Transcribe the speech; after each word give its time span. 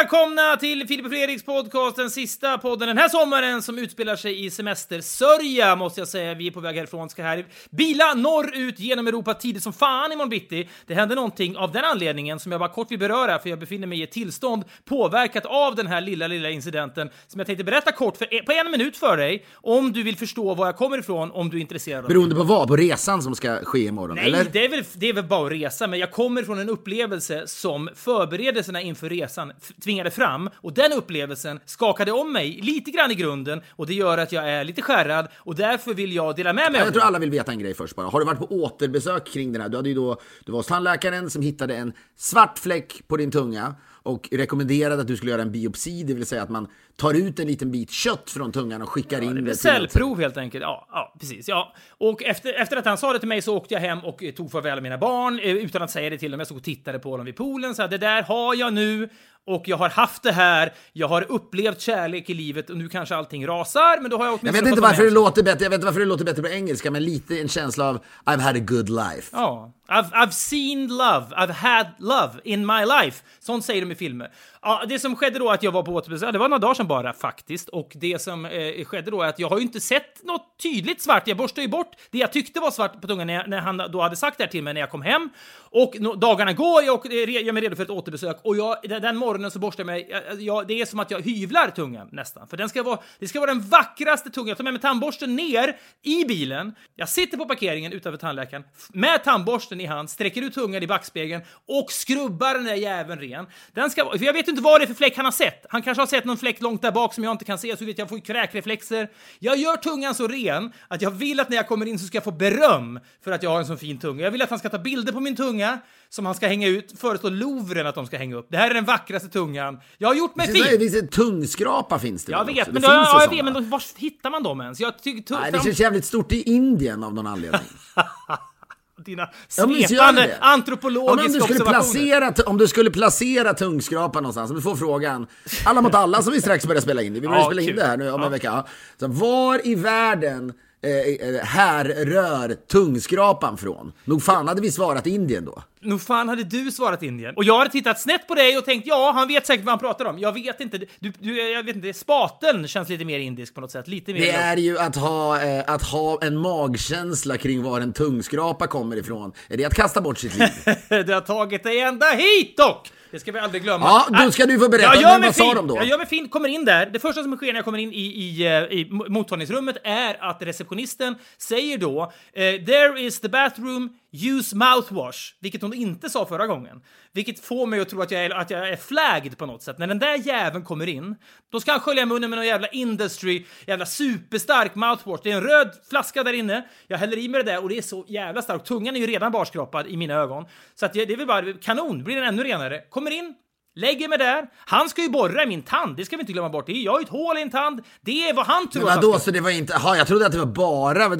välkomna 0.00 0.56
till 0.56 0.88
Filip 0.88 1.04
och 1.04 1.12
Fredriks 1.12 1.42
podcast, 1.42 1.96
den 1.96 2.10
sista 2.10 2.58
podden 2.58 2.88
den 2.88 2.98
här 2.98 3.08
sommaren 3.08 3.62
som 3.62 3.78
utspelar 3.78 4.16
sig 4.16 4.44
i 4.44 4.50
semestersörja, 4.50 5.76
måste 5.76 6.00
jag 6.00 6.08
säga. 6.08 6.34
Vi 6.34 6.46
är 6.46 6.50
på 6.50 6.60
väg 6.60 6.76
härifrån, 6.76 7.10
ska 7.10 7.22
här 7.22 7.46
bila 7.70 8.14
norrut 8.14 8.80
genom 8.80 9.06
Europa 9.06 9.34
tidigt 9.34 9.62
som 9.62 9.72
fan 9.72 10.12
imorgon 10.12 10.28
bitti. 10.28 10.68
Det 10.86 10.94
hände 10.94 11.14
någonting 11.14 11.56
av 11.56 11.72
den 11.72 11.84
anledningen 11.84 12.40
som 12.40 12.52
jag 12.52 12.60
bara 12.60 12.68
kort 12.68 12.90
vill 12.90 12.98
beröra, 12.98 13.38
för 13.38 13.50
jag 13.50 13.58
befinner 13.58 13.86
mig 13.86 14.00
i 14.00 14.02
ett 14.02 14.12
tillstånd 14.12 14.64
påverkat 14.84 15.46
av 15.46 15.74
den 15.74 15.86
här 15.86 16.00
lilla, 16.00 16.26
lilla 16.26 16.50
incidenten 16.50 17.10
som 17.26 17.40
jag 17.40 17.46
tänkte 17.46 17.64
berätta 17.64 17.92
kort 17.92 18.16
för, 18.16 18.44
på 18.44 18.52
en 18.52 18.70
minut 18.70 18.96
för 18.96 19.16
dig, 19.16 19.46
om 19.54 19.92
du 19.92 20.02
vill 20.02 20.16
förstå 20.16 20.54
var 20.54 20.66
jag 20.66 20.76
kommer 20.76 20.98
ifrån, 20.98 21.30
om 21.30 21.50
du 21.50 21.56
är 21.56 21.60
intresserad. 21.60 22.06
Beroende 22.06 22.34
på 22.34 22.42
vad? 22.42 22.68
På 22.68 22.76
resan 22.76 23.22
som 23.22 23.34
ska 23.34 23.64
ske 23.64 23.78
imorgon? 23.78 24.16
Nej, 24.16 24.26
eller? 24.26 24.44
det 24.52 24.64
är, 24.64 24.68
väl, 24.68 24.84
det 24.94 25.08
är 25.08 25.12
väl 25.12 25.24
bara 25.24 25.46
att 25.46 25.52
resa, 25.52 25.86
men 25.86 25.98
jag 25.98 26.10
kommer 26.10 26.42
från 26.42 26.58
en 26.58 26.68
upplevelse 26.68 27.46
som 27.46 27.88
förberedelserna 27.94 28.80
inför 28.80 29.08
resan 29.08 29.52
tvingade 29.90 30.10
fram 30.10 30.50
och 30.54 30.72
den 30.72 30.92
upplevelsen 30.92 31.60
skakade 31.64 32.12
om 32.12 32.32
mig 32.32 32.60
lite 32.62 32.90
grann 32.90 33.10
i 33.10 33.14
grunden 33.14 33.60
och 33.70 33.86
det 33.86 33.94
gör 33.94 34.18
att 34.18 34.32
jag 34.32 34.48
är 34.48 34.64
lite 34.64 34.82
skärrad 34.82 35.28
och 35.36 35.54
därför 35.54 35.94
vill 35.94 36.12
jag 36.12 36.36
dela 36.36 36.52
med 36.52 36.72
mig 36.72 36.80
Jag 36.80 36.92
tror 36.92 37.02
alla 37.02 37.18
vill 37.18 37.30
veta 37.30 37.52
en 37.52 37.58
grej 37.58 37.74
först 37.74 37.96
bara. 37.96 38.06
Har 38.06 38.20
du 38.20 38.26
varit 38.26 38.38
på 38.38 38.46
återbesök 38.46 39.26
kring 39.26 39.52
den 39.52 39.62
här? 39.62 39.68
Du, 39.68 39.76
hade 39.76 39.88
ju 39.88 39.94
då, 39.94 40.20
du 40.44 40.52
var 40.52 40.58
hos 40.58 40.66
tandläkaren 40.66 41.30
som 41.30 41.42
hittade 41.42 41.76
en 41.76 41.92
svart 42.16 42.58
fläck 42.58 43.02
på 43.08 43.16
din 43.16 43.30
tunga 43.30 43.74
och 44.02 44.28
rekommenderade 44.32 45.00
att 45.00 45.06
du 45.06 45.16
skulle 45.16 45.30
göra 45.30 45.42
en 45.42 45.52
biopsi, 45.52 46.02
det 46.02 46.14
vill 46.14 46.26
säga 46.26 46.42
att 46.42 46.50
man 46.50 46.68
tar 47.00 47.14
ut 47.14 47.40
en 47.40 47.46
liten 47.46 47.70
bit 47.70 47.90
kött 47.90 48.30
från 48.30 48.52
tungan 48.52 48.82
och 48.82 48.88
skickar 48.88 49.20
in 49.20 49.34
det 49.34 49.44
till... 49.44 49.58
Cellprov 49.58 50.20
helt 50.20 50.36
enkelt. 50.36 50.62
Ja, 50.62 50.88
ja 50.92 51.14
precis. 51.20 51.48
Ja. 51.48 51.74
Och 51.98 52.22
efter, 52.22 52.52
efter 52.52 52.76
att 52.76 52.84
han 52.84 52.98
sa 52.98 53.12
det 53.12 53.18
till 53.18 53.28
mig 53.28 53.42
så 53.42 53.56
åkte 53.56 53.74
jag 53.74 53.80
hem 53.80 54.04
och 54.04 54.22
eh, 54.22 54.32
tog 54.32 54.52
farväl 54.52 54.76
av 54.76 54.82
mina 54.82 54.98
barn 54.98 55.38
eh, 55.38 55.50
utan 55.50 55.82
att 55.82 55.90
säga 55.90 56.10
det 56.10 56.18
till 56.18 56.30
dem. 56.30 56.40
Jag 56.40 56.46
stod 56.46 56.58
och 56.58 56.64
tittade 56.64 56.98
på 56.98 57.16
dem 57.16 57.26
vid 57.26 57.36
poolen. 57.36 57.74
Så 57.74 57.82
här, 57.82 57.88
det 57.88 57.98
där 57.98 58.22
har 58.22 58.54
jag 58.54 58.72
nu 58.72 59.08
och 59.46 59.68
jag 59.68 59.76
har 59.76 59.88
haft 59.88 60.22
det 60.22 60.32
här. 60.32 60.72
Jag 60.92 61.08
har 61.08 61.32
upplevt 61.32 61.80
kärlek 61.80 62.30
i 62.30 62.34
livet 62.34 62.70
och 62.70 62.76
nu 62.76 62.88
kanske 62.88 63.16
allting 63.16 63.46
rasar, 63.46 64.00
men 64.00 64.10
då 64.10 64.16
har 64.16 64.24
jag 64.24 64.32
Jag 64.32 64.38
åtminstone 64.42 64.62
vet 64.62 64.68
inte 64.68 64.82
varför 64.82 65.04
det 65.04 65.10
låter 65.10 65.42
bättre, 65.42 65.64
jag 65.64 65.70
vet 65.70 65.76
inte 65.76 65.86
varför 65.86 66.00
det 66.00 66.06
låter 66.06 66.24
bättre 66.24 66.42
på 66.42 66.48
engelska, 66.48 66.90
men 66.90 67.04
lite 67.04 67.40
en 67.40 67.48
känsla 67.48 67.88
av 67.88 68.04
I've 68.24 68.40
had 68.40 68.56
a 68.56 68.60
good 68.60 68.88
life. 68.88 69.30
Ja. 69.32 69.72
I've, 69.88 70.10
I've 70.12 70.30
seen 70.30 70.88
love, 70.88 71.26
I've 71.36 71.52
had 71.52 71.86
love 71.98 72.40
in 72.44 72.66
my 72.66 72.84
life. 72.84 73.24
Sånt 73.40 73.64
säger 73.64 73.80
de 73.80 73.92
i 73.92 73.94
filmer. 73.94 74.30
Ja, 74.62 74.82
det 74.88 74.98
som 74.98 75.16
skedde 75.16 75.38
då 75.38 75.50
att 75.50 75.62
jag 75.62 75.72
var 75.72 75.82
på 75.82 75.94
återbesök, 75.94 76.32
det 76.32 76.38
var 76.38 76.48
några 76.48 76.60
dagar 76.60 76.74
sedan 76.74 76.88
bara 76.90 77.12
faktiskt. 77.12 77.68
Och 77.68 77.92
det 77.94 78.22
som 78.22 78.44
eh, 78.44 78.84
skedde 78.84 79.10
då 79.10 79.22
är 79.22 79.28
att 79.28 79.38
jag 79.38 79.48
har 79.48 79.56
ju 79.56 79.62
inte 79.62 79.80
sett 79.80 80.22
något 80.22 80.46
tydligt 80.62 81.02
svart. 81.02 81.28
Jag 81.28 81.36
borstade 81.36 81.62
ju 81.62 81.68
bort 81.68 81.96
det 82.10 82.18
jag 82.18 82.32
tyckte 82.32 82.60
var 82.60 82.70
svart 82.70 83.00
på 83.00 83.06
tungan 83.06 83.26
när, 83.26 83.34
jag, 83.34 83.48
när 83.48 83.60
han 83.60 83.76
då 83.76 84.00
hade 84.00 84.16
sagt 84.16 84.38
det 84.38 84.44
här 84.44 84.50
till 84.50 84.62
mig 84.62 84.74
när 84.74 84.80
jag 84.80 84.90
kom 84.90 85.02
hem. 85.02 85.30
Och 85.72 85.96
no, 86.00 86.14
dagarna 86.14 86.52
går, 86.52 86.82
jag 86.82 87.06
eh, 87.06 87.44
gör 87.44 87.52
mig 87.52 87.62
redo 87.62 87.76
för 87.76 87.82
ett 87.82 87.90
återbesök. 87.90 88.38
Och 88.42 88.56
jag, 88.56 88.76
den, 88.82 89.16
morgonen 89.16 89.50
så 89.50 89.58
borstar 89.58 89.80
jag 89.80 89.86
mig, 89.86 90.08
jag, 90.10 90.42
jag, 90.42 90.66
det 90.66 90.80
är 90.80 90.86
som 90.86 91.00
att 91.00 91.10
jag 91.10 91.20
hyvlar 91.20 91.70
tungan 91.70 92.08
nästan. 92.12 92.48
För 92.48 92.56
den 92.56 92.68
ska 92.68 92.82
vara, 92.82 92.98
det 93.18 93.28
ska 93.28 93.40
vara 93.40 93.50
den 93.50 93.60
vackraste 93.60 94.30
tungan. 94.30 94.48
Jag 94.48 94.56
tar 94.56 94.64
med 94.64 94.72
mig 94.72 94.82
tandborsten 94.82 95.36
ner 95.36 95.76
i 96.02 96.24
bilen. 96.24 96.74
Jag 96.96 97.08
sitter 97.08 97.36
på 97.36 97.44
parkeringen 97.44 97.92
utanför 97.92 98.18
tandläkaren 98.18 98.64
med 98.92 99.24
tandborsten 99.24 99.80
i 99.80 99.86
hand, 99.86 100.10
sträcker 100.10 100.42
ut 100.42 100.54
tungan 100.54 100.82
i 100.82 100.86
backspegeln 100.86 101.42
och 101.68 101.92
skrubbar 101.92 102.54
den 102.54 102.64
där 102.64 102.74
jäveln 102.74 103.20
ren. 103.20 103.46
Den 103.72 103.90
ska, 103.90 104.10
för 104.18 104.24
jag 104.24 104.32
vet 104.32 104.48
inte 104.48 104.62
vad 104.62 104.80
det 104.80 104.84
är 104.84 104.86
för 104.86 104.94
fläck 104.94 105.16
han 105.16 105.24
har 105.24 105.32
sett. 105.32 105.66
Han 105.68 105.82
kanske 105.82 106.00
har 106.00 106.06
sett 106.06 106.24
någon 106.24 106.38
fläck 106.38 106.60
långt 106.60 106.82
där 106.82 106.92
bak 106.92 107.14
som 107.14 107.24
jag 107.24 107.30
inte 107.30 107.44
kan 107.44 107.58
se, 107.58 107.76
så 107.76 107.84
vet 107.84 107.98
jag 107.98 108.08
får 108.08 108.18
kräkreflexer. 108.18 109.08
Jag 109.38 109.56
gör 109.56 109.76
tungan 109.76 110.14
så 110.14 110.28
ren 110.28 110.72
att 110.88 111.02
jag 111.02 111.10
vill 111.10 111.40
att 111.40 111.48
när 111.48 111.56
jag 111.56 111.68
kommer 111.68 111.86
in 111.86 111.98
så 111.98 112.06
ska 112.06 112.16
jag 112.16 112.24
få 112.24 112.30
beröm 112.30 113.00
för 113.24 113.32
att 113.32 113.42
jag 113.42 113.50
har 113.50 113.58
en 113.58 113.66
så 113.66 113.76
fin 113.76 113.98
tunga. 113.98 114.24
Jag 114.24 114.30
vill 114.30 114.42
att 114.42 114.50
han 114.50 114.58
ska 114.58 114.68
ta 114.68 114.78
bilder 114.78 115.12
på 115.12 115.20
min 115.20 115.36
tunga 115.36 115.59
som 116.08 116.26
han 116.26 116.34
ska 116.34 116.46
hänga 116.46 116.68
ut, 116.68 116.94
föreslå 117.00 117.30
Louvren 117.30 117.86
att 117.86 117.94
de 117.94 118.06
ska 118.06 118.16
hänga 118.18 118.36
upp. 118.36 118.46
Det 118.50 118.56
här 118.56 118.70
är 118.70 118.74
den 118.74 118.84
vackraste 118.84 119.28
tungan. 119.28 119.80
Jag 119.98 120.08
har 120.08 120.14
gjort 120.14 120.36
mig 120.36 120.46
fin! 120.46 120.54
finns- 120.54 120.68
det 120.70 120.78
finns 120.78 120.94
en 120.96 121.08
tungskrapa 121.08 121.98
finns 121.98 122.24
det 122.24 122.32
Jag 122.32 122.44
vet, 122.44 122.58
också? 122.58 122.72
men, 122.72 122.82
Det 122.82 122.88
då, 122.88 122.94
ja, 122.94 123.22
jag 123.22 123.30
vet, 123.30 123.44
men 123.44 123.54
då, 123.54 123.60
var 123.60 123.82
hittar 124.00 124.30
man 124.30 124.42
dem 124.42 124.60
ens? 124.60 124.80
Jag 124.80 125.02
tycker... 125.02 125.34
Nej, 125.40 125.52
det 125.52 125.62
känns 125.64 125.80
jävligt 125.80 126.04
stort 126.04 126.32
i 126.32 126.42
Indien 126.42 127.04
av 127.04 127.14
någon 127.14 127.26
anledning. 127.26 127.60
Dina 129.04 129.28
svepande 129.48 130.36
antropologiska 130.40 131.10
Ja, 131.10 131.16
men 131.16 131.26
om, 131.26 131.32
du 131.32 131.40
skulle 131.54 131.70
placera, 131.70 132.32
om 132.46 132.58
du 132.58 132.68
skulle 132.68 132.90
placera 132.90 133.54
tungskrapan 133.54 134.22
någonstans, 134.22 134.50
om 134.50 134.56
du 134.56 134.62
får 134.62 134.76
frågan, 134.76 135.26
alla 135.64 135.80
mot 135.80 135.94
alla 135.94 136.22
som 136.22 136.32
vi 136.32 136.40
strax 136.40 136.66
börjar 136.66 136.80
spela 136.80 137.02
in, 137.02 137.12
vi 137.14 137.20
börjar 137.20 137.36
Ja, 137.36 137.44
spela 137.46 137.60
in 137.60 137.66
kul. 137.68 137.76
det 137.76 137.86
här 137.86 137.96
nu 137.96 138.10
om 138.10 138.20
Ja. 138.20 138.26
en 138.26 138.32
vecka. 138.32 138.64
Så 139.00 139.08
var 139.08 139.66
i 139.66 139.74
världen 139.74 140.52
eh, 140.82 141.28
eh, 141.28 141.44
härrör 141.44 142.54
tungskrapan 142.54 143.56
från? 143.56 143.92
Nog 144.04 144.22
fan 144.22 144.48
hade 144.48 144.60
vi 144.60 144.72
svarat 144.72 145.06
Indien 145.06 145.44
då. 145.44 145.62
Nog 145.82 146.02
fan 146.02 146.28
hade 146.28 146.44
du 146.44 146.70
svarat 146.70 147.02
Indien. 147.02 147.34
Och 147.36 147.44
jag 147.44 147.58
hade 147.58 147.70
tittat 147.70 148.00
snett 148.00 148.26
på 148.28 148.34
dig 148.34 148.58
och 148.58 148.64
tänkt 148.64 148.86
ja, 148.86 149.12
han 149.14 149.28
vet 149.28 149.46
säkert 149.46 149.64
vad 149.64 149.72
han 149.72 149.78
pratar 149.78 150.04
om. 150.04 150.18
Jag 150.18 150.32
vet 150.32 150.60
inte. 150.60 150.78
Du, 150.78 151.12
du, 151.18 151.50
jag 151.50 151.62
vet 151.62 151.76
inte. 151.76 151.92
Spateln 151.92 152.68
känns 152.68 152.88
lite 152.88 153.04
mer 153.04 153.18
indisk 153.18 153.54
på 153.54 153.60
något 153.60 153.70
sätt. 153.70 153.88
Lite 153.88 154.12
mer... 154.12 154.20
Det 154.20 154.30
är 154.30 154.56
ju 154.56 154.78
att 154.78 154.96
ha, 154.96 155.42
eh, 155.42 155.64
att 155.66 155.82
ha 155.82 156.18
en 156.22 156.36
magkänsla 156.36 157.38
kring 157.38 157.62
var 157.62 157.80
en 157.80 157.92
tungskrapa 157.92 158.66
kommer 158.66 158.96
ifrån. 158.96 159.32
Är 159.48 159.56
det 159.56 159.64
att 159.64 159.74
kasta 159.74 160.00
bort 160.00 160.18
sitt 160.18 160.38
liv? 160.38 160.48
det 160.88 161.12
har 161.12 161.20
tagit 161.20 161.62
dig 161.62 161.80
ända 161.80 162.06
hit 162.10 162.56
dock! 162.56 162.90
Det 163.10 163.20
ska 163.20 163.32
vi 163.32 163.38
aldrig 163.38 163.62
glömma. 163.62 163.86
Ja, 163.86 164.24
då 164.24 164.32
ska 164.32 164.46
du 164.46 164.58
få 164.58 164.68
berätta. 164.68 164.94
Jag 164.94 165.02
gör 165.02 165.18
mig 165.18 165.28
vad 165.28 165.36
sa 165.36 165.44
fin. 165.44 165.54
de 165.54 165.66
då? 165.66 165.76
Jag 165.76 165.86
gör 165.86 165.98
mig 165.98 166.06
fin, 166.06 166.28
kommer 166.28 166.48
in 166.48 166.64
där. 166.64 166.86
Det 166.86 166.98
första 166.98 167.22
som 167.22 167.36
sker 167.36 167.46
när 167.46 167.54
jag 167.54 167.64
kommer 167.64 167.78
in 167.78 167.92
i, 167.92 167.96
i, 167.96 168.46
eh, 168.46 168.52
i 168.52 168.88
mo- 168.90 169.08
mottagningsrummet 169.08 169.76
är 169.84 170.30
att 170.30 170.42
receptionisten 170.42 171.16
säger 171.38 171.78
då 171.78 172.12
eh, 172.32 172.42
“There 172.42 173.00
is 173.00 173.20
the 173.20 173.28
bathroom, 173.28 173.88
use 174.12 174.56
mouthwash”, 174.56 175.34
vilket 175.40 175.62
hon 175.62 175.74
inte 175.74 176.10
sa 176.10 176.26
förra 176.26 176.46
gången. 176.46 176.82
Vilket 177.12 177.40
får 177.40 177.66
mig 177.66 177.80
att 177.80 177.88
tro 177.88 178.02
att 178.02 178.10
jag, 178.10 178.24
är, 178.24 178.30
att 178.30 178.50
jag 178.50 178.68
är 178.68 178.76
flagged 178.76 179.38
på 179.38 179.46
något 179.46 179.62
sätt. 179.62 179.78
När 179.78 179.86
den 179.86 179.98
där 179.98 180.14
jäveln 180.26 180.64
kommer 180.64 180.86
in, 180.86 181.16
då 181.52 181.60
ska 181.60 181.72
han 181.72 181.80
skölja 181.80 182.06
munnen 182.06 182.30
med 182.30 182.36
någon 182.36 182.46
jävla 182.46 182.68
industry, 182.68 183.44
jävla 183.66 183.86
superstark 183.86 184.74
mouthwash. 184.74 185.20
Det 185.22 185.30
är 185.30 185.36
en 185.36 185.42
röd 185.42 185.74
flaska 185.88 186.22
där 186.22 186.32
inne. 186.32 186.68
Jag 186.86 186.98
häller 186.98 187.18
i 187.18 187.28
mig 187.28 187.44
det 187.44 187.52
där 187.52 187.62
och 187.62 187.68
det 187.68 187.78
är 187.78 187.82
så 187.82 188.04
jävla 188.08 188.42
starkt. 188.42 188.66
Tungan 188.66 188.96
är 188.96 189.00
ju 189.00 189.06
redan 189.06 189.32
barskrapad 189.32 189.86
i 189.86 189.96
mina 189.96 190.14
ögon. 190.14 190.44
Så 190.74 190.86
att 190.86 190.94
jag, 190.94 191.08
det 191.08 191.14
är 191.14 191.16
väl 191.16 191.26
bara 191.26 191.52
kanon, 191.52 192.04
blir 192.04 192.16
den 192.16 192.24
ännu 192.24 192.44
renare. 192.44 192.80
Kommer 192.90 193.10
in, 193.10 193.34
Lägger 193.74 194.08
mig 194.08 194.18
där. 194.18 194.46
Han 194.56 194.88
ska 194.88 195.02
ju 195.02 195.08
borra 195.08 195.42
i 195.42 195.46
min 195.46 195.62
tand, 195.62 195.96
det 195.96 196.04
ska 196.04 196.16
vi 196.16 196.20
inte 196.20 196.32
glömma 196.32 196.48
bort. 196.48 196.64
Jag 196.68 196.92
har 196.92 197.00
ju 197.00 197.04
ett 197.04 197.10
hål 197.10 197.38
i 197.38 197.42
en 197.42 197.50
tand. 197.50 197.80
Det 198.00 198.28
är 198.28 198.34
vad 198.34 198.46
han 198.46 198.68
tror 198.68 198.82
Men 198.82 198.88
att 198.88 198.94
han 198.94 199.04
vadå, 199.04 199.18
ska... 199.18 199.24
så 199.24 199.30
det 199.30 199.40
var 199.40 199.50
inte, 199.50 199.76
aha, 199.76 199.96
jag 199.96 200.06
trodde 200.06 200.26
att 200.26 200.32
det 200.32 200.38
var 200.38 200.46
bara, 200.46 201.10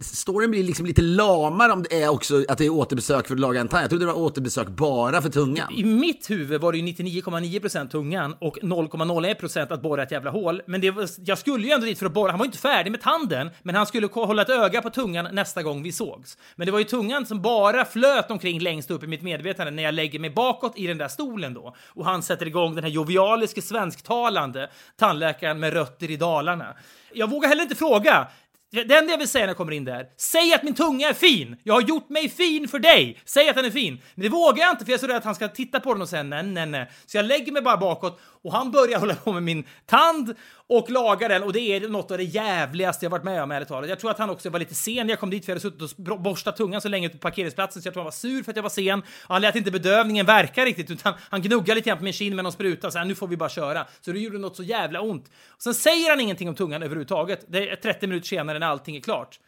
storyn 0.00 0.50
blir 0.50 0.64
liksom 0.64 0.86
lite 0.86 1.02
lamare 1.02 1.72
om 1.72 1.82
det 1.82 2.02
är 2.02 2.08
också 2.08 2.44
att 2.48 2.58
det 2.58 2.66
är 2.66 2.70
återbesök 2.70 3.26
för 3.26 3.34
att 3.34 3.40
laga 3.40 3.60
en 3.60 3.68
tand. 3.68 3.82
Jag 3.82 3.90
trodde 3.90 4.06
det 4.06 4.12
var 4.12 4.20
återbesök 4.20 4.68
bara 4.68 5.22
för 5.22 5.28
tungan. 5.28 5.72
I 5.72 5.84
mitt 5.84 6.30
huvud 6.30 6.60
var 6.60 6.72
det 6.72 6.78
ju 6.78 6.84
99,9% 6.84 7.88
tungan 7.88 8.34
och 8.40 8.58
0,01% 8.58 9.72
att 9.72 9.82
borra 9.82 10.02
ett 10.02 10.12
jävla 10.12 10.30
hål. 10.30 10.62
Men 10.66 10.80
det 10.80 10.90
var, 10.90 11.08
jag 11.24 11.38
skulle 11.38 11.66
ju 11.66 11.72
ändå 11.72 11.86
dit 11.86 11.98
för 11.98 12.06
att 12.06 12.12
borra. 12.12 12.30
Han 12.30 12.38
var 12.38 12.44
ju 12.44 12.48
inte 12.48 12.58
färdig 12.58 12.90
med 12.90 13.00
tanden, 13.00 13.50
men 13.62 13.74
han 13.74 13.86
skulle 13.86 14.06
hålla 14.06 14.42
ett 14.42 14.50
öga 14.50 14.82
på 14.82 14.90
tungan 14.90 15.28
nästa 15.32 15.62
gång 15.62 15.82
vi 15.82 15.92
sågs. 15.92 16.38
Men 16.56 16.66
det 16.66 16.72
var 16.72 16.78
ju 16.78 16.84
tungan 16.84 17.26
som 17.26 17.42
bara 17.42 17.84
flöt 17.84 18.30
omkring 18.30 18.60
längst 18.60 18.90
upp 18.90 19.02
i 19.02 19.06
mitt 19.06 19.22
medvetande 19.22 19.70
när 19.70 19.82
jag 19.82 19.94
lägger 19.94 20.18
mig 20.18 20.30
bakåt 20.30 20.72
i 20.76 20.86
den 20.86 20.98
där 20.98 21.08
stolen 21.08 21.54
då. 21.54 21.74
Och 21.88 22.04
han 22.04 22.22
sätter 22.22 22.46
igång 22.46 22.74
den 22.74 22.84
här 22.84 22.90
jovialiske 22.90 23.62
svensktalande 23.62 24.70
tandläkaren 24.96 25.60
med 25.60 25.72
rötter 25.72 26.10
i 26.10 26.16
Dalarna. 26.16 26.74
Jag 27.12 27.30
vågar 27.30 27.48
heller 27.48 27.62
inte 27.62 27.74
fråga. 27.74 28.28
Det 28.70 28.94
enda 28.94 29.10
jag 29.10 29.18
vill 29.18 29.28
säga 29.28 29.42
när 29.44 29.50
jag 29.50 29.56
kommer 29.56 29.72
in 29.72 29.84
där, 29.84 30.06
säg 30.16 30.54
att 30.54 30.62
min 30.62 30.74
tunga 30.74 31.08
är 31.08 31.14
fin! 31.14 31.56
Jag 31.62 31.74
har 31.74 31.80
gjort 31.80 32.08
mig 32.08 32.28
fin 32.28 32.68
för 32.68 32.78
dig! 32.78 33.18
Säg 33.24 33.48
att 33.48 33.56
den 33.56 33.64
är 33.64 33.70
fin! 33.70 34.02
Men 34.14 34.22
det 34.22 34.28
vågar 34.28 34.64
jag 34.64 34.70
inte 34.70 34.84
för 34.84 34.92
jag 34.92 34.98
är 34.98 35.00
så 35.00 35.06
rädd 35.06 35.16
att 35.16 35.24
han 35.24 35.34
ska 35.34 35.48
titta 35.48 35.80
på 35.80 35.92
den 35.92 36.02
och 36.02 36.08
säga 36.08 36.22
nej, 36.22 36.42
nej, 36.42 36.66
nej. 36.66 36.90
Så 37.06 37.16
jag 37.16 37.26
lägger 37.26 37.52
mig 37.52 37.62
bara 37.62 37.76
bakåt 37.76 38.20
och 38.42 38.52
han 38.52 38.70
börjar 38.70 38.98
hålla 38.98 39.14
på 39.14 39.32
med 39.32 39.42
min 39.42 39.64
tand 39.86 40.34
och 40.66 40.90
laga 40.90 41.28
den 41.28 41.42
och 41.42 41.52
det 41.52 41.60
är 41.60 41.88
något 41.88 42.10
av 42.10 42.18
det 42.18 42.24
jävligaste 42.24 43.04
jag 43.04 43.10
varit 43.10 43.24
med 43.24 43.42
om 43.42 43.50
ärligt 43.50 43.68
talat. 43.68 43.88
Jag 43.88 44.00
tror 44.00 44.10
att 44.10 44.18
han 44.18 44.30
också 44.30 44.50
var 44.50 44.58
lite 44.58 44.74
sen 44.74 45.06
när 45.06 45.12
jag 45.12 45.20
kom 45.20 45.30
dit 45.30 45.44
för 45.44 45.52
jag 45.52 45.54
hade 45.54 45.88
suttit 45.88 46.08
och 46.08 46.20
borstat 46.20 46.56
tungan 46.56 46.80
så 46.80 46.88
länge 46.88 47.06
ute 47.06 47.16
på 47.16 47.22
parkeringsplatsen 47.22 47.82
så 47.82 47.86
jag 47.86 47.94
tror 47.94 48.00
han 48.00 48.06
var 48.06 48.12
sur 48.12 48.42
för 48.42 48.52
att 48.52 48.56
jag 48.56 48.62
var 48.62 48.70
sen. 48.70 48.98
Och 49.00 49.34
han 49.34 49.42
lät 49.42 49.56
inte 49.56 49.70
bedövningen 49.70 50.26
verka 50.26 50.64
riktigt 50.64 50.90
utan 50.90 51.14
han 51.30 51.42
gnuggade 51.42 51.74
lite 51.74 51.88
grann 51.88 51.98
på 51.98 52.04
min 52.04 52.12
kind 52.12 52.36
med 52.36 52.42
någon 52.42 52.52
spruta 52.52 52.90
så 52.90 52.98
här, 52.98 53.04
nu 53.04 53.14
får 53.14 53.28
vi 53.28 53.36
bara 53.36 53.48
köra. 53.48 53.86
Så 54.00 54.12
det 54.12 54.18
gjorde 54.18 54.38
något 54.38 54.56
så 54.56 54.62
jävla 54.62 55.00
ont. 55.00 55.30
Och 55.48 55.62
sen 55.62 55.74
säger 55.74 56.10
han 56.10 56.20
ingenting 56.20 56.48
om 56.48 56.54
tungan 56.54 56.82
överhuvudtaget. 56.82 57.44
Det 57.48 57.70
är 57.70 57.76
30 57.76 58.06
minuter 58.06 58.28
senare 58.28 58.58
när 58.58 58.66
allting 58.66 58.96
är 58.96 59.00
klart. 59.00 59.38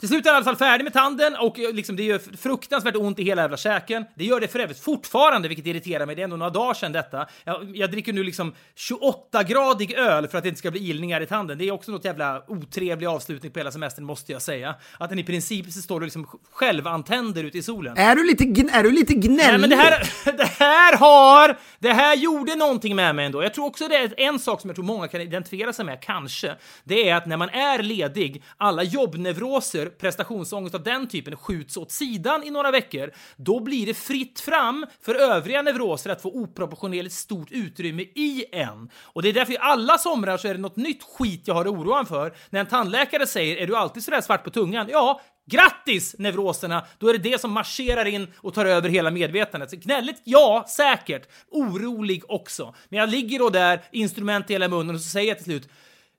Till 0.00 0.08
slut 0.08 0.26
är 0.26 0.30
han 0.30 0.34
i 0.34 0.36
alla 0.36 0.44
fall 0.44 0.56
färdig 0.56 0.84
med 0.84 0.92
tanden 0.92 1.36
och 1.36 1.58
eh, 1.58 1.72
liksom, 1.72 1.96
det 1.96 2.02
gör 2.02 2.36
fruktansvärt 2.36 2.96
ont 2.96 3.18
i 3.18 3.22
hela 3.22 3.42
jävla 3.42 3.56
käken. 3.56 4.04
Det 4.14 4.24
gör 4.24 4.40
det 4.40 4.48
för 4.48 4.58
övrigt 4.58 4.80
fortfarande, 4.80 5.48
vilket 5.48 5.66
irriterar 5.66 6.06
mig. 6.06 6.14
Det 6.16 6.22
är 6.22 6.24
ändå 6.24 6.36
några 6.36 6.50
dagar 6.50 6.74
sedan 6.74 6.92
detta. 6.92 7.26
Jag, 7.44 7.76
jag 7.76 7.90
dricker 7.90 8.12
nu 8.12 8.22
liksom 8.22 8.54
28-gradig 8.76 9.94
öl 9.94 10.28
för 10.28 10.38
att 10.38 10.44
det 10.44 10.48
inte 10.48 10.58
ska 10.58 10.70
bli 10.70 10.90
ilningar 10.90 11.20
i 11.20 11.26
tanden. 11.26 11.58
Det 11.58 11.64
är 11.64 11.72
också 11.72 11.92
något 11.92 12.04
jävla 12.04 12.42
otrevlig 12.48 13.06
avslutning 13.06 13.52
på 13.52 13.58
hela 13.58 13.70
semestern, 13.70 14.04
måste 14.04 14.32
jag 14.32 14.42
säga. 14.42 14.74
Att 14.98 15.10
den 15.10 15.18
i 15.18 15.24
princip 15.24 15.72
så 15.72 15.82
står 15.82 15.96
och 15.96 16.02
liksom 16.02 16.26
självantänder 16.52 17.44
ute 17.44 17.58
i 17.58 17.62
solen. 17.62 17.96
Är 17.96 18.16
du 18.16 18.26
lite, 18.26 18.44
är 18.76 18.82
du 18.82 18.90
lite 18.90 19.14
gnällig? 19.14 19.36
Nej, 19.36 19.58
men 19.58 19.70
det 19.70 19.76
här, 19.76 20.12
det 20.36 20.50
här 20.58 20.96
har... 20.96 21.58
Det 21.78 21.92
här 21.92 22.16
gjorde 22.16 22.54
någonting 22.54 22.96
med 22.96 23.14
mig 23.14 23.26
ändå. 23.26 23.42
Jag 23.42 23.54
tror 23.54 23.66
också 23.66 23.88
det 23.88 23.96
är 23.96 24.20
en 24.20 24.38
sak 24.38 24.60
som 24.60 24.70
jag 24.70 24.74
tror 24.74 24.84
många 24.84 25.08
kan 25.08 25.20
identifiera 25.20 25.72
sig 25.72 25.84
med, 25.84 26.00
kanske. 26.02 26.54
Det 26.84 27.08
är 27.08 27.16
att 27.16 27.26
när 27.26 27.36
man 27.36 27.48
är 27.48 27.82
ledig, 27.82 28.42
alla 28.56 28.82
jobbneuroser, 28.82 29.85
prestationsångest 29.90 30.74
av 30.74 30.82
den 30.82 31.08
typen 31.08 31.36
skjuts 31.36 31.76
åt 31.76 31.92
sidan 31.92 32.44
i 32.44 32.50
några 32.50 32.70
veckor. 32.70 33.10
Då 33.36 33.60
blir 33.60 33.86
det 33.86 33.94
fritt 33.94 34.40
fram 34.40 34.86
för 35.02 35.14
övriga 35.14 35.62
neuroser 35.62 36.10
att 36.10 36.22
få 36.22 36.28
oproportionerligt 36.28 37.14
stort 37.14 37.48
utrymme 37.50 38.02
i 38.02 38.44
en. 38.52 38.90
Och 39.02 39.22
det 39.22 39.28
är 39.28 39.32
därför 39.32 39.52
i 39.52 39.58
alla 39.60 39.98
somrar 39.98 40.36
så 40.36 40.48
är 40.48 40.54
det 40.54 40.60
något 40.60 40.76
nytt 40.76 41.02
skit 41.02 41.42
jag 41.44 41.54
har 41.54 41.68
oroan 41.68 42.06
för. 42.06 42.34
När 42.50 42.60
en 42.60 42.66
tandläkare 42.66 43.26
säger 43.26 43.56
“Är 43.56 43.66
du 43.66 43.76
alltid 43.76 44.04
sådär 44.04 44.20
svart 44.20 44.44
på 44.44 44.50
tungan?” 44.50 44.86
Ja, 44.90 45.20
Grattis 45.50 46.16
neuroserna! 46.18 46.86
Då 46.98 47.08
är 47.08 47.12
det 47.12 47.30
det 47.30 47.40
som 47.40 47.52
marscherar 47.52 48.04
in 48.04 48.26
och 48.36 48.54
tar 48.54 48.66
över 48.66 48.88
hela 48.88 49.10
medvetandet. 49.10 49.70
Så 49.70 49.76
gnälligt? 49.76 50.20
Ja, 50.24 50.64
säkert. 50.68 51.28
Orolig 51.50 52.22
också. 52.28 52.74
Men 52.88 52.98
jag 52.98 53.08
ligger 53.08 53.38
då 53.38 53.50
där, 53.50 53.82
instrument 53.92 54.50
i 54.50 54.52
hela 54.52 54.68
munnen 54.68 54.94
och 54.94 55.00
så 55.00 55.08
säger 55.08 55.28
jag 55.28 55.36
till 55.36 55.44
slut 55.44 55.68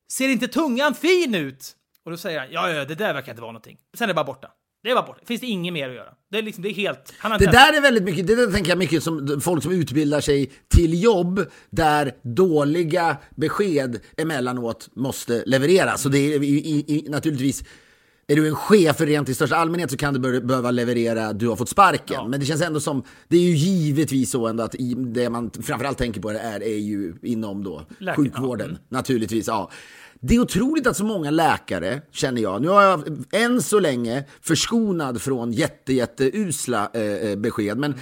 Ser 0.10 0.30
inte 0.30 0.48
tungan 0.48 0.96
fin 0.96 1.36
ut? 1.36 1.77
Och 2.08 2.12
då 2.12 2.18
säger 2.18 2.40
han 2.40 2.48
ja, 2.52 2.72
ja, 2.72 2.86
det 2.86 2.96
där 2.96 3.14
verkar 3.14 3.32
inte 3.32 3.42
vara 3.42 3.52
någonting. 3.52 3.78
Sen 3.98 4.06
är 4.06 4.08
det 4.08 4.14
bara 4.14 4.26
borta. 4.26 4.48
Det 4.84 4.90
är 4.90 4.96
bara 4.96 5.06
borta. 5.06 5.20
Finns 5.26 5.42
det 5.42 5.48
inget 5.48 5.74
mer 5.74 5.90
att 5.90 5.96
göra. 5.96 6.10
Det 6.32 6.38
är 6.38 6.42
liksom, 6.42 6.64
det 6.64 6.70
är 6.70 6.74
helt... 6.74 7.14
Det 7.40 7.46
där 7.46 7.78
är 7.78 7.82
väldigt 7.82 8.04
mycket, 8.04 8.28
det 8.28 8.36
där 8.36 8.52
tänker 8.52 8.72
jag 8.72 8.78
mycket 8.78 9.04
som 9.04 9.42
folk 9.42 9.64
som 9.64 9.72
utbildar 9.72 10.22
sig 10.22 10.52
till 10.68 11.04
jobb 11.04 11.46
där 11.70 12.12
dåliga 12.22 13.18
besked 13.36 14.00
emellanåt 14.18 14.90
måste 14.94 15.44
levereras. 15.46 16.02
Så 16.02 16.10
det 16.10 16.18
är 16.18 16.44
i, 16.44 16.48
i, 16.48 16.96
i, 16.96 17.10
naturligtvis 17.10 17.64
är 18.28 18.36
du 18.36 18.48
en 18.48 18.56
chef 18.56 19.02
rent 19.02 19.30
i 19.30 19.34
största 19.34 19.56
allmänhet 19.56 19.92
så 19.92 19.98
kan 19.98 20.14
du 20.14 20.42
behöva 20.42 20.72
leverera 20.72 21.34
du 21.34 21.48
har 21.48 21.56
fått 21.56 21.70
sparken. 21.70 22.30
Men 22.30 22.40
det 22.40 22.46
känns 22.46 22.62
ändå 22.62 22.80
som, 22.80 23.04
det 23.28 23.38
är 23.38 23.42
ju 23.42 23.56
givetvis 23.56 24.32
så 24.32 24.48
ändå 24.48 24.64
att 24.64 24.76
det 24.98 25.30
man 25.30 25.52
framförallt 25.62 25.98
tänker 25.98 26.22
på 26.22 26.32
det 26.32 26.40
är, 26.40 26.64
är 26.64 26.78
ju 26.78 27.16
inom 27.24 27.64
då 27.64 27.86
Läkare, 28.00 28.16
sjukvården. 28.16 28.68
ja. 28.70 28.76
Mm. 28.76 28.82
Naturligtvis, 28.90 29.48
ja. 29.48 29.72
Det 30.22 30.36
är 30.36 30.40
otroligt 30.40 30.88
att 30.88 30.98
så 30.98 31.06
många 31.06 31.32
läkare, 31.32 32.02
känner 32.12 32.42
jag, 32.42 32.62
nu 32.62 32.68
har 32.68 32.82
jag 32.82 33.26
än 33.32 33.62
så 33.62 33.80
länge 33.80 34.24
förskonad 34.42 35.22
från 35.22 35.52
jätte, 35.52 35.94
jätte 35.94 36.38
usla 36.38 36.90
eh, 36.94 37.02
eh, 37.02 37.36
besked, 37.36 37.78
men 37.78 37.96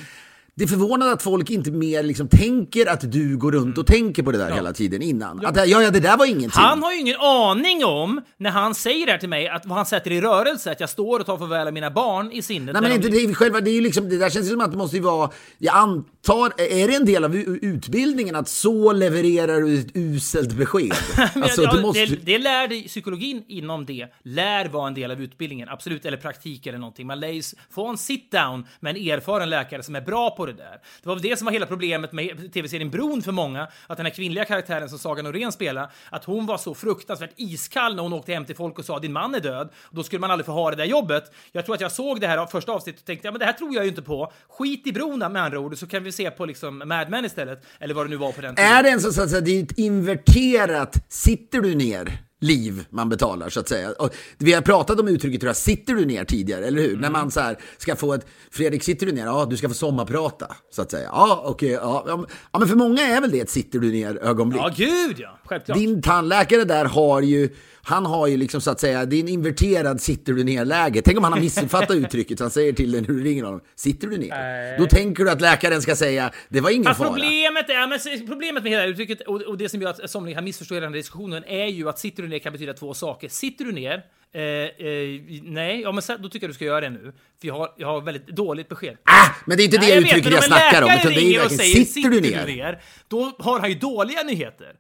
det 0.58 0.64
är 0.64 0.68
förvånande 0.68 1.14
att 1.14 1.24
folk 1.24 1.50
inte 1.50 1.72
mer 1.72 2.04
liksom 2.04 2.28
tänker 2.28 2.90
att 2.90 3.12
du 3.12 3.38
går 3.38 3.52
runt 3.52 3.78
och 3.78 3.88
tänker 3.88 4.24
på 4.24 4.32
det 4.32 4.38
där 4.38 4.52
hela 4.52 4.74
tiden 4.74 5.02
innan. 5.02 5.46
Att, 5.46 5.56
ja, 5.58 5.66
ja, 5.66 5.92
det 5.92 6.00
där 6.00 6.18
var 6.18 6.26
ingenting. 6.26 6.52
Han 6.54 6.84
har 6.84 6.92
ju 6.92 7.00
ingen 7.00 7.20
aning 7.20 7.86
om, 7.86 8.22
när 8.38 8.50
han 8.50 8.76
säger 8.76 9.06
det 9.06 9.12
här 9.12 9.20
till 9.20 9.30
mig, 9.30 9.48
att 9.48 9.66
vad 9.66 9.78
han 9.78 9.86
sätter 9.86 10.12
i 10.12 10.22
rörelse, 10.22 10.72
att 10.72 10.80
jag 10.80 10.90
står 10.90 11.20
och 11.20 11.26
tar 11.26 11.38
farväl 11.38 11.68
av 11.68 11.74
mina 11.74 11.92
barn 11.92 12.32
i 12.32 12.42
sinnet. 12.42 12.74
Nej 12.74 12.82
men 12.82 12.92
de- 12.92 12.96
inte 12.96 13.10
det, 13.10 13.18
är 13.18 13.34
själva, 13.34 13.62
det 13.62 13.70
är 13.70 13.74
ju 13.74 13.82
liksom, 13.82 14.10
det 14.10 14.18
där 14.18 14.30
känns 14.30 14.50
som 14.50 14.62
att 14.62 14.72
det 14.72 14.78
måste 14.78 14.96
ju 14.96 15.02
vara, 15.02 15.30
jag 15.58 15.76
antar, 15.76 16.62
är 16.62 16.88
det 16.88 16.96
en 16.96 17.06
del 17.06 17.24
av 17.24 17.36
utbildningen 17.36 18.36
att 18.36 18.50
så 18.50 18.94
levererar 18.94 19.62
du 19.62 19.80
ett 19.80 19.96
uselt 19.96 20.52
besked? 20.54 20.94
Alltså, 21.36 21.62
ja, 21.62 21.82
måste... 21.82 22.06
det, 22.06 22.16
det 22.26 22.38
lär 22.38 22.68
dig, 22.68 22.88
psykologin 22.88 23.44
inom 23.48 23.86
det 23.86 24.08
lär 24.24 24.70
vara 24.70 24.88
en 24.88 24.94
del 24.94 25.12
av 25.12 25.22
utbildningen, 25.22 25.70
absolut, 25.70 26.06
eller 26.06 26.18
praktik 26.18 26.68
eller 26.68 26.78
någonting. 26.78 27.08
Man 27.08 27.20
lär 27.20 27.30
ju 27.30 27.42
få 27.72 27.88
en 27.88 27.98
sit 27.98 28.32
down 28.32 28.68
med 28.80 28.96
en 28.96 29.12
erfaren 29.12 29.50
läkare 29.50 29.84
som 29.84 29.96
är 29.96 30.02
bra 30.02 30.30
på 30.30 30.45
det 30.46 30.54
där. 30.54 30.80
Det 31.02 31.08
var 31.10 31.16
väl 31.16 31.22
det 31.22 31.38
som 31.38 31.46
var 31.46 31.52
hela 31.52 31.66
problemet 31.66 32.12
med 32.12 32.54
tv-serien 32.54 32.90
Bron 32.90 33.22
för 33.22 33.32
många, 33.32 33.68
att 33.88 33.98
den 33.98 34.06
här 34.06 34.14
kvinnliga 34.14 34.46
karaktären 34.46 34.90
som 34.90 35.00
Saga 35.00 35.24
Norén 35.24 35.52
spelar, 35.52 35.92
att 36.10 36.24
hon 36.24 36.46
var 36.46 36.58
så 36.58 36.76
fruktansvärt 36.76 37.34
iskall 37.36 37.96
när 37.96 38.04
hon 38.04 38.14
åkte 38.14 38.34
hem 38.34 38.46
till 38.46 38.56
folk 38.56 38.80
och 38.80 38.86
sa 38.86 39.00
din 39.00 39.14
man 39.14 39.36
är 39.36 39.40
död. 39.40 39.70
Då 39.92 40.04
skulle 40.04 40.20
man 40.20 40.32
aldrig 40.32 40.46
få 40.46 40.52
ha 40.52 40.70
det 40.70 40.76
där 40.76 40.86
jobbet. 40.86 41.32
Jag 41.52 41.66
tror 41.66 41.76
att 41.76 41.82
jag 41.82 41.92
såg 41.92 42.22
det 42.22 42.28
här 42.28 42.46
första 42.46 42.72
avsnittet 42.72 43.02
och 43.02 43.08
tänkte, 43.08 43.28
ja 43.28 43.32
men 43.32 43.40
det 43.40 43.46
här 43.46 43.54
tror 43.54 43.76
jag 43.76 43.84
ju 43.84 43.90
inte 43.90 44.02
på. 44.02 44.32
Skit 44.50 44.88
i 44.88 44.92
Bron 44.92 45.20
med 45.20 45.38
andra 45.38 45.60
ord, 45.60 45.78
så 45.78 45.88
kan 45.88 46.04
vi 46.04 46.12
se 46.12 46.32
på 46.32 46.46
liksom 46.46 46.78
Mad 46.78 47.10
Men 47.10 47.26
istället, 47.26 47.66
eller 47.80 47.94
vad 47.94 48.06
det 48.06 48.10
nu 48.10 48.16
var 48.16 48.32
på 48.32 48.42
den 48.42 48.56
tiden. 48.56 48.72
Är 48.72 48.84
det 48.84 48.90
en 48.90 49.02
så 49.02 49.08
att 49.08 49.30
säga, 49.30 49.42
det 49.42 49.60
är 49.60 49.64
ett 49.64 49.78
inverterat, 49.78 51.06
sitter 51.10 51.62
du 51.62 51.76
ner? 51.76 52.20
Liv 52.46 52.86
man 52.90 53.10
betalar 53.10 53.50
så 53.50 53.60
att 53.60 53.70
säga. 53.70 53.92
Och 53.92 54.16
vi 54.38 54.54
har 54.54 54.62
pratat 54.62 55.00
om 55.00 55.08
uttrycket 55.08 55.42
tror 55.42 55.50
jag, 55.50 55.56
sitter 55.56 55.94
du 55.94 56.06
ner 56.06 56.26
tidigare, 56.26 56.66
eller 56.66 56.82
hur? 56.82 56.90
Mm. 56.90 57.02
När 57.02 57.10
man 57.10 57.32
så 57.32 57.40
här 57.40 57.58
ska 57.78 57.96
få 57.96 58.14
ett, 58.14 58.26
Fredrik 58.52 58.84
sitter 58.84 59.06
du 59.06 59.12
ner? 59.12 59.26
Ja, 59.26 59.48
du 59.50 59.58
ska 59.58 59.68
få 59.68 59.74
sommarprata, 59.74 60.56
så 60.72 60.82
att 60.82 60.92
säga. 60.92 61.10
Ja, 61.12 61.44
okej, 61.46 61.72
ja, 61.72 62.04
ja, 62.08 62.26
ja, 62.52 62.60
men 62.60 62.68
för 62.68 62.76
många 62.76 63.02
är 63.02 63.22
väl 63.22 63.32
det 63.32 63.40
ett 63.40 63.50
sitter 63.50 63.80
du 63.80 63.92
ner 63.92 64.16
ögonblick. 64.24 64.62
Ja, 64.62 64.72
gud 64.76 65.20
ja! 65.20 65.40
Självklart. 65.46 65.78
Din 65.78 66.02
tandläkare 66.02 66.64
där 66.64 66.86
har 66.86 67.22
ju, 67.22 67.50
han 67.86 68.06
har 68.06 68.28
ju 68.28 68.38
liksom 68.38 68.62
så 68.62 68.72
att 68.72 68.80
säga, 68.80 69.06
det 69.06 69.16
är 69.16 69.20
en 69.20 69.28
inverterad 69.28 70.02
sitter 70.02 70.34
du 70.34 70.44
ner-läge. 70.44 71.02
Tänk 71.02 71.18
om 71.18 71.24
han 71.24 71.34
har 71.34 71.40
missuppfattat 71.40 71.92
uttrycket, 71.96 72.38
så 72.38 72.44
han 72.44 72.52
säger 72.52 72.74
till 72.74 72.92
dig 72.92 73.02
när 73.02 73.08
du 73.08 73.24
ringer 73.24 73.44
honom, 73.44 73.62
sitter 73.76 74.08
du 74.08 74.18
ner? 74.18 74.30
Nej. 74.30 74.76
Då 74.80 74.86
tänker 74.86 75.24
du 75.24 75.32
att 75.32 75.42
läkaren 75.42 75.82
ska 75.82 75.96
säga, 75.96 76.32
det 76.50 76.62
var 76.62 76.70
ingen 76.70 76.86
Fast 76.86 76.98
fara. 76.98 77.10
problemet, 77.10 77.70
är, 77.70 77.88
men 77.88 78.28
problemet 78.28 78.64
med 78.64 78.72
hela 78.72 78.86
uttrycket 78.86 79.22
och, 79.22 79.42
och 79.42 79.58
det 79.58 79.70
som 79.70 79.82
gör 79.82 79.90
att 79.90 80.10
somliga 80.10 80.36
kan 80.36 80.44
missförstå 80.44 80.76
den 80.76 80.84
här 80.84 80.92
diskussionen 80.92 81.44
är 81.44 81.66
ju 81.66 81.90
att 81.90 82.00
sitter 82.00 82.24
du 82.24 82.30
ner 82.30 82.40
kan 82.40 82.54
betyda 82.54 82.74
två 82.74 82.94
saker. 82.94 83.30
Sitter 83.30 83.66
du 83.66 83.72
ner, 83.72 84.04
eh, 84.34 84.42
eh, 84.42 85.22
nej, 85.44 85.82
ja, 85.82 85.92
men 85.92 86.02
sen- 86.02 86.22
då 86.22 86.30
tycker 86.30 86.44
jag 86.46 86.50
du 86.50 86.54
ska 86.54 86.66
göra 86.66 86.82
det 86.82 86.90
nu. 86.90 87.14
För 87.42 87.48
jag 87.48 87.54
har, 87.56 87.70
jag 87.78 87.88
har 87.88 88.02
väldigt 88.02 88.28
dåligt 88.28 88.70
besked. 88.70 88.98
Ah, 89.04 89.30
men 89.46 89.58
det 89.58 89.64
är 89.64 89.66
inte 89.66 89.78
Nej, 89.78 89.90
det 89.90 89.96
vet, 89.96 90.06
uttrycket 90.06 90.32
jag, 90.32 90.44
en 90.44 90.44
snackar 90.44 90.82
om, 90.82 90.92
utan 91.00 91.12
det 91.12 91.20
är 91.20 91.22
ju 91.22 91.38
verkligen, 91.38 91.58
säger, 91.58 91.86
sitter 91.86 92.10
du 92.10 92.22
ner? 92.22 92.82
Då 93.08 93.36
har 93.40 93.60
han 93.60 93.70
ju 93.70 93.76
dåliga 93.76 94.24
nyheter. 94.24 94.74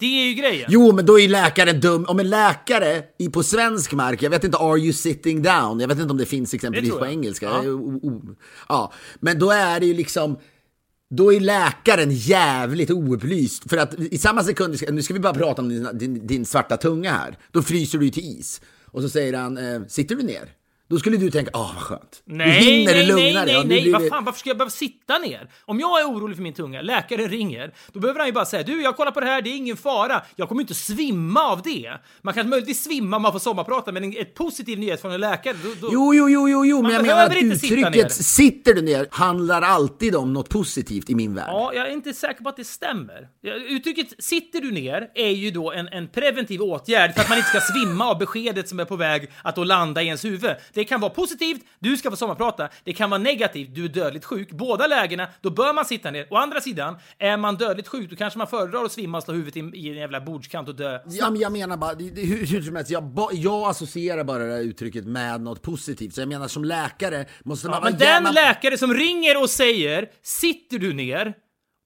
Det 0.00 0.06
är 0.06 0.28
ju 0.28 0.34
grejen. 0.34 0.68
Jo, 0.72 0.92
men 0.92 1.06
då 1.06 1.20
är 1.20 1.28
läkaren 1.28 1.80
dum. 1.80 2.04
Om 2.08 2.20
en 2.20 2.30
läkare 2.30 3.02
i, 3.18 3.28
på 3.28 3.42
svensk 3.42 3.92
mark, 3.92 4.22
jag 4.22 4.30
vet 4.30 4.44
inte, 4.44 4.58
are 4.58 4.78
you 4.78 4.92
sitting 4.92 5.42
down? 5.42 5.80
Jag 5.80 5.88
vet 5.88 5.98
inte 5.98 6.10
om 6.10 6.18
det 6.18 6.26
finns 6.26 6.54
exempelvis 6.54 6.92
Det 6.92 6.98
på 6.98 7.06
engelska. 7.06 7.46
Ja. 7.46 7.70
O, 7.70 8.22
ja, 8.68 8.92
men 9.20 9.38
då 9.38 9.50
är 9.50 9.80
det 9.80 9.86
ju 9.86 9.94
liksom, 9.94 10.38
då 11.10 11.32
är 11.32 11.40
läkaren 11.40 12.10
jävligt 12.10 12.90
oupplyst. 12.90 13.70
För 13.70 13.76
att 13.76 13.94
i 13.98 14.18
samma 14.18 14.44
sekund, 14.44 14.76
nu 14.90 15.02
ska 15.02 15.14
vi 15.14 15.20
bara 15.20 15.34
prata 15.34 15.62
om 15.62 15.68
din, 15.68 15.88
din, 15.98 16.26
din 16.26 16.46
svarta 16.46 16.76
tunga 16.76 17.12
här, 17.12 17.38
då 17.50 17.62
fryser 17.62 17.98
du 17.98 18.10
till 18.10 18.38
is. 18.38 18.60
Och 18.84 19.02
så 19.02 19.08
säger 19.08 19.34
han, 19.34 19.58
eh, 19.58 19.80
sitter 19.88 20.16
du 20.16 20.22
ner? 20.22 20.59
Då 20.90 20.98
skulle 20.98 21.16
du 21.16 21.30
tänka, 21.30 21.50
åh 21.54 21.70
vad 21.74 21.82
skönt. 21.82 22.22
Nej, 22.24 22.46
du 22.46 22.64
hinner 22.64 22.92
nej, 22.92 23.06
lugna 23.06 23.20
nej, 23.20 23.44
nej, 23.44 23.64
nej, 23.64 23.82
blir 23.82 23.92
vad 23.92 24.08
fan, 24.08 24.24
varför 24.24 24.38
ska 24.38 24.50
jag 24.50 24.56
behöva 24.56 24.70
sitta 24.70 25.18
ner? 25.18 25.50
Om 25.64 25.80
jag 25.80 26.00
är 26.00 26.04
orolig 26.04 26.36
för 26.36 26.42
min 26.42 26.54
tunga, 26.54 26.82
läkaren 26.82 27.28
ringer, 27.28 27.74
då 27.92 28.00
behöver 28.00 28.20
han 28.20 28.28
ju 28.28 28.32
bara 28.32 28.44
säga 28.44 28.62
du, 28.62 28.82
jag 28.82 28.96
kollar 28.96 29.10
på 29.12 29.20
det 29.20 29.26
här, 29.26 29.42
det 29.42 29.50
är 29.50 29.56
ingen 29.56 29.76
fara. 29.76 30.22
Jag 30.36 30.48
kommer 30.48 30.60
inte 30.60 30.74
svimma 30.74 31.40
av 31.40 31.62
det. 31.62 31.92
Man 32.22 32.34
kan 32.34 32.48
möjligtvis 32.48 32.84
svimma 32.84 33.16
om 33.16 33.22
man 33.22 33.32
får 33.32 33.38
sommarprata, 33.38 33.92
men 33.92 34.04
en 34.04 34.16
ett 34.16 34.34
positiv 34.34 34.78
nyhet 34.78 35.00
från 35.00 35.12
en 35.12 35.20
läkare, 35.20 35.56
då... 35.62 35.68
då 35.80 35.88
Jo, 35.92 36.14
jo, 36.14 36.28
jo, 36.28 36.48
jo, 36.48 36.64
jo, 36.64 36.82
men 36.82 36.92
jag 36.92 37.02
menar 37.02 37.26
att 37.26 37.32
sitta 37.32 37.54
uttrycket 37.54 37.94
ner. 37.94 38.08
sitter 38.08 38.74
du 38.74 38.82
ner 38.82 39.06
handlar 39.10 39.62
alltid 39.62 40.16
om 40.16 40.32
något 40.32 40.48
positivt 40.48 41.10
i 41.10 41.14
min 41.14 41.34
värld. 41.34 41.48
Ja, 41.48 41.74
jag 41.74 41.88
är 41.88 41.92
inte 41.92 42.12
säker 42.12 42.42
på 42.42 42.48
att 42.48 42.56
det 42.56 42.64
stämmer. 42.64 43.28
Uttrycket 43.68 44.24
“sitter 44.24 44.60
du 44.60 44.70
ner” 44.70 45.10
är 45.14 45.30
ju 45.30 45.50
då 45.50 45.72
en, 45.72 45.88
en 45.88 46.08
preventiv 46.08 46.62
åtgärd 46.62 47.14
för 47.14 47.20
att 47.20 47.28
man 47.28 47.38
inte 47.38 47.50
ska 47.50 47.60
svimma 47.60 48.10
av 48.10 48.18
beskedet 48.18 48.68
som 48.68 48.80
är 48.80 48.84
på 48.84 48.96
väg 48.96 49.30
att 49.44 49.56
då 49.56 49.64
landa 49.64 50.02
i 50.02 50.06
ens 50.06 50.24
huvud. 50.24 50.56
Det 50.72 50.79
kan 50.84 51.00
vara 51.00 51.10
positivt, 51.10 51.60
du 51.78 51.96
ska 51.96 52.10
få 52.10 52.16
sommarprata. 52.16 52.68
Det 52.84 52.92
kan 52.92 53.10
vara 53.10 53.18
negativt, 53.18 53.74
du 53.74 53.84
är 53.84 53.88
dödligt 53.88 54.24
sjuk. 54.24 54.50
Båda 54.52 54.86
lägena, 54.86 55.28
då 55.40 55.50
bör 55.50 55.72
man 55.72 55.84
sitta 55.84 56.10
ner. 56.10 56.26
Å 56.30 56.36
andra 56.36 56.60
sidan, 56.60 56.96
är 57.18 57.36
man 57.36 57.56
dödligt 57.56 57.88
sjuk, 57.88 58.10
då 58.10 58.16
kanske 58.16 58.38
man 58.38 58.46
föredrar 58.46 58.84
att 58.84 58.92
svimma 58.92 59.18
och 59.18 59.24
slå 59.24 59.34
huvudet 59.34 59.56
i, 59.56 59.60
i 59.60 59.88
en 59.90 59.96
jävla 59.96 60.20
bordskant 60.20 60.68
och 60.68 60.74
dö. 60.74 60.98
Ja, 61.06 61.30
men 61.30 61.40
jag 61.40 61.52
menar 61.52 61.76
bara, 61.76 61.94
det, 61.94 62.10
det, 62.10 62.20
hur, 62.22 62.46
hur 62.46 62.62
som 62.62 62.76
helst, 62.76 62.90
jag, 62.90 63.30
jag 63.32 63.68
associerar 63.68 64.24
bara 64.24 64.44
det 64.44 64.52
här 64.52 64.60
uttrycket 64.60 65.04
med 65.06 65.40
något 65.40 65.62
positivt. 65.62 66.14
Så 66.14 66.20
jag 66.20 66.28
menar 66.28 66.48
som 66.48 66.64
läkare 66.64 67.26
måste 67.44 67.66
man 67.68 67.74
Ja, 67.76 67.80
men 67.84 67.92
den 67.98 68.08
gärna- 68.08 68.30
läkare 68.32 68.78
som 68.78 68.94
ringer 68.94 69.42
och 69.42 69.50
säger 69.50 70.08
“sitter 70.22 70.78
du 70.78 70.92
ner” 70.92 71.34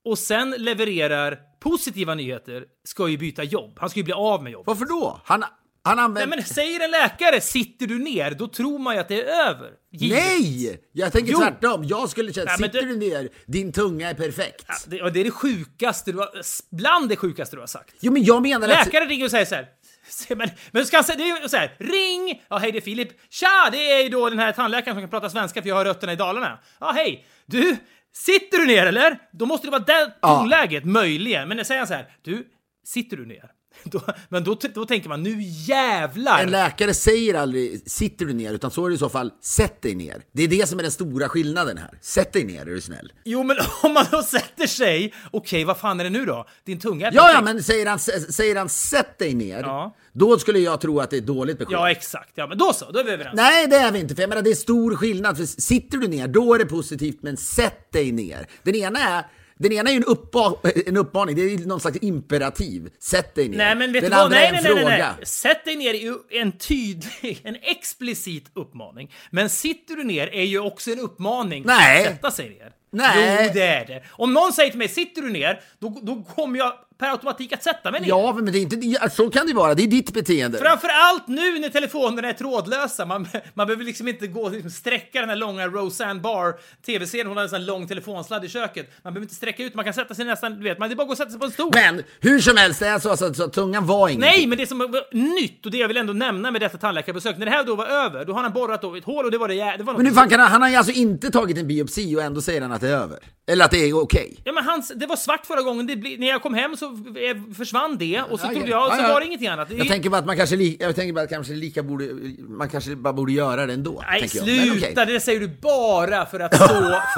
och 0.04 0.18
sen 0.18 0.50
levererar 0.58 1.38
positiva 1.60 2.14
nyheter 2.14 2.64
ska 2.84 3.08
ju 3.08 3.18
byta 3.18 3.42
jobb. 3.42 3.76
Han 3.80 3.90
ska 3.90 4.00
ju 4.00 4.04
bli 4.04 4.12
av 4.12 4.42
med 4.42 4.52
jobb. 4.52 4.66
Varför 4.66 4.84
då? 4.84 5.20
Han, 5.24 5.44
han 5.84 5.96
Nej, 5.96 6.04
använder... 6.04 6.36
men 6.36 6.44
säger 6.46 6.84
en 6.84 6.90
läkare 6.90 7.40
“sitter 7.40 7.86
du 7.86 7.98
ner” 7.98 8.30
då 8.30 8.48
tror 8.48 8.78
man 8.78 8.94
ju 8.94 9.00
att 9.00 9.08
det 9.08 9.22
är 9.22 9.48
över. 9.48 9.70
Givet. 9.92 10.18
Nej! 10.18 10.80
Jag 10.92 11.12
tänker 11.12 11.32
Jo. 11.32 11.38
tvärtom. 11.38 11.84
Jag 11.84 12.08
skulle 12.08 12.32
känna, 12.32 12.44
Nej, 12.46 12.56
sitter 12.56 12.82
det- 12.82 12.88
du 12.88 12.96
ner, 12.96 13.28
din 13.46 13.72
tunga 13.72 14.10
är 14.10 14.14
perfekt. 14.14 14.64
Ja, 14.68 14.74
Det, 14.86 15.10
det 15.10 15.20
är 15.20 15.24
det 15.24 15.30
sjukaste 15.30 16.12
du 16.12 16.18
har, 16.18 16.28
bland 16.76 17.08
det 17.08 17.16
sjukaste 17.16 17.56
du 17.56 17.60
har 17.60 17.66
sagt. 17.66 17.94
Jo, 18.00 18.12
men 18.12 18.24
jag 18.24 18.42
menar 18.42 18.68
att... 18.68 18.86
Läkare 18.86 19.04
ringer 19.06 19.24
och 19.24 19.30
säger 19.30 19.44
så 19.44 19.54
här. 19.54 19.66
Se, 20.08 20.34
Men, 20.36 20.50
men 20.70 20.86
ska 20.86 20.96
han 20.96 21.04
säga, 21.04 21.16
det 21.16 21.30
är 21.30 21.42
ju 21.42 21.48
så 21.48 21.56
här, 21.56 21.76
ring! 21.78 22.42
Ja, 22.48 22.58
hej 22.58 22.72
det 22.72 22.78
är 22.78 22.80
Filip. 22.80 23.08
Tja, 23.30 23.68
det 23.72 23.92
är 23.92 24.02
ju 24.02 24.08
då 24.08 24.30
den 24.30 24.38
här 24.38 24.52
tandläkaren 24.52 24.94
som 24.96 25.02
kan 25.02 25.10
prata 25.10 25.30
svenska 25.30 25.62
för 25.62 25.68
jag 25.68 25.76
har 25.76 25.84
rötterna 25.84 26.12
i 26.12 26.16
Dalarna. 26.16 26.58
Ja, 26.80 26.92
hej! 26.92 27.26
Du, 27.46 27.76
sitter 28.12 28.58
du 28.58 28.66
ner 28.66 28.86
eller? 28.86 29.18
Då 29.32 29.46
måste 29.46 29.66
det 29.66 29.70
vara 29.70 29.82
det 29.82 30.14
Ja. 30.20 30.38
tonläget, 30.40 30.84
möjligen. 30.84 31.48
Men 31.48 31.64
säger 31.64 31.78
han 31.80 31.88
så 31.88 31.94
här, 31.94 32.08
du, 32.22 32.46
sitter 32.84 33.16
du 33.16 33.26
ner? 33.26 33.50
Då, 33.90 34.00
men 34.28 34.44
då, 34.44 34.56
då 34.74 34.86
tänker 34.86 35.08
man 35.08 35.22
nu 35.22 35.36
jävlar! 35.40 36.42
En 36.42 36.50
läkare 36.50 36.94
säger 36.94 37.34
aldrig 37.34 37.90
sitter 37.90 38.26
du 38.26 38.32
ner, 38.32 38.52
utan 38.52 38.70
så 38.70 38.84
är 38.84 38.88
det 38.90 38.94
i 38.94 38.98
så 38.98 39.08
fall 39.08 39.30
sätt 39.42 39.82
dig 39.82 39.94
ner. 39.94 40.22
Det 40.32 40.42
är 40.42 40.48
det 40.48 40.68
som 40.68 40.78
är 40.78 40.82
den 40.82 40.92
stora 40.92 41.28
skillnaden 41.28 41.78
här. 41.78 41.98
Sätt 42.00 42.32
dig 42.32 42.44
ner, 42.44 42.60
är 42.60 42.64
du 42.74 42.80
snäll. 42.80 43.12
Jo, 43.24 43.42
men 43.42 43.56
om 43.82 43.92
man 43.94 44.04
då 44.10 44.22
sätter 44.22 44.66
sig, 44.66 45.14
okej, 45.30 45.64
vad 45.64 45.78
fan 45.78 46.00
är 46.00 46.04
det 46.04 46.10
nu 46.10 46.24
då? 46.24 46.46
Din 46.64 46.80
tunga 46.80 47.08
är 47.08 47.12
Ja, 47.14 47.32
ja, 47.32 47.40
men 47.42 47.62
säger 47.62 47.86
han, 47.86 47.98
säger 47.98 48.56
han 48.56 48.68
sätt 48.68 49.18
dig 49.18 49.34
ner, 49.34 49.60
Ja. 49.60 49.96
då 50.12 50.38
skulle 50.38 50.58
jag 50.58 50.80
tro 50.80 51.00
att 51.00 51.10
det 51.10 51.16
är 51.16 51.20
dåligt 51.20 51.58
besked. 51.58 51.72
Ja, 51.74 51.90
exakt. 51.90 52.30
Ja, 52.34 52.46
men 52.46 52.58
då 52.58 52.72
så, 52.72 52.90
då 52.90 52.98
är 52.98 53.04
vi 53.04 53.10
överens. 53.10 53.36
Nej, 53.36 53.66
det 53.66 53.76
är 53.76 53.92
vi 53.92 53.98
inte. 54.00 54.14
För 54.14 54.22
jag 54.22 54.28
menar, 54.28 54.42
det 54.42 54.50
är 54.50 54.54
stor 54.54 54.96
skillnad. 54.96 55.36
För 55.36 55.44
sitter 55.46 55.98
du 55.98 56.08
ner, 56.08 56.28
då 56.28 56.54
är 56.54 56.58
det 56.58 56.66
positivt, 56.66 57.18
men 57.22 57.36
sätt 57.36 57.92
dig 57.92 58.12
ner. 58.12 58.46
Den 58.62 58.74
ena 58.74 58.98
är, 58.98 59.24
den 59.56 59.72
ena 59.72 59.90
är 59.90 59.94
ju 59.94 59.96
en, 59.96 60.04
uppba, 60.04 60.54
en 60.86 60.96
uppmaning, 60.96 61.36
det 61.36 61.42
är 61.42 61.58
någon 61.58 61.80
slags 61.80 61.98
imperativ. 62.00 62.90
Sätt 62.98 63.34
dig 63.34 63.48
ner. 63.48 63.58
Nej, 63.58 63.74
men 63.74 63.92
vet 63.92 64.02
Den 64.02 64.10
du 64.10 64.16
andra 64.16 64.36
Nej, 64.36 64.44
är 64.44 64.48
en 64.48 64.54
nej, 64.54 64.62
nej, 64.64 64.74
nej, 64.74 64.82
fråga. 64.82 65.14
nej. 65.18 65.26
Sätt 65.26 65.64
dig 65.64 65.76
ner 65.76 65.94
är 65.94 65.98
ju 65.98 66.14
en 66.30 66.52
tydlig, 66.52 67.40
en 67.44 67.56
explicit 67.62 68.50
uppmaning. 68.54 69.12
Men 69.30 69.50
sitter 69.50 69.96
du 69.96 70.04
ner 70.04 70.26
är 70.26 70.44
ju 70.44 70.58
också 70.58 70.90
en 70.90 71.00
uppmaning 71.00 71.62
Nej. 71.66 72.06
att 72.06 72.12
sätta 72.12 72.30
sig 72.30 72.48
ner. 72.48 72.72
Nej. 72.90 73.44
Jo, 73.46 73.50
det 73.54 73.66
är 73.66 73.86
det. 73.86 74.02
Om 74.10 74.34
någon 74.34 74.52
säger 74.52 74.70
till 74.70 74.78
mig, 74.78 74.88
sitter 74.88 75.22
du 75.22 75.30
ner? 75.30 75.60
Då, 75.78 75.98
då 76.02 76.22
kommer 76.22 76.58
jag 76.58 76.72
per 76.98 77.10
automatik 77.10 77.52
att 77.52 77.62
sätta 77.62 77.90
mig 77.90 78.00
ner. 78.00 78.08
Ja, 78.08 78.32
men 78.32 78.44
det 78.44 78.58
är 78.58 78.62
inte, 78.62 79.10
så 79.10 79.30
kan 79.30 79.46
det 79.46 79.54
vara. 79.54 79.74
Det 79.74 79.82
är 79.82 79.86
ditt 79.86 80.12
beteende. 80.12 80.58
Framför 80.58 80.88
allt 80.88 81.28
nu 81.28 81.58
när 81.58 81.68
telefonerna 81.68 82.28
är 82.28 82.32
trådlösa. 82.32 83.06
Man, 83.06 83.28
man 83.54 83.66
behöver 83.66 83.84
liksom 83.84 84.08
inte 84.08 84.26
gå 84.26 84.48
liksom 84.48 84.70
sträcka 84.70 85.20
den 85.20 85.28
här 85.28 85.36
långa 85.36 85.66
Roseanne 85.66 86.20
Barr 86.20 86.54
tv-serien. 86.86 87.26
Hon 87.26 87.36
har 87.36 87.54
en 87.54 87.66
lång 87.66 87.88
telefonsladd 87.88 88.44
i 88.44 88.48
köket. 88.48 88.90
Man 89.02 89.14
behöver 89.14 89.24
inte 89.24 89.34
sträcka 89.34 89.62
ut, 89.62 89.74
man 89.74 89.84
kan 89.84 89.94
sätta 89.94 90.14
sig 90.14 90.24
nästan, 90.24 90.56
du 90.56 90.62
vet, 90.62 90.78
man 90.78 90.88
det 90.88 90.94
är 90.94 90.96
bara 90.96 91.02
att 91.02 91.08
gå 91.08 91.12
och 91.12 91.18
sätta 91.18 91.30
sig 91.30 91.40
på 91.40 91.46
en 91.46 91.52
stol. 91.52 91.70
Men 91.74 92.02
hur 92.20 92.40
som 92.40 92.56
helst, 92.56 92.80
det 92.80 92.86
är 92.86 92.98
så, 92.98 93.16
så, 93.16 93.34
så, 93.34 93.48
tungan 93.48 93.86
var 93.86 94.08
inget. 94.08 94.20
Nej, 94.20 94.46
men 94.46 94.58
det 94.58 94.66
som 94.66 94.78
var 94.78 95.14
nytt 95.40 95.66
och 95.66 95.72
det 95.72 95.78
jag 95.78 95.88
vill 95.88 95.96
ändå 95.96 96.12
nämna 96.12 96.50
med 96.50 96.60
detta 96.60 96.78
tandläkarbesök, 96.78 97.38
när 97.38 97.46
det 97.46 97.52
här 97.52 97.64
då 97.64 97.74
var 97.74 97.86
över, 97.86 98.24
då 98.24 98.32
har 98.32 98.42
han 98.42 98.52
borrat 98.52 98.82
då 98.82 98.96
ett 98.96 99.04
hål 99.04 99.24
och 99.24 99.30
det 99.30 99.38
var 99.38 99.48
det, 99.48 99.76
det 99.78 99.84
var 99.84 99.94
Men 99.94 100.06
hur 100.06 100.12
fan 100.12 100.28
kan 100.28 100.40
han, 100.40 100.50
han 100.50 100.62
har 100.62 100.68
ju 100.68 100.76
alltså 100.76 100.92
inte 100.92 101.30
tagit 101.30 101.58
en 101.58 101.66
biopsi 101.66 102.16
och 102.16 102.22
ändå 102.22 102.40
säger 102.40 102.60
han 102.60 102.72
att 102.72 102.80
det 102.80 102.88
är 102.88 102.96
över? 102.96 103.18
Eller 103.46 103.64
att 103.64 103.70
det 103.70 103.78
är 103.78 104.02
okej? 104.02 104.36
Ja 104.44 104.52
men 104.52 104.64
hans, 104.64 104.92
det 104.96 105.06
var 105.06 105.16
svart 105.16 105.46
förra 105.46 105.62
gången, 105.62 105.86
det 105.86 105.94
när 105.96 106.26
jag 106.26 106.42
kom 106.42 106.54
hem 106.54 106.76
så 106.76 106.83
eh, 106.84 107.54
försvann 107.56 107.98
det 107.98 108.22
och 108.30 108.40
så 108.40 108.46
trodde 108.48 108.60
ja. 108.70 108.88
jag, 108.96 109.06
så 109.06 109.12
var 109.12 109.20
det 109.20 109.26
ingenting 109.26 109.48
annat. 109.48 109.68
Det- 109.68 109.74
Jag 109.74 109.88
tänker 109.88 110.10
bara 110.10 110.18
att 110.18 110.26
man 110.26 110.36
kanske, 110.36 110.56
li, 110.56 110.76
jag 110.80 110.96
tänker 110.96 111.12
bara 111.12 111.24
att 111.24 111.30
kanske 111.30 111.52
lika 111.52 111.82
borde, 111.82 112.08
man 112.38 112.68
kanske 112.68 112.96
bara 112.96 113.12
borde 113.12 113.32
göra 113.32 113.66
det 113.66 113.72
ändå. 113.72 114.02
Nej 114.10 114.28
sluta, 114.28 114.72
okej. 114.76 115.06
det 115.14 115.20
säger 115.20 115.40
du 115.40 115.48
bara 115.48 116.26
för 116.26 116.40
att 116.40 116.56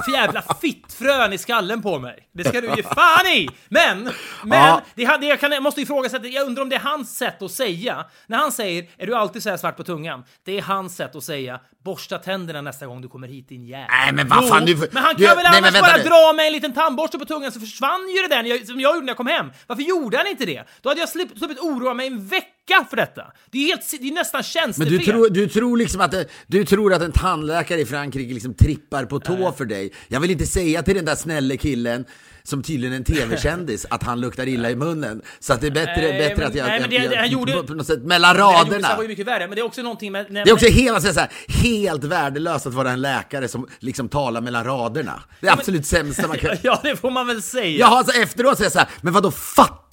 så 0.04 0.10
jävla 0.12 0.42
fittfrön 0.60 1.32
i 1.32 1.38
skallen 1.38 1.82
på 1.82 1.98
mig. 1.98 2.28
Det 2.32 2.44
ska 2.44 2.60
du 2.60 2.66
ge 2.76 2.82
fan 2.82 3.26
i! 3.26 3.48
Men, 3.68 4.10
men, 4.44 4.80
det, 4.94 5.04
hade- 5.04 5.26
jag, 5.26 5.40
kan, 5.40 5.52
jag 5.52 5.62
måste 5.62 5.80
ifrågasätta, 5.80 6.26
jag 6.26 6.46
undrar 6.46 6.62
om 6.62 6.68
det 6.68 6.76
är 6.76 6.80
hans 6.80 7.16
sätt 7.18 7.42
att 7.42 7.50
säga. 7.50 8.04
När 8.26 8.38
han 8.38 8.52
säger 8.52 8.86
“Är 8.98 9.06
du 9.06 9.14
alltid 9.14 9.42
så 9.42 9.50
här 9.50 9.56
svart 9.56 9.76
på 9.76 9.84
tungan?” 9.84 10.24
Det 10.44 10.58
är 10.58 10.62
hans 10.62 10.96
sätt 10.96 11.16
att 11.16 11.24
säga 11.24 11.60
“Borsta 11.84 12.18
tänderna 12.18 12.60
nästa 12.60 12.86
gång 12.86 13.00
du 13.02 13.08
kommer 13.08 13.28
hit 13.28 13.48
din 13.48 13.66
jävel”. 13.66 13.86
Nej, 13.90 14.12
men 14.12 14.28
vad 14.28 14.48
fan, 14.48 14.64
du- 14.64 14.76
Men 14.92 15.02
han 15.02 15.14
kan 15.14 15.16
du- 15.16 15.26
väl 15.26 15.36
nej, 15.36 15.46
annars 15.58 15.80
bara 15.80 15.96
nu. 15.96 16.02
dra 16.02 16.32
med 16.36 16.46
en 16.46 16.52
liten 16.52 16.72
tandborste 16.72 17.18
på 17.18 17.24
tungan 17.24 17.52
så 17.52 17.60
försvann 17.60 18.08
ju 18.16 18.22
det 18.28 18.34
där 18.34 18.44
jag, 18.44 18.66
som 18.66 18.80
jag 18.80 18.94
gjorde 18.94 19.04
när 19.06 19.10
jag 19.10 19.16
kom 19.16 19.26
hem. 19.26 19.50
Varför 19.66 19.82
gjorde 19.82 20.16
han 20.16 20.26
inte 20.26 20.46
det? 20.46 20.64
Då 20.80 20.88
hade 20.88 21.00
jag 21.00 21.08
sluppit, 21.08 21.58
oroa 21.58 21.94
mig 21.94 22.06
en 22.06 22.26
vecka 22.26 22.55
för 22.90 22.96
detta. 22.96 23.22
Det 23.50 23.58
är, 23.58 23.66
helt, 23.66 23.90
det 24.00 24.08
är 24.08 24.12
nästan 24.12 24.38
Men 24.38 24.44
tjänstefel. 24.44 24.92
du 24.92 25.04
tror, 25.04 25.30
du 25.30 25.48
tror 25.48 25.76
liksom 25.76 26.00
att 26.00 26.10
det, 26.10 26.26
du 26.46 26.64
tror 26.64 26.92
att 26.92 27.02
en 27.02 27.12
tandläkare 27.12 27.80
i 27.80 27.86
Frankrike 27.86 28.34
liksom 28.34 28.54
trippar 28.54 29.04
på 29.04 29.20
tå 29.20 29.52
för 29.52 29.64
dig. 29.64 29.92
Jag 30.08 30.20
vill 30.20 30.30
inte 30.30 30.46
säga 30.46 30.82
till 30.82 30.94
den 30.94 31.04
där 31.04 31.14
snälla 31.14 31.56
killen 31.56 32.04
som 32.42 32.62
tydligen 32.62 32.92
är 32.92 32.96
en 32.96 33.04
tv-kändis 33.04 33.86
att 33.90 34.02
han 34.02 34.20
luktar 34.20 34.48
illa 34.48 34.70
i 34.70 34.76
munnen. 34.76 35.22
Så 35.40 35.52
att 35.52 35.60
det 35.60 35.66
är 35.66 35.70
bättre, 35.70 35.92
Nej, 35.96 36.18
bättre 36.18 36.36
men- 36.36 36.46
att 36.46 36.54
jag, 36.54 36.66
nej, 36.66 36.80
men 36.80 36.90
det- 36.90 36.96
jag, 36.96 37.10
det 37.10 37.16
han 37.16 37.30
gjorde- 37.30 37.62
på, 37.62 37.74
något 37.74 37.86
sätt 37.86 38.02
mellan 38.02 38.36
Det 38.36 38.42
raderna. 38.42 38.88
sen 38.88 38.96
var 38.96 39.02
ju 39.02 39.08
mycket 39.08 39.26
värre, 39.26 39.46
men 39.48 39.54
det 39.56 39.60
är 39.60 39.64
också 39.64 39.82
någonting 39.82 40.12
med... 40.12 40.26
Det 40.30 40.40
är 40.40 40.52
också 40.52 40.66
helt, 40.68 41.02
så 41.14 41.20
här, 41.20 41.30
helt 41.48 42.04
värdelöst 42.04 42.66
att 42.66 42.74
vara 42.74 42.90
en 42.90 43.00
läkare 43.02 43.48
som 43.48 43.66
liksom 43.78 44.08
talar 44.08 44.40
mellan 44.40 44.64
raderna. 44.64 45.22
Det 45.40 45.46
är 45.48 45.52
absolut 45.52 45.86
sämsta 45.86 46.28
man 46.28 46.38
kan... 46.38 46.56
Ja, 46.62 46.80
det 46.82 46.96
får 46.96 47.10
man 47.10 47.26
väl 47.26 47.42
säga. 47.42 47.78
Jaha, 47.78 48.04
så 48.04 48.20
efteråt 48.22 48.56
säger 48.56 48.64
jag 48.66 48.72
så 48.72 48.78
här, 48.78 48.88
men 49.00 49.12
vad 49.12 49.22
då 49.22 49.30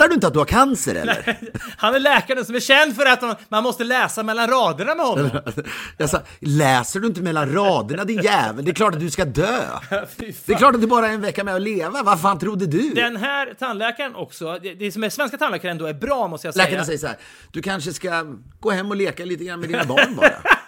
fattar 0.03 0.09
du 0.09 0.15
inte 0.15 0.27
att 0.27 0.33
du 0.33 0.39
har 0.39 0.45
cancer 0.45 0.95
eller? 0.95 1.37
Han 1.77 1.95
är 1.95 1.99
läkaren 1.99 2.45
som 2.45 2.55
är 2.55 2.59
känd 2.59 2.95
för 2.95 3.05
att 3.05 3.49
man- 3.49 3.63
måste 3.63 3.83
läsa 3.83 4.23
mellan 4.23 4.47
raderna 4.47 4.95
med 4.95 5.05
honom. 5.05 5.29
Jag 5.97 6.09
sa, 6.09 6.21
läser 6.39 6.99
du 6.99 7.07
inte 7.07 7.21
mellan 7.21 7.53
raderna 7.53 8.03
din 8.05 8.21
jävel? 8.21 8.65
Det 8.65 8.71
är 8.71 8.75
klart 8.75 8.93
att 8.93 8.99
du 8.99 9.09
ska 9.09 9.25
dö. 9.25 9.61
Det 10.45 10.49
är 10.53 10.57
klart 10.57 10.75
att 10.75 10.81
du 10.81 10.87
bara 10.87 11.07
är 11.07 11.13
en 11.13 11.21
vecka 11.21 11.43
med 11.43 11.55
att 11.55 11.61
leva. 11.61 12.03
Vad 12.03 12.21
fan 12.21 12.39
trodde 12.39 12.65
du? 12.65 12.89
Den 12.89 13.15
här 13.17 13.53
tandläkaren 13.59 14.15
också, 14.15 14.59
det, 14.79 14.91
som 14.91 15.03
är 15.03 15.09
svenska 15.09 15.37
tandläkare 15.37 15.71
ändå 15.71 15.85
är 15.85 15.93
bra 15.93 16.27
måste 16.27 16.47
jag 16.47 16.53
säga. 16.53 16.65
Läkarna 16.65 16.85
säger 16.85 16.99
så 16.99 17.07
här, 17.07 17.17
du 17.51 17.61
kanske 17.61 17.93
ska 17.93 18.25
gå 18.59 18.71
hem 18.71 18.89
och 18.89 18.95
leka 18.95 19.25
lite 19.25 19.43
grann 19.43 19.59
med 19.59 19.69
dina 19.69 19.83
barn 19.83 20.15
bara. 20.15 20.29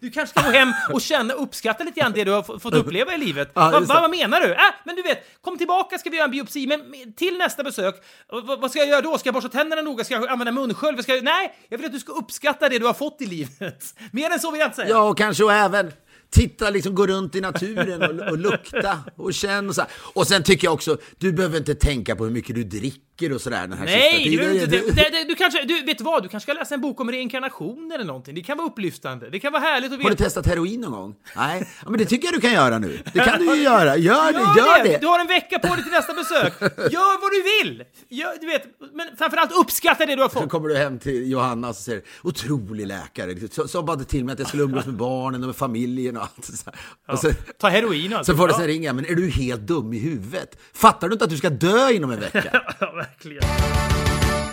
Du 0.00 0.10
kanske 0.10 0.40
ska 0.40 0.50
gå 0.50 0.56
hem 0.56 0.72
och 0.92 1.00
känna 1.00 1.34
uppskatta 1.34 1.84
lite 1.84 2.00
grann 2.00 2.12
det 2.12 2.24
du 2.24 2.30
har 2.30 2.58
fått 2.58 2.74
uppleva 2.74 3.14
i 3.14 3.18
livet. 3.18 3.52
Ja, 3.54 3.70
Va, 3.70 3.80
va, 3.80 4.00
vad 4.00 4.10
menar 4.10 4.40
du? 4.40 4.52
Äh, 4.52 4.60
men 4.84 4.96
du 4.96 5.02
vet, 5.02 5.18
kom 5.40 5.58
tillbaka 5.58 5.98
ska 5.98 6.10
vi 6.10 6.16
göra 6.16 6.24
en 6.24 6.30
biopsi, 6.30 6.66
men 6.66 7.12
till 7.12 7.38
nästa 7.38 7.62
besök, 7.62 7.94
v- 8.32 8.56
vad 8.60 8.70
ska 8.70 8.78
jag 8.80 8.88
göra 8.88 9.00
då? 9.00 9.18
Ska 9.18 9.26
jag 9.26 9.34
borsta 9.34 9.48
tänderna 9.48 9.82
noga? 9.82 10.04
Ska 10.04 10.14
jag 10.14 10.28
använda 10.28 10.52
munskölj? 10.52 11.02
Ska 11.02 11.14
jag... 11.14 11.24
Nej, 11.24 11.54
jag 11.68 11.78
vill 11.78 11.86
att 11.86 11.92
du 11.92 12.00
ska 12.00 12.12
uppskatta 12.12 12.68
det 12.68 12.78
du 12.78 12.86
har 12.86 12.94
fått 12.94 13.16
i 13.20 13.26
livet. 13.26 13.84
Mer 14.12 14.30
än 14.30 14.40
så 14.40 14.50
vill 14.50 14.60
jag 14.60 14.66
inte 14.66 14.76
säga. 14.76 14.88
Ja, 14.88 15.02
och 15.02 15.18
kanske 15.18 15.44
och 15.44 15.52
även 15.52 15.92
titta, 16.30 16.70
liksom 16.70 16.94
gå 16.94 17.06
runt 17.06 17.34
i 17.34 17.40
naturen 17.40 18.20
och, 18.20 18.28
och 18.30 18.38
lukta 18.38 18.98
och 19.16 19.34
känna 19.34 19.68
och 19.68 19.74
så 19.74 19.80
här. 19.80 19.90
Och 20.14 20.26
sen 20.26 20.42
tycker 20.42 20.66
jag 20.66 20.74
också, 20.74 20.98
du 21.18 21.32
behöver 21.32 21.58
inte 21.58 21.74
tänka 21.74 22.16
på 22.16 22.24
hur 22.24 22.30
mycket 22.30 22.54
du 22.54 22.64
dricker 22.64 23.00
och 23.32 23.40
sådär 23.40 23.60
den 23.66 23.78
här 23.78 23.84
Nej, 23.84 24.12
sista 24.24 24.30
du, 24.30 24.30
tiden. 24.30 24.54
inte, 24.56 24.92
det, 25.02 25.10
det, 25.18 25.24
du 25.28 25.34
kanske, 25.34 25.62
du, 25.64 25.82
vet 25.82 25.98
du 25.98 26.04
vad? 26.04 26.22
Du 26.22 26.28
kanske 26.28 26.52
ska 26.52 26.58
läsa 26.60 26.74
en 26.74 26.80
bok 26.80 27.00
om 27.00 27.10
reinkarnation 27.10 27.92
eller 27.94 28.04
någonting. 28.04 28.34
Det 28.34 28.42
kan 28.42 28.58
vara 28.58 28.66
upplyftande. 28.68 29.30
Det 29.30 29.40
kan 29.40 29.52
vara 29.52 29.62
härligt 29.62 29.92
att 29.92 29.98
Har 30.02 30.10
du 30.10 30.16
veta. 30.16 30.24
testat 30.24 30.46
heroin 30.46 30.80
någon 30.80 30.92
gång? 30.92 31.14
Nej, 31.36 31.68
ja, 31.84 31.90
men 31.90 31.98
det 31.98 32.04
tycker 32.04 32.26
jag 32.26 32.34
du 32.34 32.40
kan 32.40 32.52
göra 32.52 32.78
nu. 32.78 32.98
Det 33.12 33.18
kan 33.18 33.38
du 33.38 33.56
ju 33.56 33.62
göra. 33.62 33.96
Gör 33.96 34.32
det, 34.32 34.38
Gör 34.38 34.56
gör 34.56 34.84
det! 34.84 34.90
det. 34.90 34.98
Du 35.00 35.06
har 35.06 35.20
en 35.20 35.26
vecka 35.26 35.58
på 35.58 35.74
dig 35.74 35.82
till 35.84 35.92
nästa 35.92 36.14
besök. 36.14 36.52
Gör 36.92 37.20
vad 37.20 37.30
du 37.30 37.68
vill! 37.68 37.84
Gör, 38.08 38.40
du 38.40 38.46
vet, 38.46 38.62
men 38.94 39.16
framförallt 39.18 39.52
uppskatta 39.52 40.06
det 40.06 40.16
du 40.16 40.22
har 40.22 40.28
Så 40.28 40.40
fått. 40.40 40.50
kommer 40.50 40.68
du 40.68 40.76
hem 40.76 40.98
till 40.98 41.30
Johanna 41.30 41.68
och 41.68 41.76
så 41.76 41.82
säger 41.82 42.02
du, 42.22 42.28
otrolig 42.28 42.86
läkare. 42.86 43.48
Så, 43.52 43.68
så 43.68 43.82
bad 43.82 44.08
till 44.08 44.24
mig 44.24 44.32
att 44.32 44.38
jag 44.38 44.48
skulle 44.48 44.62
umgås 44.62 44.86
med 44.86 44.94
barnen 44.94 45.40
och 45.42 45.46
med 45.46 45.56
familjen 45.56 46.16
och 46.16 46.22
allt. 46.22 46.44
Så 46.44 46.70
här. 47.06 47.12
och 47.14 47.18
så, 47.18 47.30
Ta 47.58 47.68
heroin 47.68 48.12
och 48.12 48.18
allt. 48.18 48.26
så 48.26 48.36
får 48.36 48.46
du 48.48 48.52
Ja. 48.52 48.58
sen 48.58 48.66
ringa, 48.66 48.92
men 48.92 49.06
är 49.06 49.14
du 49.14 49.28
helt 49.30 49.60
dum 49.60 49.92
i 49.92 49.98
huvudet? 49.98 50.58
Fattar 50.74 51.08
du 51.08 51.12
inte 51.12 51.24
att 51.24 51.30
du 51.30 51.36
ska 51.36 51.50
dö 51.50 51.90
inom 51.90 52.10
en 52.10 52.20
vecka? 52.20 52.62
Ja, 53.10 53.16
verkligen. 53.16 54.09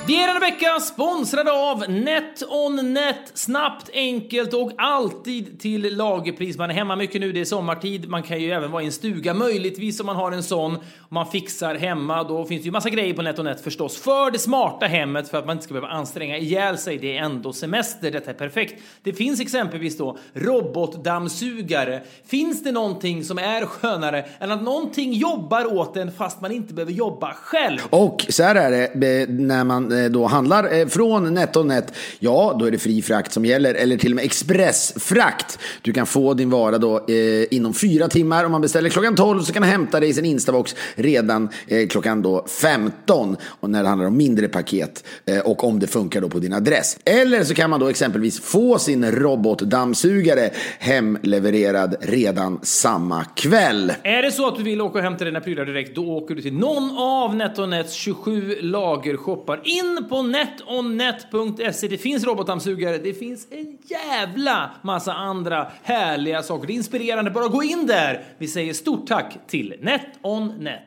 Vi 0.07 0.23
är 0.23 0.27
denna 0.27 0.39
vecka 0.39 0.79
sponsrade 0.79 1.51
av 1.51 1.83
NetOnNet. 1.89 3.31
Snabbt, 3.33 3.89
enkelt 3.93 4.53
och 4.53 4.71
alltid 4.77 5.59
till 5.59 5.97
lagerpris. 5.97 6.57
Man 6.57 6.69
är 6.69 6.73
hemma 6.73 6.95
mycket 6.95 7.21
nu, 7.21 7.31
det 7.31 7.39
är 7.39 7.45
sommartid. 7.45 8.09
Man 8.09 8.23
kan 8.23 8.41
ju 8.41 8.51
även 8.51 8.71
vara 8.71 8.83
i 8.83 8.85
en 8.85 8.91
stuga, 8.91 9.33
möjligtvis 9.33 9.99
om 9.99 10.05
man 10.05 10.15
har 10.15 10.31
en 10.31 10.43
sån. 10.43 10.75
Om 10.75 10.81
man 11.09 11.27
fixar 11.27 11.75
hemma, 11.75 12.23
då 12.23 12.45
finns 12.45 12.61
det 12.61 12.65
ju 12.65 12.71
massa 12.71 12.89
grejer 12.89 13.13
på 13.13 13.21
NetOnNet 13.21 13.61
förstås. 13.61 13.97
För 13.97 14.31
det 14.31 14.39
smarta 14.39 14.85
hemmet, 14.85 15.29
för 15.29 15.37
att 15.37 15.45
man 15.45 15.55
inte 15.55 15.63
ska 15.63 15.73
behöva 15.73 15.93
anstränga 15.93 16.37
ihjäl 16.37 16.77
sig. 16.77 16.97
Det 16.97 17.17
är 17.17 17.23
ändå 17.23 17.53
semester, 17.53 18.11
detta 18.11 18.29
är 18.29 18.35
perfekt. 18.35 18.83
Det 19.03 19.13
finns 19.13 19.39
exempelvis 19.39 19.97
då 19.97 20.17
robotdammsugare. 20.33 22.01
Finns 22.27 22.63
det 22.63 22.71
någonting 22.71 23.23
som 23.23 23.37
är 23.37 23.65
skönare 23.65 24.25
än 24.39 24.51
att 24.51 24.63
någonting 24.63 25.13
jobbar 25.13 25.73
åt 25.73 25.97
en 25.97 26.11
fast 26.11 26.41
man 26.41 26.51
inte 26.51 26.73
behöver 26.73 26.93
jobba 26.93 27.33
själv? 27.33 27.79
Och 27.89 28.25
så 28.29 28.43
här 28.43 28.55
är 28.55 28.89
det 28.95 29.21
eh, 29.21 29.29
när 29.29 29.63
man 29.63 29.91
eh, 29.91 29.96
Eh, 29.97 30.11
då 30.11 30.25
handlar 30.25 30.79
eh, 30.79 30.87
från 30.87 31.33
NetOnNet. 31.33 31.93
Ja, 32.19 32.55
då 32.59 32.65
är 32.65 32.71
det 32.71 32.77
fri 32.77 33.01
frakt 33.01 33.33
som 33.33 33.45
gäller 33.45 33.73
eller 33.73 33.97
till 33.97 34.11
och 34.11 34.15
med 34.15 34.25
expressfrakt. 34.25 35.59
Du 35.81 35.93
kan 35.93 36.05
få 36.05 36.33
din 36.33 36.49
vara 36.49 36.77
då 36.77 36.97
eh, 37.07 37.53
inom 37.53 37.73
fyra 37.73 38.07
timmar. 38.07 38.45
Om 38.45 38.51
man 38.51 38.61
beställer 38.61 38.89
klockan 38.89 39.15
12 39.15 39.41
så 39.41 39.53
kan 39.53 39.59
man 39.59 39.69
hämta 39.69 39.99
det 39.99 40.07
i 40.07 40.13
sin 40.13 40.25
Instabox 40.25 40.75
redan 40.95 41.49
eh, 41.67 41.87
klockan 41.87 42.21
då 42.21 42.45
15. 42.61 43.37
Och 43.43 43.69
när 43.69 43.83
det 43.83 43.89
handlar 43.89 44.07
om 44.07 44.17
mindre 44.17 44.47
paket 44.47 45.03
eh, 45.25 45.39
och 45.39 45.63
om 45.63 45.79
det 45.79 45.87
funkar 45.87 46.21
då 46.21 46.29
på 46.29 46.39
din 46.39 46.53
adress. 46.53 46.99
Eller 47.05 47.43
så 47.43 47.53
kan 47.53 47.69
man 47.69 47.79
då 47.79 47.87
exempelvis 47.87 48.39
få 48.39 48.79
sin 48.79 49.11
robotdammsugare 49.11 50.49
hemlevererad 50.79 51.95
redan 52.01 52.59
samma 52.63 53.23
kväll. 53.23 53.93
Är 54.03 54.21
det 54.21 54.31
så 54.31 54.47
att 54.47 54.55
du 54.55 54.63
vill 54.63 54.81
åka 54.81 54.97
och 54.97 55.03
hämta 55.03 55.25
dina 55.25 55.41
prylar 55.41 55.65
direkt, 55.65 55.95
då 55.95 56.01
åker 56.01 56.35
du 56.35 56.41
till 56.41 56.53
någon 56.53 56.97
av 56.97 57.35
NetOnNets 57.35 57.93
27 57.93 58.55
lagershoppar. 58.61 59.61
In 59.63 59.86
på 60.09 60.21
netonnet.se. 60.21 61.87
Det 61.87 61.97
finns 61.97 62.23
robotdammsugare, 62.23 62.97
det 62.97 63.13
finns 63.13 63.47
en 63.51 63.77
jävla 63.83 64.71
massa 64.81 65.13
andra 65.13 65.67
härliga 65.83 66.43
saker. 66.43 66.67
Det 66.67 66.73
är 66.73 66.75
inspirerande, 66.75 67.31
bara 67.31 67.47
gå 67.47 67.63
in 67.63 67.87
där. 67.87 68.23
Vi 68.37 68.47
säger 68.47 68.73
stort 68.73 69.07
tack 69.07 69.37
till 69.47 69.75
NetOnNet. 69.81 70.86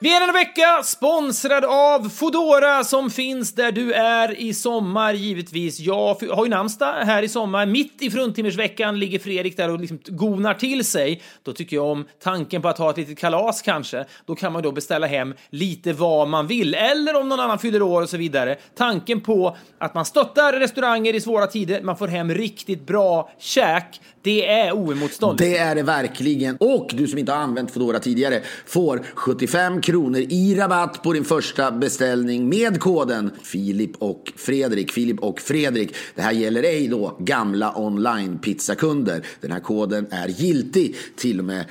Vi 0.00 0.16
är 0.16 0.20
denna 0.20 0.32
vecka 0.32 0.82
sponsrad 0.84 1.64
av 1.64 2.08
Fodora 2.08 2.84
som 2.84 3.10
finns 3.10 3.54
där 3.54 3.72
du 3.72 3.92
är 3.92 4.40
i 4.40 4.54
sommar 4.54 5.14
givetvis. 5.14 5.80
Jag 5.80 6.14
har 6.30 6.44
ju 6.44 6.50
namnsdag 6.50 6.92
här 6.92 7.22
i 7.22 7.28
sommar. 7.28 7.66
Mitt 7.66 8.02
i 8.02 8.10
fruntimmersveckan 8.10 8.98
ligger 8.98 9.18
Fredrik 9.18 9.56
där 9.56 9.70
och 9.70 9.80
liksom 9.80 9.98
gonar 10.06 10.54
till 10.54 10.84
sig. 10.84 11.22
Då 11.42 11.52
tycker 11.52 11.76
jag 11.76 11.86
om 11.86 12.06
tanken 12.22 12.62
på 12.62 12.68
att 12.68 12.78
ha 12.78 12.90
ett 12.90 12.96
litet 12.96 13.18
kalas 13.18 13.62
kanske. 13.62 14.04
Då 14.26 14.34
kan 14.34 14.52
man 14.52 14.62
då 14.62 14.72
beställa 14.72 15.06
hem 15.06 15.34
lite 15.50 15.92
vad 15.92 16.28
man 16.28 16.46
vill. 16.46 16.74
Eller 16.74 17.16
om 17.16 17.28
någon 17.28 17.40
annan 17.40 17.58
fyller 17.58 17.82
år 17.82 18.02
och 18.02 18.08
så 18.08 18.16
vidare. 18.16 18.56
Tanken 18.76 19.20
på 19.20 19.56
att 19.78 19.94
man 19.94 20.04
stöttar 20.04 20.52
restauranger 20.52 21.14
i 21.14 21.20
svåra 21.20 21.46
tider, 21.46 21.82
man 21.82 21.96
får 21.96 22.08
hem 22.08 22.34
riktigt 22.34 22.86
bra 22.86 23.30
käk. 23.38 24.00
Det 24.22 24.46
är 24.46 24.72
oemotståndligt. 24.72 25.50
Det 25.50 25.58
är 25.58 25.74
det 25.74 25.82
verkligen. 25.82 26.56
Och 26.56 26.90
du 26.94 27.08
som 27.08 27.18
inte 27.18 27.32
har 27.32 27.38
använt 27.38 27.70
Foodora 27.70 27.98
tidigare 27.98 28.42
får 28.66 29.02
75 29.14 29.80
kronor 29.80 30.20
i 30.20 30.54
rabatt 30.54 31.02
på 31.02 31.12
din 31.12 31.24
första 31.24 31.70
beställning 31.72 32.48
med 32.48 32.80
koden 32.80 33.30
Filip 33.42 33.90
och 33.98 34.32
Fredrik. 34.36 34.92
Filip 34.92 35.20
och 35.20 35.40
Fredrik. 35.40 35.94
Det 36.14 36.22
här 36.22 36.32
gäller 36.32 36.62
ej 36.62 36.88
då 36.88 37.16
gamla 37.20 37.78
online 37.78 38.38
pizzakunder. 38.38 39.26
Den 39.40 39.52
här 39.52 39.60
koden 39.60 40.06
är 40.10 40.28
giltig 40.28 40.96
till 41.16 41.38
och 41.38 41.44
med 41.44 41.64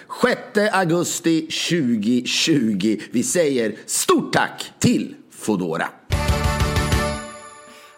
6 0.53 0.73
augusti 0.73 1.41
2020. 1.41 2.97
Vi 3.11 3.23
säger 3.23 3.75
stort 3.85 4.33
tack 4.33 4.71
till 4.79 5.15
Foodora. 5.31 5.87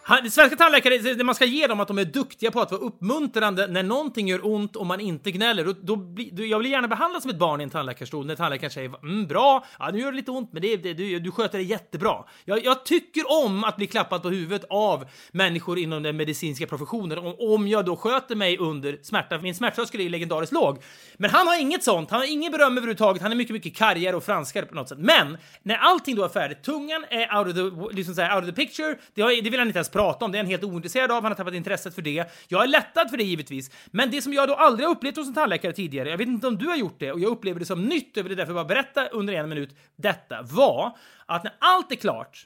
Han, 0.09 0.31
svenska 0.31 0.55
tandläkare, 0.55 0.97
det 0.97 1.23
man 1.23 1.35
ska 1.35 1.45
ge 1.45 1.67
dem 1.67 1.79
att 1.79 1.87
de 1.87 1.97
är 1.97 2.05
duktiga 2.05 2.51
på 2.51 2.61
att 2.61 2.71
vara 2.71 2.81
uppmuntrande 2.81 3.67
när 3.67 3.83
någonting 3.83 4.27
gör 4.27 4.45
ont 4.45 4.75
och 4.75 4.85
man 4.85 4.99
inte 4.99 5.31
gnäller. 5.31 5.65
Då, 5.65 5.73
då, 5.81 5.95
då, 6.31 6.45
jag 6.45 6.57
vill 6.59 6.71
gärna 6.71 6.87
behandlas 6.87 7.23
som 7.23 7.31
ett 7.31 7.37
barn 7.37 7.61
i 7.61 7.63
en 7.63 7.69
tandläkarstol 7.69 8.25
när 8.25 8.35
tandläkaren 8.35 8.71
säger 8.71 9.03
mm, 9.03 9.27
bra, 9.27 9.65
ja, 9.79 9.89
nu 9.93 9.99
gör 9.99 10.11
det 10.11 10.17
lite 10.17 10.31
ont, 10.31 10.53
men 10.53 10.61
det, 10.61 10.77
det, 10.77 10.93
du, 10.93 11.19
du 11.19 11.31
sköter 11.31 11.57
det 11.57 11.63
jättebra. 11.63 12.23
Jag, 12.45 12.65
jag 12.65 12.85
tycker 12.85 13.23
om 13.45 13.63
att 13.63 13.75
bli 13.75 13.87
klappad 13.87 14.21
på 14.21 14.29
huvudet 14.29 14.65
av 14.69 15.05
människor 15.31 15.79
inom 15.79 16.03
den 16.03 16.17
medicinska 16.17 16.67
professionen 16.67 17.17
om, 17.17 17.35
om 17.39 17.67
jag 17.67 17.85
då 17.85 17.95
sköter 17.95 18.35
mig 18.35 18.57
under 18.57 18.99
smärta. 19.01 19.37
Min 19.37 19.55
smärttröskel 19.55 19.99
är 19.99 20.03
ju 20.03 20.09
legendariskt 20.09 20.53
låg. 20.53 20.83
Men 21.17 21.29
han 21.29 21.47
har 21.47 21.61
inget 21.61 21.83
sånt. 21.83 22.11
Han 22.11 22.19
har 22.19 22.31
ingen 22.31 22.51
beröm 22.51 22.77
överhuvudtaget. 22.77 23.21
Han 23.21 23.31
är 23.31 23.35
mycket, 23.35 23.53
mycket 23.53 23.75
kargare 23.75 24.15
och 24.15 24.23
franskare 24.23 24.65
på 24.65 24.75
något 24.75 24.89
sätt. 24.89 24.99
Men 24.99 25.37
när 25.63 25.75
allting 25.75 26.15
då 26.15 26.23
är 26.23 26.29
färdigt, 26.29 26.63
tungan 26.63 27.05
är 27.09 27.37
out 27.37 27.47
of 27.47 27.53
the, 27.53 27.95
liksom 27.95 28.15
så 28.15 28.21
här, 28.21 28.35
out 28.35 28.43
of 28.43 28.55
the 28.55 28.65
picture. 28.65 28.95
Det, 29.13 29.21
har, 29.21 29.41
det 29.43 29.49
vill 29.49 29.59
han 29.59 29.67
inte 29.67 29.77
ens 29.77 29.89
prata 29.89 29.98
om. 29.99 30.31
Det 30.31 30.37
är 30.37 30.39
han 30.39 30.49
helt 30.49 30.63
ointresserad 30.63 31.11
av. 31.11 31.23
Han 31.23 31.31
har 31.31 31.35
tappat 31.35 31.53
intresset 31.53 31.95
för 31.95 32.01
det. 32.01 32.31
Jag 32.47 32.63
är 32.63 32.67
lättad 32.67 33.09
för 33.09 33.17
det 33.17 33.23
givetvis. 33.23 33.71
Men 33.91 34.11
det 34.11 34.21
som 34.21 34.33
jag 34.33 34.47
då 34.47 34.55
aldrig 34.55 34.87
har 34.87 34.95
upplevt 34.95 35.17
hos 35.17 35.27
en 35.27 35.33
tandläkare 35.33 35.73
tidigare, 35.73 36.09
jag 36.09 36.17
vet 36.17 36.27
inte 36.27 36.47
om 36.47 36.57
du 36.57 36.67
har 36.67 36.75
gjort 36.75 36.99
det 36.99 37.11
och 37.11 37.19
jag 37.19 37.31
upplever 37.31 37.59
det 37.59 37.65
som 37.65 37.85
nytt, 37.85 38.11
jag 38.13 38.23
vill 38.23 38.37
därför 38.37 38.53
bara 38.53 38.65
berätta 38.65 39.07
under 39.07 39.33
en 39.33 39.49
minut 39.49 39.75
detta, 39.95 40.41
var 40.41 40.97
att 41.25 41.43
när 41.43 41.53
allt 41.59 41.91
är 41.91 41.95
klart 41.95 42.45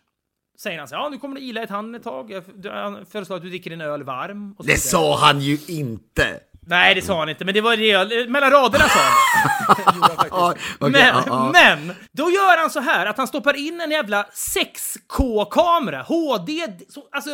säger 0.59 0.79
han 0.79 0.87
så 0.87 0.95
ja 0.95 1.09
nu 1.09 1.17
kommer 1.17 1.35
du 1.35 1.41
ila 1.41 1.63
i 1.63 1.67
tanden 1.67 1.95
ett 1.95 2.03
tag. 2.03 2.31
Jag 2.63 3.07
föreslår 3.07 3.35
att 3.35 3.41
du 3.43 3.49
dricker 3.49 3.69
din 3.69 3.81
öl 3.81 4.03
varm. 4.03 4.55
Det 4.59 4.77
sa 4.77 5.17
han 5.17 5.39
ju 5.39 5.59
inte. 5.67 6.39
Nej, 6.67 6.95
det 6.95 7.01
sa 7.01 7.19
han 7.19 7.29
inte, 7.29 7.45
men 7.45 7.53
det 7.53 7.61
var 7.61 7.77
det 7.77 8.29
mellan 8.29 8.51
raderna 8.51 8.83
sa 8.83 8.99
han. 8.99 10.03
Okej, 10.79 10.91
men, 10.91 11.01
ja, 11.01 11.23
ja. 11.27 11.49
men, 11.53 11.95
då 12.11 12.23
gör 12.23 12.57
han 12.57 12.69
så 12.69 12.79
här 12.79 13.05
att 13.05 13.17
han 13.17 13.27
stoppar 13.27 13.53
in 13.53 13.81
en 13.81 13.91
jävla 13.91 14.25
6K-kamera, 14.33 16.01
HD, 16.01 16.67
så, 16.89 17.03
alltså 17.11 17.29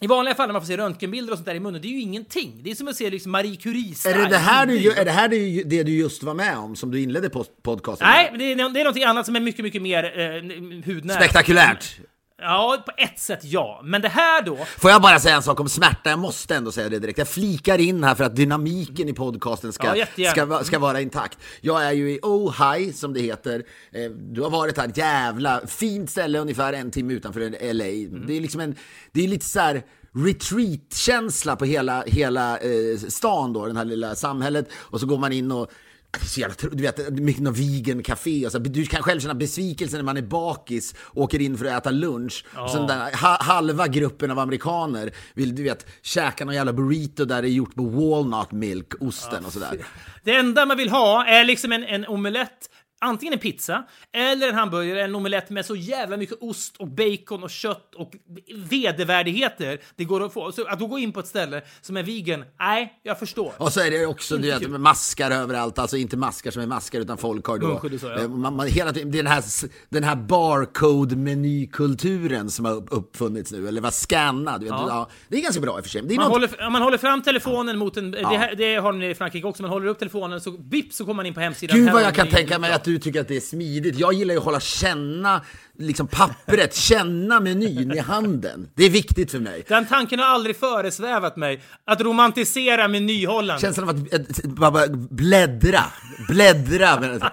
i 0.00 0.06
vanliga 0.06 0.34
fall 0.34 0.48
när 0.48 0.52
man 0.52 0.62
får 0.62 0.66
se 0.66 0.76
röntgenbilder 0.76 1.32
och 1.32 1.38
sånt 1.38 1.46
där 1.46 1.54
i 1.54 1.60
munnen, 1.60 1.82
det 1.82 1.88
är 1.88 1.92
ju 1.92 2.00
ingenting. 2.00 2.60
Det 2.62 2.70
är 2.70 2.74
som 2.74 2.88
att 2.88 2.96
se 2.96 3.10
liksom 3.10 3.32
Marie 3.32 3.56
curie 3.56 3.94
Är 4.06 4.14
det 4.14 4.28
det 4.28 4.36
här, 4.36 4.66
du, 4.66 4.78
ju- 4.78 4.90
är 4.90 5.04
det, 5.04 5.10
här 5.10 5.28
det, 5.28 5.62
det 5.62 5.82
du 5.82 5.92
just 5.98 6.22
var 6.22 6.34
med 6.34 6.58
om, 6.58 6.76
som 6.76 6.90
du 6.90 7.00
inledde 7.00 7.30
podcasten 7.62 8.08
med? 8.08 8.14
Nej, 8.14 8.38
det 8.38 8.44
är, 8.52 8.56
det 8.56 8.80
är 8.80 8.84
någonting 8.84 9.04
annat 9.04 9.26
som 9.26 9.36
är 9.36 9.40
mycket, 9.40 9.62
mycket 9.62 9.82
mer 9.82 10.04
eh, 10.04 10.92
hudnära. 10.94 11.18
Spektakulärt! 11.18 11.98
Ja, 12.40 12.82
på 12.86 12.92
ett 12.96 13.18
sätt 13.18 13.40
ja. 13.42 13.80
Men 13.84 14.02
det 14.02 14.08
här 14.08 14.42
då, 14.42 14.56
Får 14.78 14.90
jag 14.90 15.02
bara 15.02 15.20
säga 15.20 15.36
en 15.36 15.42
sak 15.42 15.60
om 15.60 15.68
smärta? 15.68 16.10
Jag 16.10 16.18
måste 16.18 16.56
ändå 16.56 16.72
säga 16.72 16.88
det 16.88 16.98
direkt. 16.98 17.18
Jag 17.18 17.28
flikar 17.28 17.78
in 17.78 18.04
här 18.04 18.14
för 18.14 18.24
att 18.24 18.36
dynamiken 18.36 19.08
i 19.08 19.12
podcasten 19.12 19.68
Ja, 19.68 19.72
ska, 19.72 19.96
jättegärna. 19.96 20.54
ska, 20.56 20.64
ska 20.64 20.78
vara 20.78 21.00
intakt. 21.00 21.38
Jag 21.60 21.84
är 21.84 21.92
ju 21.92 22.10
i 22.10 22.20
Ohio, 22.22 22.92
som 22.92 23.14
det 23.14 23.20
heter. 23.20 23.62
Eh, 23.92 24.10
Du 24.10 24.42
har 24.42 24.50
varit 24.50 24.78
här, 24.78 24.92
jävla 24.94 25.60
fint 25.66 26.10
ställe 26.10 26.38
ungefär 26.38 26.72
en 26.72 26.90
timme 26.90 27.14
utanför 27.14 27.40
LA. 27.72 27.84
Mm. 27.84 28.26
Det 28.26 28.36
är 28.36 28.40
liksom 28.40 28.60
en, 28.60 28.76
det 29.12 29.24
är 29.24 29.28
lite 29.28 29.46
så 29.46 29.60
här 29.60 29.82
retreat-känsla 30.14 31.56
på 31.56 31.64
hela, 31.64 32.02
hela 32.06 32.58
eh, 32.58 32.98
stan 33.08 33.52
då, 33.52 33.66
det 33.66 33.78
här 33.78 33.84
lilla 33.84 34.14
samhället. 34.14 34.68
Och 34.74 35.00
så 35.00 35.06
går 35.06 35.18
man 35.18 35.32
in 35.32 35.52
och 35.52 35.70
så 36.16 36.40
jävla 36.40 36.56
du 36.72 36.82
vet, 36.82 37.12
mycket 37.12 37.42
någon 37.42 37.54
vegan 37.54 38.02
café 38.02 38.46
och 38.46 38.52
så. 38.52 38.58
Du 38.58 38.86
kan 38.86 39.02
själv 39.02 39.20
känna 39.20 39.34
besvikelse 39.34 39.96
när 39.96 40.02
man 40.02 40.16
är 40.16 40.22
bakis 40.22 40.94
och 40.98 41.22
åker 41.22 41.40
in 41.40 41.58
för 41.58 41.64
att 41.64 41.82
äta 41.82 41.90
lunch. 41.90 42.44
Och 42.56 42.70
sen 42.70 42.86
den 42.86 42.98
ha, 42.98 43.38
halva 43.40 43.88
gruppen 43.88 44.30
av 44.30 44.38
amerikaner 44.38 45.10
vill, 45.34 45.54
du 45.54 45.62
vet, 45.62 45.86
käka 46.02 46.44
någon 46.44 46.54
jävla 46.54 46.72
burrito 46.72 47.24
där 47.24 47.42
det 47.42 47.48
är 47.48 47.52
gjort 47.52 47.74
på 47.74 47.82
walnut 47.82 48.52
milk, 48.52 48.92
osten 49.00 49.44
och 49.44 49.52
sådär. 49.52 49.86
Det 50.24 50.34
enda 50.34 50.66
man 50.66 50.76
vill 50.76 50.90
ha 50.90 51.26
är 51.26 51.44
liksom 51.44 51.72
en, 51.72 51.84
en 51.84 52.06
omelett, 52.06 52.70
antingen 53.00 53.32
en 53.32 53.38
pizza 53.38 53.84
eller 54.12 54.48
en 54.48 54.54
hamburgare, 54.54 55.04
en 55.04 55.14
omelett 55.14 55.50
med 55.50 55.66
så 55.66 55.76
jävla 55.76 56.16
mycket 56.16 56.36
ost 56.40 56.76
och 56.76 56.88
bacon 56.88 57.42
och 57.42 57.50
kött 57.50 57.94
och 57.94 58.12
vedervärdigheter 58.54 59.78
det 59.96 60.04
går 60.04 60.26
att 60.26 60.32
få. 60.32 60.52
Så 60.52 60.64
att 60.64 60.78
då 60.78 60.86
gå 60.86 60.98
in 60.98 61.12
på 61.12 61.20
ett 61.20 61.26
ställe 61.26 61.62
som 61.80 61.96
är 61.96 62.02
vegan, 62.02 62.44
nej, 62.60 63.00
jag 63.02 63.18
förstår. 63.18 63.52
Och 63.58 63.72
så 63.72 63.80
är 63.80 63.90
det 63.90 64.06
också 64.06 64.36
du 64.36 64.50
vet, 64.50 64.70
med 64.70 64.80
maskar 64.80 65.30
överallt, 65.30 65.78
alltså 65.78 65.96
inte 65.96 66.16
maskar 66.16 66.50
som 66.50 66.62
är 66.62 66.66
maskar 66.66 67.00
utan 67.00 67.18
folk 67.18 67.46
har 67.46 67.58
då... 67.58 67.66
Munskydd 67.66 68.00
så, 68.00 68.06
ja. 68.06 68.20
eh, 68.20 68.28
man, 68.28 68.56
man, 68.56 68.66
hela 68.66 68.92
tiden, 68.92 69.10
det 69.10 69.18
är 69.18 69.22
den 69.22 69.32
här, 69.32 69.44
den 69.88 70.04
här 70.04 70.16
barcode-menykulturen 70.16 72.50
som 72.50 72.64
har 72.64 72.72
upp- 72.72 72.88
uppfunnits 72.90 73.52
nu, 73.52 73.68
eller 73.68 73.80
vad 73.80 73.94
scanna, 73.94 74.58
du 74.58 74.64
vet, 74.64 74.74
ja. 74.74 75.08
Det 75.28 75.36
är 75.36 75.42
ganska 75.42 75.60
bra 75.60 75.78
i 75.78 75.80
och 75.80 75.84
för 75.84 75.90
sig. 75.90 76.02
Det 76.02 76.16
Man 76.16 76.24
något, 76.24 76.32
håller, 76.32 76.70
man 76.70 76.82
håller 76.82 76.98
fram 76.98 77.22
telefonen 77.22 77.78
mot 77.78 77.96
en... 77.96 78.10
Det, 78.10 78.26
här, 78.26 78.54
det 78.54 78.76
har 78.76 78.92
ni 78.92 79.10
i 79.10 79.14
Frankrike 79.14 79.46
också. 79.46 79.62
Man 79.62 79.70
håller 79.70 79.86
upp 79.86 79.98
telefonen 79.98 80.40
så 80.40 80.56
vips 80.70 80.96
så 80.96 81.04
kommer 81.04 81.14
man 81.14 81.26
in 81.26 81.34
på 81.34 81.40
hemsidan. 81.40 81.78
Gud 81.78 81.92
vad 81.92 82.02
jag 82.02 82.14
kan 82.14 82.28
tänka 82.28 82.58
mig 82.58 82.72
att 82.72 82.87
du 82.92 82.98
tycker 82.98 83.20
att 83.20 83.28
det 83.28 83.36
är 83.36 83.40
smidigt. 83.40 83.98
Jag 83.98 84.12
gillar 84.12 84.34
ju 84.34 84.38
att 84.38 84.44
hålla 84.44 84.60
känna 84.60 85.42
liksom 85.78 86.06
pappret, 86.08 86.74
känna 86.74 87.40
menyn 87.40 87.92
i 87.92 87.98
handen. 87.98 88.70
Det 88.74 88.84
är 88.84 88.90
viktigt 88.90 89.30
för 89.30 89.38
mig. 89.38 89.64
Den 89.68 89.86
tanken 89.86 90.18
har 90.18 90.26
aldrig 90.26 90.56
föresvävat 90.56 91.36
mig. 91.36 91.62
Att 91.86 92.00
romantisera 92.00 92.88
menyhållande. 92.88 93.60
Känslan 93.60 93.88
av 93.88 93.96
att 94.12 94.28
att 94.28 94.44
bara 94.44 94.70
bara 94.70 94.86
bläddra, 95.10 95.84
bläddra. 96.28 97.32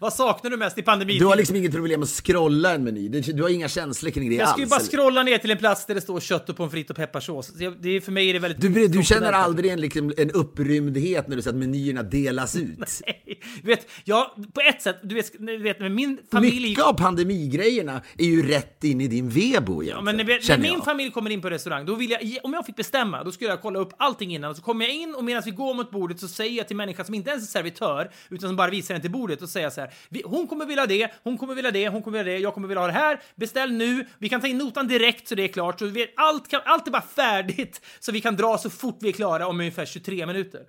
Vad 0.00 0.12
saknar 0.12 0.50
du 0.50 0.56
mest 0.56 0.78
i 0.78 0.82
pandemin? 0.82 1.18
Du 1.18 1.26
har 1.26 1.36
liksom 1.36 1.56
inget 1.56 1.72
problem 1.72 2.02
att 2.02 2.08
scrolla 2.08 2.74
en 2.74 2.84
meny. 2.84 3.08
Du 3.08 3.42
har 3.42 3.50
inga 3.50 3.68
känslor 3.68 4.10
kring 4.10 4.28
det 4.30 4.34
Jag 4.34 4.48
ska 4.48 4.58
ju 4.58 4.62
alls. 4.62 4.70
bara 4.70 4.76
eller? 4.80 4.88
scrolla 4.90 5.22
ner 5.22 5.38
till 5.38 5.50
en 5.50 5.58
plats 5.58 5.86
där 5.86 5.94
det 5.94 6.00
står 6.00 6.20
kött 6.20 6.48
och 6.48 6.56
pommes 6.56 6.72
frites 6.72 6.90
och 6.90 6.96
pepparsås. 6.96 7.46
Så 7.46 7.64
jag- 7.64 7.82
Det 7.82 7.88
är, 7.96 8.00
för 8.00 8.12
mig 8.12 8.28
är 8.28 8.32
det 8.32 8.38
väldigt... 8.38 8.60
Du, 8.74 8.88
du 8.88 9.02
känner 9.02 9.32
aldrig 9.32 9.72
en, 9.72 9.80
liksom, 9.80 10.12
en 10.16 10.30
upprymdhet 10.30 11.28
när 11.28 11.36
du 11.36 11.42
ser 11.42 11.50
att 11.50 11.56
menyerna 11.56 12.02
delas 12.02 12.56
ut? 12.56 12.78
Nej, 13.06 13.40
du 13.62 13.68
vet, 13.68 13.86
jag, 14.04 14.26
på 14.54 14.60
ett 14.60 14.82
sätt, 14.82 14.96
du 15.02 15.14
vet, 15.14 15.32
du 15.38 15.58
vet 15.58 15.80
med 15.80 15.92
min 15.92 16.18
familj... 16.32 16.60
Mycket 16.68 16.84
av 16.84 16.92
pandemigrejerna 16.92 18.02
är 18.18 18.24
ju 18.26 18.48
rätt 18.48 18.84
in 18.84 19.00
i 19.00 19.08
din 19.08 19.28
vebo 19.28 19.82
Ja, 19.84 20.00
men 20.02 20.16
när, 20.16 20.24
när 20.24 20.58
min 20.58 20.72
jag. 20.72 20.84
familj 20.84 21.10
kommer 21.10 21.30
in 21.30 21.42
på 21.42 21.50
restaurang, 21.50 21.86
då 21.86 21.94
vill 21.94 22.10
jag, 22.10 22.20
om 22.42 22.52
jag 22.52 22.66
fick 22.66 22.76
bestämma, 22.76 23.24
då 23.24 23.32
skulle 23.32 23.50
jag 23.50 23.62
kolla 23.62 23.78
upp 23.78 23.92
allting 23.98 24.34
innan. 24.34 24.50
Och 24.50 24.56
så 24.56 24.62
kommer 24.62 24.84
jag 24.84 24.94
in 24.94 25.14
och 25.14 25.24
medan 25.24 25.42
vi 25.44 25.50
går 25.50 25.74
mot 25.74 25.90
bordet 25.90 26.20
så 26.20 26.28
säger 26.28 26.56
jag 26.58 26.66
till 26.68 26.76
människan 26.76 27.06
som 27.06 27.14
inte 27.14 27.30
ens 27.30 27.42
är 27.42 27.50
servitör, 27.58 28.10
utan 28.30 28.48
som 28.48 28.56
bara 28.56 28.70
visar 28.70 28.94
den 28.94 29.00
till 29.02 29.10
bordet 29.10 29.42
och 29.42 29.48
säger 29.48 29.70
så 29.70 29.79
här. 29.80 29.90
"Vi- 30.08 30.22
Hon 30.24 30.46
kommer 30.46 30.66
vilja 30.66 30.86
det, 30.86 31.10
hon 31.22 31.38
kommer 31.38 31.54
vilja 31.54 31.70
det, 31.70 31.88
hon 31.88 32.02
kommer 32.02 32.18
vilja 32.18 32.32
det, 32.32 32.38
jag 32.38 32.54
kommer 32.54 32.68
vilja 32.68 32.80
ha 32.80 32.86
det 32.86 32.92
här. 32.92 33.20
Beställ 33.36 33.72
nu, 33.72 34.06
vi 34.18 34.28
kan 34.28 34.40
ta 34.40 34.46
in 34.46 34.58
notan 34.58 34.88
direkt 34.88 35.28
så 35.28 35.34
det 35.34 35.44
är 35.44 35.48
klart. 35.48 35.78
Så 35.78 35.86
vi 35.86 36.06
allt, 36.16 36.48
kan, 36.48 36.60
allt 36.64 36.86
är 36.86 36.90
bara 36.90 37.02
färdigt 37.16 37.80
så 38.00 38.12
vi 38.12 38.20
kan 38.20 38.36
dra 38.36 38.58
så 38.58 38.70
fort 38.70 38.98
vi 39.00 39.08
är 39.08 39.12
klara 39.12 39.46
om 39.46 39.60
ungefär 39.60 39.86
23 39.86 40.26
minuter. 40.26 40.60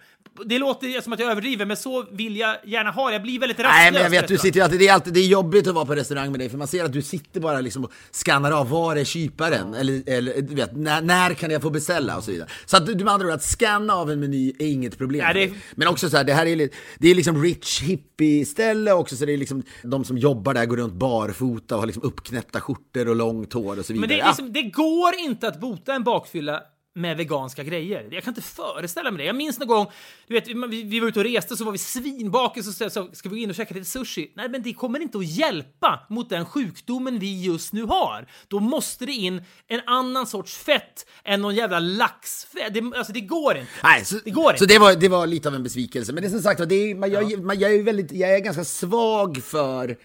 Det 0.45 0.59
låter 0.59 1.01
som 1.01 1.13
att 1.13 1.19
jag 1.19 1.31
överdriver, 1.31 1.65
men 1.65 1.77
så 1.77 2.05
vill 2.11 2.37
jag 2.37 2.55
gärna 2.65 2.91
ha 2.91 3.07
det. 3.07 3.13
Jag 3.13 3.21
blir 3.21 3.39
väldigt 3.39 3.59
rastlös. 3.59 3.75
Nej, 3.77 3.91
men 3.91 4.01
jag 4.03 4.09
vet, 4.09 4.27
du 4.27 4.37
sitter 4.37 4.61
alltid, 4.61 4.79
det 4.79 4.87
är 4.87 4.93
alltid, 4.93 5.13
det 5.13 5.19
är 5.19 5.27
jobbigt 5.27 5.67
att 5.67 5.73
vara 5.75 5.85
på 5.85 5.95
restaurang 5.95 6.31
med 6.31 6.39
dig, 6.39 6.49
för 6.49 6.57
man 6.57 6.67
ser 6.67 6.83
att 6.85 6.93
du 6.93 7.01
sitter 7.01 7.39
bara 7.39 7.61
liksom 7.61 7.83
och 7.85 7.91
skannar 8.11 8.51
av, 8.51 8.69
var 8.69 8.95
är 8.95 9.03
kyparen? 9.03 9.73
Eller, 9.73 10.09
eller 10.09 10.41
du 10.41 10.55
vet, 10.55 10.75
när, 10.75 11.01
när 11.01 11.33
kan 11.33 11.51
jag 11.51 11.61
få 11.61 11.69
beställa? 11.69 12.17
Och 12.17 12.23
så 12.23 12.31
vidare. 12.31 12.49
Så 12.65 12.77
att 12.77 12.85
du 12.85 12.95
med 12.95 13.07
andra 13.13 13.27
ord, 13.27 13.33
att 13.33 13.43
scanna 13.43 13.93
av 13.95 14.11
en 14.11 14.19
meny 14.19 14.53
är 14.59 14.65
inget 14.67 14.97
problem. 14.97 15.21
Nej, 15.33 15.47
det- 15.47 15.53
Men 15.75 15.87
också 15.87 16.09
så 16.09 16.17
här, 16.17 16.23
det 16.23 16.33
här 16.33 16.45
är, 16.45 16.69
det 16.99 17.11
är 17.11 17.15
liksom 17.15 17.43
rich 17.43 17.81
hippie-ställe 17.81 18.90
också, 18.93 19.15
så 19.15 19.25
det 19.25 19.33
är 19.33 19.37
liksom, 19.37 19.63
de 19.83 20.05
som 20.05 20.17
jobbar 20.17 20.53
där 20.53 20.65
går 20.65 20.77
runt 20.77 20.93
barfota 20.93 21.75
och 21.75 21.81
har 21.81 21.87
liksom 21.87 22.03
uppknäppta 22.03 22.61
skjortor 22.61 23.07
och 23.07 23.15
långt 23.15 23.53
hår 23.53 23.79
och 23.79 23.85
så 23.85 23.93
vidare. 23.93 24.07
Men 24.07 24.17
det, 24.17 24.25
liksom, 24.27 24.53
det 24.53 24.63
går 24.63 25.15
inte 25.19 25.47
att 25.47 25.59
bota 25.59 25.93
en 25.93 26.03
bakfylla 26.03 26.63
med 26.95 27.17
veganska 27.17 27.63
grejer. 27.63 28.07
Jag 28.11 28.23
kan 28.23 28.31
inte 28.31 28.41
föreställa 28.41 29.11
mig 29.11 29.17
det. 29.17 29.25
Jag 29.25 29.35
minns 29.35 29.59
någon 29.59 29.67
gång, 29.67 29.87
du 30.27 30.33
vet, 30.33 30.47
vi, 30.47 30.83
vi 30.83 30.99
var 30.99 31.07
ute 31.07 31.19
och 31.19 31.25
reste 31.25 31.57
så 31.57 31.65
var 31.65 31.71
vi 31.71 31.77
svinbakis 31.77 32.67
och 32.67 32.73
så, 32.73 32.89
så 32.89 33.09
ska 33.13 33.29
vi 33.29 33.35
gå 33.35 33.43
in 33.43 33.49
och 33.49 33.55
käka 33.55 33.73
lite 33.73 33.85
sushi? 33.85 34.31
Nej, 34.35 34.49
men 34.49 34.61
det 34.63 34.73
kommer 34.73 34.99
inte 34.99 35.17
att 35.17 35.25
hjälpa 35.25 36.05
mot 36.09 36.29
den 36.29 36.45
sjukdomen 36.45 37.19
vi 37.19 37.43
just 37.43 37.73
nu 37.73 37.83
har. 37.83 38.27
Då 38.47 38.59
måste 38.59 39.05
det 39.05 39.11
in 39.11 39.43
en 39.67 39.81
annan 39.85 40.27
sorts 40.27 40.57
fett 40.57 41.05
än 41.23 41.41
någon 41.41 41.55
jävla 41.55 41.79
laxfett. 41.79 42.73
Det, 42.73 42.97
alltså, 42.97 43.13
det 43.13 43.21
går 43.21 43.57
inte. 43.57 43.71
Nej, 43.83 44.05
så, 44.05 44.15
Det 44.23 44.31
går 44.31 44.43
så 44.43 44.63
inte. 44.63 44.65
det 44.65 44.79
var, 44.79 44.95
det 44.95 45.09
var 45.09 45.27
lite 45.27 45.49
av 45.49 45.55
en 45.55 45.63
besvikelse. 45.63 46.13
Men 46.13 46.23
det 46.23 46.27
är 46.27 46.31
som 46.31 46.41
sagt, 46.41 46.69
det 46.69 46.75
är, 46.75 46.95
man, 46.95 47.11
jag, 47.11 47.43
man, 47.43 47.59
jag, 47.59 47.73
är 47.73 47.83
väldigt, 47.83 48.11
jag 48.11 48.35
är 48.35 48.39
ganska 48.39 48.63
svag 48.63 49.43
för 49.43 49.97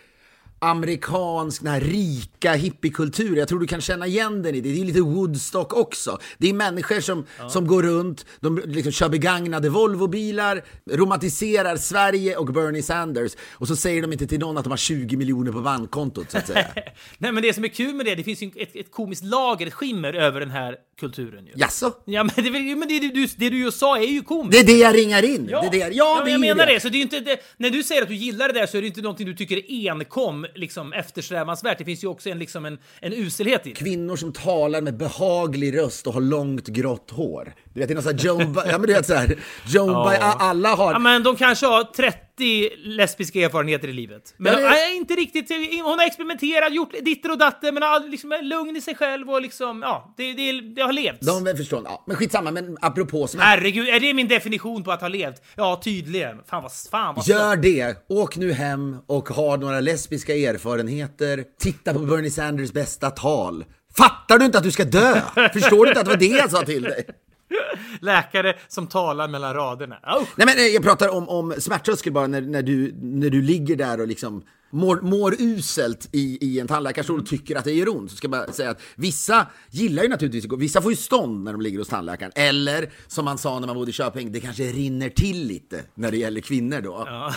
amerikansk, 0.58 1.62
den 1.62 1.72
här 1.72 1.80
rika 1.80 2.52
hippiekultur. 2.52 3.36
Jag 3.36 3.48
tror 3.48 3.60
du 3.60 3.66
kan 3.66 3.80
känna 3.80 4.06
igen 4.06 4.42
den 4.42 4.54
i 4.54 4.60
det. 4.60 4.72
Det 4.72 4.80
är 4.80 4.84
lite 4.84 5.00
Woodstock 5.00 5.72
också. 5.72 6.18
Det 6.38 6.48
är 6.48 6.52
människor 6.52 7.00
som, 7.00 7.26
som 7.48 7.66
går 7.66 7.82
runt, 7.82 8.26
de 8.40 8.62
liksom 8.66 8.92
kör 8.92 9.08
begagnade 9.08 9.68
Volvobilar, 9.68 10.64
romantiserar 10.90 11.76
Sverige 11.76 12.36
och 12.36 12.46
Bernie 12.46 12.82
Sanders 12.82 13.32
och 13.52 13.68
så 13.68 13.76
säger 13.76 14.02
de 14.02 14.12
inte 14.12 14.26
till 14.26 14.38
någon 14.38 14.58
att 14.58 14.64
de 14.64 14.70
har 14.70 14.76
20 14.76 15.16
miljoner 15.16 15.52
på 15.52 15.60
bankkontot 15.60 16.30
så 16.30 16.38
att 16.38 16.46
säga. 16.46 16.66
Nej, 17.18 17.32
men 17.32 17.42
det 17.42 17.54
som 17.54 17.64
är 17.64 17.68
kul 17.68 17.94
med 17.94 18.06
det, 18.06 18.14
det 18.14 18.24
finns 18.24 18.42
ju 18.42 18.50
ett, 18.56 18.76
ett 18.76 18.90
komiskt 18.90 19.24
lager, 19.24 19.66
ett 19.66 19.74
skimmer 19.74 20.12
över 20.12 20.40
den 20.40 20.50
här 20.50 20.76
kulturen 21.00 21.46
ju. 21.46 21.52
Jaså? 21.56 21.92
Ja, 22.04 22.24
men 22.24 22.44
det, 22.44 22.50
men 22.76 22.88
det, 22.88 22.98
du, 22.98 23.26
det 23.36 23.50
du 23.50 23.58
just 23.58 23.78
sa 23.78 23.98
är 23.98 24.06
ju 24.06 24.22
komiskt. 24.22 24.52
Det 24.52 24.72
är 24.72 24.76
det 24.76 24.82
jag 24.82 24.94
ringar 24.96 25.22
in. 25.22 25.48
Ja, 25.50 25.60
det 25.60 25.66
är 25.66 25.70
det 25.70 25.78
jag, 25.78 25.92
ja, 25.92 26.16
ja, 26.18 26.24
det 26.24 26.30
är 26.30 26.32
jag 26.32 26.40
menar 26.40 26.66
det. 26.66 26.80
Så 26.80 26.88
det 26.88 26.98
är 26.98 27.02
inte 27.02 27.20
det, 27.20 27.40
när 27.56 27.70
du 27.70 27.82
säger 27.82 28.02
att 28.02 28.08
du 28.08 28.14
gillar 28.14 28.48
det 28.48 28.54
där 28.54 28.66
så 28.66 28.76
är 28.76 28.82
det 28.82 28.88
inte 28.88 29.02
någonting 29.02 29.26
du 29.26 29.34
tycker 29.34 29.70
är 29.70 29.90
enkom 29.90 30.45
liksom, 30.54 30.92
eftersträvansvärt. 30.92 31.78
Det 31.78 31.84
finns 31.84 32.04
ju 32.04 32.08
också 32.08 32.30
en, 32.30 32.38
liksom, 32.38 32.64
en, 32.64 32.78
en 33.00 33.12
uselhet 33.12 33.66
i 33.66 33.68
det. 33.68 33.74
Kvinnor 33.74 34.16
som 34.16 34.32
talar 34.32 34.80
med 34.80 34.96
behaglig 34.96 35.78
röst 35.78 36.06
och 36.06 36.14
har 36.14 36.20
långt 36.20 36.66
grått 36.66 37.10
hår. 37.10 37.54
Du 37.74 37.80
vet, 37.80 37.88
det 37.88 37.92
är 37.92 37.94
någon 37.94 38.02
sån 38.02 38.18
här 38.18 38.24
Joan 38.24 38.56
ja 38.66 38.78
men 38.78 38.86
du 38.86 38.92
vet 38.92 39.06
såhär, 39.06 39.38
Joan 39.66 39.92
Ba- 39.92 40.36
alla 40.38 40.74
har... 40.74 40.92
Ja, 40.92 40.98
men 40.98 41.22
de 41.22 41.36
kanske 41.36 41.66
har 41.66 41.84
30 41.84 42.25
lesbiska 42.84 43.40
erfarenheter 43.40 43.88
i 43.88 43.92
livet. 43.92 44.34
Men 44.36 44.52
Ja, 44.62 44.70
det- 44.70 44.94
inte 44.94 45.14
riktigt. 45.14 45.48
Hon 45.84 45.98
har 45.98 46.06
experimenterat, 46.06 46.74
gjort 46.74 46.92
ditter 47.02 47.30
och 47.30 47.38
datter, 47.38 47.72
men 47.72 47.82
har 47.82 48.10
liksom 48.10 48.32
är 48.32 48.42
lugn 48.42 48.76
i 48.76 48.80
sig 48.80 48.94
själv 48.94 49.30
och 49.30 49.42
liksom, 49.42 49.82
ja, 49.82 50.14
det, 50.16 50.32
det, 50.32 50.60
det 50.60 50.82
har 50.82 50.92
levt. 50.92 51.20
De 51.20 51.46
är 51.46 51.54
förstående. 51.54 51.90
Ja, 51.90 52.04
men 52.06 52.16
skitsamma, 52.16 52.50
men 52.50 52.76
apropå 52.80 53.26
som 53.26 53.40
Herregud, 53.40 53.88
är 53.88 54.00
det 54.00 54.14
min 54.14 54.28
definition 54.28 54.84
på 54.84 54.92
att 54.92 55.00
ha 55.00 55.08
levt? 55.08 55.42
Ja, 55.56 55.80
tydligen. 55.84 56.36
Fan 56.50 56.62
vad... 56.62 56.72
Fan 56.90 57.14
vad 57.14 57.26
Gör 57.26 57.56
det! 57.56 57.96
Åk 58.08 58.36
nu 58.36 58.52
hem 58.52 58.96
och 59.06 59.28
ha 59.28 59.56
några 59.56 59.80
lesbiska 59.80 60.34
erfarenheter. 60.34 61.44
Titta 61.60 61.92
på 61.92 61.98
Bernie 61.98 62.30
Sanders 62.30 62.72
bästa 62.72 63.10
tal. 63.10 63.64
Fattar 63.96 64.38
du 64.38 64.44
inte 64.44 64.58
att 64.58 64.64
du 64.64 64.70
ska 64.70 64.84
dö? 64.84 65.20
Förstår 65.52 65.84
du 65.84 65.88
inte 65.88 66.00
att 66.00 66.06
det 66.06 66.10
var 66.10 66.16
det 66.18 66.26
jag 66.26 66.50
sa 66.50 66.62
till 66.62 66.82
dig? 66.82 67.06
Läkare 68.00 68.54
som 68.68 68.86
talar 68.86 69.28
mellan 69.28 69.54
raderna. 69.54 69.96
Usch. 70.20 70.28
Nej 70.36 70.46
men 70.46 70.58
eh, 70.58 70.64
jag 70.64 70.82
pratar 70.82 71.08
om, 71.08 71.28
om 71.28 71.54
smärttröskel 71.58 72.12
bara 72.12 72.26
när, 72.26 72.40
när, 72.40 72.62
du, 72.62 72.94
när 73.00 73.30
du 73.30 73.42
ligger 73.42 73.76
där 73.76 74.00
och 74.00 74.08
liksom 74.08 74.42
mår, 74.70 75.00
mår 75.00 75.34
uselt 75.38 76.08
i, 76.12 76.38
i 76.46 76.60
en 76.60 76.66
tandläkarstol 76.66 77.20
och 77.20 77.26
tycker 77.26 77.56
att 77.56 77.64
det 77.64 77.72
gör 77.72 77.96
ont. 77.96 78.10
Så 78.10 78.16
ska 78.16 78.24
jag 78.24 78.30
bara 78.30 78.52
säga 78.52 78.70
att 78.70 78.80
vissa 78.94 79.46
gillar 79.70 80.02
ju 80.02 80.08
naturligtvis 80.08 80.44
att 80.44 80.50
gå, 80.50 80.56
vissa 80.56 80.82
får 80.82 80.92
ju 80.92 80.96
stånd 80.96 81.44
när 81.44 81.52
de 81.52 81.60
ligger 81.60 81.78
hos 81.78 81.88
tandläkaren. 81.88 82.32
Eller 82.34 82.90
som 83.06 83.24
man 83.24 83.38
sa 83.38 83.58
när 83.58 83.66
man 83.66 83.76
bodde 83.76 83.90
i 83.90 83.92
Köping, 83.92 84.32
det 84.32 84.40
kanske 84.40 84.62
rinner 84.62 85.08
till 85.08 85.46
lite 85.46 85.84
när 85.94 86.10
det 86.10 86.16
gäller 86.16 86.40
kvinnor 86.40 86.80
då. 86.80 87.08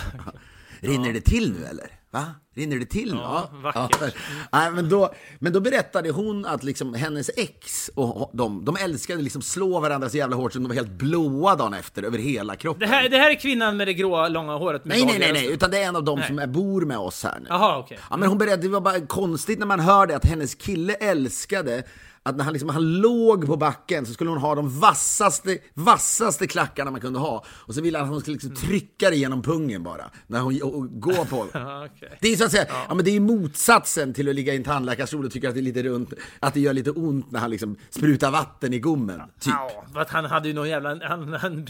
Rinner 0.80 1.12
det 1.12 1.20
till 1.20 1.52
nu 1.52 1.66
eller? 1.66 1.86
Va? 2.10 2.26
Rinner 2.60 2.78
det 2.78 2.86
till? 2.86 3.08
Ja, 3.22 3.50
vackert. 3.62 4.14
Nej, 4.52 4.70
men, 4.70 4.88
då, 4.88 5.14
men 5.38 5.52
då 5.52 5.60
berättade 5.60 6.10
hon 6.10 6.46
att 6.46 6.64
liksom 6.64 6.94
hennes 6.94 7.30
ex 7.36 7.90
och 7.94 8.30
de, 8.32 8.64
de 8.64 8.76
älskade 8.76 9.22
liksom 9.22 9.42
slå 9.42 9.80
varandra 9.80 10.08
så 10.08 10.16
jävla 10.16 10.36
hårt 10.36 10.52
så 10.52 10.58
de 10.58 10.68
var 10.68 10.74
helt 10.74 10.90
blåa 10.90 11.56
dagen 11.56 11.74
efter 11.74 12.02
över 12.02 12.18
hela 12.18 12.56
kroppen. 12.56 12.88
Det 12.88 12.94
här, 12.94 13.08
det 13.08 13.16
här 13.16 13.30
är 13.30 13.34
kvinnan 13.34 13.76
med 13.76 13.88
det 13.88 13.94
gråa, 13.94 14.28
långa 14.28 14.56
håret. 14.56 14.84
Nej, 14.84 15.04
nej, 15.04 15.18
nej, 15.18 15.32
nej, 15.32 15.52
utan 15.52 15.70
det 15.70 15.78
är 15.78 15.88
en 15.88 15.96
av 15.96 16.04
dem 16.04 16.18
Nej. 16.18 16.28
som 16.28 16.38
är, 16.38 16.46
bor 16.46 16.82
med 16.82 16.98
oss 16.98 17.24
här 17.24 17.38
nu. 17.40 17.46
Jaha, 17.48 17.78
okej. 17.78 17.98
Ja, 18.10 18.16
men 18.16 18.28
hon 18.28 18.38
berättade, 18.38 18.62
det 18.62 18.68
var 18.68 18.80
bara 18.80 19.00
konstigt 19.00 19.58
när 19.58 19.66
man 19.66 19.80
hörde 19.80 20.16
att 20.16 20.24
hennes 20.24 20.54
kille 20.54 20.94
älskade 20.94 21.82
att 22.22 22.36
när 22.36 22.44
han, 22.44 22.52
liksom, 22.52 22.68
han 22.68 23.00
låg 23.00 23.46
på 23.46 23.56
backen 23.56 24.06
så 24.06 24.12
skulle 24.12 24.30
hon 24.30 24.38
ha 24.38 24.54
de 24.54 24.80
vassaste, 24.80 25.58
vassaste 25.74 26.46
klackarna 26.46 26.90
man 26.90 27.00
kunde 27.00 27.18
ha. 27.18 27.44
Och 27.48 27.74
så 27.74 27.80
ville 27.80 27.98
han 27.98 28.06
att 28.06 28.12
hon 28.12 28.20
skulle 28.20 28.34
liksom 28.34 28.54
trycka 28.54 29.10
det 29.10 29.16
genom 29.16 29.42
pungen 29.42 29.82
bara, 29.82 30.10
när 30.26 30.40
hon 30.40 30.62
och, 30.62 30.74
och 30.74 31.00
gå 31.00 31.24
på. 31.24 31.46
Ja, 31.60 31.86
okej. 31.94 32.18
Det 32.20 32.28
är 32.32 32.36
så 32.36 32.44
att 32.44 32.50
säga, 32.50 32.66
ja. 32.88 32.94
men 32.94 33.04
det 33.04 33.16
är 33.16 33.20
motsatsen 33.20 34.14
till 34.14 34.28
att 34.28 34.34
ligga 34.34 34.52
i 34.52 34.56
en 34.56 34.64
tandläkarstol 34.64 35.24
och 35.24 35.32
tycka 35.32 35.48
att 35.48 35.54
det 35.54 35.60
är 35.60 35.62
lite 35.62 35.82
runt, 35.82 36.12
att 36.40 36.54
det 36.54 36.60
gör 36.60 36.72
lite 36.72 36.90
ont 36.90 37.30
när 37.30 37.40
han 37.40 37.50
liksom 37.50 37.76
sprutar 37.90 38.30
vatten 38.30 38.74
i 38.74 38.78
gommen, 38.78 39.20
typ. 39.40 39.54
Ja, 39.56 39.84
för 39.92 40.00
att 40.00 40.10
han 40.10 40.24
hade 40.24 40.48
ju 40.48 40.54
någon 40.54 40.68
jävla... 40.68 41.08
Han, 41.08 41.32
han 41.32 41.66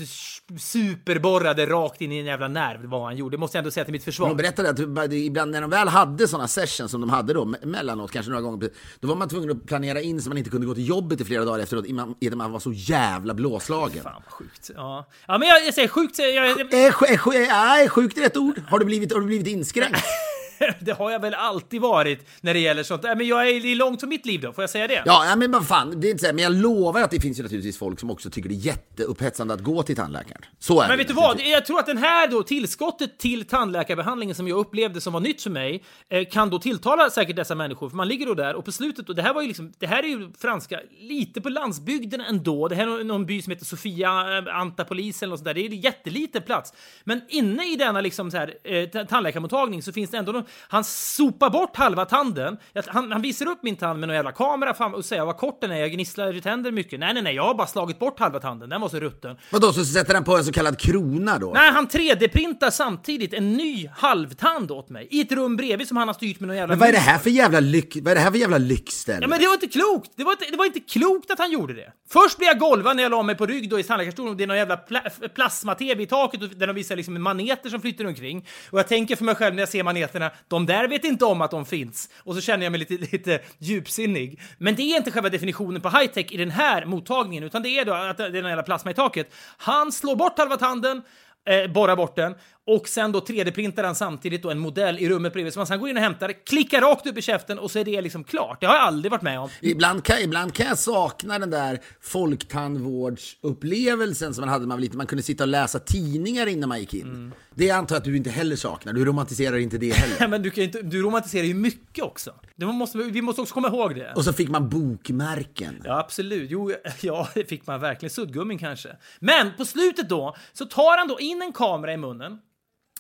superborrade 0.59 1.67
rakt 1.67 2.01
in 2.01 2.13
i 2.13 2.19
en 2.19 2.25
jävla 2.27 2.49
nerv 2.49 2.85
vad 2.85 3.03
han 3.03 3.17
gjorde. 3.17 3.37
Det 3.37 3.41
måste 3.41 3.57
jag 3.57 3.63
ändå 3.63 3.71
säga 3.71 3.85
till 3.85 3.93
mitt 3.93 4.05
försvar. 4.05 4.29
De 4.29 4.37
berättade 4.37 4.71
att 4.71 5.13
ibland 5.13 5.51
när 5.51 5.61
de 5.61 5.71
väl 5.71 5.89
hade 5.89 6.29
sådana 6.29 6.49
sessions 6.49 6.91
som 6.91 7.01
de 7.01 7.11
hade 7.11 7.33
då, 7.33 7.45
me- 7.45 7.67
mellanåt, 7.67 8.11
kanske 8.11 8.31
några 8.31 8.43
gånger, 8.43 8.71
då 9.01 9.09
var 9.09 9.17
man 9.17 9.29
tvungen 9.29 9.51
att 9.51 9.67
planera 9.67 10.01
in 10.01 10.23
så 10.23 10.29
man 10.29 10.39
inte 10.41 10.51
kunde 10.51 10.67
gå 10.67 10.75
till 10.75 10.89
jobbet 10.89 11.21
i 11.21 11.25
flera 11.25 11.45
dagar 11.45 11.59
efteråt, 11.59 11.85
i 12.21 12.31
och 12.31 12.37
man 12.37 12.53
var 12.53 12.61
så 12.61 12.73
jävla 12.73 13.35
blåslagen. 13.35 14.03
Fan 14.03 14.23
vad 14.25 14.33
sjukt. 14.33 14.71
Ja, 14.75 15.07
ja 15.27 15.39
men 15.39 15.49
jag, 15.49 15.67
jag 15.67 15.75
säger 15.75 15.89
sjukt. 15.89 16.19
Jag, 16.19 16.35
jag, 16.35 16.61
Är, 16.61 17.05
är, 17.05 17.35
är, 17.35 17.85
är 17.85 17.89
sjukt 17.89 18.19
rätt 18.19 18.37
ord? 18.37 18.63
Har 18.69 18.79
du 18.79 18.85
blivit, 18.85 19.13
har 19.13 19.21
du 19.21 19.27
blivit 19.27 19.47
inskränkt? 19.47 20.01
det 20.81 20.93
har 20.93 21.11
jag 21.11 21.21
väl 21.21 21.35
alltid 21.35 21.81
varit 21.81 22.27
när 22.41 22.55
det 22.55 22.61
gäller 22.61 22.83
sånt. 22.83 23.03
Nej, 23.03 23.17
Men 23.17 23.27
jag 23.27 23.49
är, 23.49 23.61
det 23.61 23.69
är 23.73 23.77
långt 23.77 24.01
från 24.01 24.09
mitt 24.11 24.27
liv 24.27 24.41
då, 24.41 24.53
får 24.53 24.63
jag 24.63 24.71
säga 24.71 24.87
det? 24.87 25.03
Ja, 25.07 25.35
men 25.37 25.51
vad 25.53 25.67
fan, 25.67 26.01
det 26.01 26.09
är 26.09 26.11
inte 26.11 26.25
så 26.27 26.35
men 26.35 26.45
jag 26.45 26.53
lovar 26.55 27.01
att 27.03 27.11
det 27.11 27.21
finns 27.21 27.39
ju 27.39 27.43
naturligtvis 27.43 27.79
folk 27.79 28.01
som 28.01 28.11
också 28.11 28.31
tycker 28.31 28.49
det 28.49 28.55
är 28.55 28.57
jätteupphetsande 28.57 29.55
att 29.55 29.61
gå 29.61 29.83
till 29.83 29.97
tandläkaren. 29.97 30.43
Så 30.59 30.81
är 30.81 30.89
Men 30.89 30.91
det 30.91 30.97
vet 30.97 31.09
du 31.09 31.15
vad? 31.15 31.41
Jag 31.41 31.67
tror 31.67 31.79
att 31.79 31.87
den 31.87 31.99
här 31.99 32.29
då, 32.29 32.43
tillskottet 32.43 33.19
till 33.19 33.45
tandläkarbehandlingen 33.45 34.35
som 34.35 34.49
jag 34.49 34.59
upplevde 34.59 35.01
som 35.01 35.13
var 35.13 35.21
nytt 35.21 35.43
för 35.43 35.51
mig, 35.51 35.83
eh, 36.09 36.25
kan 36.29 36.51
då 36.51 36.59
tilltala 36.59 37.11
säkert 37.11 37.37
dessa 37.37 37.55
människor. 37.55 37.89
För 37.89 37.97
man 37.97 38.09
ligger 38.09 38.27
då 38.27 38.35
där 38.35 38.55
och 38.55 38.65
på 38.65 38.73
slutet, 38.73 39.09
och 39.09 39.15
det 39.15 39.23
här 39.23 39.35
var 39.35 39.43
ju 39.43 39.49
liksom, 39.49 39.73
det 39.79 39.87
här 39.87 40.03
är 40.03 40.09
ju 40.09 40.31
franska, 40.39 40.81
lite 41.01 41.41
på 41.41 41.49
landsbygden 41.49 42.21
ändå. 42.21 42.69
Det 42.69 42.75
här 42.75 43.01
är 43.01 43.05
någon- 43.05 43.27
by 43.27 43.43
som 43.43 43.51
heter 43.51 43.65
Sofia, 43.65 44.39
eh, 44.39 44.57
Antapolis 44.57 45.23
eller 45.23 45.31
något 45.31 45.39
sånt 45.39 45.45
där. 45.45 45.55
Det 45.55 45.61
är 45.61 45.71
en 45.71 45.81
jätteliten 45.81 46.43
plats. 46.43 46.73
Men 47.05 47.21
inne 47.29 47.73
i 47.73 47.77
denna 47.77 48.01
liksom 48.01 48.31
så 48.31 48.37
här, 48.37 48.55
eh, 48.65 48.85
ta- 48.89 49.05
tandläkarmottagning 49.05 49.83
så 49.83 49.93
finns 49.93 50.11
det 50.11 50.17
ändå 50.17 50.33
någon, 50.33 50.45
han 50.69 50.85
sopar 50.85 51.51
bort 51.51 51.77
halva 51.77 52.05
tanden. 52.05 52.57
Han, 52.87 53.13
han 53.13 53.23
visar 53.23 53.47
upp 53.47 53.63
min 53.63 53.77
tand 53.77 54.01
med 54.01 54.09
någon 54.09 54.17
jävla 54.17 54.33
kamera 54.33 54.75
fram 54.75 54.95
och 54.95 55.05
säger 55.05 55.25
vad 55.25 55.37
kort 55.37 55.61
den 55.61 55.71
är, 55.71 55.77
jag 55.77 55.93
gnisslar 55.93 56.37
i 56.37 56.41
tänder 56.41 56.73
mycket. 56.73 57.01
Nej, 57.01 57.15
nej, 57.15 57.23
nej, 57.23 57.35
jag 57.35 57.43
har 57.43 57.55
bara 57.55 57.67
slagit 57.67 57.99
bort 57.99 58.21
halva 58.21 58.41
tanden, 58.41 58.69
den 58.69 58.81
var 58.81 58.89
så 58.89 59.01
rutten. 59.01 59.37
Vadå, 59.53 59.73
så 59.73 59.85
sätter 59.85 60.15
han 60.15 60.25
på 60.25 60.37
en 60.37 60.45
så 60.45 60.53
kallad 60.53 60.79
krona 60.79 61.39
då? 61.39 61.53
Nej, 61.55 61.73
han 61.73 61.89
3D-printar 61.89 62.71
samtidigt 62.71 63.35
en 63.35 63.53
ny 63.53 63.89
halvtand 63.97 64.71
åt 64.71 64.89
mig 64.89 65.09
i 65.11 65.21
ett 65.21 65.33
rum 65.33 65.57
bredvid 65.57 65.89
som 65.89 65.97
han 65.97 66.09
har 66.09 66.15
styrt 66.15 66.41
med 66.41 66.47
någon 66.47 66.57
jävla... 66.57 66.73
Men 66.73 66.79
vad 66.79 66.89
är 66.89 66.93
det 66.93 66.99
här 66.99 67.19
för 67.19 67.31
jävla 67.31 67.61
lyx, 67.61 67.97
vad 67.97 68.11
är 68.11 68.15
det 68.15 68.21
här 68.21 68.31
för 68.31 68.39
jävla 68.39 68.59
lyxställe? 68.59 69.19
Ja, 69.21 69.29
men 69.29 69.41
det 69.41 69.47
var 69.47 69.55
inte 69.55 69.67
klokt! 69.67 70.11
Det 70.17 70.25
var 70.25 70.33
inte, 70.33 70.45
det 70.51 70.57
var 70.57 70.65
inte 70.65 70.81
klokt 70.81 71.31
att 71.31 71.39
han 71.39 71.53
gjorde 71.53 71.75
det. 71.75 71.93
Först 72.13 72.39
blev 72.39 72.47
jag 72.47 72.59
golvad 72.59 72.97
när 72.97 73.03
jag 73.03 73.11
la 73.11 73.23
mig 73.23 73.35
på 73.35 73.47
rygg 73.47 73.71
då 73.71 73.81
i 73.81 73.83
tandläkarstolen 73.83 74.31
och 74.31 74.37
det 74.37 74.45
är 74.45 74.49
någon 74.49 74.57
jävla 74.57 74.77
pla 74.77 75.03
plasma-tv 75.35 76.03
i 76.03 76.07
taket 76.07 76.43
och 76.43 76.49
där 76.49 76.67
de 76.67 76.73
visar 76.77 76.97
liksom 76.97 77.23
maneter 77.23 77.71
som 77.71 77.81
flyter 77.81 78.07
omkring. 78.07 78.47
Och 78.71 78.79
jag 78.79 78.89
tänker 78.89 79.17
för 79.17 79.25
mig 79.25 79.35
själv 79.35 79.55
när 79.55 79.63
jag 79.63 79.69
ser 79.69 79.83
maneterna, 79.83 80.31
de 80.49 80.67
där 80.67 80.89
vet 80.89 81.05
inte 81.05 81.25
om 81.25 81.41
att 81.41 81.51
de 81.51 81.67
finns. 81.67 82.09
Och 82.17 82.35
så 82.35 82.41
känner 82.41 82.65
jag 82.65 82.71
mig 82.71 82.79
lite, 82.79 82.95
lite 83.13 83.41
djupsinnig. 83.59 84.41
Men 84.59 84.75
det 84.75 84.83
är 84.83 84.97
inte 84.97 85.11
själva 85.11 85.29
definitionen 85.29 85.83
på 85.83 85.89
high-tech 85.89 86.33
i 86.33 86.37
den 86.37 86.51
här 86.51 86.85
mottagningen, 86.85 87.45
utan 87.45 87.63
det 87.63 87.69
är 87.69 87.85
då 87.85 87.93
att 87.93 88.17
det 88.17 88.25
är 88.25 88.31
den 88.31 88.45
jävla 88.45 88.63
plasma 88.63 88.91
i 88.91 88.95
taket. 88.95 89.35
Han 89.57 89.93
slår 89.93 90.17
bort 90.17 90.39
halva 90.39 90.57
tanden, 90.57 91.03
eh, 91.49 91.73
borrar 91.73 91.97
bort 91.97 92.17
den 92.17 92.35
och 92.71 92.89
sen 92.89 93.13
då 93.13 93.21
3D-printar 93.21 93.85
han 93.85 93.95
samtidigt 93.95 94.43
då 94.43 94.51
en 94.51 94.59
modell 94.59 94.99
i 94.99 95.09
rummet 95.09 95.33
bredvid 95.33 95.53
som 95.53 95.67
han 95.69 95.81
går 95.81 95.89
in 95.89 95.97
och 95.97 96.03
hämtar, 96.03 96.33
klickar 96.47 96.81
rakt 96.81 97.07
upp 97.07 97.19
i 97.19 97.23
käften 97.23 97.59
och 97.59 97.71
så 97.71 97.79
är 97.79 97.85
det 97.85 98.01
liksom 98.01 98.25
klart. 98.25 98.61
Det 98.61 98.67
har 98.67 98.75
jag 98.75 98.83
aldrig 98.83 99.13
varit 99.13 99.23
med 99.23 99.41
om. 99.41 99.49
Ibland 99.61 100.05
kan, 100.05 100.19
ibland 100.19 100.55
kan 100.55 100.67
jag 100.67 100.79
sakna 100.79 101.39
den 101.39 101.51
där 101.51 101.81
folktandvårdsupplevelsen 102.01 104.35
som 104.35 104.43
man 104.43 104.49
hade 104.49 104.61
när 104.61 104.69
man 104.69 104.77
var 104.77 104.83
liten. 104.83 104.97
Man 104.97 105.07
kunde 105.07 105.23
sitta 105.23 105.45
och 105.45 105.49
läsa 105.49 105.79
tidningar 105.79 106.47
innan 106.47 106.69
man 106.69 106.81
gick 106.81 106.95
in. 106.95 107.03
Mm. 107.03 107.33
Det 107.55 107.71
antar 107.71 107.95
jag 107.95 108.01
att 108.01 108.05
du 108.05 108.17
inte 108.17 108.31
heller 108.31 108.57
saknar. 108.57 108.93
Du 108.93 109.05
romantiserar 109.05 109.57
inte 109.57 109.79
det 109.79 109.95
heller. 109.95 110.29
Men 110.29 110.43
du, 110.43 110.51
kan 110.51 110.65
inte, 110.65 110.83
du 110.83 111.03
romantiserar 111.03 111.45
ju 111.45 111.55
mycket 111.55 112.05
också. 112.05 112.35
Det 112.57 112.67
måste, 112.67 112.99
vi 112.99 113.23
måste 113.23 113.43
också 113.43 113.55
komma 113.55 113.69
ihåg 113.69 113.95
det. 113.95 114.13
Och 114.17 114.25
så 114.25 114.33
fick 114.33 114.49
man 114.49 114.69
bokmärken. 114.69 115.83
Ja, 115.85 115.99
absolut. 115.99 116.51
Jo, 116.51 116.73
ja, 117.01 117.29
det 117.35 117.45
fick 117.45 117.67
man 117.67 117.81
verkligen. 117.81 118.11
Suddgummin 118.11 118.59
kanske. 118.59 118.97
Men 119.21 119.53
på 119.57 119.65
slutet 119.65 120.09
då, 120.09 120.37
så 120.53 120.65
tar 120.65 120.99
han 120.99 121.09
då 121.09 121.21
in 121.21 121.43
en 121.43 121.53
kamera 121.53 121.93
i 121.93 121.97
munnen. 121.97 122.39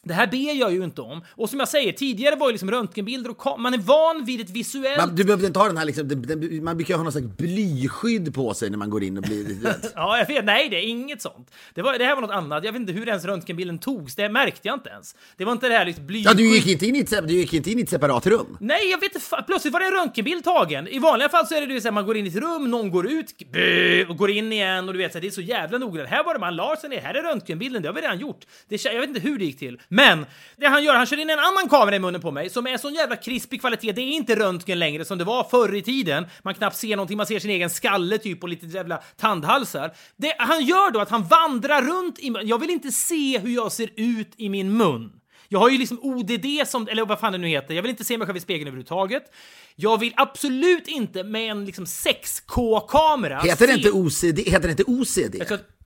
Det 0.06 0.14
här 0.14 0.26
ber 0.26 0.58
jag 0.60 0.72
ju 0.72 0.84
inte 0.84 1.00
om. 1.02 1.24
Och 1.30 1.50
som 1.50 1.58
jag 1.58 1.68
säger, 1.68 1.92
tidigare 1.92 2.36
var 2.36 2.46
ju 2.48 2.52
liksom 2.52 2.70
röntgenbilder 2.70 3.30
och 3.30 3.60
man 3.60 3.74
är 3.74 3.78
van 3.78 4.24
vid 4.24 4.40
ett 4.40 4.50
visuellt... 4.50 4.98
Man, 4.98 5.16
du 5.16 5.24
behövde 5.24 5.46
inte 5.46 5.58
ha 5.58 5.66
den 5.66 5.76
här 5.76 5.84
liksom, 5.84 6.08
den- 6.08 6.22
den- 6.22 6.64
man 6.64 6.76
brukar 6.76 6.94
ha 6.96 7.02
någon 7.02 7.12
slags 7.12 7.26
blyskydd 7.26 8.34
på 8.34 8.54
sig 8.54 8.70
när 8.70 8.78
man 8.78 8.90
går 8.90 9.02
in 9.02 9.16
och 9.16 9.22
blir... 9.22 9.56
Ja, 9.94 10.18
jag 10.18 10.26
vet. 10.26 10.44
Nej, 10.44 10.68
det 10.68 10.76
är 10.76 10.82
inget 10.88 11.22
sånt. 11.22 11.50
Det, 11.74 11.82
var, 11.82 11.98
det 11.98 12.04
här 12.04 12.14
var 12.14 12.22
något 12.22 12.30
annat. 12.30 12.64
Jag 12.64 12.72
vet 12.72 12.80
inte 12.80 12.92
hur 12.92 13.08
ens 13.08 13.24
röntgenbilden 13.24 13.78
togs. 13.78 14.14
Det 14.14 14.28
märkte 14.28 14.68
jag 14.68 14.76
inte 14.76 14.88
ens. 14.90 15.14
Det 15.36 15.44
var 15.44 15.52
inte 15.52 15.68
det 15.68 15.74
här 15.74 15.84
liksom 15.86 16.06
bly... 16.06 16.22
Ja, 16.22 16.34
du 16.34 16.54
gick 16.54 16.66
inte 16.66 16.86
in 16.86 16.96
i 16.96 17.00
ett, 17.00 17.28
du 17.28 17.34
gick 17.34 17.54
inte 17.54 17.70
in 17.70 17.78
i 17.78 17.82
ett 17.82 17.88
separat 17.90 18.26
rum. 18.26 18.56
Nej, 18.60 18.90
jag 18.90 19.00
vet 19.00 19.14
inte. 19.14 19.26
Plötsligt 19.46 19.72
var 19.72 19.80
det 19.80 19.86
en 19.86 19.92
röntgenbild 19.92 20.44
tagen. 20.44 20.88
I 20.88 20.98
vanliga 20.98 21.28
fall 21.28 21.46
så 21.46 21.54
är 21.54 21.66
det 21.66 21.74
ju 21.74 21.80
så 21.80 21.86
här, 21.88 21.92
man 21.92 22.06
går 22.06 22.16
in 22.16 22.26
i 22.26 22.28
ett 22.28 22.36
rum, 22.36 22.70
någon 22.70 22.90
går 22.90 23.06
ut, 23.12 23.34
och 24.08 24.16
går 24.16 24.30
in 24.30 24.52
igen 24.52 24.88
och 24.88 24.92
du 24.94 24.98
vet 24.98 25.12
så 25.12 25.18
här, 25.18 25.22
det 25.22 25.28
är 25.28 25.30
så 25.30 25.40
jävla 25.40 25.78
noggrant. 25.78 26.08
Här 26.08 26.24
var 26.24 26.34
det 26.34 26.40
man 26.40 26.56
la 26.56 26.76
sig 26.76 26.90
ner, 26.90 27.00
här 27.00 27.14
är 27.14 27.22
röntgenbilden, 27.22 27.82
det 27.82 27.88
har 27.88 27.94
vi 27.94 28.00
redan 28.00 28.18
gjort. 28.18 28.44
Det, 28.68 28.84
jag 28.84 29.00
vet 29.00 29.08
inte 29.08 29.20
hur 29.20 29.38
det 29.38 29.44
gick 29.44 29.58
till. 29.58 29.80
Men 29.92 30.26
det 30.56 30.66
han 30.66 30.84
gör, 30.84 30.94
han 30.94 31.06
kör 31.06 31.16
in 31.16 31.30
en 31.30 31.38
annan 31.38 31.68
kamera 31.68 31.96
i 31.96 31.98
munnen 31.98 32.20
på 32.20 32.30
mig 32.30 32.50
som 32.50 32.66
är 32.66 32.76
sån 32.76 32.94
jävla 32.94 33.16
krispig 33.16 33.60
kvalitet. 33.60 33.92
Det 33.92 34.00
är 34.00 34.12
inte 34.12 34.36
röntgen 34.36 34.78
längre 34.78 35.04
som 35.04 35.18
det 35.18 35.24
var 35.24 35.44
förr 35.44 35.74
i 35.74 35.82
tiden. 35.82 36.26
Man 36.42 36.54
knappt 36.54 36.76
ser 36.76 36.96
någonting, 36.96 37.16
man 37.16 37.26
ser 37.26 37.38
sin 37.38 37.50
egen 37.50 37.70
skalle 37.70 38.18
typ 38.18 38.42
och 38.42 38.48
lite 38.48 38.66
jävla 38.66 38.96
tandhalsar. 39.16 39.94
Det 40.16 40.34
han 40.38 40.64
gör 40.64 40.90
då 40.90 41.00
att 41.00 41.10
han 41.10 41.24
vandrar 41.24 41.82
runt 41.82 42.18
i 42.18 42.34
Jag 42.42 42.58
vill 42.58 42.70
inte 42.70 42.92
se 42.92 43.38
hur 43.38 43.54
jag 43.54 43.72
ser 43.72 43.90
ut 43.96 44.32
i 44.36 44.48
min 44.48 44.76
mun. 44.76 45.12
Jag 45.48 45.58
har 45.58 45.70
ju 45.70 45.78
liksom 45.78 45.98
ODD 46.02 46.46
som, 46.66 46.88
eller 46.88 47.06
vad 47.06 47.20
fan 47.20 47.32
det 47.32 47.38
nu 47.38 47.48
heter. 47.48 47.74
Jag 47.74 47.82
vill 47.82 47.90
inte 47.90 48.04
se 48.04 48.18
mig 48.18 48.26
själv 48.26 48.36
i 48.36 48.40
spegeln 48.40 48.68
överhuvudtaget. 48.68 49.22
Jag 49.76 49.98
vill 50.00 50.12
absolut 50.16 50.88
inte 50.88 51.24
med 51.24 51.50
en 51.50 51.64
liksom 51.64 51.84
6K-kamera 51.84 53.40
Heter 53.40 53.66
det 53.66 53.72
inte 53.72 53.90
OCD? 53.90 54.38
Heter 54.38 54.60
det 54.60 54.70
inte 54.70 54.84
OCD? 54.86 55.34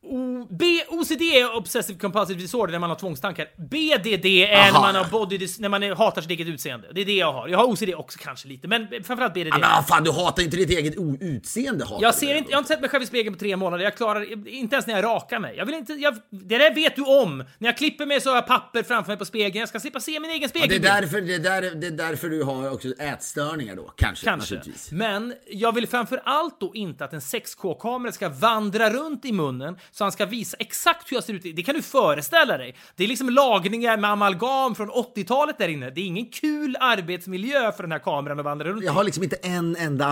O, 0.06 0.46
B, 0.50 0.64
OCD 0.88 1.22
är 1.22 1.56
Obsessive 1.56 1.98
Compulsive 1.98 2.40
Disorder 2.40 2.72
när 2.72 2.78
man 2.78 2.90
har 2.90 2.96
tvångstankar. 2.96 3.46
BDD 3.56 4.26
är 4.26 4.72
när 4.72 4.80
man 4.80 4.94
har 4.94 5.10
body 5.10 5.48
när 5.58 5.68
man 5.68 5.82
är, 5.82 5.94
hatar 5.94 6.22
sitt 6.22 6.30
eget 6.30 6.46
utseende. 6.46 6.88
Det 6.94 7.00
är 7.00 7.04
det 7.04 7.12
jag 7.14 7.32
har. 7.32 7.48
Jag 7.48 7.58
har 7.58 7.64
OCD 7.64 7.94
också 7.94 8.18
kanske 8.22 8.48
lite, 8.48 8.68
men 8.68 8.88
framförallt 9.04 9.34
BDD. 9.34 9.46
Ja, 9.46 9.58
men 9.58 9.70
vad 9.70 9.86
fan, 9.88 10.04
du 10.04 10.12
hatar 10.12 10.42
inte 10.42 10.56
ditt 10.56 10.70
eget 10.70 10.94
utseende. 11.20 11.84
Hatar 11.84 12.02
Jag, 12.02 12.14
ser 12.14 12.34
inte, 12.34 12.50
jag 12.50 12.56
har 12.56 12.60
inte 12.60 12.68
sett 12.72 12.80
mig 12.80 12.90
själv 12.90 13.02
i 13.02 13.06
spegeln 13.06 13.34
på 13.34 13.40
tre 13.40 13.56
månader. 13.56 13.84
Jag 13.84 13.96
klarar 13.96 14.48
inte 14.48 14.74
ens 14.74 14.86
när 14.86 14.94
jag 14.94 15.04
rakar 15.04 15.38
mig. 15.38 15.56
Jag 15.56 15.66
vill 15.66 15.74
inte, 15.74 15.92
jag, 15.92 16.14
det 16.30 16.58
där 16.58 16.74
vet 16.74 16.96
du 16.96 17.02
om. 17.02 17.38
När 17.58 17.68
jag 17.68 17.76
klipper 17.76 18.06
mig 18.06 18.20
så 18.20 18.30
har 18.30 18.36
jag 18.36 18.46
papper 18.46 18.82
framför 18.82 19.10
mig 19.10 19.16
på 19.18 19.24
spegeln. 19.24 19.60
Jag 19.60 19.68
ska 19.68 19.80
slippa 19.80 20.00
se 20.00 20.20
min 20.20 20.30
egen 20.30 20.42
Ja, 20.42 20.48
spegel. 20.48 20.68
det, 20.82 20.88
är 20.88 21.00
därför, 21.00 21.20
det, 21.20 21.34
är 21.34 21.38
där, 21.38 21.74
det 21.74 21.86
är 21.86 21.90
därför 21.90 22.28
du 22.28 22.42
har 22.42 22.70
också 22.72 22.88
ätstörningar 22.88 23.76
då. 23.76 23.92
Kanske. 23.96 24.24
Kanske. 24.24 24.60
Men 24.90 25.34
jag 25.50 25.74
vill 25.74 25.86
framför 25.88 26.22
allt 26.24 26.60
då 26.60 26.70
inte 26.74 27.04
att 27.04 27.12
en 27.12 27.20
6K-kamera 27.20 28.12
ska 28.12 28.28
vandra 28.28 28.90
runt 28.90 29.24
i 29.24 29.32
munnen 29.32 29.78
så 29.94 30.04
han 30.04 30.12
ska 30.12 30.26
visa 30.26 30.57
exakt 30.61 31.12
hur 31.12 31.16
jag 31.16 31.24
ser 31.24 31.35
ut. 31.35 31.57
Det 31.57 31.62
kan 31.62 31.74
du 31.74 31.83
föreställa 31.83 32.59
dig. 32.59 32.74
Det 32.96 33.04
är 33.04 33.09
liksom 33.09 33.30
lagningar 33.30 33.96
med 33.96 34.11
amalgam 34.11 34.74
från 34.74 34.90
80-talet 34.90 35.59
där 35.59 35.68
inne. 35.68 35.90
Det 35.90 36.00
är 36.00 36.04
ingen 36.04 36.26
kul 36.26 36.76
arbetsmiljö 36.80 37.72
för 37.72 37.83
den 37.83 37.92
här 37.92 37.98
kameran 37.98 38.38
att 38.38 38.44
vandra 38.44 38.68
runt. 38.68 38.85
Jag 38.85 38.92
har 38.92 39.04
liksom 39.04 39.22
inte 39.24 39.37
en 39.37 39.76
enda 39.76 40.07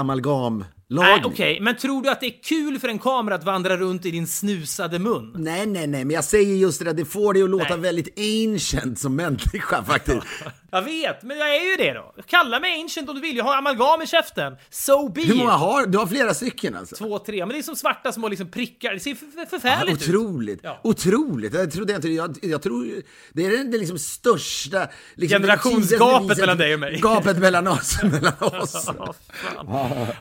amalgamlagning. 1.01 1.33
Nej, 1.39 1.55
okej, 1.55 1.61
men 1.61 1.77
tror 1.77 2.03
du 2.03 2.11
att 2.11 2.21
det 2.21 2.27
är 2.27 2.43
kul 2.43 2.79
för 2.79 2.89
en 2.89 2.99
kamera 2.99 3.35
att 3.35 3.45
vandra 3.45 3.77
runt 3.77 4.07
i 4.07 4.11
din 4.11 4.27
snusade 4.27 4.99
mun? 4.99 5.33
Nej, 5.37 5.67
nej, 5.67 5.87
nej, 5.87 6.05
men 6.05 6.15
jag 6.15 6.25
säger 6.25 6.55
just 6.55 6.79
det 6.79 6.85
där, 6.85 6.93
det 6.93 7.05
får 7.05 7.35
dig 7.35 7.43
att 7.43 7.51
låta 7.51 7.69
Nej. 7.69 7.79
väldigt 7.79 8.19
ancient 8.19 8.99
som 8.99 9.17
människa 9.17 9.85
faktiskt. 9.87 10.27
Jag 10.75 10.83
vet, 10.83 11.23
men 11.23 11.39
jag 11.39 11.57
är 11.57 11.71
ju 11.71 11.77
det 11.77 11.93
då. 11.93 12.15
Kalla 12.27 12.61
mig 12.61 12.81
ancient 12.83 13.09
om 13.09 13.15
du 13.15 13.21
vill. 13.21 13.37
Jag 13.37 13.45
har 13.45 13.57
amalgam 13.57 14.03
i 14.03 14.07
käften. 14.07 14.57
So 14.71 15.09
be 15.09 15.23
Hur 15.23 15.35
många 15.35 15.51
har 15.53 15.87
Du 15.87 15.99
har 15.99 16.07
flera 16.07 16.35
stycken 16.35 16.77
alltså? 16.77 16.97
Två, 16.97 17.19
tre. 17.19 17.47
Men 17.47 17.49
det 17.49 17.59
är 17.59 17.63
som 17.63 17.77
svarta 17.77 18.13
små 18.13 18.29
liksom 18.29 18.51
prickar. 18.51 18.93
Det 18.95 19.01
ser 19.01 19.15
för, 19.15 19.27
för, 19.27 19.47
förfärligt 19.47 20.03
ut. 20.03 20.09
Otroligt, 20.09 20.61
Ja. 20.63 20.81
otroligt. 20.85 21.55
Jag 21.55 21.73
trodde 21.73 21.95
inte, 21.95 22.09
jag, 22.09 22.37
jag 22.43 22.63
tror 22.63 23.03
det 23.33 23.47
är 23.47 23.65
det, 23.65 23.79
liksom 23.79 23.99
största... 23.99 24.89
Liksom, 25.15 25.41
Generationsgapet 25.41 26.39
mellan 26.39 26.59
dig 26.59 26.75
och 26.75 26.81
mig. 26.81 27.01
Gapet 27.03 27.39
mellan 27.39 27.67
oss. 27.67 28.03
mellan 28.03 28.35
oss. 28.41 28.89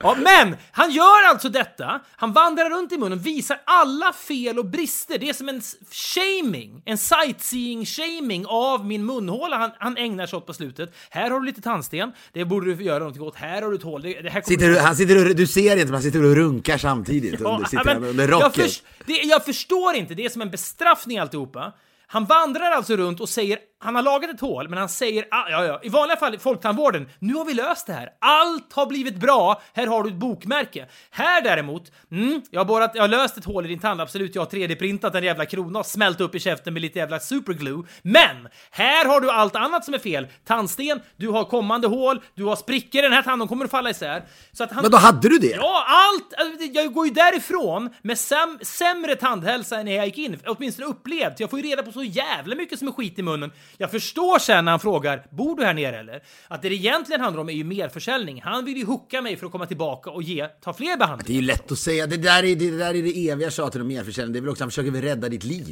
Ja, 0.01 0.15
men 0.23 0.55
han 0.71 0.91
gör 0.91 1.29
alltså 1.29 1.49
detta. 1.49 1.99
Han 2.15 2.33
vandrar 2.33 2.69
runt 2.69 2.91
i 2.91 2.97
munnen, 2.97 3.19
visar 3.19 3.61
alla 3.65 4.13
fel 4.13 4.59
och 4.59 4.65
brister. 4.65 5.17
Det 5.19 5.29
är 5.29 5.33
som 5.33 5.49
en 5.49 5.61
shaming, 5.91 6.81
en 6.85 6.97
sightseeing-shaming 6.97 8.45
av 8.47 8.85
min 8.85 9.05
munhåla 9.05 9.57
han, 9.57 9.71
han 9.79 9.97
ägnar 9.97 10.27
sig 10.27 10.37
åt 10.37 10.45
på 10.45 10.53
slutet. 10.53 10.93
Här 11.09 11.31
har 11.31 11.39
du 11.39 11.45
lite 11.45 11.61
tandsten, 11.61 12.11
det 12.33 12.45
borde 12.45 12.75
du 12.75 12.83
göra 12.83 12.99
någonting 12.99 13.23
åt. 13.23 13.35
Här 13.35 13.61
har 13.61 13.69
du 13.69 13.75
ett 13.75 13.83
hål. 13.83 14.01
Det, 14.01 14.21
det 14.21 14.29
här 14.29 14.41
Sitter 14.41 14.69
du, 14.69 14.79
han 14.79 14.95
sitter 14.95 15.29
och, 15.29 15.35
du 15.35 15.47
ser 15.47 15.71
inte, 15.71 15.85
men 15.85 15.93
han 15.93 16.03
sitter 16.03 16.25
och 16.25 16.35
runkar 16.35 16.77
samtidigt. 16.77 17.39
Ja, 17.39 17.55
under, 17.55 17.67
sitter 17.69 17.85
men 17.85 18.03
under 18.03 18.27
jag, 18.27 18.43
rocken. 18.43 18.63
förs- 18.63 18.81
det, 19.05 19.13
jag 19.13 19.45
förstår 19.45 19.95
inte, 19.95 20.13
det 20.13 20.25
är 20.25 20.29
som 20.29 20.41
en 20.41 20.51
bestraffning 20.51 21.19
alltihopa. 21.19 21.73
Han 22.07 22.25
vandrar 22.25 22.71
alltså 22.71 22.95
runt 22.95 23.21
och 23.21 23.29
säger, 23.29 23.59
han 23.81 23.95
har 23.95 24.01
lagat 24.01 24.29
ett 24.29 24.41
hål, 24.41 24.69
men 24.69 24.79
han 24.79 24.89
säger, 24.89 25.25
ah, 25.31 25.49
ja, 25.49 25.65
ja, 25.65 25.79
i 25.83 25.89
vanliga 25.89 26.17
fall 26.17 26.35
i 26.35 26.37
folktandvården, 26.37 27.09
nu 27.19 27.33
har 27.33 27.45
vi 27.45 27.53
löst 27.53 27.87
det 27.87 27.93
här. 27.93 28.09
Allt 28.19 28.73
har 28.73 28.85
blivit 28.85 29.15
bra, 29.15 29.61
här 29.73 29.87
har 29.87 30.03
du 30.03 30.09
ett 30.09 30.15
bokmärke. 30.15 30.87
Här 31.11 31.41
däremot, 31.41 31.91
mm, 32.11 32.41
jag, 32.49 32.59
har 32.59 32.65
borrat, 32.65 32.91
jag 32.93 33.03
har 33.03 33.07
löst 33.07 33.37
ett 33.37 33.45
hål 33.45 33.65
i 33.65 33.67
din 33.67 33.79
tand, 33.79 34.01
absolut, 34.01 34.35
jag 34.35 34.41
har 34.41 34.49
3D-printat 34.49 35.17
en 35.17 35.23
jävla 35.23 35.45
krona 35.45 35.79
och 35.79 35.85
smält 35.85 36.21
upp 36.21 36.35
i 36.35 36.39
käften 36.39 36.73
med 36.73 36.81
lite 36.81 36.99
jävla 36.99 37.19
superglue. 37.19 37.83
Men, 38.01 38.47
här 38.71 39.05
har 39.05 39.21
du 39.21 39.31
allt 39.31 39.55
annat 39.55 39.85
som 39.85 39.93
är 39.93 39.99
fel. 39.99 40.27
Tandsten, 40.45 41.01
du 41.17 41.29
har 41.29 41.43
kommande 41.43 41.87
hål, 41.87 42.21
du 42.35 42.43
har 42.43 42.55
sprickor 42.55 42.99
i 42.99 43.01
den 43.01 43.13
här 43.13 43.23
tanden, 43.23 43.47
kommer 43.47 43.65
att 43.65 43.71
falla 43.71 43.89
isär. 43.89 44.23
Så 44.51 44.63
att 44.63 44.71
han, 44.71 44.81
Men 44.81 44.91
då 44.91 44.97
hade 44.97 45.29
du 45.29 45.37
det? 45.37 45.55
Ja, 45.55 45.85
allt! 45.87 46.33
alltså, 46.37 46.65
Jag 46.65 46.93
går 46.93 47.07
ju 47.07 47.13
därifrån 47.13 47.89
med 48.01 48.19
säm 48.19 48.59
sämre 48.61 49.15
tandhälsa 49.15 49.79
än 49.79 49.85
när 49.85 49.95
jag 49.95 50.05
gick 50.05 50.17
in. 50.17 50.39
Åtminstone 50.45 50.87
upplevt. 50.87 51.39
Jag 51.39 51.49
får 51.49 51.59
ju 51.59 51.69
reda 51.69 51.83
på 51.83 51.91
så 51.91 52.03
jävla 52.03 52.55
mycket 52.55 52.79
som 52.79 52.87
är 52.87 52.91
skit 52.91 53.19
i 53.19 53.21
munnen. 53.23 53.51
Jag 53.77 53.91
förstår 53.91 54.39
sen 54.39 54.65
när 54.65 54.71
han 54.71 54.79
frågar 54.79 55.25
“Bor 55.31 55.55
du 55.57 55.65
här 55.65 55.73
nere 55.73 55.99
eller?” 55.99 56.23
Att 56.47 56.61
det 56.61 56.69
det 56.69 56.75
egentligen 56.75 57.21
handlar 57.21 57.41
om 57.41 57.49
är 57.49 57.53
ju 57.53 57.63
merförsäljning. 57.63 58.41
Han 58.41 58.65
vill 58.65 58.77
ju 58.77 58.85
hooka 58.85 59.21
mig 59.21 59.37
för 59.37 59.45
att 59.45 59.51
komma 59.51 59.65
tillbaka 59.65 60.09
och 60.09 60.23
ge, 60.23 60.47
ta 60.47 60.73
fler 60.73 60.87
Det 60.87 60.93
är 60.93 60.97
behandlingar. 60.97 61.41
ju 61.41 61.47
lätt 61.47 61.71
att 61.71 61.77
säga, 61.77 62.07
det 62.07 62.17
där 62.17 62.43
är 62.43 62.55
det, 62.55 62.77
där 62.77 62.95
är 62.95 63.03
det 63.03 63.29
eviga 63.29 63.51
tjatet 63.51 63.81
om 63.81 63.87
merförsäljning. 63.87 64.33
Det 64.33 64.39
är 64.39 64.41
väl 64.41 64.49
också, 64.49 64.63
han 64.63 64.71
försöker 64.71 64.91
väl 64.91 65.01
rädda 65.01 65.29
ditt 65.29 65.43
liv. 65.43 65.71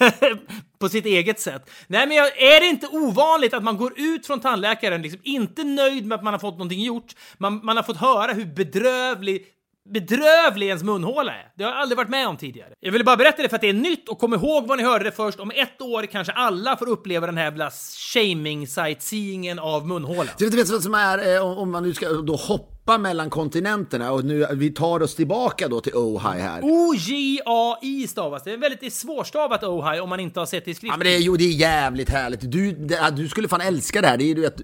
på 0.78 0.88
sitt 0.88 1.06
eget 1.06 1.40
sätt. 1.40 1.70
Nej, 1.86 2.06
men 2.06 2.16
jag, 2.16 2.26
är 2.26 2.60
det 2.60 2.66
inte 2.66 2.86
ovanligt 2.86 3.54
att 3.54 3.64
man 3.64 3.76
går 3.76 3.92
ut 3.96 4.26
från 4.26 4.40
tandläkaren 4.40 5.02
liksom 5.02 5.20
inte 5.24 5.64
nöjd 5.64 6.06
med 6.06 6.16
att 6.16 6.24
man 6.24 6.34
har 6.34 6.38
fått 6.38 6.54
någonting 6.54 6.82
gjort? 6.82 7.14
Man, 7.38 7.60
man 7.64 7.76
har 7.76 7.84
fått 7.84 7.96
höra 7.96 8.32
hur 8.32 8.44
bedrövlig 8.44 9.46
bedrövlig 9.90 10.66
ens 10.66 10.82
munhåla 10.82 11.32
är. 11.32 11.52
Det 11.56 11.64
har 11.64 11.70
jag 11.70 11.80
aldrig 11.80 11.96
varit 11.96 12.10
med 12.10 12.28
om 12.28 12.36
tidigare. 12.36 12.68
Jag 12.80 12.92
ville 12.92 13.04
bara 13.04 13.16
berätta 13.16 13.42
det 13.42 13.48
för 13.48 13.56
att 13.56 13.62
det 13.62 13.68
är 13.68 13.72
nytt 13.72 14.08
och 14.08 14.18
kom 14.18 14.34
ihåg 14.34 14.66
vad 14.66 14.78
ni 14.78 14.84
hörde 14.84 15.04
det 15.04 15.12
först. 15.12 15.40
Om 15.40 15.50
ett 15.50 15.80
år 15.80 16.06
kanske 16.06 16.32
alla 16.32 16.76
får 16.76 16.88
uppleva 16.88 17.26
den 17.26 17.36
här 17.36 17.44
jävla 17.44 17.70
shaming-sightseeingen 17.70 19.58
av 19.58 19.86
munhålan. 19.86 20.34
Du 20.38 20.44
vet, 20.44 20.52
du 20.52 20.58
vet 20.58 20.70
vad 20.70 20.82
som 20.82 20.94
är, 20.94 21.34
eh, 21.34 21.58
om 21.58 21.70
man 21.70 21.82
nu 21.82 21.94
ska 21.94 22.08
då 22.08 22.36
hoppa 22.36 22.79
mellan 22.84 23.30
kontinenterna 23.30 24.12
och 24.12 24.24
nu, 24.24 24.46
vi 24.52 24.70
tar 24.70 25.02
oss 25.02 25.14
tillbaka 25.14 25.68
då 25.68 25.80
till 25.80 25.92
Ojai 25.94 26.40
här. 26.40 26.60
O-J-A-I 26.62 28.08
stavas 28.08 28.42
det. 28.42 28.52
Är 28.52 28.56
väldigt 28.56 28.80
det 28.80 28.86
är 28.86 28.90
svårstavat 28.90 29.62
Ohio 29.62 30.00
om 30.00 30.08
man 30.08 30.20
inte 30.20 30.40
har 30.40 30.46
sett 30.46 30.64
det 30.64 30.70
i 30.70 30.74
skrift. 30.74 30.92
Ja 30.92 30.96
men 30.96 31.04
det 31.04 31.14
är, 31.14 31.18
jo, 31.18 31.36
det 31.36 31.44
är 31.44 31.52
jävligt 31.52 32.08
härligt. 32.08 32.40
Du, 32.52 32.72
det, 32.72 33.12
du 33.16 33.28
skulle 33.28 33.48
fan 33.48 33.60
älska 33.60 34.00
det 34.00 34.08
här. 34.08 34.16
Det 34.16 34.30
är 34.30 34.34
du 34.34 34.40
vet, 34.40 34.60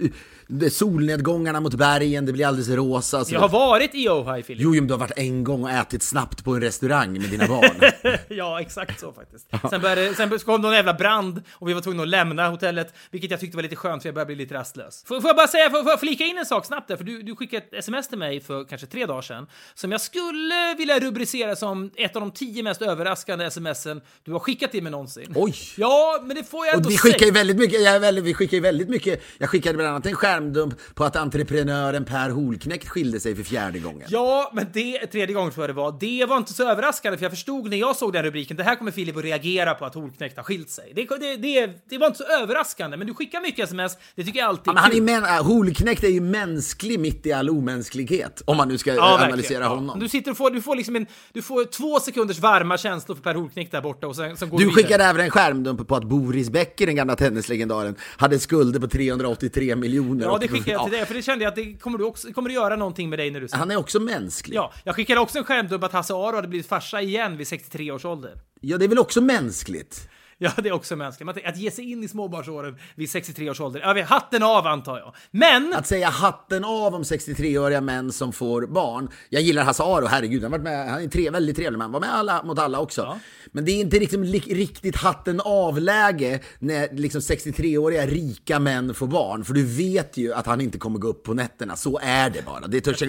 det 0.49 0.67
är 0.67 0.71
solnedgångarna 0.71 1.61
mot 1.61 1.75
bergen, 1.75 2.27
det 2.27 2.33
blir 2.33 2.47
alldeles 2.47 2.69
rosa. 2.69 3.25
Så 3.25 3.35
Jag 3.35 3.41
har 3.41 3.49
varit 3.49 3.95
i 3.95 4.09
Ohio, 4.09 4.43
Filip. 4.43 4.63
Jo, 4.63 4.75
jo, 4.75 4.81
men 4.81 4.89
du 4.89 4.95
har 4.95 4.99
varit 4.99 5.19
en 5.19 5.45
gång 5.45 5.65
och 5.65 5.71
ätit 5.71 6.03
snabbt 6.03 6.45
på 6.45 6.55
en 6.55 6.61
restaurang 6.61 7.13
med 7.13 7.31
dina 7.31 7.47
barn. 7.47 7.93
ja, 8.29 8.61
exakt 8.61 9.01
så 9.01 9.13
faktiskt. 9.13 9.49
Sen, 9.71 9.81
började, 9.81 10.15
sen 10.15 10.39
kom 10.39 10.61
någon 10.61 10.73
jävla 10.73 10.95
brand 10.95 11.43
och 11.53 11.69
vi 11.69 11.73
var 11.73 11.81
tvungna 11.81 12.03
att 12.03 12.09
lämna 12.09 12.49
hotellet, 12.49 12.95
vilket 13.11 13.31
jag 13.31 13.41
tyckte 13.41 13.57
var 13.57 13.63
lite 13.63 13.77
skönt 13.77 14.03
för 14.03 14.09
jag 14.09 14.15
började 14.15 14.27
bli 14.27 14.45
lite 14.45 14.55
rastlös. 14.55 15.05
Får, 15.07 15.21
får 15.21 15.29
jag 15.29 15.37
bara 15.37 15.49
säga, 15.49 15.71
får, 15.71 15.83
får 15.83 15.91
jag 15.91 16.01
flika 16.01 16.25
in 16.25 16.39
en 16.39 16.47
sak 16.47 16.67
snabbt 16.67 16.89
där? 16.89 16.97
För 16.97 17.05
du, 17.05 17.23
du 17.23 17.37
skickade 17.37 17.67
ett 17.67 17.75
sms 17.75 18.06
till 18.09 18.19
mig 18.19 18.41
för 18.41 18.65
kanske 18.65 18.87
tre 18.87 19.07
dagar 19.07 19.23
sedan 19.23 19.47
som 19.75 19.93
jag 19.93 20.01
skulle 20.01 20.75
vilja 20.79 20.99
rubricera 21.01 21.57
som 21.57 21.91
ett 21.97 22.17
av 22.17 22.21
de 22.23 22.31
tio 22.31 22.63
mest 22.63 22.83
överraskande 22.83 23.51
smsen 23.51 24.01
du 24.25 24.33
har 24.33 24.39
skickat 24.39 24.71
till 24.71 24.83
mig 24.83 24.93
någonsin. 24.93 25.33
Oj! 25.37 25.55
Ja, 25.77 26.21
men 26.27 26.37
det 26.37 26.45
får 26.45 26.67
jag 26.67 26.75
ändå 26.75 26.87
Och 26.87 26.93
vi 26.93 26.99
skickar 26.99 27.19
ju 27.19 27.25
säga. 27.25 27.33
väldigt 27.33 27.57
mycket, 27.57 27.83
jag 27.83 28.01
väldigt, 28.01 28.25
vi 28.25 28.35
skickar 28.35 28.57
ju 28.57 28.61
väldigt 28.61 28.89
mycket, 28.89 29.23
jag 29.39 29.49
skickade 29.51 29.77
bland 29.77 29.91
annat 29.91 30.07
en 30.07 30.15
skärmdump 30.15 30.75
på 30.95 31.05
att 31.05 31.17
entreprenören 31.17 32.05
Per 32.05 32.31
Holknekt 32.31 32.89
skilde 32.89 33.21
sig 33.21 33.35
för 33.37 33.43
fjärde 33.43 33.79
gången. 33.79 34.09
Ja, 34.11 34.51
men 34.55 34.67
det, 34.73 35.07
tredje 35.07 35.35
gången 35.35 35.53
tror 35.53 35.63
jag 35.63 35.71
det 35.71 35.81
var, 35.81 35.97
det 36.01 36.25
var 36.25 36.37
inte 36.37 36.53
så 36.53 36.69
överraskande 36.69 37.19
för 37.19 37.25
jag 37.25 37.33
förstod 37.33 37.71
när 37.71 37.77
jag 37.77 37.97
såg 37.97 38.13
den 38.13 38.23
rubriken, 38.23 38.57
det 38.57 38.63
här 38.63 38.75
kommer 38.77 38.91
Filip 38.91 39.17
att 39.17 39.25
reagera 39.25 39.75
på 39.75 39.85
att 39.85 39.95
Holknekt 39.95 40.37
har 40.37 40.45
skilt 40.45 40.71
sig. 40.71 40.93
Det, 40.97 41.07
det, 41.21 41.37
det, 41.37 41.71
det 41.89 41.99
var 41.99 42.07
inte 42.07 42.19
så 42.19 42.25
överraskande, 42.43 42.97
men 42.97 43.07
du 43.07 43.15
skickar 43.15 43.41
mycket 43.41 43.65
sms, 43.65 43.93
det 44.15 44.25
tycker 44.25 44.39
jag 44.39 44.49
alltid 44.49 44.63
Ja, 44.69 44.73
men 44.73 44.83
han 44.83 44.91
är 44.93 44.95
kul. 44.95 45.03
men, 45.05 45.25
äh, 45.25 45.43
Holknekt 45.45 46.05
är 46.05 46.09
ju 46.09 46.21
mänsklig 46.21 47.01
mitt 47.01 47.27
i 47.27 47.33
all 47.33 47.51
omänsklighet, 47.51 47.96
om 48.45 48.57
man 48.57 48.69
nu 48.69 48.79
ska 48.79 48.95
Ja, 48.95 49.25
analysera 49.25 49.65
Ja. 49.65 49.69
honom. 49.69 49.99
Du 49.99 50.09
sitter 50.09 50.31
och 50.31 50.37
får, 50.37 50.51
du 50.51 50.63
får 50.63 50.77
liksom 50.77 50.97
en, 50.97 51.07
du 51.33 51.43
får 51.43 51.65
två 51.65 52.01
sekunders 52.01 52.39
varma 52.39 52.79
känslor 52.79 53.17
för 53.17 53.23
Per 53.23 53.35
Holknekt 53.35 53.73
där 53.73 53.81
borta 53.81 54.07
och 54.07 54.17
sen, 54.17 54.37
sen 54.37 54.49
går 54.49 54.59
Du 54.59 54.65
vidare. 54.65 54.83
skickade 54.83 55.05
även 55.05 55.21
en 55.25 55.31
skärmdump 55.31 55.89
på 55.89 55.97
att 55.97 56.05
Boris 56.05 56.51
Becker, 56.51 56.87
den 56.87 56.97
gamla 56.97 57.17
tennislegendaren, 57.17 57.95
hade 58.17 58.39
skulder 58.39 58.81
på 58.81 58.89
383 58.89 59.77
miljoner. 59.77 60.25
Ja, 60.25 60.39
det 60.41 60.49
skickade 60.49 60.71
jag 60.71 60.83
till 60.85 60.93
dig, 60.93 61.07
för 61.07 61.15
det 61.15 61.23
kände 61.23 61.45
jag 61.45 61.51
att 61.51 61.57
det 61.57 61.75
kommer, 61.81 61.99
du 61.99 62.05
också, 62.05 62.33
kommer 62.33 62.51
att 62.51 62.55
göra 62.55 62.77
någonting 62.77 63.09
med 63.11 63.19
dig 63.19 63.31
när 63.31 63.41
du 63.41 63.49
ser. 63.49 63.57
Han 63.57 63.71
är 63.71 63.77
också 63.77 64.01
mänsklig. 64.01 64.57
Ja, 64.57 64.73
jag 64.85 64.95
skickade 64.95 65.21
också 65.21 65.39
en 65.39 65.45
skärmdump 65.45 65.85
att 65.85 65.93
Hasse 65.93 66.15
Aro 66.15 66.35
hade 66.37 66.49
blivit 66.49 66.69
farsa 66.69 67.01
igen 67.01 67.37
vid 67.37 67.49
63 67.49 67.91
års 67.93 68.05
ålder. 68.05 68.33
Ja, 68.61 68.79
det 68.79 68.85
är 68.85 68.89
väl 68.89 68.99
också 68.99 69.21
mänskligt? 69.21 70.09
Ja, 70.39 70.53
det 70.57 70.69
är 70.69 70.73
också 70.73 70.97
mänskligt. 70.97 71.47
Att 71.47 71.57
ge 71.57 71.71
sig 71.71 71.91
in 71.91 72.05
i 72.05 72.09
småbarnsåren 72.09 72.77
vid 72.95 73.11
63 73.11 73.51
års 73.51 73.61
ålder. 73.61 73.81
Ja, 73.81 74.05
hatten 74.05 74.43
av 74.43 74.67
antar 74.67 74.99
jag. 74.99 75.15
Men... 75.31 75.75
Att 75.77 75.87
säga 75.87 76.09
hatten 76.09 76.65
av 76.65 76.95
om 76.95 77.03
63-åriga 77.03 77.81
män 77.81 78.13
som 78.13 78.33
får 78.33 78.67
barn. 78.67 79.09
Jag 79.29 79.43
gillar 79.43 79.65
Hasse 79.65 79.83
Aro, 79.83 80.07
herregud, 80.07 80.43
han, 80.43 80.51
varit 80.51 80.63
med, 80.63 80.91
han 80.91 81.03
är 81.03 81.09
tre, 81.09 81.31
väldigt 81.31 81.57
trevlig 81.57 81.79
man. 81.79 81.93
Var 81.93 82.01
med 82.01 82.15
alla, 82.15 82.43
mot 82.43 82.59
alla 82.59 82.81
också. 82.81 83.01
Ja. 83.03 83.19
Men 83.53 83.65
det 83.65 83.73
är 83.73 83.81
inte 83.81 83.99
liksom 83.99 84.25
li, 84.25 84.39
riktigt 84.39 84.97
hatten 84.97 85.41
av-läge 85.41 86.41
när 86.59 86.95
liksom 86.95 87.21
63-åriga 87.21 88.07
rika 88.07 88.59
män 88.59 88.95
får 88.95 89.07
barn. 89.07 89.45
För 89.45 89.55
du 89.55 89.65
vet 89.67 90.17
ju 90.17 90.33
att 90.33 90.47
han 90.47 90.61
inte 90.61 90.79
kommer 90.79 90.99
gå 90.99 91.09
upp 91.09 91.23
på 91.23 91.35
nätterna. 91.35 91.77
Så 91.77 91.99
är 92.03 92.31
det 92.31 92.45
bara. 92.47 92.67
Det, 92.67 92.81
törs, 92.81 93.03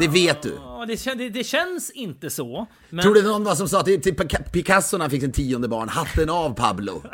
det 0.00 0.08
vet 0.08 0.42
du. 0.42 0.52
Ja, 0.56 0.84
det, 0.88 1.14
det, 1.14 1.28
det 1.28 1.44
känns 1.44 1.90
inte 1.90 2.30
så. 2.30 2.66
Men... 2.90 3.02
Tror 3.02 3.14
du 3.14 3.22
någon 3.22 3.44
var 3.44 3.54
som 3.54 3.68
sa 3.68 3.82
till, 3.82 4.02
till 4.02 4.14
Picasso 4.52 4.96
när 4.96 5.04
han 5.04 5.10
fick 5.10 5.20
sin 5.20 5.32
tionde 5.32 5.68
barn, 5.68 5.88
hatten 5.88 6.30
av 6.30 6.54
Pablo? 6.70 7.02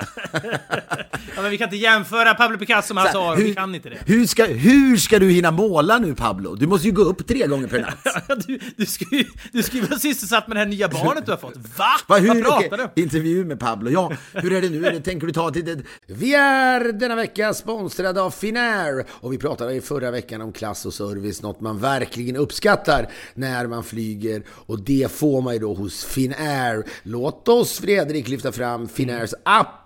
Ja, 1.36 1.42
men 1.42 1.50
vi 1.50 1.58
kan 1.58 1.64
inte 1.64 1.76
jämföra 1.76 2.34
Pablo 2.34 2.58
Picasso 2.58 2.94
med 2.94 3.04
Hasse 3.04 3.18
Aro, 3.18 3.36
vi 3.36 3.54
kan 3.54 3.74
inte 3.74 3.88
det. 3.88 3.98
Hur 4.06 4.26
ska, 4.26 4.44
hur 4.44 4.96
ska 4.96 5.18
du 5.18 5.30
hinna 5.30 5.50
måla 5.50 5.98
nu 5.98 6.14
Pablo? 6.14 6.54
Du 6.54 6.66
måste 6.66 6.86
ju 6.86 6.94
gå 6.94 7.02
upp 7.02 7.26
tre 7.28 7.46
gånger 7.46 7.68
per 7.68 7.80
natt. 7.80 7.98
Du, 8.46 8.58
du, 8.76 8.86
ska 8.86 9.04
ju, 9.10 9.24
du 9.52 9.62
ska 9.62 9.76
ju 9.76 9.82
vara 9.82 9.98
sysselsatt 9.98 10.48
med 10.48 10.56
det 10.56 10.60
här 10.60 10.66
nya 10.66 10.88
barnet 10.88 11.26
du 11.26 11.32
har 11.32 11.38
fått. 11.38 11.56
Va? 11.56 11.84
Va, 12.06 12.16
hur, 12.16 12.28
Vad 12.28 12.42
pratar 12.42 12.66
okej, 12.66 12.88
du? 12.94 13.02
Intervju 13.02 13.44
med 13.44 13.60
Pablo. 13.60 13.90
Ja, 13.90 14.12
hur 14.32 14.52
är 14.52 14.62
det 14.62 14.68
nu? 14.68 15.00
Tänker 15.00 15.26
du 15.26 15.32
ta 15.32 15.48
ett 15.48 15.56
litet... 15.56 15.78
Vi 16.06 16.34
är 16.34 16.92
denna 16.92 17.14
vecka 17.14 17.54
sponsrade 17.54 18.22
av 18.22 18.30
Finnair 18.30 19.04
och 19.10 19.32
vi 19.32 19.38
pratade 19.38 19.74
i 19.74 19.80
förra 19.80 20.10
veckan 20.10 20.40
om 20.40 20.52
klass 20.52 20.86
och 20.86 20.94
service, 20.94 21.42
något 21.42 21.60
man 21.60 21.78
verkligen 21.78 22.36
uppskattar 22.36 23.08
när 23.34 23.66
man 23.66 23.84
flyger 23.84 24.42
och 24.48 24.80
det 24.80 25.12
får 25.12 25.42
man 25.42 25.54
ju 25.54 25.60
då 25.60 25.74
hos 25.74 26.04
Finnair. 26.04 26.84
Låt 27.02 27.48
oss 27.48 27.78
Fredrik 27.78 28.28
lyfta 28.28 28.52
fram 28.52 28.88
Finnairs 28.88 29.34
up 29.46 29.85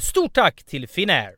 stort 0.00 0.34
tack 0.34 0.64
till 0.64 0.88
Finnair! 0.88 1.37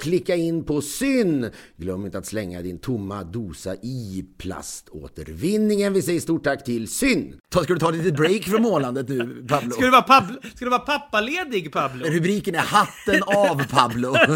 klicka 0.00 0.36
in 0.36 0.64
på 0.64 0.82
syn. 0.82 1.50
Glöm 1.76 2.04
inte 2.04 2.18
att 2.18 2.26
slänga 2.26 2.62
din 2.62 2.78
tomma 2.78 3.24
dosa 3.24 3.74
i 3.74 4.24
plaståtervinningen. 4.38 5.92
Vi 5.92 6.02
säger 6.02 6.20
stort 6.20 6.44
tack 6.44 6.64
till 6.64 6.88
syn. 6.88 7.39
Ta, 7.52 7.62
ska 7.64 7.72
du 7.72 7.78
ta 7.78 7.88
ett 7.88 7.96
litet 7.96 8.16
break 8.16 8.44
från 8.44 8.62
målandet 8.62 9.08
nu, 9.08 9.44
Pablo? 9.48 9.70
Ska 9.70 9.84
du 9.84 9.90
vara, 9.90 10.02
Pablo, 10.02 10.36
ska 10.54 10.64
du 10.64 10.70
vara 10.70 10.80
pappaledig 10.80 11.72
Pablo? 11.72 12.06
Rubriken 12.06 12.54
är 12.54 12.58
Hatten 12.58 13.22
av 13.22 13.64
Pablo. 13.64 14.16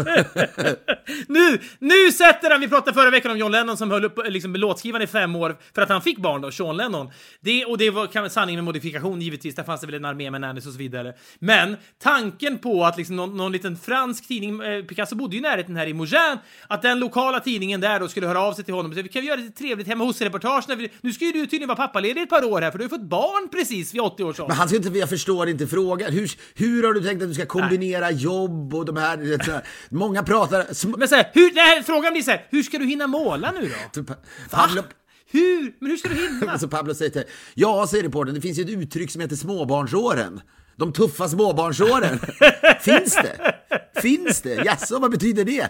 Nu, 1.27 1.59
nu 1.79 2.11
sätter 2.11 2.51
han! 2.51 2.61
Vi 2.61 2.67
pratade 2.67 2.93
förra 2.93 3.09
veckan 3.09 3.31
om 3.31 3.37
John 3.37 3.51
Lennon 3.51 3.77
som 3.77 3.91
höll 3.91 4.05
upp 4.05 4.19
liksom, 4.27 4.51
med 4.51 4.61
låtskrivaren 4.61 5.03
i 5.03 5.07
fem 5.07 5.35
år 5.35 5.57
för 5.75 5.81
att 5.81 5.89
han 5.89 6.01
fick 6.01 6.17
barn 6.17 6.41
då, 6.41 6.51
Sean 6.51 6.77
Lennon. 6.77 7.11
Det, 7.41 7.65
och 7.65 7.77
det 7.77 7.89
var 7.89 8.07
kan, 8.07 8.29
sanning 8.29 8.55
med 8.55 8.63
modifikation 8.63 9.21
givetvis, 9.21 9.55
där 9.55 9.63
fanns 9.63 9.81
det 9.81 9.87
väl 9.87 9.95
en 9.95 10.05
armé 10.05 10.31
med 10.31 10.41
nannies 10.41 10.65
och 10.65 10.71
så 10.71 10.77
vidare. 10.77 11.13
Men 11.39 11.77
tanken 12.03 12.57
på 12.57 12.85
att 12.85 12.97
liksom 12.97 13.15
någon, 13.15 13.37
någon 13.37 13.51
liten 13.51 13.77
fransk 13.77 14.27
tidning, 14.27 14.61
eh, 14.61 14.83
Picasso 14.83 15.15
bodde 15.15 15.35
ju 15.35 15.39
i 15.39 15.41
närheten 15.41 15.75
här 15.75 15.87
i 15.87 15.93
Mougin, 15.93 16.37
att 16.67 16.81
den 16.81 16.99
lokala 16.99 17.39
tidningen 17.39 17.81
där 17.81 17.99
då 17.99 18.07
skulle 18.07 18.27
höra 18.27 18.41
av 18.41 18.53
sig 18.53 18.63
till 18.63 18.73
honom 18.73 18.91
och 18.91 18.95
säga 18.95 19.03
vi 19.03 19.09
kan 19.09 19.21
vi 19.21 19.27
göra 19.27 19.39
lite 19.39 19.57
trevligt 19.57 19.87
hemma 19.87 20.03
hos-reportage 20.03 20.63
nu 21.01 21.13
ska 21.13 21.25
ju 21.25 21.31
du 21.31 21.39
tydligen 21.39 21.67
vara 21.67 21.77
pappaledig 21.77 22.21
ett 22.21 22.29
par 22.29 22.43
år 22.43 22.61
här 22.61 22.71
för 22.71 22.77
du 22.77 22.83
har 22.83 22.89
fått 22.89 23.04
barn 23.09 23.49
precis 23.51 23.93
vid 23.93 24.01
80 24.01 24.23
års 24.23 24.39
ålder. 24.39 24.47
Men 24.47 24.57
han 24.57 24.67
ska 24.67 24.77
inte, 24.77 24.89
jag 24.99 25.09
förstår 25.09 25.49
inte 25.49 25.67
frågan. 25.67 26.11
Hur, 26.13 26.31
hur 26.55 26.83
har 26.83 26.93
du 26.93 27.01
tänkt 27.01 27.21
att 27.21 27.27
du 27.29 27.33
ska 27.33 27.45
kombinera 27.45 28.11
jobb 28.11 28.73
och 28.73 28.85
de 28.85 28.97
här... 28.97 29.43
så 29.45 29.51
här- 29.51 29.67
Många 29.89 30.23
pratar... 30.23 30.97
Men 30.97 31.07
så 31.07 31.15
här, 31.15 31.31
hur, 31.33 31.51
nej, 31.53 31.83
frågan 31.83 32.13
blir 32.13 32.23
så 32.23 32.31
här, 32.31 32.47
hur 32.49 32.63
ska 32.63 32.77
du 32.77 32.85
hinna 32.85 33.07
måla 33.07 33.51
nu 33.51 33.71
då? 33.93 34.03
Pablo, 34.51 34.83
Hur? 35.31 35.75
Men 35.79 35.89
hur 35.91 35.97
ska 35.97 36.09
du 36.09 36.15
hinna? 36.15 36.51
alltså 36.51 36.67
Pablo 36.67 36.93
säger 36.93 37.11
till 37.11 37.23
Ja, 37.53 37.87
säger 37.89 38.03
reportern, 38.03 38.35
det 38.35 38.41
finns 38.41 38.59
ju 38.59 38.63
ett 38.63 38.69
uttryck 38.69 39.11
som 39.11 39.21
heter 39.21 39.35
småbarnsåren. 39.35 40.41
De 40.77 40.93
tuffa 40.93 41.27
småbarnsåren. 41.27 42.19
Finns 42.81 43.15
det? 43.15 43.55
Finns 44.01 44.41
det? 44.41 44.55
Jaså, 44.65 44.99
vad 44.99 45.11
betyder 45.11 45.45
det? 45.45 45.69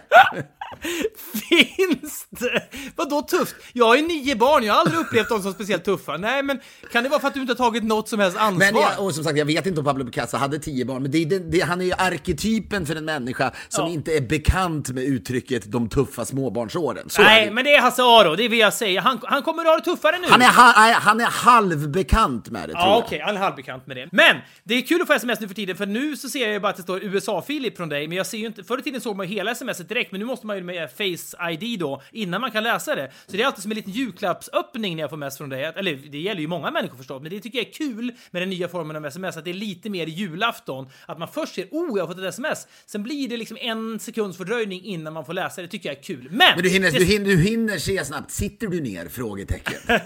Finns 1.49 2.27
det? 2.29 2.61
Vadå 2.95 3.21
tufft? 3.21 3.55
Jag 3.73 3.85
har 3.85 3.95
ju 3.95 4.01
nio 4.07 4.35
barn, 4.35 4.63
jag 4.63 4.73
har 4.73 4.79
aldrig 4.81 4.99
upplevt 4.99 5.29
dem 5.29 5.41
som 5.41 5.53
speciellt 5.53 5.83
tuffa. 5.85 6.17
Nej, 6.17 6.43
men 6.43 6.59
kan 6.91 7.03
det 7.03 7.09
vara 7.09 7.19
för 7.19 7.27
att 7.27 7.33
du 7.33 7.41
inte 7.41 7.51
har 7.53 7.57
tagit 7.57 7.83
något 7.83 8.09
som 8.09 8.19
helst 8.19 8.37
ansvar? 8.37 8.71
Men 8.73 8.81
jag, 8.81 8.99
och 9.05 9.15
som 9.15 9.23
sagt, 9.23 9.37
jag 9.37 9.45
vet 9.45 9.65
inte 9.65 9.79
om 9.79 9.85
Pablo 9.85 10.05
Picasso 10.05 10.37
hade 10.37 10.59
tio 10.59 10.85
barn, 10.85 11.01
men 11.01 11.11
det 11.11 11.25
det, 11.25 11.39
det, 11.39 11.59
han 11.61 11.81
är 11.81 11.85
ju 11.85 11.93
arketypen 11.97 12.85
för 12.85 12.95
en 12.95 13.05
människa 13.05 13.51
som 13.69 13.85
Ja. 13.85 13.91
inte 13.91 14.17
är 14.17 14.21
bekant 14.21 14.89
med 14.89 15.03
uttrycket 15.03 15.71
de 15.71 15.89
tuffa 15.89 16.25
småbarnsåren. 16.25 17.09
Så 17.09 17.21
Nej, 17.21 17.51
men 17.51 17.63
det 17.63 17.75
är 17.75 17.81
Hasse 17.81 18.03
Aro, 18.03 18.35
det 18.35 18.47
vill 18.47 18.59
jag 18.59 18.73
säga. 18.73 19.01
Han, 19.01 19.19
han 19.23 19.41
kommer 19.43 19.61
att 19.61 19.67
ha 19.67 19.75
det 19.77 19.83
tuffare 19.83 20.19
nu. 20.19 20.27
Han 20.29 20.41
är, 20.41 20.45
ha, 20.45 20.99
han 20.99 21.21
är 21.21 21.25
halvbekant 21.25 22.49
med 22.49 22.61
det, 22.69 22.73
tror 22.73 22.83
Ja, 22.83 22.89
jag. 22.89 22.97
okej, 23.05 23.21
han 23.25 23.35
är 23.35 23.39
halvbekant 23.39 23.87
med 23.87 23.97
det. 23.97 24.07
Men 24.11 24.35
det 24.63 24.73
är 24.75 24.81
kul 24.81 24.94
att 25.01 25.07
få 25.07 25.13
sms 25.13 25.39
nu 25.39 25.47
för 25.47 25.55
tiden, 25.55 25.75
för 25.75 25.85
nu 25.85 26.17
så 26.17 26.29
ser 26.29 26.39
jag 26.41 26.51
ju 26.51 26.59
bara 26.59 26.69
att 26.69 26.77
det 26.77 26.83
står 26.83 27.03
USA-Filip 27.03 27.77
från 27.77 27.89
dig, 27.89 28.07
men 28.07 28.17
jag 28.17 28.25
ser 28.27 28.37
ju 28.37 28.45
inte... 28.45 28.63
Förr 28.63 28.79
i 28.79 28.81
tiden 28.81 29.01
såg 29.01 29.15
man 29.17 29.27
ju 29.27 29.35
hela 29.35 29.55
smset 29.55 29.89
direkt, 29.89 30.11
men 30.11 30.19
nu 30.19 30.25
måste 30.25 30.47
man 30.47 30.57
ju 30.57 30.63
med 30.63 30.89
Face-ID 30.97 31.79
då, 31.79 32.01
innan 32.11 32.41
man 32.41 32.51
kan 32.51 32.63
läsa 32.63 32.95
det. 32.95 33.11
Så 33.27 33.31
det 33.37 33.41
är 33.43 33.47
alltid 33.47 33.61
som 33.61 33.71
en 33.71 33.75
liten 33.77 33.91
julklappsöppning 33.91 34.95
när 34.95 35.03
jag 35.03 35.09
får 35.09 35.17
mess 35.17 35.37
från 35.37 35.49
dig. 35.49 35.63
Eller 35.63 35.95
det 35.95 36.17
gäller 36.17 36.41
ju 36.41 36.47
många 36.47 36.71
människor 36.71 36.97
förstås, 36.97 37.21
men 37.21 37.31
det 37.31 37.39
tycker 37.39 37.57
jag 37.57 37.67
är 37.67 37.71
kul 37.73 38.11
med 38.31 38.41
den 38.41 38.49
nya 38.49 38.67
formen 38.67 38.95
av 38.95 39.05
sms, 39.05 39.37
att 39.37 39.43
det 39.43 39.49
är 39.49 39.53
lite 39.53 39.89
mer 39.89 40.07
julafton. 40.07 40.89
Att 41.05 41.19
man 41.19 41.27
först 41.27 41.55
ser 41.55 41.67
oh, 41.71 41.97
jag 41.97 42.07
har 42.07 42.13
fått 42.13 42.23
ett 42.23 42.29
sms, 42.29 42.67
sen 42.85 43.03
blir 43.03 43.27
det 43.29 43.37
liksom 43.37 43.57
en 43.61 43.99
sekunds 43.99 44.37
fördröjning 44.37 44.83
innan 44.85 45.13
man 45.13 45.25
får 45.25 45.33
läsa 45.33 45.61
det, 45.61 45.67
tycker 45.67 45.89
jag 45.89 45.97
är 45.97 46.03
kul. 46.03 46.27
Men! 46.31 46.47
Men 46.55 46.63
du 46.63 46.69
hinner, 46.69 46.91
det- 46.91 46.97
du, 46.99 47.05
hinner, 47.05 47.25
du 47.25 47.37
hinner 47.37 47.77
se 47.77 48.05
snabbt. 48.05 48.31
Sitter 48.31 48.67
du 48.67 48.81
ner? 48.81 49.09
Frågetecken. 49.09 49.79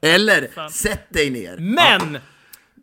Eller, 0.00 0.68
sätt 0.70 1.06
dig 1.08 1.30
ner. 1.30 1.56
Men! 1.58 2.18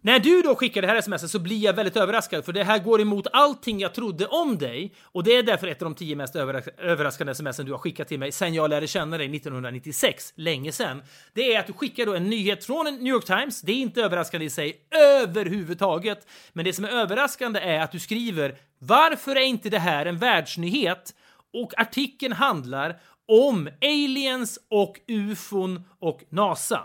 När 0.02 0.20
du 0.20 0.42
då 0.42 0.56
skickar 0.56 0.82
det 0.82 0.88
här 0.88 0.96
sms 0.96 1.32
så 1.32 1.40
blir 1.40 1.58
jag 1.58 1.74
väldigt 1.74 1.98
överraskad 1.98 2.46
för 2.46 2.54
det 2.54 2.64
här 2.64 2.80
går 2.80 3.02
emot 3.02 3.28
allting 3.34 3.80
jag 3.80 3.94
trodde 3.94 4.28
om 4.28 4.58
dig 4.58 4.94
och 5.04 5.24
det 5.24 5.36
är 5.36 5.44
därför 5.44 5.68
ett 5.68 5.82
av 5.82 5.86
de 5.86 5.96
tio 5.96 6.16
mest 6.16 6.36
överraskande 6.36 7.36
smsen 7.36 7.66
du 7.66 7.72
har 7.72 7.80
skickat 7.80 8.08
till 8.08 8.20
mig 8.20 8.32
sen 8.32 8.54
jag 8.54 8.70
lärde 8.70 8.88
känna 8.88 9.18
dig 9.18 9.36
1996, 9.36 10.34
länge 10.36 10.72
sen. 10.72 11.04
Det 11.34 11.54
är 11.54 11.60
att 11.60 11.68
du 11.68 11.74
skickar 11.74 12.06
då 12.06 12.16
en 12.16 12.30
nyhet 12.30 12.66
från 12.66 12.86
New 12.86 13.14
York 13.14 13.26
Times. 13.26 13.62
Det 13.62 13.72
är 13.72 13.76
inte 13.76 14.02
överraskande 14.02 14.46
i 14.46 14.50
sig 14.50 14.82
överhuvudtaget, 15.22 16.28
men 16.54 16.66
det 16.66 16.74
som 16.74 16.86
är 16.86 16.90
överraskande 16.90 17.60
är 17.60 17.80
att 17.80 17.92
du 17.92 18.00
skriver 18.00 18.56
varför 18.80 19.36
är 19.36 19.46
inte 19.46 19.70
det 19.70 19.80
här 19.80 20.06
en 20.06 20.18
världsnyhet? 20.18 21.14
Och 21.54 21.80
artikeln 21.80 22.34
handlar 22.34 23.00
om 23.28 23.70
aliens 23.82 24.60
och 24.70 25.00
ufon 25.08 25.84
och 26.02 26.24
NASA. 26.30 26.80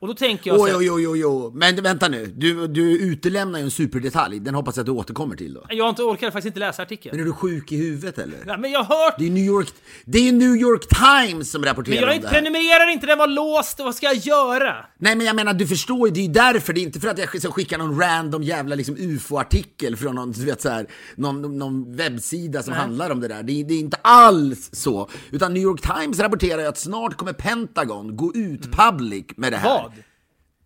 Och 0.00 0.08
då 0.08 0.14
tänker 0.14 0.50
jag 0.50 0.60
Oj, 0.60 0.74
oj, 0.76 0.90
oj, 0.90 1.08
oj, 1.08 1.26
oj. 1.26 1.50
Men 1.54 1.82
vänta 1.82 2.08
nu, 2.08 2.26
du, 2.26 2.66
du 2.66 2.98
utelämnar 2.98 3.58
ju 3.58 3.64
en 3.64 3.70
superdetalj. 3.70 4.40
Den 4.40 4.54
hoppas 4.54 4.76
jag 4.76 4.82
att 4.82 4.86
du 4.86 4.92
återkommer 4.92 5.36
till 5.36 5.54
då. 5.54 5.64
jag 5.68 5.84
har 5.84 5.88
inte 5.90 6.02
orkar 6.02 6.26
faktiskt 6.26 6.46
inte 6.46 6.60
läsa 6.60 6.82
artikeln. 6.82 7.16
Men 7.16 7.20
är 7.20 7.28
du 7.28 7.32
sjuk 7.32 7.72
i 7.72 7.76
huvudet 7.76 8.18
eller? 8.18 8.38
Ja, 8.46 8.56
men 8.56 8.70
jag 8.70 8.82
har 8.82 9.04
hört 9.04 9.14
Det 9.18 9.26
är 9.26 9.30
New 9.30 9.44
York, 9.44 9.68
det 10.04 10.28
är 10.28 10.32
New 10.32 10.56
York 10.56 10.86
Times 10.88 11.50
som 11.50 11.64
rapporterar 11.64 11.94
Men 11.94 12.08
jag 12.08 12.16
om 12.16 12.22
det 12.22 12.28
här. 12.28 12.34
prenumererar 12.34 12.92
inte, 12.92 13.06
den 13.06 13.18
var 13.18 13.26
låst, 13.26 13.78
vad 13.78 13.94
ska 13.94 14.06
jag 14.06 14.16
göra? 14.16 14.76
Nej 14.98 15.16
men 15.16 15.26
jag 15.26 15.36
menar, 15.36 15.54
du 15.54 15.66
förstår 15.66 16.08
ju, 16.08 16.14
det 16.14 16.20
är 16.20 16.26
ju 16.26 16.32
därför, 16.32 16.72
det 16.72 16.80
är 16.80 16.82
inte 16.82 17.00
för 17.00 17.08
att 17.08 17.18
jag 17.18 17.40
ska 17.40 17.50
skicka 17.50 17.78
någon 17.78 18.00
random 18.00 18.42
jävla 18.42 18.74
liksom 18.74 18.96
ufo-artikel 18.98 19.96
från 19.96 20.14
någon, 20.14 20.32
du 20.32 20.44
vet 20.44 20.60
så 20.60 20.68
här, 20.68 20.86
någon, 21.16 21.58
någon 21.58 21.96
webbsida 21.96 22.62
som 22.62 22.74
handlar 22.74 23.10
om 23.10 23.20
det 23.20 23.28
där. 23.28 23.42
Det 23.42 23.52
är, 23.60 23.64
det 23.64 23.74
är 23.74 23.78
inte 23.78 23.96
alls 24.02 24.70
så. 24.72 25.08
Utan 25.30 25.54
New 25.54 25.62
York 25.62 25.80
Times 25.80 26.20
rapporterar 26.20 26.60
ju 26.60 26.66
att 26.68 26.78
snart 26.78 27.16
kommer 27.16 27.32
Pentagon 27.32 28.16
gå 28.16 28.32
ut 28.34 28.57
public 28.62 29.24
med 29.36 29.52
det 29.52 29.56
här. 29.56 29.82
Vad? 29.82 29.92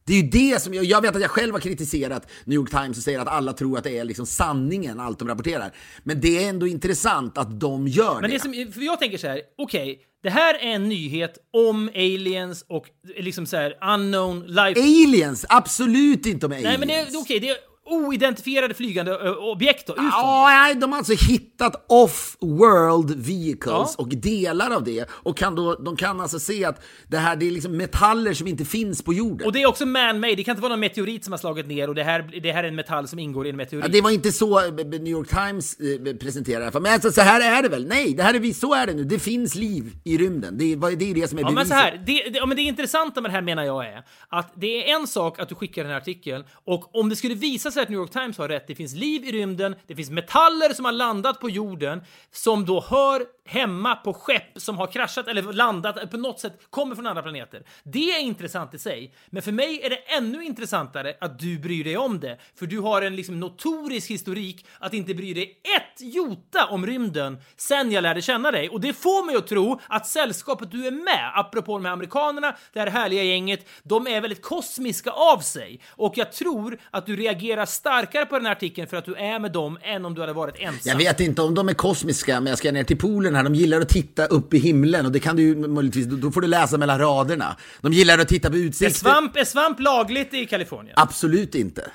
Det 0.05 0.13
är 0.13 0.23
ju 0.23 0.29
det 0.29 0.63
som, 0.63 0.75
jag, 0.75 0.85
jag 0.85 1.03
vet 1.03 1.17
att 1.17 1.23
jag 1.23 1.31
själv 1.31 1.53
har 1.53 1.61
kritiserat 1.61 2.31
New 2.45 2.55
York 2.55 2.71
Times 2.71 2.97
och 2.99 3.03
säger 3.03 3.19
att 3.19 3.29
alla 3.29 3.53
tror 3.53 3.79
att 3.79 3.85
det 3.85 3.99
är 3.99 4.05
liksom 4.05 4.27
sanningen, 4.27 5.01
allt 5.01 5.19
de 5.19 5.29
rapporterar. 5.29 5.73
Men 6.03 6.21
det 6.21 6.45
är 6.45 6.49
ändå 6.49 6.67
intressant 6.67 7.39
att 7.39 7.61
de 7.61 7.89
gör 7.89 8.21
Men 8.21 8.31
det. 8.31 8.37
det 8.37 8.41
som, 8.41 8.73
för 8.75 8.81
jag 8.81 8.99
tänker 8.99 9.19
så 9.19 9.27
här, 9.27 9.41
okej, 9.59 10.01
det 10.23 10.31
här 10.31 10.55
är 10.55 10.75
en 10.75 10.89
nyhet 10.89 11.39
om 11.53 11.89
aliens 11.95 12.65
och 12.69 12.87
liksom 13.17 13.47
så 13.47 13.57
här 13.57 13.95
unknown 13.95 14.47
life... 14.47 14.81
Aliens, 14.81 15.47
absolut 15.49 16.27
inte 16.27 16.47
om 16.47 16.53
aliens. 16.53 16.65
Nej 16.65 16.79
men 16.79 16.89
det 16.89 16.95
är 16.95 17.21
okej, 17.21 17.49
är 17.49 17.72
oidentifierade 17.87 18.75
flygande 18.75 19.31
objekt 19.31 19.87
då. 19.87 19.95
Ja, 19.97 20.45
nej, 20.49 20.75
de 20.75 20.91
har 20.93 20.99
alltså 20.99 21.13
hittat 21.31 21.87
off-world 21.89 23.15
vehicles 23.17 23.65
Ja. 23.73 23.95
och 23.99 24.09
delar 24.09 24.71
av 24.71 24.85
det. 24.85 25.09
Och 25.11 25.37
kan 25.37 25.55
då, 25.55 25.75
de 25.75 25.97
kan 25.97 26.21
alltså 26.21 26.39
se 26.39 26.65
att 26.65 26.85
det 27.09 27.17
här 27.19 27.37
det 27.37 27.47
är 27.47 27.51
liksom 27.51 27.77
metaller 27.77 28.33
som 28.35 28.47
inte 28.47 28.65
finns 28.65 29.03
på 29.03 29.13
jorden. 29.13 29.47
Och 29.47 29.53
det 29.53 29.63
är 29.63 29.67
också 29.67 29.87
man-made, 29.87 30.35
det 30.35 30.45
kan 30.45 30.53
inte 30.53 30.63
vara 30.63 30.73
någon 30.73 30.81
meteorit 30.81 31.25
som 31.25 31.33
har 31.33 31.39
slagit 31.39 31.67
ner 31.67 31.89
och 31.89 31.95
det 31.95 32.03
här, 32.05 32.41
det 32.43 32.53
här 32.53 32.65
är 32.65 32.69
en 32.69 32.75
metall 32.75 33.09
som 33.09 33.19
ingår 33.19 33.47
i 33.47 33.51
en 33.51 33.57
meteorit. 33.57 33.85
Ja, 33.85 33.93
det 33.93 34.01
var 34.01 34.11
inte 34.11 34.33
så 34.33 34.65
eh, 34.67 34.73
New 34.75 35.09
York 35.09 35.29
Times 35.29 35.77
eh, 35.81 36.15
presenterade 36.17 36.71
det. 36.71 36.81
Men 36.81 36.93
alltså, 36.93 37.13
så 37.13 37.21
här 37.21 37.59
är 37.59 37.63
det 37.63 37.69
väl? 37.69 37.87
Nej, 37.87 38.15
det 38.15 38.23
här 38.23 38.35
är, 38.35 38.39
vi- 38.41 38.55
så 38.55 38.75
är 38.75 38.87
det 38.87 38.95
nu. 38.95 39.05
Det 39.05 39.19
finns 39.19 39.55
liv 39.55 39.93
i 40.05 40.19
rymden. 40.19 40.59
Det 40.59 40.65
är 40.73 40.97
det, 40.97 41.11
är 41.11 41.15
det 41.15 41.29
som 41.29 41.39
är 41.39 41.43
Ja, 41.43 41.47
men 41.47 41.55
beviset. 41.55 41.69
så 41.69 41.75
här, 41.85 42.03
det, 42.07 42.13
det, 42.31 42.39
ja, 42.39 42.47
men 42.47 42.57
det 42.57 42.63
intressanta 42.63 43.21
med 43.21 43.31
det 43.31 43.35
här 43.35 43.43
menar 43.43 43.65
jag 43.65 43.87
är 43.87 44.03
att 44.29 44.53
det 44.57 44.91
är 44.91 44.97
en 45.01 45.07
sak 45.07 45.39
att 45.39 45.49
du 45.49 45.55
skickar 45.55 45.83
den 45.83 45.93
här 45.93 45.99
artikeln 45.99 46.45
och 46.65 46.95
om 46.95 47.09
det 47.09 47.17
skulle 47.17 47.35
visa 47.35 47.71
sig 47.73 47.83
att 47.83 47.89
New 47.89 47.99
York 47.99 48.11
Times 48.11 48.39
har 48.39 48.49
rätt, 48.49 48.67
det 48.67 48.75
finns 48.75 48.95
liv 48.95 49.25
i 49.25 49.33
rymden, 49.33 49.75
det 49.87 49.97
finns 49.97 50.11
metaller 50.11 50.75
som 50.75 50.85
har 50.85 50.93
landat 50.93 51.41
på 51.41 51.51
jorden 51.51 52.01
som 52.31 52.67
då 52.67 52.81
hör 52.81 53.27
hemma 53.45 53.97
på 53.97 54.15
skepp 54.15 54.43
som 54.57 54.79
har 54.79 54.87
kraschat 54.87 55.29
eller 55.29 55.43
landat 55.43 56.11
på 56.11 56.17
något 56.17 56.41
sätt, 56.41 56.61
kommer 56.71 56.95
från 56.95 57.07
andra 57.07 57.23
planeter. 57.23 57.63
Det 57.83 58.11
är 58.11 58.21
intressant 58.21 58.75
i 58.75 58.79
sig, 58.79 59.15
men 59.31 59.43
för 59.43 59.53
mig 59.53 59.81
är 59.83 59.91
det 59.91 59.97
ännu 59.97 60.45
intressantare 60.45 61.15
att 61.21 61.39
du 61.39 61.59
bryr 61.59 61.85
dig 61.85 61.97
om 61.97 62.21
det, 62.21 62.39
för 62.59 62.67
du 62.67 62.79
har 62.79 63.03
en 63.03 63.17
liksom 63.17 63.41
notorisk 63.41 64.11
historik 64.11 64.67
att 64.79 64.95
inte 64.95 65.15
bry 65.15 65.35
dig 65.35 65.61
ett 65.79 66.01
jota 66.01 66.67
om 66.67 66.87
rymden 66.87 67.39
sen 67.57 67.93
jag 67.93 68.03
lärde 68.03 68.23
känna 68.23 68.51
dig 68.51 68.69
och 68.69 68.81
det 68.81 68.93
får 68.93 69.27
mig 69.27 69.37
att 69.37 69.47
tro 69.47 69.81
att 69.89 70.07
sällskapet 70.07 70.71
du 70.71 70.87
är 70.87 70.91
med, 70.91 71.33
apropå 71.35 71.73
de 71.73 71.85
här 71.85 71.93
amerikanerna, 71.93 72.57
det 72.73 72.81
här 72.81 72.87
härliga 72.87 73.23
gänget, 73.23 73.69
de 73.83 74.07
är 74.07 74.21
väldigt 74.21 74.43
kosmiska 74.43 75.11
av 75.11 75.39
sig 75.39 75.81
och 75.89 76.13
jag 76.17 76.33
tror 76.33 76.79
att 76.91 77.07
du 77.07 77.17
reagerar 77.17 77.67
starkare 77.67 78.27
på 78.27 78.37
den 78.37 78.47
här 78.47 78.53
artikeln 78.53 78.89
för 78.89 78.97
att 78.97 79.05
du 79.05 79.15
är 79.15 79.39
med 79.39 79.53
dem 79.53 79.79
än 79.83 80.05
om 80.05 80.15
du 80.15 80.21
hade 80.21 80.33
varit 80.33 80.59
ensam. 80.59 80.81
Jag 80.85 80.97
vet 80.97 81.21
inte 81.21 81.43
om 81.43 81.55
de 81.55 81.69
är 81.69 81.75
kosmiska, 81.75 82.41
men 82.41 82.47
jag 82.51 82.59
ska 82.59 82.73
ner 82.73 82.85
till 82.85 82.99
poolen 82.99 83.32
här. 83.35 83.43
De 83.45 83.55
gillar 83.55 83.81
att 83.81 83.89
titta 83.89 84.27
upp 84.27 84.55
i 84.55 84.59
himlen 84.59 85.07
och 85.07 85.13
det 85.13 85.21
kan 85.21 85.37
du 85.37 85.43
ju 85.43 85.55
möjligtvis, 85.69 86.07
då 86.07 86.31
får 86.31 86.41
du 86.41 86.47
läsa 86.47 86.79
mellan 86.79 86.99
raderna. 86.99 87.57
De 87.81 87.93
gillar 87.93 88.19
att 88.19 88.29
titta 88.29 88.51
på 88.51 88.57
Är 88.57 88.61
utsikten. 88.61 88.95
svamp, 88.95 89.37
är 89.37 89.45
svamp 89.45 89.81
lagligt 89.81 90.35
i 90.35 90.47
Kalifornien? 90.47 90.95
Absolut 90.99 91.55
inte. 91.55 91.91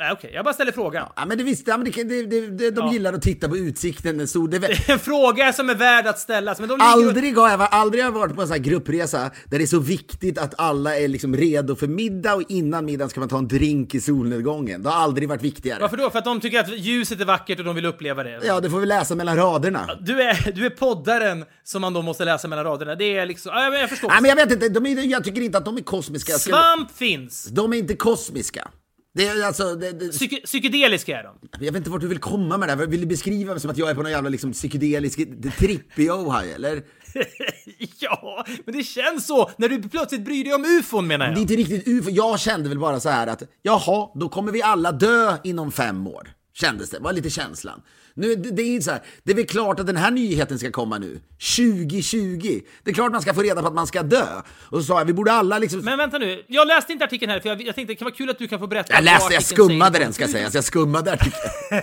Nej, 0.00 0.12
okej, 0.12 0.30
jag 0.34 0.44
bara 0.44 0.54
ställer 0.54 0.72
frågan. 0.72 1.08
Ja, 1.16 1.26
men 1.26 1.38
det 1.38 1.44
visste, 1.44 1.70
ja, 1.70 1.76
men 1.76 1.90
det, 1.92 2.04
det, 2.04 2.22
det, 2.26 2.46
det, 2.46 2.70
de 2.70 2.86
Ja. 2.86 2.92
gillar 2.92 3.12
att 3.12 3.22
titta 3.22 3.48
på 3.48 3.56
utsikten. 3.56 4.18
Den 4.18 4.28
stod, 4.28 4.50
det, 4.50 4.88
En 4.88 4.98
fråga 4.98 5.52
som 5.52 5.70
är 5.70 5.74
värd 5.74 6.06
att 6.06 6.18
ställas, 6.18 6.60
men 6.60 6.68
de. 6.68 6.78
Aldrig 6.80 7.36
har, 7.36 7.50
jag, 7.50 7.68
aldrig 7.70 8.04
har 8.04 8.10
jag 8.10 8.18
varit 8.20 8.34
på 8.34 8.40
en 8.42 8.46
sån 8.48 8.52
här 8.54 8.62
gruppresa 8.62 9.30
där 9.46 9.58
det 9.58 9.64
är 9.64 9.66
så 9.66 9.78
viktigt 9.78 10.38
att 10.38 10.54
alla 10.58 10.96
är 10.96 11.08
liksom 11.08 11.36
redo 11.36 11.76
för 11.76 11.86
middag 11.86 12.34
och 12.34 12.42
innan 12.48 12.84
middagen 12.84 13.10
ska 13.10 13.20
man 13.20 13.28
ta 13.28 13.38
en 13.38 13.48
drink 13.48 13.94
i 13.94 14.00
solnedgången. 14.00 14.82
Det 14.82 14.88
har 14.88 14.96
aldrig 15.02 15.28
varit 15.28 15.42
viktigare. 15.42 15.80
Varför 15.80 15.96
då? 15.96 16.10
För 16.10 16.18
att 16.18 16.24
de 16.24 16.40
tycker 16.40 16.60
att 16.60 16.78
ljuset 16.78 17.20
är 17.20 17.24
vackert 17.24 17.58
och 17.58 17.64
de 17.64 17.74
vill 17.74 17.86
uppleva 17.86 18.22
det? 18.22 18.40
Ja, 18.44 18.60
det 18.60 18.70
får 18.70 18.78
vi 18.80 18.86
läsa 18.86 19.14
mellan 19.14 19.36
raderna. 19.36 19.90
Du 20.00 20.22
är, 20.22 20.52
du 20.52 20.66
är 20.66 20.70
poddaren 20.70 21.44
som 21.64 21.80
man 21.80 21.92
då 21.92 22.02
måste 22.02 22.24
läsa 22.24 22.48
mellan 22.48 22.64
raderna. 22.64 22.94
Det 22.94 23.16
är 23.18 23.26
liksom... 23.26 23.52
Ja, 23.54 23.70
men 23.70 23.80
jag 23.80 23.88
förstår. 23.90 24.08
Nej, 24.08 24.18
men 24.20 24.28
jag 24.28 24.36
vet 24.36 24.52
inte, 24.52 24.68
de 24.68 24.86
är, 24.86 25.10
jag 25.10 25.24
tycker 25.24 25.40
inte 25.40 25.58
att 25.58 25.64
de 25.64 25.76
är 25.76 25.82
kosmiska. 25.82 26.32
Svamp 26.32 26.96
finns. 26.96 27.44
De 27.44 27.72
är 27.72 27.76
inte 27.76 27.94
kosmiska. 27.96 28.68
Det 29.14 29.26
är 29.28 29.46
alltså, 29.46 29.74
det, 29.74 29.92
det, 29.92 30.08
Psyke, 30.08 30.40
psykedeliska 30.44 31.18
är 31.18 31.22
de. 31.22 31.48
jag 31.64 31.72
vet 31.72 31.76
inte 31.76 31.90
vart 31.90 32.00
du 32.00 32.08
vill 32.08 32.18
komma 32.18 32.58
med 32.58 32.68
det 32.68 32.74
här. 32.76 32.86
Vill 32.86 33.00
du 33.00 33.06
beskriva 33.06 33.52
mig 33.52 33.60
som 33.60 33.70
att 33.70 33.78
jag 33.78 33.90
är 33.90 33.94
på 33.94 34.02
någon 34.02 34.12
jävla 34.12 34.28
liksom, 34.30 34.52
psykedelisk 34.52 35.18
trippio 35.58 36.30
här 36.30 36.54
eller? 36.54 36.82
ja, 38.00 38.44
men 38.66 38.74
det 38.76 38.82
känns 38.84 39.26
så 39.26 39.50
när 39.56 39.68
du 39.68 39.82
plötsligt 39.88 40.24
bryr 40.24 40.44
dig 40.44 40.54
om 40.54 40.64
ufon 40.64 41.06
menar 41.06 41.26
Det 41.26 41.30
är 41.30 41.34
jag. 41.34 41.40
inte 41.40 41.56
riktigt 41.56 41.88
ufo. 41.88 42.10
Jag 42.10 42.40
kände 42.40 42.68
väl 42.68 42.78
bara 42.78 43.00
så 43.00 43.08
här 43.08 43.26
att 43.26 43.42
jaha, 43.62 44.08
då 44.14 44.28
kommer 44.28 44.52
vi 44.52 44.62
alla 44.62 44.92
dö 44.92 45.36
inom 45.44 45.72
fem 45.72 46.06
år. 46.06 46.28
Kändes 46.54 46.90
det, 46.90 46.98
var 46.98 47.12
lite 47.12 47.30
känslan. 47.30 47.82
Nu, 48.20 48.34
det, 48.34 48.50
det 48.50 48.62
är 48.62 48.80
så 48.80 48.90
här, 48.90 49.02
det 49.22 49.32
är 49.32 49.36
väl 49.36 49.46
klart 49.46 49.80
att 49.80 49.86
den 49.86 49.96
här 49.96 50.10
nyheten 50.10 50.58
ska 50.58 50.70
komma 50.70 50.98
nu. 50.98 51.20
2020. 51.56 52.60
Det 52.84 52.90
är 52.90 52.94
klart 52.94 53.12
man 53.12 53.22
ska 53.22 53.34
få 53.34 53.42
reda 53.42 53.62
på 53.62 53.68
att 53.68 53.74
man 53.74 53.86
ska 53.86 54.02
dö. 54.02 54.26
Och 54.60 54.78
så 54.78 54.84
sa 54.84 54.98
jag, 54.98 55.04
vi 55.04 55.12
borde 55.12 55.32
alla 55.32 55.58
liksom... 55.58 55.80
Men 55.80 55.98
vänta 55.98 56.18
nu, 56.18 56.44
jag 56.46 56.68
läste 56.68 56.92
inte 56.92 57.04
artikeln 57.04 57.30
här 57.30 57.40
för 57.40 57.48
jag, 57.48 57.62
jag 57.62 57.74
tänkte 57.74 57.92
det 57.92 57.96
kan 57.96 58.04
vara 58.04 58.14
kul 58.14 58.30
att 58.30 58.38
du 58.38 58.48
kan 58.48 58.58
få 58.58 58.66
berätta. 58.66 58.94
jag 58.94 59.04
läste, 59.04 59.34
jag 59.34 59.42
skummade 59.42 59.92
säger. 59.92 60.04
den 60.04 60.12
ska 60.12 60.28
sägas. 60.28 60.54
Jag 60.54 60.64
skummade 60.64 61.12
artikeln. 61.12 61.52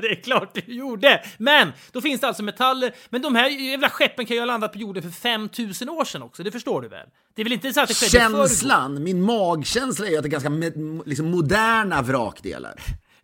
det 0.00 0.08
är 0.10 0.22
klart 0.22 0.54
du 0.54 0.74
gjorde! 0.74 1.22
Men 1.38 1.72
då 1.92 2.00
finns 2.00 2.20
det 2.20 2.26
alltså 2.26 2.42
metaller, 2.42 2.94
men 3.10 3.22
de 3.22 3.34
här 3.34 3.48
jävla 3.48 3.90
skeppen 3.90 4.26
kan 4.26 4.34
ju 4.36 4.40
ha 4.40 4.46
landat 4.46 4.72
på 4.72 4.78
jorden 4.78 5.02
för 5.02 5.10
5000 5.10 5.88
år 5.88 6.04
sedan 6.04 6.22
också, 6.22 6.42
det 6.42 6.50
förstår 6.50 6.82
du 6.82 6.88
väl? 6.88 7.06
Det 7.34 7.42
är 7.42 7.44
väl 7.44 7.52
inte 7.52 7.72
så 7.72 7.80
att 7.80 7.88
det 7.88 7.94
skedde? 7.94 8.10
Känslan, 8.10 9.02
min 9.02 9.22
magkänsla 9.22 10.06
är 10.06 10.10
ju 10.10 10.16
att 10.16 10.22
det 10.22 10.28
är 10.28 10.40
ganska 10.40 10.50
liksom 11.06 11.30
moderna 11.30 12.02
vrakdelar. 12.02 12.74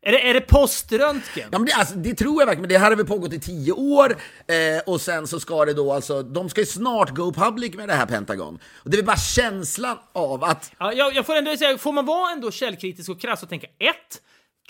Är 0.04 0.12
det, 0.12 0.28
är 0.28 0.34
det 0.34 0.40
poströntgen? 0.40 1.48
Ja, 1.52 1.58
men 1.58 1.64
det, 1.64 1.72
alltså, 1.72 1.94
det 1.94 2.14
tror 2.14 2.40
jag 2.42 2.46
verkligen, 2.46 2.62
men 2.62 2.68
det 2.68 2.78
här 2.78 2.90
har 2.90 2.96
väl 2.96 3.06
pågått 3.06 3.32
i 3.32 3.40
tio 3.40 3.72
år 3.72 4.16
eh, 4.46 4.82
och 4.86 5.00
sen 5.00 5.26
så 5.26 5.40
ska 5.40 5.64
det 5.64 5.74
då 5.74 5.92
alltså, 5.92 6.22
de 6.22 6.48
ska 6.48 6.60
ju 6.60 6.66
snart 6.66 7.10
go 7.10 7.32
public 7.32 7.74
med 7.74 7.88
det 7.88 7.94
här 7.94 8.06
Pentagon. 8.06 8.58
Och 8.74 8.90
det 8.90 8.94
är 8.94 8.98
väl 8.98 9.06
bara 9.06 9.16
känslan 9.16 9.98
av 10.12 10.44
att 10.44 10.72
Ja, 10.78 10.92
jag, 10.92 11.14
jag 11.14 11.26
får 11.26 11.36
ändå 11.36 11.56
säga, 11.56 11.78
får 11.78 11.92
man 11.92 12.06
vara 12.06 12.32
ändå 12.32 12.50
källkritisk 12.50 13.10
och 13.10 13.20
krass 13.20 13.42
och 13.42 13.48
tänka 13.48 13.66
ett, 13.66 14.22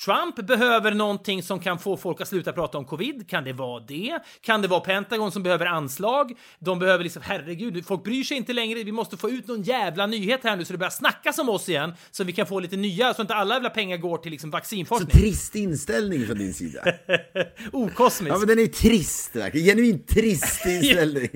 Trump 0.04 0.46
behöver 0.46 0.94
någonting 0.94 1.42
som 1.42 1.60
kan 1.60 1.78
få 1.78 1.96
folk 1.96 2.20
att 2.20 2.28
sluta 2.28 2.52
prata 2.52 2.78
om 2.78 2.84
covid. 2.84 3.28
Kan 3.28 3.44
det 3.44 3.52
vara 3.52 3.80
det? 3.80 4.18
Kan 4.40 4.62
det 4.62 4.68
vara 4.68 4.80
Pentagon 4.80 5.32
som 5.32 5.42
behöver 5.42 5.66
anslag? 5.66 6.38
De 6.58 6.78
behöver 6.78 7.04
liksom, 7.04 7.22
herregud, 7.24 7.86
folk 7.86 8.04
bryr 8.04 8.24
sig 8.24 8.36
inte 8.36 8.52
längre. 8.52 8.84
Vi 8.84 8.92
måste 8.92 9.16
få 9.16 9.30
ut 9.30 9.46
någon 9.46 9.62
jävla 9.62 10.06
nyhet 10.06 10.40
här 10.44 10.56
nu 10.56 10.64
så 10.64 10.72
det 10.72 10.78
börjar 10.78 10.90
snackas 10.90 11.38
om 11.38 11.48
oss 11.48 11.68
igen 11.68 11.94
så 12.10 12.24
vi 12.24 12.32
kan 12.32 12.46
få 12.46 12.60
lite 12.60 12.76
nya, 12.76 13.14
så 13.14 13.22
inte 13.22 13.34
alla 13.34 13.54
jävla 13.54 13.70
pengar 13.70 13.96
går 13.96 14.18
till 14.18 14.30
liksom 14.30 14.50
så 14.50 14.56
vaccinforskning. 14.56 15.10
trist 15.22 15.54
inställning 15.54 16.26
från 16.26 16.38
din 16.38 16.54
sida. 16.54 16.84
Okosmiskt. 17.72 18.34
Ja 18.34 18.38
men 18.38 18.48
den 18.48 18.58
är 18.58 18.66
trist 18.66 19.36
verkligen, 19.36 19.66
genuint 19.66 20.08
trist 20.08 20.66
inställning. 20.66 21.30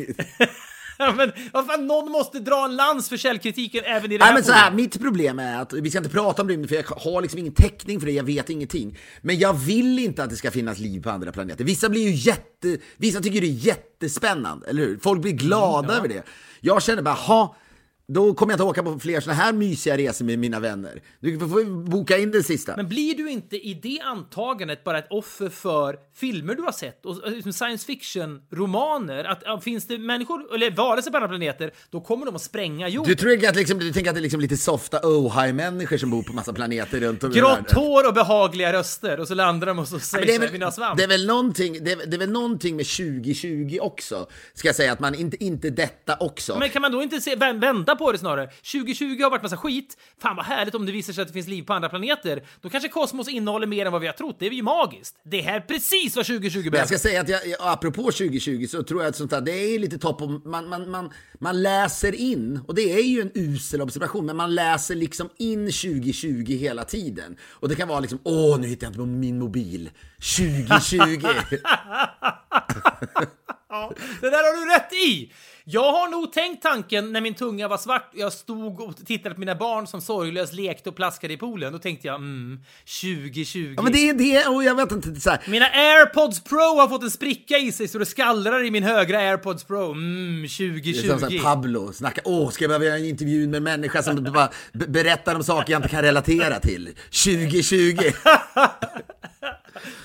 Ja, 0.99 1.13
men 1.17 1.33
vad 1.53 1.67
fan, 1.67 1.87
någon 1.87 2.13
måste 2.13 2.39
dra 2.39 2.65
en 2.65 2.77
lans 2.77 3.09
för 3.09 3.17
källkritiken 3.17 3.85
även 3.85 4.13
i 4.13 4.19
det 4.19 4.19
Nej 4.19 4.27
här 4.27 4.35
men 4.35 4.45
så 4.45 4.53
här, 4.53 4.71
mitt 4.71 5.01
problem 5.01 5.39
är 5.39 5.63
att, 5.63 5.73
vi 5.73 5.91
ska 5.91 5.99
inte 5.99 6.11
prata 6.11 6.43
om 6.43 6.49
rymden 6.49 6.69
för 6.69 6.75
jag 6.75 6.85
har 6.85 7.23
liksom 7.23 7.39
ingen 7.39 7.55
täckning 7.55 8.01
för 8.01 8.07
det, 8.07 8.13
jag 8.13 8.25
vet 8.25 8.51
ingenting. 8.51 8.99
Men 9.21 9.39
jag 9.39 9.53
vill 9.53 9.99
inte 9.99 10.25
att 10.25 10.31
det 10.31 10.37
ska 10.37 10.51
finnas 10.51 10.79
liv 10.79 11.03
på 11.03 11.11
andra 11.11 11.33
planeter. 11.33 11.65
Vissa 11.65 11.89
blir 11.89 12.09
ju 12.09 12.15
jätte, 12.15 12.79
vissa 12.97 13.21
tycker 13.21 13.41
det 13.41 13.47
är 13.47 13.51
jättespännande, 13.51 14.67
eller 14.67 14.83
hur? 14.83 14.99
Folk 14.99 15.23
blir 15.23 15.33
glada 15.33 15.95
över 15.97 16.09
det. 16.09 16.23
Jag 16.61 16.83
känner 16.83 17.03
bara, 17.03 17.15
ha, 17.15 17.57
då 18.09 18.35
kommer 18.35 18.53
jag 18.53 18.57
inte 18.57 18.65
åka 18.65 18.83
på 18.83 18.99
fler 18.99 19.21
såna 19.21 19.35
här 19.35 19.53
mysiga 19.53 19.97
resor 19.97 20.25
med 20.25 20.39
mina 20.39 20.61
vänner. 20.61 21.03
Du 21.21 21.39
får 21.39 21.91
boka 21.91 22.19
in 22.19 22.31
den 22.31 22.43
sista. 22.45 22.77
Men 22.77 22.89
blir 22.89 23.15
du 23.15 23.31
inte 23.31 23.57
i 23.57 23.75
det 23.75 24.01
antagandet 24.05 24.85
bara 24.85 24.99
ett 24.99 25.07
offer 25.11 25.49
för 25.49 25.97
filmer 26.15 26.55
du 26.55 26.63
har 26.63 26.73
sett 26.73 27.07
och 27.07 27.31
liksom 27.31 27.53
science 27.53 27.87
fiction-romaner? 27.87 29.25
Att 29.25 29.43
ja, 29.45 29.61
finns 29.61 29.87
det 29.87 29.99
människor, 29.99 30.55
eller 30.55 30.71
varelser 30.71 31.11
på 31.11 31.17
andra 31.17 31.29
planeter, 31.29 31.73
då 31.91 32.01
kommer 32.01 32.27
de 32.27 32.37
att 32.37 32.43
spränga 32.43 32.89
jorden. 32.89 33.09
Du 33.09 33.17
tror 33.17 33.49
att, 33.49 33.57
liksom, 33.57 33.79
du 33.79 33.93
tänker 33.93 34.11
att 34.11 34.15
det 34.17 34.21
är 34.21 34.23
liksom 34.23 34.41
lite 34.41 34.57
softa 34.57 35.01
Ojai-människor 35.03 35.97
som 35.97 36.11
bor 36.11 36.23
på 36.23 36.33
massa 36.33 36.53
planeter 36.53 37.01
runt 37.01 37.25
om 37.25 37.33
i 37.33 37.35
Grått 37.35 37.51
världen? 37.51 37.75
hår 37.75 38.09
och 38.09 38.15
behagliga 38.15 38.73
röster 38.73 39.21
och 39.21 39.29
så 39.29 39.35
landar 39.35 39.67
de 39.67 39.79
och 39.79 39.89
så 39.89 39.99
säger 39.99 40.39
ni 40.39 40.47
ha 40.47 40.67
väl, 40.67 40.73
svamp? 40.73 40.99
det, 40.99 41.05
är 41.05 41.09
väl 41.09 41.27
någonting, 41.27 41.85
det, 41.85 41.93
är, 41.93 42.07
det 42.07 42.17
är 42.17 42.19
väl 42.19 42.31
någonting 42.33 42.77
med 42.77 42.87
2020 42.87 43.79
också, 43.81 44.27
ska 44.55 44.69
jag 44.69 44.75
säga, 44.77 44.93
att 44.93 45.01
man 45.01 45.15
inte, 45.15 45.45
inte 45.45 45.71
detta 45.71 46.17
också. 46.21 46.59
Men 46.59 46.71
kan 46.71 46.83
man 46.83 46.93
då 46.93 47.03
inte 47.03 47.21
se, 47.21 47.35
vä- 47.35 47.61
vända 47.97 48.05
på 48.05 48.13
det 48.13 48.19
snarare? 48.19 48.47
2020 48.73 49.23
har 49.23 49.31
varit 49.31 49.43
massa 49.43 49.57
skit. 49.57 49.97
Fan 50.23 50.37
vad 50.37 50.45
härligt 50.45 50.75
om 50.75 50.87
det 50.87 50.93
visar 50.93 51.13
sig 51.13 51.23
att 51.23 51.29
det 51.29 51.35
finns 51.35 51.49
liv 51.49 51.63
på 51.63 51.73
andra 51.73 51.89
planeter. 51.89 52.43
Då 52.61 52.71
kanske 52.71 52.89
kosmos 52.89 53.29
innehåller 53.29 53.67
mer 53.67 53.87
än 53.87 53.93
vad 53.93 54.01
vi 54.01 54.07
har 54.07 54.15
trott. 54.15 54.37
Det 54.39 54.47
är 54.47 54.51
ju 54.51 54.63
magiskt. 54.63 55.17
Det 55.25 55.41
här 55.41 55.57
är 55.57 55.61
precis 55.61 56.17
vad 56.17 56.27
2020 56.27 56.59
Men 56.59 56.65
jag 56.65 56.73
behöver. 56.73 56.87
ska 56.87 56.99
säga 56.99 57.21
att 57.21 57.29
jag, 57.29 57.41
apropå 57.61 58.03
2020 58.03 58.67
så 58.67 58.83
tror 58.83 59.03
jag 59.03 59.09
att 59.09 59.17
sånt 59.17 59.31
där, 59.31 59.41
det 59.41 59.53
är 59.53 59.79
lite 59.79 59.99
topp 59.99 60.23
om, 60.23 60.43
man, 60.45 60.69
man, 60.69 60.91
man, 60.91 61.11
man 61.41 61.63
läser 61.63 62.15
in, 62.15 62.61
och 62.69 62.75
det 62.75 62.93
är 62.93 63.03
ju 63.03 63.21
en 63.21 63.31
usel 63.35 63.83
observation, 63.83 64.27
men 64.27 64.37
man 64.37 64.55
läser 64.55 64.95
liksom 64.95 65.29
in 65.39 65.59
2020 65.67 66.45
hela 66.53 66.85
tiden. 66.85 67.37
Och 67.51 67.69
det 67.69 67.75
kan 67.75 67.89
vara 67.89 68.01
liksom, 68.01 68.19
åh 68.25 68.59
nu 68.59 68.67
hittar 68.69 68.87
jag 68.87 68.91
inte 68.93 69.01
min 69.07 69.39
mobil. 69.39 69.91
2020. 70.39 71.27
Ja, 73.69 73.93
det 74.21 74.31
där 74.31 74.37
har 74.37 74.67
du 74.67 74.75
rätt 74.75 74.93
i! 74.93 75.33
Jag 75.69 75.93
har 75.93 76.09
nog 76.09 76.33
tänkt 76.33 76.62
tanken 76.62 77.12
när 77.12 77.21
min 77.21 77.35
tunga 77.35 77.69
var 77.69 77.79
svart 77.79 78.11
jag 78.14 78.33
stod 78.33 78.81
och 78.81 78.97
tittade 79.07 79.35
på 79.35 79.41
mina 79.41 79.55
barn 79.55 79.87
som 79.87 80.01
sorglöst 80.01 80.53
lekte 80.53 80.89
och 80.89 80.97
plaskade 80.97 81.35
i 81.35 81.37
poolen. 81.37 81.73
Då 81.73 81.79
tänkte 81.79 82.07
jag, 82.07 82.14
mm, 82.17 82.61
2020. 83.03 83.75
ja 83.77 83.83
men 83.83 83.93
det 83.93 84.09
är 84.09 84.14
det, 84.14 84.47
och 84.47 84.64
jag 84.64 84.75
vet 84.75 84.93
inte, 84.93 85.21
så 85.21 85.31
här, 85.31 85.41
Mina 85.49 85.67
airpods 85.67 86.41
pro 86.45 86.59
har 86.81 86.89
fått 86.89 87.03
en 87.03 87.11
spricka 87.11 87.59
i 87.59 87.73
sig 87.73 87.89
så 87.89 87.99
det 87.99 88.07
skallrar 88.07 88.64
i 88.64 88.71
min 88.71 88.83
högra 88.83 89.19
airpods 89.19 89.64
pro. 89.64 89.93
Mm, 89.93 90.43
Det 90.43 90.47
är 90.47 91.03
2020. 91.03 91.19
som 91.37 91.39
Pablo 91.45 91.93
snackar, 91.93 92.23
åh 92.27 92.51
ska 92.51 92.64
jag 92.64 92.69
behöva 92.69 92.85
göra 92.85 92.97
en 92.99 93.05
intervju 93.05 93.47
med 93.49 93.57
en 93.57 93.62
människa 93.62 94.03
som 94.03 94.25
bara 94.25 94.51
be- 94.73 94.87
berättar 94.87 95.35
om 95.35 95.45
saker 95.45 95.73
jag 95.73 95.79
inte 95.79 95.89
kan 95.89 96.03
relatera 96.03 96.61
till. 96.61 96.89
2020. 97.25 97.97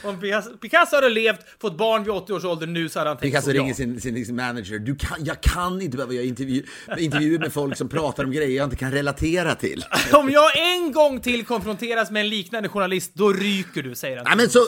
Om 0.04 0.20
Picasso, 0.20 0.58
Picasso 0.58 0.96
hade 0.96 1.10
levt, 1.10 1.40
fått 1.62 1.78
barn 1.78 2.04
vid 2.04 2.14
80 2.14 2.34
års 2.34 2.46
ålder 2.46 2.68
nu 2.68 2.90
så 2.90 3.00
hade 3.00 3.10
han 3.10 3.18
tänkt 3.18 3.32
Picasso 3.32 3.52
så, 3.52 3.58
ja. 3.58 3.62
ringer 3.62 3.74
sin, 3.74 4.02
sin, 4.02 4.26
sin 4.26 4.36
manager, 4.36 4.80
du 4.80 4.96
kan, 4.96 5.26
jag 5.26 5.42
kan 5.42 5.82
inte 5.82 5.98
behöva 5.98 6.14
göra 6.14 6.26
intervju, 6.26 6.64
intervjuer 6.98 7.40
med 7.40 7.54
folk 7.54 7.78
som 7.78 7.90
pratar 7.90 8.24
om 8.24 8.32
grejer 8.32 8.58
jag 8.58 8.64
inte 8.64 8.76
kan 8.76 8.92
relatera 8.92 9.56
till. 9.56 9.86
Om 10.14 10.30
jag 10.30 10.52
en 10.76 10.92
gång 10.92 11.20
till 11.20 11.46
konfronteras 11.46 12.12
med 12.12 12.20
en 12.22 12.30
liknande 12.30 12.70
journalist, 12.70 13.12
då 13.14 13.34
ryker 13.34 13.84
du, 13.84 13.96
säger 13.96 14.18
han. 14.18 14.26
Nej 14.28 14.38
men 14.38 14.50
så 14.50 14.60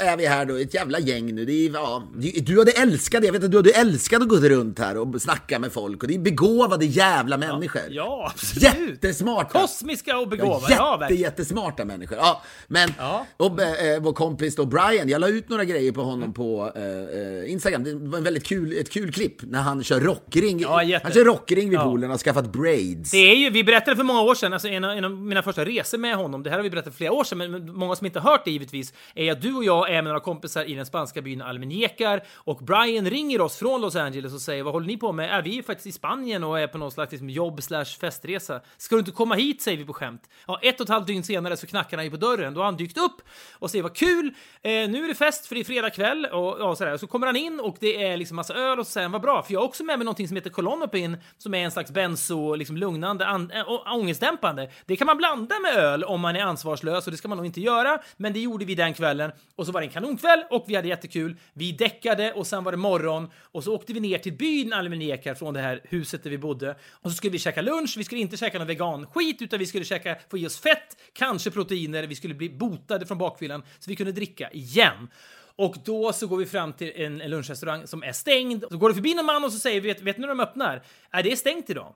är 0.00 0.16
vi 0.16 0.26
här 0.26 0.44
då, 0.44 0.56
ett 0.56 0.74
jävla 0.74 0.98
gäng 0.98 1.34
nu. 1.34 1.44
Det 1.44 1.52
är, 1.52 1.70
ja, 1.72 2.02
du 2.42 2.58
hade 2.58 2.72
älskat 2.72 3.20
det, 3.20 3.26
jag 3.26 3.32
vet 3.32 3.44
att 3.44 3.50
du 3.50 3.56
hade 3.56 3.72
älskat 3.72 4.22
att 4.22 4.28
gå 4.28 4.36
runt 4.36 4.78
här 4.78 4.96
och 4.98 5.22
snacka 5.22 5.58
med 5.58 5.72
folk. 5.72 6.02
Och 6.02 6.08
det 6.08 6.14
är 6.14 6.18
begåvade 6.18 6.84
jävla 6.86 7.36
människor. 7.36 7.82
Ja, 7.90 8.32
absolut. 8.34 8.62
Jättesmarta. 8.64 9.60
Kosmiska 9.60 10.18
och 10.18 10.28
begåvade. 10.28 10.74
Ja, 10.74 10.84
Ja, 10.84 10.92
jätte, 10.92 11.00
verkligen. 11.00 11.22
jättesmarta 11.22 11.84
människor. 11.84 12.18
Ja, 12.18 12.42
men 12.66 12.92
Ja. 12.98 13.26
Och, 13.36 13.62
eh, 13.62 14.00
vår 14.00 14.12
kompis 14.12 14.43
då 14.56 14.64
Brian, 14.66 15.08
jag 15.08 15.20
la 15.20 15.28
ut 15.28 15.48
några 15.48 15.64
grejer 15.64 15.92
på 15.92 16.02
honom 16.02 16.32
på 16.32 16.72
eh, 16.76 16.82
eh, 16.82 17.52
Instagram. 17.52 17.84
Det 17.84 17.94
var 17.94 18.18
en 18.18 18.24
väldigt 18.24 18.44
kul, 18.46 18.72
ett 18.78 18.90
kul 18.90 19.12
klipp 19.12 19.42
när 19.42 19.60
han 19.62 19.84
kör 19.84 20.00
rockring. 20.00 20.60
Ja, 20.60 20.82
jätte. 20.82 21.06
han 21.06 21.12
kör 21.12 21.24
rockring 21.24 21.70
vid 21.70 21.78
Ja. 21.78 21.84
poolen 21.84 22.04
och 22.04 22.10
har 22.12 22.18
skaffat 22.18 22.52
braids. 22.52 23.10
Det 23.10 23.16
är 23.18 23.34
ju, 23.36 23.50
vi 23.50 23.64
berättade 23.64 23.96
för 23.96 24.04
många 24.04 24.22
år 24.22 24.34
sedan, 24.34 24.52
alltså 24.52 24.68
en 24.68 24.84
av, 24.84 24.90
en 24.90 25.04
av 25.04 25.10
mina 25.10 25.42
första 25.42 25.64
resor 25.64 25.98
med 25.98 26.16
honom, 26.16 26.42
det 26.42 26.50
här 26.50 26.56
har 26.56 26.62
vi 26.62 26.70
berättat 26.70 26.92
för 26.92 26.98
flera 26.98 27.12
år 27.12 27.24
sedan, 27.24 27.38
men- 27.38 27.74
många 27.74 27.96
som 27.96 28.06
inte 28.06 28.20
har 28.20 28.30
hört 28.30 28.44
det 28.44 28.50
givetvis, 28.50 28.92
är 29.14 29.32
att 29.32 29.42
du 29.42 29.54
och 29.54 29.64
jag 29.64 29.88
är 29.90 29.94
med 29.94 30.04
några 30.04 30.20
kompisar 30.20 30.64
i 30.70 30.74
den 30.74 30.86
spanska 30.86 31.22
byn 31.22 31.42
Almenekar 31.42 32.22
och 32.34 32.58
Brian 32.58 33.10
ringer 33.10 33.40
oss 33.40 33.56
från 33.56 33.80
Los 33.80 33.96
Angeles 33.96 34.34
och 34.34 34.40
säger 34.40 34.62
vad 34.62 34.72
håller 34.72 34.86
ni 34.86 34.96
på 34.96 35.12
med? 35.12 35.38
Äh, 35.38 35.44
vi 35.44 35.58
är 35.58 35.62
faktiskt 35.62 35.86
i 35.86 35.92
Spanien 35.92 36.44
och 36.44 36.60
är 36.60 36.66
på 36.66 36.78
någon 36.78 36.90
slags 36.92 37.12
liksom, 37.12 37.30
jobb 37.30 37.62
slash 37.62 37.84
festresa. 37.84 38.60
Ska 38.78 38.94
du 38.94 38.98
inte 38.98 39.10
komma 39.10 39.34
hit? 39.34 39.62
säger 39.62 39.78
vi 39.78 39.84
på 39.84 39.92
skämt. 39.92 40.22
Ja, 40.46 40.58
ett 40.62 40.80
och 40.80 40.84
ett 40.84 40.88
halvt 40.90 41.06
dygn 41.06 41.22
senare 41.22 41.56
så 41.56 41.66
knackar 41.66 41.96
han 41.96 42.04
ju 42.04 42.10
på 42.10 42.16
dörren. 42.16 42.54
Då 42.54 42.60
har 42.60 42.64
han 42.64 42.76
dykt 42.76 42.98
upp 42.98 43.16
och 43.52 43.70
säger 43.70 43.82
vad 43.82 43.96
kul, 43.96 44.23
eh, 44.62 44.70
nu 44.90 45.04
är 45.04 45.08
det 45.08 45.14
fest 45.14 45.46
för 45.46 45.54
det 45.54 45.60
är 45.60 45.64
fredag 45.64 45.90
kväll 45.90 46.26
och 46.26 46.56
ja, 46.60 46.76
sådär. 46.76 46.96
Så 46.96 47.06
kommer 47.06 47.26
han 47.26 47.36
in 47.36 47.60
och 47.60 47.76
det 47.80 48.04
är 48.04 48.16
liksom 48.16 48.36
massa 48.36 48.54
öl 48.54 48.78
och 48.78 48.86
så 48.86 48.92
säger 48.92 49.04
han 49.04 49.12
vad 49.12 49.22
bra, 49.22 49.42
för 49.42 49.52
jag 49.52 49.60
har 49.60 49.66
också 49.66 49.84
med 49.84 49.98
mig 49.98 50.04
någonting 50.04 50.28
som 50.28 50.36
heter 50.36 50.50
Colonopin 50.50 51.16
som 51.38 51.54
är 51.54 51.58
en 51.64 51.70
slags 51.70 51.90
benzo, 51.90 52.54
liksom 52.54 52.76
lugnande, 52.76 53.26
an- 53.26 53.50
äh, 53.50 53.64
ångestdämpande. 53.94 54.70
Det 54.86 54.96
kan 54.96 55.06
man 55.06 55.16
blanda 55.16 55.54
med 55.58 55.74
öl 55.74 56.04
om 56.04 56.20
man 56.20 56.36
är 56.36 56.40
ansvarslös 56.40 57.06
och 57.06 57.10
det 57.10 57.16
ska 57.16 57.28
man 57.28 57.36
nog 57.38 57.46
inte 57.46 57.60
göra, 57.60 57.98
men 58.16 58.32
det 58.32 58.40
gjorde 58.40 58.64
vi 58.64 58.74
den 58.74 58.94
kvällen 58.94 59.32
och 59.56 59.66
så 59.66 59.72
var 59.72 59.80
det 59.80 59.86
en 59.86 59.92
kanonkväll 59.92 60.44
och 60.50 60.64
vi 60.68 60.74
hade 60.74 60.88
jättekul. 60.88 61.36
Vi 61.52 61.72
däckade 61.72 62.32
och 62.32 62.46
sen 62.46 62.64
var 62.64 62.72
det 62.72 62.78
morgon 62.78 63.30
och 63.52 63.64
så 63.64 63.74
åkte 63.74 63.92
vi 63.92 64.00
ner 64.00 64.18
till 64.18 64.32
byn 64.32 64.72
Almenekar 64.72 65.34
från 65.34 65.54
det 65.54 65.60
här 65.60 65.80
huset 65.84 66.22
där 66.22 66.30
vi 66.30 66.38
bodde 66.38 66.76
och 66.90 67.10
så 67.10 67.16
skulle 67.16 67.30
vi 67.30 67.38
käka 67.38 67.62
lunch. 67.62 67.94
Vi 67.98 68.04
skulle 68.04 68.20
inte 68.20 68.36
käka 68.36 68.58
någon 68.58 68.66
veganskit 68.66 69.42
utan 69.42 69.58
vi 69.58 69.66
skulle 69.66 69.84
käka, 69.84 70.16
få 70.30 70.38
i 70.38 70.46
oss 70.46 70.60
fett, 70.60 70.96
kanske 71.12 71.50
proteiner. 71.50 72.02
Vi 72.06 72.14
skulle 72.14 72.34
bli 72.34 72.50
botade 72.50 73.06
från 73.06 73.18
bakfyllan 73.18 73.62
så 73.78 73.90
vi 73.90 73.96
kunde 73.96 74.12
dricka 74.14 74.50
igen. 74.50 75.08
Och 75.56 75.76
då 75.84 76.12
så 76.12 76.26
går 76.26 76.36
vi 76.36 76.46
fram 76.46 76.72
till 76.72 76.92
en, 76.94 77.20
en 77.20 77.30
lunchrestaurang 77.30 77.86
som 77.86 78.02
är 78.02 78.12
stängd. 78.12 78.64
Så 78.70 78.76
går 78.78 78.88
det 78.88 78.94
förbi 78.94 79.14
någon 79.14 79.26
man 79.26 79.44
och 79.44 79.52
så 79.52 79.58
säger 79.58 79.80
vi, 79.80 79.88
vet, 79.88 80.02
vet 80.02 80.16
ni 80.16 80.20
när 80.20 80.28
de 80.28 80.40
öppnar? 80.40 80.82
Nej, 81.12 81.22
det 81.22 81.32
är 81.32 81.36
stängt 81.36 81.70
idag. 81.70 81.94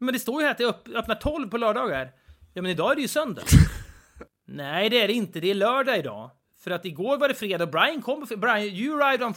Men 0.00 0.14
det 0.14 0.20
står 0.20 0.40
ju 0.40 0.44
här 0.46 0.50
att 0.52 0.58
det 0.58 0.64
öpp- 0.64 0.94
öppnar 0.96 1.14
12 1.14 1.48
på 1.50 1.56
lördagar. 1.56 2.10
Ja, 2.54 2.62
men 2.62 2.70
idag 2.70 2.90
är 2.90 2.94
det 2.94 3.02
ju 3.02 3.08
söndag. 3.08 3.42
Nej, 4.46 4.90
det 4.90 5.00
är 5.00 5.08
det 5.08 5.14
inte. 5.14 5.40
Det 5.40 5.50
är 5.50 5.54
lördag 5.54 5.98
idag. 5.98 6.30
För 6.64 6.70
att 6.70 6.84
igår 6.84 7.16
var 7.18 7.28
det 7.28 7.34
fredag 7.34 7.64
och 7.64 7.70
Brian 7.70 8.02
kom 8.02 8.26
Brian, 8.36 8.62
you 8.62 9.02
arrived 9.02 9.26
on, 9.26 9.34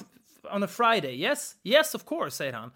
on 0.55 0.63
a 0.63 0.68
Friday. 0.68 1.16
Yes? 1.22 1.55
Yes, 1.63 1.95
of 1.95 2.05
course, 2.05 2.32
säger 2.32 2.53
han. 2.53 2.72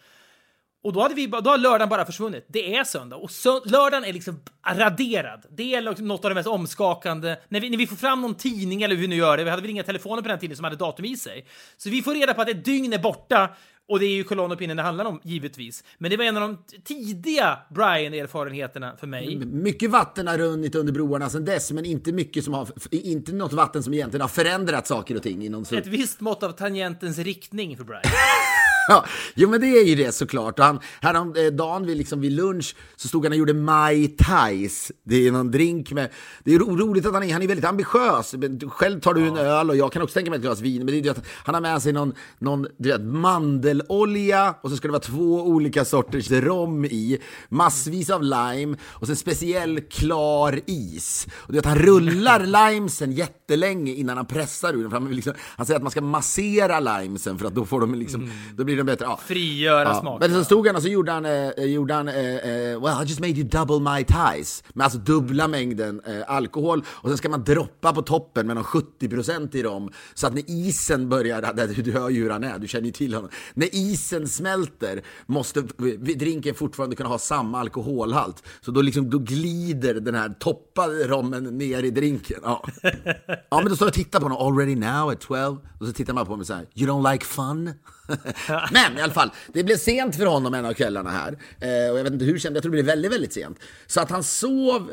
Och 0.83 0.93
då, 0.93 1.01
hade 1.01 1.15
vi, 1.15 1.27
då 1.27 1.49
har 1.49 1.57
lördagen 1.57 1.89
bara 1.89 2.05
försvunnit. 2.05 2.45
Det 2.47 2.75
är 2.75 2.83
söndag. 2.83 3.15
Och 3.15 3.31
sö 3.31 3.59
lördagen 3.65 4.03
är 4.03 4.13
liksom 4.13 4.39
raderad. 4.65 5.45
Det 5.51 5.75
är 5.75 5.81
liksom 5.81 6.07
något 6.07 6.25
av 6.25 6.31
det 6.31 6.35
mest 6.35 6.47
omskakande. 6.47 7.35
När 7.49 7.59
vi, 7.59 7.69
när 7.69 7.77
vi 7.77 7.87
får 7.87 7.95
fram 7.95 8.21
någon 8.21 8.35
tidning 8.35 8.81
eller 8.81 8.95
hur 8.95 9.01
vi 9.01 9.07
nu 9.07 9.15
gör 9.15 9.37
det, 9.37 9.43
vi 9.43 9.49
hade 9.49 9.61
väl 9.61 9.71
inga 9.71 9.83
telefoner 9.83 10.21
på 10.21 10.27
den 10.27 10.39
tiden 10.39 10.55
som 10.55 10.63
hade 10.63 10.75
datum 10.75 11.05
i 11.05 11.17
sig. 11.17 11.45
Så 11.77 11.89
vi 11.89 12.01
får 12.01 12.13
reda 12.13 12.33
på 12.33 12.41
att 12.41 12.49
ett 12.49 12.65
dygn 12.65 12.93
är 12.93 12.99
borta. 12.99 13.49
Och 13.87 13.99
det 13.99 14.05
är 14.05 14.11
ju 14.11 14.23
kolonnopinnen 14.23 14.77
det 14.77 14.83
handlar 14.83 15.05
om, 15.05 15.21
givetvis. 15.23 15.83
Men 15.97 16.11
det 16.11 16.17
var 16.17 16.25
en 16.25 16.37
av 16.37 16.41
de 16.41 16.57
tidiga 16.83 17.59
Brian-erfarenheterna 17.69 18.95
för 18.99 19.07
mig. 19.07 19.35
Mycket 19.35 19.89
vatten 19.89 20.27
har 20.27 20.37
runnit 20.37 20.75
under 20.75 20.93
broarna 20.93 21.29
sedan 21.29 21.45
dess, 21.45 21.71
men 21.71 21.85
inte 21.85 22.11
mycket 22.11 22.43
som 22.43 22.53
har, 22.53 22.67
inte 22.91 23.31
något 23.31 23.53
vatten 23.53 23.83
som 23.83 23.93
egentligen 23.93 24.21
har 24.21 24.27
förändrat 24.27 24.87
saker 24.87 25.15
och 25.15 25.23
ting. 25.23 25.45
Inom 25.45 25.65
Ett 25.71 25.87
visst 25.87 26.19
mått 26.19 26.43
av 26.43 26.51
tangentens 26.51 27.17
riktning 27.17 27.77
för 27.77 27.83
Brian. 27.83 28.03
Ja, 28.89 29.05
jo 29.35 29.49
men 29.49 29.61
det 29.61 29.67
är 29.67 29.85
ju 29.85 29.95
det 29.95 30.11
såklart. 30.11 30.59
Och 30.59 30.65
han, 30.65 30.79
häromdagen 31.01 31.85
vid, 31.85 31.97
liksom, 31.97 32.21
vid 32.21 32.31
lunch 32.31 32.75
så 32.95 33.07
stod 33.07 33.25
han 33.25 33.31
och 33.31 33.37
gjorde 33.37 33.53
Mai 33.53 34.07
Tais. 34.07 34.91
Det 35.03 35.27
är 35.27 35.31
någon 35.31 35.51
drink 35.51 35.91
med... 35.91 36.09
Det 36.43 36.53
är 36.53 36.59
ro, 36.59 36.77
roligt 36.77 37.05
att 37.05 37.13
han 37.13 37.23
är, 37.23 37.33
han 37.33 37.41
är 37.41 37.47
väldigt 37.47 37.65
ambitiös. 37.65 38.35
Själv 38.69 38.99
tar 38.99 39.13
du 39.13 39.27
en 39.27 39.37
öl 39.37 39.69
och 39.69 39.75
jag 39.75 39.91
kan 39.91 40.01
också 40.01 40.13
tänka 40.13 40.31
mig 40.31 40.37
ett 40.37 40.43
glas 40.43 40.61
vin. 40.61 40.85
Men 40.85 41.01
det 41.01 41.07
är 41.07 41.11
att 41.11 41.25
han 41.43 41.55
har 41.55 41.61
med 41.61 41.81
sig 41.81 41.93
någon, 41.93 42.13
någon 42.39 42.67
du 42.77 42.89
vet, 42.89 43.01
mandelolja 43.01 44.55
och 44.61 44.69
så 44.69 44.77
ska 44.77 44.87
det 44.87 44.91
vara 44.91 45.01
två 45.01 45.41
olika 45.47 45.85
sorters 45.85 46.31
rom 46.31 46.85
i. 46.85 47.19
Massvis 47.49 48.09
av 48.09 48.23
lime 48.23 48.77
och 48.83 49.07
sen 49.07 49.15
speciell 49.15 49.81
klar 49.81 50.59
is. 50.65 51.27
Och 51.31 51.53
du 51.53 51.57
vet, 51.57 51.65
han 51.65 51.79
rullar 51.79 52.39
limesen 52.71 53.11
jättelänge 53.49 53.93
innan 53.93 54.17
han 54.17 54.25
pressar 54.25 54.73
ur 54.73 54.83
den. 54.83 54.91
Han, 54.91 55.11
liksom, 55.11 55.33
han 55.57 55.65
säger 55.65 55.77
att 55.77 55.83
man 55.83 55.91
ska 55.91 56.01
massera 56.01 56.79
limesen 56.79 57.37
för 57.37 57.45
att 57.45 57.55
då 57.55 57.65
får 57.65 57.79
de 57.81 57.95
liksom, 57.95 58.31
då 58.55 58.63
blir 58.63 58.77
de 58.77 58.83
bättre. 58.83 59.05
Ja. 59.05 59.19
Frigöra 59.25 59.83
Ja, 59.89 59.99
smaken. 60.01 60.31
men 60.31 60.39
så 60.39 60.45
stod 60.45 60.67
han 60.67 60.75
och 60.75 60.81
så 60.81 60.87
gjorde 60.87 61.11
han, 61.11 61.25
eh, 61.25 61.49
gjorde 61.65 61.93
han 61.93 62.07
eh, 62.07 62.15
eh, 62.15 62.81
well 62.83 63.03
I 63.03 63.05
just 63.05 63.19
made 63.19 63.33
you 63.33 63.43
double 63.43 63.79
my 63.95 64.03
ties. 64.03 64.63
Med 64.73 64.83
alltså 64.85 64.99
dubbla 64.99 65.47
mängden 65.47 66.01
eh, 66.05 66.13
alkohol 66.27 66.83
och 66.89 67.09
sen 67.09 67.17
ska 67.17 67.29
man 67.29 67.43
droppa 67.43 67.93
på 67.93 68.01
toppen 68.01 68.47
med 68.47 68.55
någon 68.55 68.65
70% 68.65 69.55
i 69.55 69.61
dem. 69.61 69.89
Så 70.13 70.27
att 70.27 70.33
när 70.33 70.43
isen 70.47 71.09
börjar, 71.09 71.67
du, 71.75 71.81
du 71.81 71.91
hör 71.91 72.09
ju 72.09 72.23
hur 72.23 72.29
han 72.29 72.43
är, 72.43 72.59
du 72.59 72.67
känner 72.67 72.85
ju 72.85 72.91
till 72.91 73.13
honom. 73.13 73.29
När 73.53 73.75
isen 73.75 74.27
smälter 74.27 75.01
måste 75.25 75.61
drinken 76.15 76.55
fortfarande 76.55 76.95
kunna 76.95 77.09
ha 77.09 77.17
samma 77.19 77.59
alkoholhalt. 77.59 78.43
Så 78.61 78.71
då, 78.71 78.81
liksom, 78.81 79.09
då 79.09 79.17
glider 79.19 79.93
den 79.93 80.15
här 80.15 80.29
toppade 80.29 81.07
rommen 81.07 81.43
ner 81.57 81.83
i 81.83 81.91
drinken. 81.91 82.39
Ja, 82.43 82.63
ja 83.49 83.57
men 83.57 83.69
då 83.69 83.75
står 83.75 83.85
jag 83.85 83.89
och 83.89 83.93
tittar 83.95 84.19
på 84.19 84.25
honom, 84.25 84.47
already 84.47 84.75
now 84.75 85.09
at 85.09 85.19
12. 85.21 85.57
Och 85.79 85.87
så 85.87 85.93
tittar 85.93 86.13
man 86.13 86.25
på 86.25 86.35
mig 86.35 86.45
så 86.45 86.53
här, 86.53 86.65
you 86.75 86.89
don't 86.91 87.11
like 87.11 87.25
fun? 87.25 87.73
Men 88.71 88.97
i 88.97 89.01
alla 89.01 89.13
fall, 89.13 89.31
det 89.53 89.63
blev 89.63 89.75
sent 89.77 90.15
för 90.15 90.25
honom 90.25 90.53
en 90.53 90.65
av 90.65 90.73
kvällarna 90.73 91.09
här. 91.09 91.37
Eh, 91.59 91.91
och 91.91 91.99
jag 91.99 92.03
vet 92.03 92.13
inte 92.13 92.25
hur 92.25 92.39
sent, 92.39 92.55
jag 92.55 92.63
tror 92.63 92.71
det 92.71 92.75
blev 92.75 92.85
väldigt, 92.85 93.11
väldigt 93.13 93.33
sent. 93.33 93.59
Så 93.87 94.01
att 94.01 94.09
han 94.09 94.23
sov. 94.23 94.91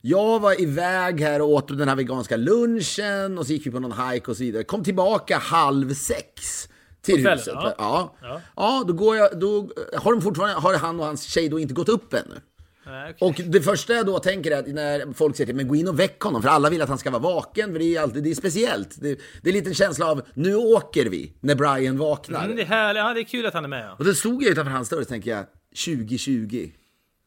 Jag 0.00 0.40
var 0.40 0.60
iväg 0.60 1.20
här 1.20 1.42
och 1.42 1.48
åt 1.48 1.68
den 1.78 1.88
här 1.88 1.96
veganska 1.96 2.36
lunchen 2.36 3.38
och 3.38 3.46
så 3.46 3.52
gick 3.52 3.66
vi 3.66 3.70
på 3.70 3.80
någon 3.80 4.10
hike 4.10 4.30
och 4.30 4.36
så 4.36 4.42
vidare. 4.42 4.64
Kom 4.64 4.84
tillbaka 4.84 5.38
halv 5.38 5.94
sex 5.94 6.68
Till 7.02 7.14
kvällen, 7.22 7.38
huset. 7.38 7.54
ja. 7.54 7.74
Ja. 7.78 8.14
Ja. 8.22 8.40
Ja. 8.56 8.84
då 8.86 8.92
går 8.92 9.16
jag, 9.16 9.40
då 9.40 9.70
har 9.96 10.12
de 10.12 10.22
fortfarande, 10.22 10.54
har 10.60 10.74
han 10.74 11.00
och 11.00 11.06
hans 11.06 11.22
tjej 11.22 11.48
då 11.48 11.58
inte 11.58 11.74
gått 11.74 11.88
upp 11.88 12.14
ännu. 12.14 12.40
Nej, 12.86 13.14
okej. 13.18 13.44
Och 13.46 13.50
det 13.52 13.62
första 13.62 13.92
jag 13.92 14.06
då 14.06 14.18
tänker 14.18 14.50
är 14.50 14.58
att 14.58 14.66
när 14.66 15.12
folk 15.12 15.36
säger 15.36 15.46
till 15.46 15.56
mig, 15.56 15.64
gå 15.64 15.76
in 15.76 15.88
och 15.88 16.00
väck 16.00 16.20
honom, 16.20 16.42
för 16.42 16.48
alla 16.48 16.70
vill 16.70 16.82
att 16.82 16.88
han 16.88 16.98
ska 16.98 17.10
vara 17.10 17.22
vaken, 17.22 17.72
för 17.72 17.78
det 17.78 17.96
är 17.96 18.00
alltid, 18.00 18.24
det 18.24 18.30
är 18.30 18.34
speciellt. 18.34 19.00
Det, 19.00 19.20
det 19.42 19.50
är 19.50 19.54
lite 19.54 19.70
en 19.70 19.74
känsla 19.74 20.06
av, 20.10 20.22
nu 20.34 20.56
åker 20.56 21.06
vi, 21.06 21.32
när 21.40 21.54
Brian 21.54 21.98
vaknar. 21.98 22.44
Mm, 22.44 22.56
det, 22.56 22.62
är 22.62 22.66
härligt. 22.66 23.00
Ja, 23.00 23.14
det 23.14 23.20
är 23.20 23.24
kul 23.24 23.46
att 23.46 23.54
han 23.54 23.64
är 23.64 23.68
med. 23.68 23.86
Ja. 23.86 23.94
Och 23.98 24.04
då 24.04 24.14
stod 24.14 24.42
jag 24.42 24.50
utanför 24.50 24.72
hans 24.72 24.88
dörr 24.88 25.00
och 25.00 25.08
tänker 25.08 25.30
jag, 25.30 25.44
2020, 25.84 26.70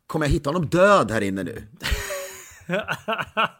kommer 0.08 0.26
jag 0.26 0.32
hitta 0.32 0.50
honom 0.50 0.70
död 0.70 1.12
här 1.12 1.22
inne 1.22 1.44
nu? 1.44 1.64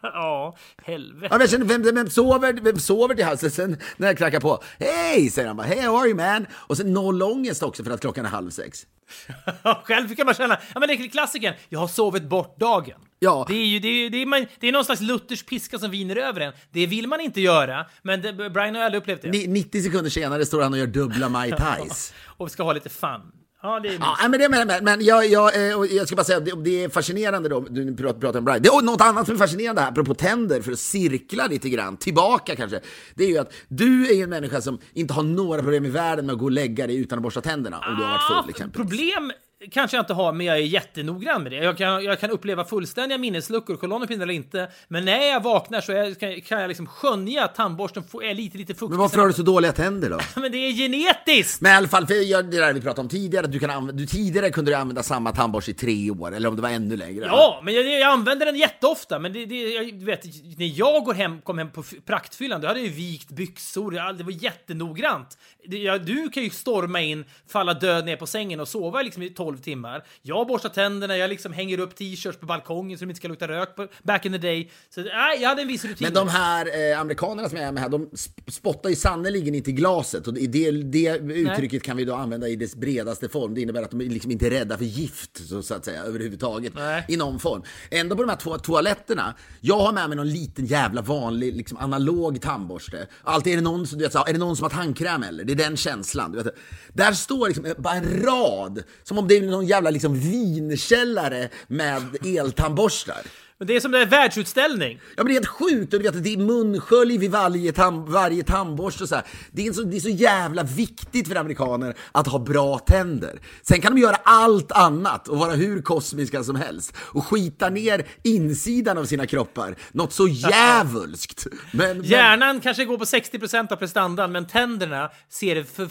ja, 0.02 0.56
helvete. 0.84 1.28
Ja, 1.30 1.38
men 1.38 1.40
jag 1.40 1.50
känner, 1.50 1.64
vem, 1.64 1.82
vem, 1.82 2.10
sover, 2.10 2.52
vem 2.52 2.78
sover 2.78 3.14
till 3.14 3.24
halsen? 3.24 3.50
Sen 3.50 3.76
när 3.96 4.06
jag 4.06 4.16
knackar 4.16 4.40
på, 4.40 4.62
hej, 4.78 5.30
säger 5.30 5.48
han 5.48 5.56
bara, 5.56 5.66
hey 5.66 5.80
how 5.80 5.96
are 5.96 6.08
you 6.08 6.16
man? 6.16 6.46
Och 6.52 6.76
sen 6.76 6.92
noll 6.92 7.22
ångest 7.22 7.62
också 7.62 7.84
för 7.84 7.90
att 7.90 8.00
klockan 8.00 8.24
är 8.24 8.30
halv 8.30 8.50
sex. 8.50 8.86
Själv 9.84 10.14
kan 10.14 10.26
man 10.26 10.34
känna, 10.34 10.58
ja 10.74 10.80
men 10.80 10.88
det 10.88 10.94
är 10.94 11.08
klassikern, 11.08 11.54
jag 11.68 11.80
har 11.80 11.88
sovit 11.88 12.22
bort 12.22 12.58
dagen. 12.60 13.00
Ja. 13.18 13.44
Det 13.48 13.54
är 13.54 13.66
ju 13.66 13.78
det 13.78 13.88
är, 13.88 14.10
det 14.10 14.22
är, 14.22 14.26
man, 14.26 14.46
det 14.60 14.68
är 14.68 14.72
någon 14.72 14.84
slags 14.84 15.00
Luthers 15.00 15.42
piska 15.42 15.78
som 15.78 15.90
viner 15.90 16.16
över 16.16 16.40
en. 16.40 16.52
Det 16.70 16.86
vill 16.86 17.06
man 17.06 17.20
inte 17.20 17.40
göra, 17.40 17.86
men 18.02 18.22
det, 18.22 18.32
Brian 18.32 18.74
har 18.74 18.82
aldrig 18.82 19.02
upplevt 19.02 19.22
det. 19.22 19.30
Ni- 19.30 19.46
90 19.46 19.82
sekunder 19.82 20.10
senare 20.10 20.46
står 20.46 20.62
han 20.62 20.72
och 20.72 20.78
gör 20.78 20.86
dubbla 20.86 21.28
Mai 21.28 21.50
Tais. 21.50 22.14
Och 22.26 22.46
vi 22.46 22.50
ska 22.50 22.62
ha 22.62 22.72
lite 22.72 22.88
fun. 22.88 23.32
Ja, 23.62 23.80
det 23.80 23.88
är 23.88 23.98
Ja, 24.00 24.16
men, 24.28 24.40
det, 24.40 24.48
men, 24.48 24.66
men, 24.66 24.84
men 24.84 25.04
jag, 25.04 25.26
jag, 25.26 25.70
eh, 25.70 25.78
och 25.78 25.86
jag 25.86 26.06
ska 26.06 26.16
bara 26.16 26.24
säga, 26.24 26.40
det, 26.40 26.62
det 26.64 26.84
är 26.84 26.88
fascinerande 26.88 27.48
då, 27.48 27.60
du 27.60 27.96
pratar, 27.96 28.38
om 28.38 28.44
Brian. 28.44 28.62
Det 28.62 28.68
är 28.68 28.82
något 28.82 29.00
annat 29.00 29.26
som 29.26 29.34
är 29.34 29.38
fascinerande 29.38 29.80
här, 29.82 29.88
apropå 29.88 30.14
tänder, 30.14 30.62
för 30.62 30.72
att 30.72 30.78
cirkla 30.78 31.46
lite 31.46 31.68
grann, 31.68 31.96
tillbaka 31.96 32.56
kanske. 32.56 32.80
Det 33.14 33.24
är 33.24 33.28
ju 33.28 33.38
att 33.38 33.52
du 33.68 34.10
är 34.10 34.14
ju 34.14 34.22
en 34.22 34.30
människa 34.30 34.60
som 34.60 34.78
inte 34.92 35.14
har 35.14 35.22
några 35.22 35.62
problem 35.62 35.84
i 35.84 35.90
världen 35.90 36.26
med 36.26 36.32
att 36.32 36.38
gå 36.38 36.44
och 36.44 36.50
lägga 36.50 36.86
dig 36.86 36.96
utan 36.96 37.18
att 37.18 37.22
borsta 37.22 37.40
tänderna, 37.40 37.78
om 37.88 37.96
du 37.96 38.02
har 38.02 38.10
varit 38.10 38.30
Ah, 38.30 38.42
full 38.42 38.50
exempelvis. 38.50 38.90
Problem 38.90 39.32
kanske 39.70 39.96
jag 39.96 40.02
inte 40.02 40.14
har, 40.14 40.32
men 40.32 40.46
jag 40.46 40.56
är 40.56 40.60
jättenoggrann 40.60 41.42
med 41.42 41.52
det. 41.52 41.58
Jag 41.58 41.78
kan, 41.78 42.04
jag 42.04 42.20
kan 42.20 42.30
uppleva 42.30 42.64
fullständiga 42.64 43.18
minnesluckor, 43.18 43.76
kolonnepinnar 43.76 44.22
eller 44.22 44.34
inte. 44.34 44.70
Men 44.88 45.04
när 45.04 45.26
jag 45.26 45.42
vaknar 45.42 45.80
så 45.80 45.92
är, 45.92 46.14
kan, 46.14 46.40
kan 46.40 46.60
jag 46.60 46.68
liksom 46.68 46.86
skönja 46.86 47.44
att 47.44 47.54
tandborsten 47.54 48.04
är 48.22 48.34
lite, 48.34 48.58
lite 48.58 48.74
fuktig. 48.74 48.90
Men 48.90 48.98
varför 48.98 49.18
har 49.18 49.26
du 49.26 49.32
så 49.32 49.42
dåliga 49.42 49.72
tänder 49.72 50.10
då? 50.10 50.18
Men 50.40 50.52
det 50.52 50.58
är 50.58 50.72
genetiskt! 50.72 51.60
Men 51.60 51.72
i 51.72 51.74
alla 51.74 51.88
fall, 51.88 52.06
för 52.06 52.14
jag, 52.14 52.50
det 52.50 52.58
där 52.58 52.72
vi 52.72 52.80
pratade 52.80 53.00
om 53.00 53.08
tidigare, 53.08 53.46
att 53.46 53.52
du, 53.52 53.58
kan 53.58 53.70
använda, 53.70 54.00
du 54.00 54.06
tidigare 54.06 54.50
kunde 54.50 54.70
du 54.70 54.74
använda 54.74 55.02
samma 55.02 55.32
tandborste 55.32 55.70
i 55.70 55.74
tre 55.74 56.10
år, 56.10 56.34
eller 56.34 56.48
om 56.48 56.56
det 56.56 56.62
var 56.62 56.68
ännu 56.68 56.96
längre. 56.96 57.26
Ja, 57.26 57.60
men 57.64 57.74
jag, 57.74 57.84
jag 57.86 58.10
använder 58.10 58.46
den 58.46 58.56
jätteofta. 58.56 59.18
Men 59.18 59.32
det, 59.32 59.46
det, 59.46 59.70
jag, 59.70 59.98
du 59.98 60.04
vet, 60.04 60.24
när 60.58 60.78
jag 60.78 61.04
går 61.04 61.14
hem, 61.14 61.40
kom 61.40 61.58
hem 61.58 61.70
på 61.70 61.82
praktfyllan, 62.06 62.60
då 62.60 62.68
hade 62.68 62.80
jag 62.80 62.88
ju 62.88 62.94
vikt 62.94 63.30
byxor. 63.30 63.94
Jag, 63.94 64.18
det 64.18 64.24
var 64.24 64.44
jättenoggrant. 64.44 65.38
Det, 65.66 65.78
jag, 65.78 66.06
du 66.06 66.28
kan 66.28 66.42
ju 66.42 66.50
storma 66.50 67.00
in, 67.00 67.24
falla 67.48 67.74
död 67.74 68.04
ner 68.04 68.16
på 68.16 68.26
sängen 68.26 68.60
och 68.60 68.68
sova 68.68 69.02
liksom 69.02 69.22
i 69.22 69.30
12 69.30 69.49
timmar. 69.58 70.04
Jag 70.22 70.46
borstar 70.46 70.68
tänderna, 70.68 71.16
jag 71.16 71.30
liksom 71.30 71.52
hänger 71.52 71.80
upp 71.80 71.94
t-shirts 71.96 72.38
på 72.38 72.46
balkongen 72.46 72.98
så 72.98 73.04
de 73.04 73.10
inte 73.10 73.18
ska 73.18 73.28
lukta 73.28 73.48
rök 73.48 73.76
på, 73.76 73.88
back 74.02 74.26
in 74.26 74.32
the 74.32 74.38
day. 74.38 74.70
Så 74.94 75.00
nej, 75.00 75.38
jag 75.40 75.48
hade 75.48 75.62
en 75.62 75.68
viss 75.68 75.84
rutin. 75.84 75.96
Men 76.00 76.14
de 76.14 76.28
här 76.28 76.92
eh, 76.92 77.00
amerikanerna 77.00 77.48
som 77.48 77.58
är 77.58 77.72
med 77.72 77.82
här, 77.82 77.88
de 77.90 78.06
sp- 78.06 78.50
spottar 78.50 78.90
ju 78.90 78.96
sannerligen 78.96 79.54
inte 79.54 79.70
i 79.70 79.72
glaset. 79.72 80.26
Och 80.26 80.34
det, 80.34 80.70
det, 80.70 81.18
uttrycket 81.18 81.82
kan 81.82 81.96
vi 81.96 82.04
då 82.04 82.14
använda 82.14 82.48
i 82.48 82.56
dess 82.56 82.76
bredaste 82.76 83.28
form. 83.28 83.54
Det 83.54 83.60
innebär 83.60 83.82
att 83.82 83.90
de 83.90 84.00
är 84.00 84.04
liksom 84.04 84.30
inte 84.30 84.50
rädda 84.50 84.78
för 84.78 84.84
gift, 84.84 85.48
så, 85.48 85.62
så 85.62 85.74
att 85.74 85.84
säga, 85.84 86.02
överhuvudtaget. 86.02 86.72
Nej. 86.74 87.04
I 87.08 87.16
någon 87.16 87.38
form. 87.40 87.62
Ändå 87.90 88.16
på 88.16 88.22
de 88.22 88.28
här 88.28 88.36
två 88.36 88.58
toaletterna, 88.58 89.34
jag 89.60 89.78
har 89.80 89.92
med 89.92 90.08
mig 90.08 90.16
någon 90.16 90.28
liten 90.28 90.66
jävla 90.66 91.02
vanlig, 91.02 91.56
liksom 91.56 91.78
analog 91.78 92.40
tandborste. 92.40 93.06
Alltid 93.22 93.52
är 93.52 93.56
det 93.56 93.62
någon, 93.62 93.86
som- 93.86 93.98
du 93.98 94.04
vet, 94.04 94.12
så, 94.12 94.24
är 94.26 94.32
det 94.32 94.38
någon 94.38 94.56
som 94.56 94.62
har 94.64 94.70
tandkräm 94.70 95.22
eller? 95.22 95.44
Det 95.44 95.52
är 95.52 95.56
den 95.56 95.76
känslan. 95.76 96.32
Du 96.32 96.42
vet. 96.42 96.54
Där 96.92 97.12
står 97.12 97.48
liksom 97.48 97.74
bara 97.78 97.94
en 97.94 98.22
rad, 98.22 98.82
som 99.02 99.18
om 99.18 99.28
det 99.28 99.39
är 99.46 99.50
någon 99.50 99.66
jävla 99.66 99.90
liksom 99.90 100.14
vinkällare 100.14 101.48
med 101.68 102.26
eltandborstar. 102.26 103.22
Men 103.60 103.66
det 103.66 103.76
är 103.76 103.80
som 103.80 103.94
är 103.94 104.06
världsutställning. 104.06 105.00
Ja 105.16 105.22
men 105.22 105.26
det 105.26 105.32
är 105.32 105.34
helt 105.34 105.46
sjukt, 105.46 105.94
och 105.94 106.00
du 106.00 106.06
vet 106.06 106.16
att 106.16 106.24
det 106.24 106.32
är 106.32 106.36
munskölj 106.36 107.18
vid 107.18 107.30
varje, 107.30 107.72
tam, 107.72 108.12
varje 108.12 108.42
tandborste 108.42 109.02
och 109.02 109.08
så 109.08 109.14
här. 109.14 109.24
Det 109.52 109.66
är, 109.66 109.72
så, 109.72 109.82
det 109.82 109.96
är 109.96 110.00
så 110.00 110.08
jävla 110.08 110.62
viktigt 110.62 111.28
för 111.28 111.36
amerikaner 111.36 111.94
att 112.12 112.26
ha 112.26 112.38
bra 112.38 112.78
tänder. 112.78 113.40
Sen 113.62 113.80
kan 113.80 113.94
de 113.94 114.00
göra 114.00 114.16
allt 114.22 114.72
annat 114.72 115.28
och 115.28 115.38
vara 115.38 115.52
hur 115.52 115.82
kosmiska 115.82 116.44
som 116.44 116.56
helst 116.56 116.96
och 116.96 117.26
skita 117.26 117.68
ner 117.68 118.06
insidan 118.22 118.98
av 118.98 119.04
sina 119.04 119.26
kroppar. 119.26 119.74
Något 119.92 120.12
så 120.12 120.28
djävulskt. 120.28 121.46
Men, 121.72 121.96
men, 121.96 122.06
Hjärnan 122.06 122.60
kanske 122.60 122.84
går 122.84 122.98
på 122.98 123.04
60% 123.04 123.72
av 123.72 123.76
prestandan, 123.76 124.32
men 124.32 124.46
tänderna 124.46 125.10
ser 125.28 125.62
för 125.62 125.88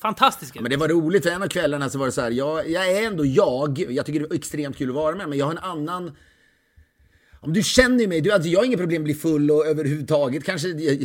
fantastiska 0.00 0.60
men 0.60 0.70
det 0.70 0.76
var 0.76 0.88
roligt, 0.88 1.22
för 1.22 1.30
en 1.30 1.42
av 1.42 1.48
kvällarna 1.48 1.90
så 1.90 1.98
var 1.98 2.06
det 2.06 2.12
så 2.12 2.20
här, 2.20 2.30
jag, 2.30 2.70
jag 2.70 2.90
är 2.90 3.06
ändå 3.06 3.26
jag, 3.26 3.78
jag 3.78 4.06
tycker 4.06 4.20
det 4.20 4.34
är 4.34 4.34
extremt 4.34 4.76
kul 4.76 4.88
att 4.88 4.94
vara 4.94 5.16
med, 5.16 5.28
men 5.28 5.38
jag 5.38 5.46
har 5.46 5.52
en 5.52 5.58
annan 5.58 6.16
om 7.42 7.52
du 7.52 7.62
känner 7.62 8.06
mig, 8.06 8.20
du, 8.20 8.32
alltså 8.32 8.48
jag 8.48 8.60
har 8.60 8.64
inga 8.64 8.76
problem 8.76 9.02
att 9.02 9.04
bli 9.04 9.14
full 9.14 9.50
och 9.50 9.66
överhuvudtaget 9.66 10.44
kanske 10.44 10.68
eh, 10.68 10.98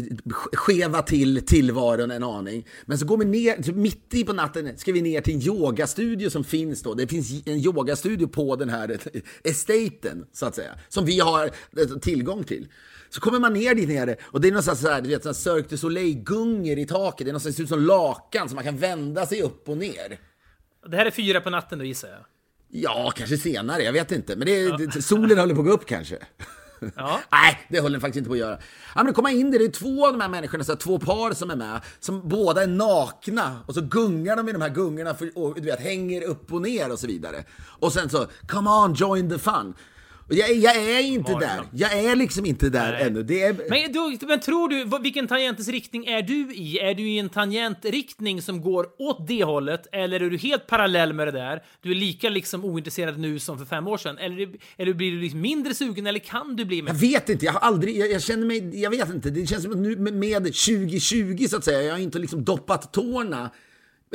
skeva 0.54 1.02
till 1.02 1.46
tillvaron 1.46 2.12
en 2.12 2.24
aning. 2.24 2.68
Men 2.86 2.98
så 2.98 3.06
går 3.06 3.18
vi 3.18 3.26
ner, 3.26 3.64
så 3.64 3.72
mitt 3.72 4.14
i 4.14 4.24
på 4.24 4.34
natten 4.34 4.78
ska 4.78 4.92
vi 4.92 5.02
ner 5.02 5.22
till 5.22 5.36
en 5.36 5.42
yogastudio 5.42 6.30
som 6.30 6.44
finns 6.44 6.84
då. 6.84 6.94
Det 6.94 7.08
finns 7.08 7.48
en 7.48 7.58
yogastudio 7.58 8.28
på 8.28 8.56
den 8.56 8.70
här 8.70 8.98
estaten, 9.44 10.26
så 10.34 10.46
att 10.46 10.56
säga, 10.56 10.72
som 10.90 11.06
vi 11.06 11.20
har 11.20 11.46
eh, 11.78 11.88
tillgång 12.02 12.44
till. 12.44 12.68
Så 13.10 13.22
kommer 13.22 13.40
man 13.40 13.54
ner 13.54 13.76
dit 13.76 13.88
nere 13.88 14.16
och 14.22 14.42
det 14.42 14.48
är 14.48 14.52
någonstans 14.52 14.82
så 14.82 14.90
här, 14.90 15.02
du 15.02 15.10
vet, 15.10 15.24
sån 15.24 15.30
här 15.30 15.34
Cirque 15.34 15.68
du 15.70 15.78
Soleil-gungor 15.78 16.80
i 16.80 16.86
taket. 16.86 17.26
Det 17.26 17.30
är 17.30 17.34
någonstans, 17.34 17.56
det 17.56 17.58
ser 17.58 17.64
ut 17.64 17.70
som 17.70 17.82
lakan 17.82 18.50
så 18.50 18.56
man 18.56 18.64
kan 18.64 18.78
vända 18.78 19.26
sig 19.26 19.42
upp 19.42 19.70
och 19.70 19.78
ner. 19.78 20.20
Det 20.88 20.98
här 20.98 21.06
är 21.06 21.12
fyra 21.12 21.42
på 21.42 21.50
natten 21.50 21.80
då 21.80 21.86
gissar 21.86 22.10
jag. 22.10 22.35
Ja, 22.82 23.12
kanske 23.16 23.38
senare, 23.38 23.84
jag 23.84 23.94
vet 23.94 24.12
inte. 24.12 24.36
Men 24.36 24.48
det, 24.48 24.78
det, 24.78 25.02
solen 25.02 25.38
håller 25.38 25.56
på 25.56 25.62
att 25.62 25.68
gå 25.68 25.74
upp 25.74 25.86
kanske. 25.86 26.18
Ja. 26.96 27.20
Nej, 27.32 27.66
det 27.70 27.80
håller 27.80 27.94
den 27.94 28.02
faktiskt 28.02 28.18
inte 28.18 28.28
på 28.28 28.34
att 28.34 28.40
göra. 28.40 28.58
Ja, 28.96 29.04
men 29.04 29.14
komma 29.14 29.32
in 29.32 29.52
där, 29.52 29.60
det 29.60 29.66
är 29.66 29.70
två 29.70 30.08
av 30.08 30.14
de 30.14 30.22
här 30.22 30.30
människorna, 30.30 30.64
så 30.64 30.72
här, 30.72 30.80
två 30.80 31.00
par 31.00 31.34
som 31.34 31.50
är 31.50 31.56
med, 31.56 31.82
som 32.00 32.30
båda 32.30 32.64
är 32.64 32.68
nakna. 32.68 33.60
Och 33.66 33.74
så 33.74 33.82
gungar 33.82 34.36
de 34.36 34.50
i 34.50 34.52
de 34.52 34.62
här 34.62 34.70
gungorna 34.70 35.14
för, 35.14 35.32
och 35.36 35.56
du 35.56 35.62
vet, 35.62 35.80
hänger 35.80 36.24
upp 36.24 36.54
och 36.54 36.62
ner 36.62 36.92
och 36.92 37.00
så 37.00 37.08
vidare. 37.08 37.44
Och 37.80 37.94
sen 37.94 38.10
så, 38.10 38.28
come 38.48 38.70
on, 38.70 38.94
join 38.94 39.30
the 39.30 39.38
fun. 39.38 39.74
Jag, 40.30 40.54
jag 40.56 40.76
är 40.76 41.00
inte 41.02 41.32
Var 41.34 41.40
det 41.40 41.46
där. 41.46 41.62
Jag 41.74 41.94
är 42.00 42.16
liksom 42.16 42.46
inte 42.46 42.70
där 42.70 42.92
Nej. 42.92 43.04
ännu. 43.04 43.24
Det 43.24 43.42
är... 43.44 43.54
Men, 43.70 43.92
du, 44.20 44.26
men 44.28 44.40
tror 44.40 44.70
du, 44.70 45.00
vilken 45.04 45.28
tangentens 45.28 45.68
riktning 45.68 46.06
är 46.06 46.22
du 46.22 46.54
i? 46.54 46.80
Är 46.80 46.94
du 46.96 47.10
i 47.10 47.20
en 47.20 47.30
tangentriktning 47.30 48.42
som 48.42 48.62
går 48.62 48.88
åt 48.98 49.28
det 49.28 49.44
hållet, 49.44 49.88
eller 49.92 50.20
är 50.20 50.30
du 50.30 50.38
helt 50.38 50.68
parallell 50.68 51.14
med 51.14 51.28
det 51.28 51.32
där? 51.32 51.64
Du 51.82 51.92
är 51.92 51.96
lika 51.96 52.30
liksom 52.30 52.66
ointresserad 52.66 53.20
nu 53.20 53.40
som 53.40 53.58
för 53.58 53.66
fem 53.66 53.88
år 53.88 53.98
sedan, 53.98 54.18
eller, 54.18 54.50
eller 54.78 54.94
blir 54.94 55.12
du 55.12 55.22
liksom 55.22 55.42
mindre 55.42 55.74
sugen, 55.74 56.08
eller 56.08 56.20
kan 56.20 56.56
du 56.56 56.66
bli 56.66 56.78
Jag 56.78 56.84
med? 56.86 56.96
vet 56.96 57.30
inte, 57.30 57.46
jag 57.46 57.54
har 57.54 57.60
aldrig, 57.60 57.98
jag, 57.98 58.12
jag 58.12 58.22
känner 58.22 58.46
mig, 58.46 58.82
jag 58.82 58.90
vet 58.90 59.10
inte. 59.14 59.30
Det 59.30 59.48
känns 59.48 59.64
som 59.64 59.72
att 59.72 59.78
nu 59.78 59.96
med- 59.96 60.14
med 60.14 60.44
2020 60.44 61.46
så 61.50 61.58
att 61.58 61.64
säga, 61.64 61.82
jag 61.82 61.94
har 61.94 62.00
inte 62.00 62.20
liksom 62.20 62.44
doppat 62.44 62.94
tårna 62.94 63.50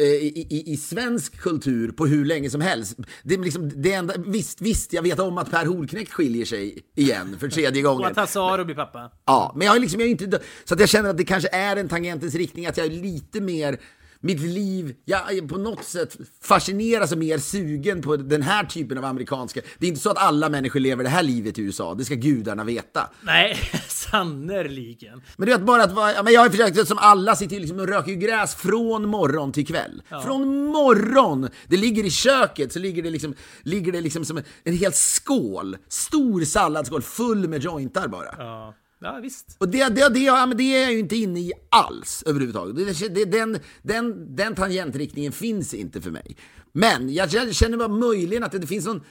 i, 0.05 0.47
i, 0.51 0.73
i 0.73 0.77
svensk 0.77 1.41
kultur 1.41 1.91
på 1.93 2.07
hur 2.07 2.25
länge 2.25 2.51
som 2.51 2.61
helst. 2.61 2.97
Det 3.23 3.35
är 3.35 3.39
liksom 3.39 3.73
det 3.83 3.93
enda, 3.93 4.15
visst, 4.27 4.61
visst, 4.61 4.93
jag 4.93 5.03
vet 5.03 5.19
om 5.19 5.39
att 5.39 5.51
Per 5.51 5.67
Holknekt 5.67 6.13
skiljer 6.13 6.45
sig 6.45 6.79
igen 6.97 7.37
för 7.41 7.49
tredje 7.49 7.87
Och 7.87 7.95
gången. 7.97 8.11
att 8.11 8.17
Hazaro 8.17 8.65
blir 8.65 8.75
pappa? 8.75 9.11
Ja, 9.27 9.53
men 9.57 9.67
jag 9.67 9.73
har 9.73 9.79
liksom, 9.81 10.01
jag 10.01 10.07
är 10.07 10.11
inte, 10.11 10.41
så 10.65 10.75
att 10.75 10.81
jag 10.81 10.89
känner 10.89 11.11
att 11.11 11.17
det 11.17 11.25
kanske 11.25 11.49
är 11.53 11.77
en 11.77 11.89
tangentens 11.89 12.35
riktning, 12.35 12.67
att 12.67 12.77
jag 12.77 12.87
är 12.87 12.91
lite 12.91 13.41
mer 13.41 13.81
mitt 14.21 14.41
liv, 14.41 14.95
jag 15.05 15.37
är 15.37 15.49
på 15.49 15.59
något 15.59 15.85
sätt 15.85 16.17
fascineras 16.43 17.13
och 17.13 17.19
mer 17.19 17.39
sugen 17.39 18.03
på 18.03 18.17
den 18.17 18.43
här 18.43 18.65
typen 18.65 18.99
av 18.99 19.05
amerikanska. 19.05 19.61
Det 19.79 19.87
är 19.87 19.89
inte 19.89 20.01
så 20.01 20.11
att 20.11 20.19
alla 20.19 20.49
människor 20.49 20.81
lever 20.81 21.05
det 21.05 21.11
här 21.11 21.23
livet 21.23 21.59
i 21.59 21.63
USA, 21.63 21.95
det 21.95 22.05
ska 22.05 22.15
gudarna 22.15 22.65
veta. 22.65 23.11
Nej, 23.23 23.57
sannerligen. 23.89 25.23
Men 25.37 25.47
du 25.47 25.53
vet 25.53 25.63
bara 25.67 25.83
att 25.83 25.93
vara, 25.93 26.13
ja, 26.13 26.23
men 26.23 26.33
jag 26.33 26.41
har 26.41 26.49
försökt, 26.49 26.89
som 26.89 26.99
alla 26.99 27.37
sitter 27.37 27.61
liksom 27.61 27.81
och 27.81 27.89
röker 27.89 28.13
gräs 28.13 28.55
från 28.55 29.09
morgon 29.09 29.53
till 29.53 29.67
kväll. 29.67 30.03
Från 30.25 30.67
morgon! 30.67 31.49
Det 31.67 31.77
ligger 31.77 32.05
i 32.05 32.11
köket 32.11 32.73
så 32.73 32.79
ligger 32.79 33.03
det 33.03 33.11
liksom, 33.11 33.35
ligger 33.63 33.93
det 33.93 34.01
liksom 34.01 34.25
som 34.25 34.37
en, 34.37 34.45
en 34.65 34.77
hel 34.77 34.93
skål, 34.93 35.77
stor 35.89 36.45
salladsskål 36.45 37.03
full 37.03 37.49
med 37.49 37.63
jointar 37.63 38.09
bara. 38.09 38.35
Ja, 38.39 38.75
ja 39.01 39.21
visst. 39.23 39.57
Och 39.59 39.69
det, 39.69 39.89
det, 39.89 40.09
det, 40.09 40.21
ja, 40.21 40.47
men 40.47 40.57
det 40.57 40.63
är 40.63 40.83
jag 40.83 40.93
ju 40.93 40.99
inte 40.99 41.17
inne 41.17 41.41
i 41.41 41.53
alls 41.69 42.23
överhuvudtaget. 42.27 42.99
Det, 42.99 43.09
det, 43.09 43.25
den, 43.25 43.59
den, 43.83 44.37
den 44.37 44.55
tangentriktningen 44.55 45.33
finns 45.33 45.75
inte 45.75 46.01
för 46.01 46.11
mig. 46.11 46.37
Men 46.73 47.15
jag 47.15 47.55
känner 47.55 47.77
bara 47.77 47.89
möjligen 47.89 48.45
att 48.45 48.53
det, 48.53 48.59
det 48.59 48.67
finns 48.67 48.87
någon 48.87 49.03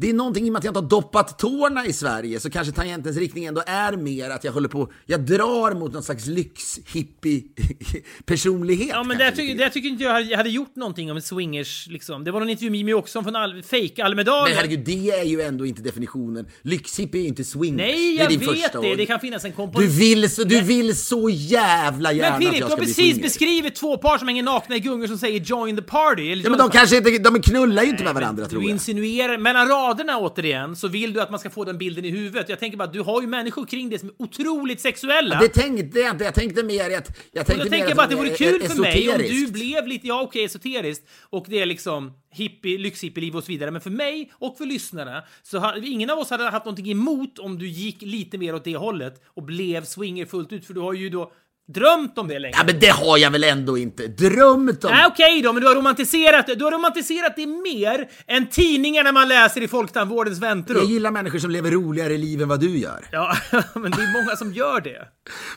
det 0.00 0.10
är 0.10 0.14
någonting 0.14 0.46
i 0.46 0.48
och 0.48 0.52
med 0.52 0.58
att 0.58 0.64
jag 0.64 0.70
inte 0.70 0.80
har 0.80 0.88
doppat 0.88 1.38
tårna 1.38 1.86
i 1.86 1.92
Sverige 1.92 2.40
så 2.40 2.50
kanske 2.50 2.72
tangentens 2.72 3.16
riktning 3.16 3.44
ändå 3.44 3.62
är 3.66 3.92
mer 3.96 4.30
att 4.30 4.44
jag 4.44 4.52
håller 4.52 4.68
på, 4.68 4.92
jag 5.06 5.20
drar 5.20 5.74
mot 5.74 5.92
någon 5.92 6.02
slags 6.02 6.26
lyx-hippie-personlighet. 6.26 8.88
Ja, 8.92 9.02
men 9.04 9.18
där, 9.18 9.30
ty 9.30 9.54
där 9.54 9.68
tycker 9.68 9.88
inte 9.88 10.04
jag 10.04 10.12
hade- 10.12 10.24
jag 10.24 10.36
hade 10.36 10.50
gjort 10.50 10.76
någonting 10.76 11.12
om 11.12 11.20
swingers. 11.20 11.86
Liksom. 11.90 12.24
Det 12.24 12.30
var 12.30 12.40
någon 12.40 12.48
intervju 12.50 12.70
med 12.70 12.78
Jimmy 12.78 12.92
Åkesson 12.92 13.24
från 13.24 13.36
Al 13.36 13.62
fake 13.62 14.04
Almedalen. 14.04 14.44
Men 14.44 14.52
herregud, 14.56 14.80
det 14.86 15.10
är 15.10 15.24
ju 15.24 15.40
ändå 15.40 15.66
inte 15.66 15.82
definitionen. 15.82 16.46
Lyxhippie 16.62 17.20
är 17.20 17.22
ju 17.22 17.28
inte 17.28 17.44
swingers. 17.44 17.76
Nej, 17.76 18.16
det 18.16 18.16
är 18.16 18.20
jag 18.22 18.28
din 18.30 18.40
vet 18.40 18.72
det. 18.72 18.94
Det 18.96 19.06
kan 19.06 19.20
finnas 19.20 19.44
en 19.44 19.50
Du 19.50 19.56
komponent. 19.56 19.92
vill, 19.92 20.30
så, 20.30 20.44
du 20.44 20.60
vill 20.60 20.96
så 20.96 21.28
jävla 21.30 22.12
gärna 22.12 22.28
Men 22.28 22.32
att 22.32 22.38
Filip, 22.38 22.54
jag 22.54 22.54
du 22.54 22.58
ska 22.66 22.72
har 22.72 22.76
bli 22.76 22.86
precis 22.86 22.96
swinger. 23.04 23.22
beskrivit 23.22 23.74
två 23.74 23.96
par 23.96 24.18
som 24.18 24.28
hänger 24.28 24.42
nakna 24.42 24.76
i 24.76 24.80
gungor 24.80 25.06
som 25.06 25.18
säger 25.18 25.40
“join 25.40 25.76
the 25.76 25.82
party”. 25.82 26.32
Eller 26.32 26.44
Ja, 26.44 26.50
men 26.50 26.58
de 26.58 26.70
kanske 26.70 26.96
inte, 26.96 27.18
de 27.18 27.42
knullar 27.42 27.82
ju 27.82 27.90
inte 27.90 28.04
med 28.04 28.14
varandra 28.14 28.44
du 28.44 28.50
tror 28.50 28.62
jag. 28.62 28.70
insinuerar, 28.70 29.38
mellan 29.38 29.68
raderna 29.68 29.87
återigen, 29.92 30.76
så 30.76 30.88
vill 30.88 31.12
du 31.12 31.20
att 31.20 31.30
man 31.30 31.40
ska 31.40 31.50
få 31.50 31.64
den 31.64 31.78
bilden 31.78 32.04
i 32.04 32.10
huvudet. 32.10 32.48
Jag 32.48 32.58
tänker 32.58 32.78
bara, 32.78 32.88
du 32.88 33.00
har 33.00 33.20
ju 33.20 33.26
människor 33.26 33.66
kring 33.66 33.88
dig 33.88 33.98
som 33.98 34.08
är 34.08 34.14
otroligt 34.18 34.80
sexuella. 34.80 35.40
Det 35.40 35.48
tänkte 35.48 35.98
jag 35.98 36.14
inte, 36.14 36.24
jag 36.24 36.34
tänkte 36.34 36.62
mer 36.62 36.98
att... 36.98 37.18
Jag 37.32 37.40
och 37.40 37.46
tänkte 37.46 37.54
då 37.54 37.62
mer 37.64 37.70
tänker 37.70 37.88
jag 37.88 37.96
bara 37.96 38.02
att 38.02 38.10
det 38.10 38.16
vore 38.16 38.36
kul 38.36 38.62
för 38.62 38.80
mig 38.80 39.08
om 39.12 39.18
du 39.18 39.52
blev 39.52 39.86
lite, 39.86 40.06
ja 40.06 40.22
okej, 40.22 40.44
esoteriskt, 40.44 41.08
och 41.30 41.46
det 41.48 41.58
är 41.58 41.66
liksom 41.66 42.12
hippie, 42.30 42.78
lyxhippieliv 42.78 43.36
och 43.36 43.44
så 43.44 43.52
vidare. 43.52 43.70
Men 43.70 43.80
för 43.80 43.90
mig 43.90 44.32
och 44.32 44.58
för 44.58 44.66
lyssnarna, 44.66 45.22
så 45.42 45.58
har, 45.58 45.84
ingen 45.92 46.10
av 46.10 46.18
oss 46.18 46.30
hade 46.30 46.44
haft 46.44 46.64
någonting 46.64 46.90
emot 46.90 47.38
om 47.38 47.58
du 47.58 47.68
gick 47.68 48.02
lite 48.02 48.38
mer 48.38 48.54
åt 48.54 48.64
det 48.64 48.76
hållet 48.76 49.22
och 49.26 49.42
blev 49.42 49.84
swinger 49.84 50.26
fullt 50.26 50.52
ut, 50.52 50.66
för 50.66 50.74
du 50.74 50.80
har 50.80 50.92
ju 50.92 51.10
då 51.10 51.32
drömt 51.72 52.18
om 52.18 52.28
det 52.28 52.38
länge. 52.38 52.54
Ja 52.58 52.64
men 52.66 52.80
det 52.80 52.88
har 52.88 53.18
jag 53.18 53.30
väl 53.30 53.44
ändå 53.44 53.78
inte 53.78 54.06
drömt 54.06 54.84
om. 54.84 54.90
Nej, 54.90 55.06
okej 55.06 55.42
då, 55.42 55.52
men 55.52 55.62
du 55.62 55.68
har 55.68 55.74
romantiserat 55.74 56.46
det. 56.46 56.54
Du 56.54 56.64
har 56.64 56.70
romantiserat 56.72 57.32
det 57.36 57.46
mer 57.46 58.08
än 58.26 58.46
tidningarna 58.48 59.12
man 59.12 59.28
läser 59.28 59.60
i 59.60 59.68
Folktandvårdens 59.68 60.38
Jag 60.40 60.48
väntrum. 60.48 60.84
gillar 60.86 61.10
människor 61.10 61.38
som 61.38 61.50
lever 61.50 61.70
roligare 61.70 62.16
liv 62.16 62.42
än 62.42 62.48
vad 62.48 62.60
du 62.60 62.78
gör. 62.78 63.04
Ja, 63.12 63.36
men 63.74 63.90
det 63.90 64.02
är 64.02 64.22
många 64.22 64.36
som 64.36 64.52
gör 64.52 64.80
det. 64.80 65.08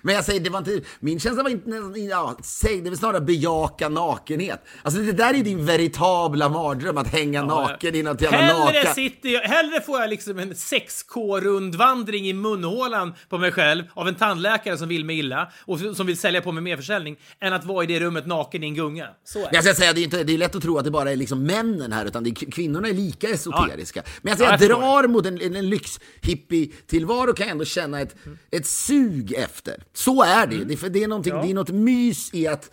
Men 0.02 0.16
jag 0.16 0.26
säger, 0.26 0.40
det 0.40 0.50
var 0.50 0.60
inte, 0.60 0.82
min 1.00 1.20
känsla 1.20 1.44
var 1.44 1.50
inte, 1.50 1.70
ja, 2.10 2.38
säg, 2.44 2.82
det 2.82 2.90
var 2.90 2.98
snarare 2.98 3.22
bejaka 3.22 3.90
nakenhet. 3.90 4.66
Alltså 4.84 5.02
det 5.02 5.12
där 5.12 5.34
är 5.34 5.44
din 5.44 5.66
veritabla 5.66 6.50
mardröm, 6.50 6.98
att 6.98 7.08
hänga 7.08 7.44
naken 7.44 7.96
i 7.96 8.04
något 8.04 8.22
jävla 8.22 8.38
Hellre, 8.38 8.80
naka. 8.80 8.94
sitter 8.94 9.30
jag, 9.30 9.42
hellre 9.42 9.82
får 9.82 10.00
jag 10.02 10.10
liksom 10.10 10.40
en 10.40 10.54
6K-rundvandring 10.54 12.28
i 12.30 12.34
munhålan 12.34 13.14
på 13.30 13.38
mig 13.38 13.52
själv 13.52 13.84
av 13.94 14.08
en 14.08 14.16
tandläkare 14.16 14.78
som 14.78 14.88
vill 14.90 15.06
mig 15.06 15.20
illa 15.20 15.52
och 15.66 15.80
som 16.02 16.08
vill 16.08 16.18
sälja 16.18 16.42
på 16.42 16.52
mig 16.52 16.64
merförsäljning 16.64 17.18
än 17.40 17.54
att 17.54 17.66
vara 17.66 17.84
i 17.84 17.88
det 17.88 18.00
rummet 18.00 18.28
naken 18.28 18.64
i 18.64 18.68
en 18.68 18.76
gunga. 18.76 19.08
Så 19.24 19.40
är 19.40 19.44
det. 19.44 19.50
jag 19.56 19.64
ska 19.64 19.74
säga, 19.74 19.94
det 19.94 20.02
är, 20.02 20.04
inte, 20.04 20.24
det 20.24 20.34
är 20.34 20.38
lätt 20.38 20.56
att 20.56 20.62
tro 20.64 20.78
att 20.78 20.86
det 20.86 20.92
bara 20.92 21.12
är 21.12 21.16
liksom 21.16 21.44
männen 21.44 21.92
här, 21.92 22.06
utan 22.06 22.24
det 22.24 22.30
är, 22.30 22.52
kvinnorna 22.52 22.88
är 22.88 22.94
lika 22.94 23.30
esoteriska. 23.30 24.04
Men 24.22 24.32
jag, 24.32 24.38
säger, 24.38 24.52
Ja, 24.52 24.58
jag 24.62 24.72
jag 24.72 24.80
drar 24.80 25.08
mot 25.08 25.26
en, 25.26 25.42
en, 25.42 25.56
en 25.56 25.70
lyxhippie-tillvaro 25.70 27.34
kan 27.34 27.46
jag 27.48 27.52
ändå 27.52 27.66
känna 27.66 28.00
ett, 28.02 28.16
ett 28.52 28.68
sug 28.68 29.34
efter. 29.34 29.84
Så 29.94 30.24
är 30.24 30.48
det. 30.48 30.64
det, 30.64 30.74
är- 30.74 30.78
för 30.78 30.90
det, 30.90 31.04
är 31.04 31.08
någonting, 31.08 31.34
det 31.34 31.50
är 31.50 31.54
något 31.54 31.70
mys 31.70 32.34
i 32.34 32.48
att, 32.48 32.72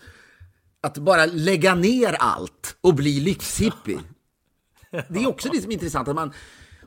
att 0.81 0.99
bara 0.99 1.27
lägga 1.27 1.75
ner 1.75 2.13
allt 2.19 2.77
och 2.81 2.95
bli 2.95 3.21
lyxhippie. 3.21 3.99
Det 5.09 5.23
är 5.23 5.27
också 5.29 5.49
det 5.49 5.61
som 5.61 5.71
är 5.71 5.75
intressant, 5.75 6.09
att 6.09 6.15
man, 6.15 6.33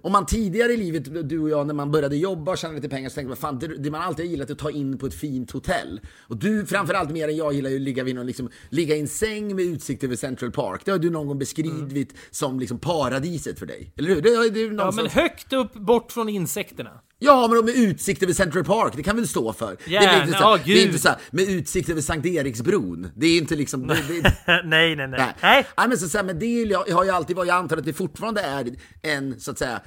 om 0.02 0.12
man 0.12 0.26
tidigare 0.26 0.74
i 0.74 0.78
livet, 0.78 1.30
du 1.30 1.39
och 1.39 1.49
jag, 1.49 1.68
när 1.68 1.74
man 1.74 1.91
började 1.91 2.16
jobba 2.16 2.52
och 2.52 2.58
tjäna 2.58 2.74
lite 2.74 2.89
pengar 2.89 3.10
så 3.10 3.16
tänkte 3.16 3.28
man 3.28 3.38
fan, 3.38 3.60
det, 3.60 3.68
det 3.78 3.91
man 3.91 4.02
alltid 4.02 4.26
har 4.26 4.30
gillat 4.32 4.49
är 4.49 4.54
att 4.54 4.60
ta 4.60 4.72
in 4.72 4.97
på 4.97 5.06
ett 5.06 5.14
fint 5.14 5.52
hotell. 5.52 6.02
Och 6.28 6.38
du 6.38 6.66
framförallt 6.66 7.12
mer 7.12 7.28
än 7.28 7.36
jag 7.36 7.54
gillar 7.54 7.70
ju 7.70 7.76
att 7.76 7.82
ligga, 7.82 8.04
vid 8.04 8.16
någon, 8.16 8.28
liksom, 8.28 8.49
ligga 8.70 8.95
i 8.95 8.99
en 8.99 9.08
säng 9.08 9.56
med 9.56 9.66
utsikt 9.66 10.04
över 10.04 10.16
Central 10.16 10.52
Park. 10.52 10.82
Det 10.86 10.91
har 10.91 10.99
du 10.99 11.10
någon 11.10 11.28
gång 11.28 11.39
beskrivit 11.39 12.14
som 12.32 12.60
liksom 12.60 12.80
paradiset 12.80 13.60
för 13.60 13.66
dig. 13.66 13.93
Eller 13.97 14.10
hur? 14.10 14.22
Det, 14.22 14.49
det 14.49 14.62
är 14.62 14.72
Ja, 14.74 14.91
men 14.95 15.08
högt 15.08 15.54
upp, 15.54 15.74
bort 15.74 16.12
från 16.12 16.30
insekterna. 16.30 17.02
Ja, 17.24 17.47
men 17.47 17.65
med 17.65 17.76
utsikt 17.76 18.24
över 18.24 18.34
Central 18.34 18.63
Park, 18.63 18.93
det 18.95 19.03
kan 19.03 19.15
väl 19.15 19.28
stå 19.28 19.53
för? 19.53 19.78
det 20.01 20.05
är 20.05 20.22
inte 20.22 20.38
så, 20.38 20.43
ja, 20.43 20.59
det 20.65 20.82
är 20.82 20.86
inte 20.86 20.99
så 20.99 21.09
här, 21.09 21.17
med 21.32 21.49
utsikt 21.49 21.89
över 21.89 22.01
Sankt 22.01 22.26
Eriksbron. 22.26 23.11
Det 23.15 23.28
är 23.28 23.38
inte 23.38 23.55
liksom... 23.55 23.88
Det, 23.88 23.93
det, 23.93 24.36
nej, 24.65 24.95
nej, 24.95 25.07
Nej. 25.41 25.65
Nej, 25.78 25.88
men 25.89 25.97
så, 25.97 26.09
så 26.09 26.17
här, 26.17 26.26
men 26.26 26.39
det 26.39 26.45
jag 26.45 26.95
har 26.95 27.03
ju 27.03 27.09
alltid 27.09 27.36
varit, 27.36 27.47
jag 27.47 27.57
antar 27.57 27.78
att 27.78 27.86
det 27.86 27.93
fortfarande 27.93 28.41
är 28.41 28.67
en, 29.01 29.39
så 29.39 29.51
att 29.51 29.57
säga, 29.59 29.82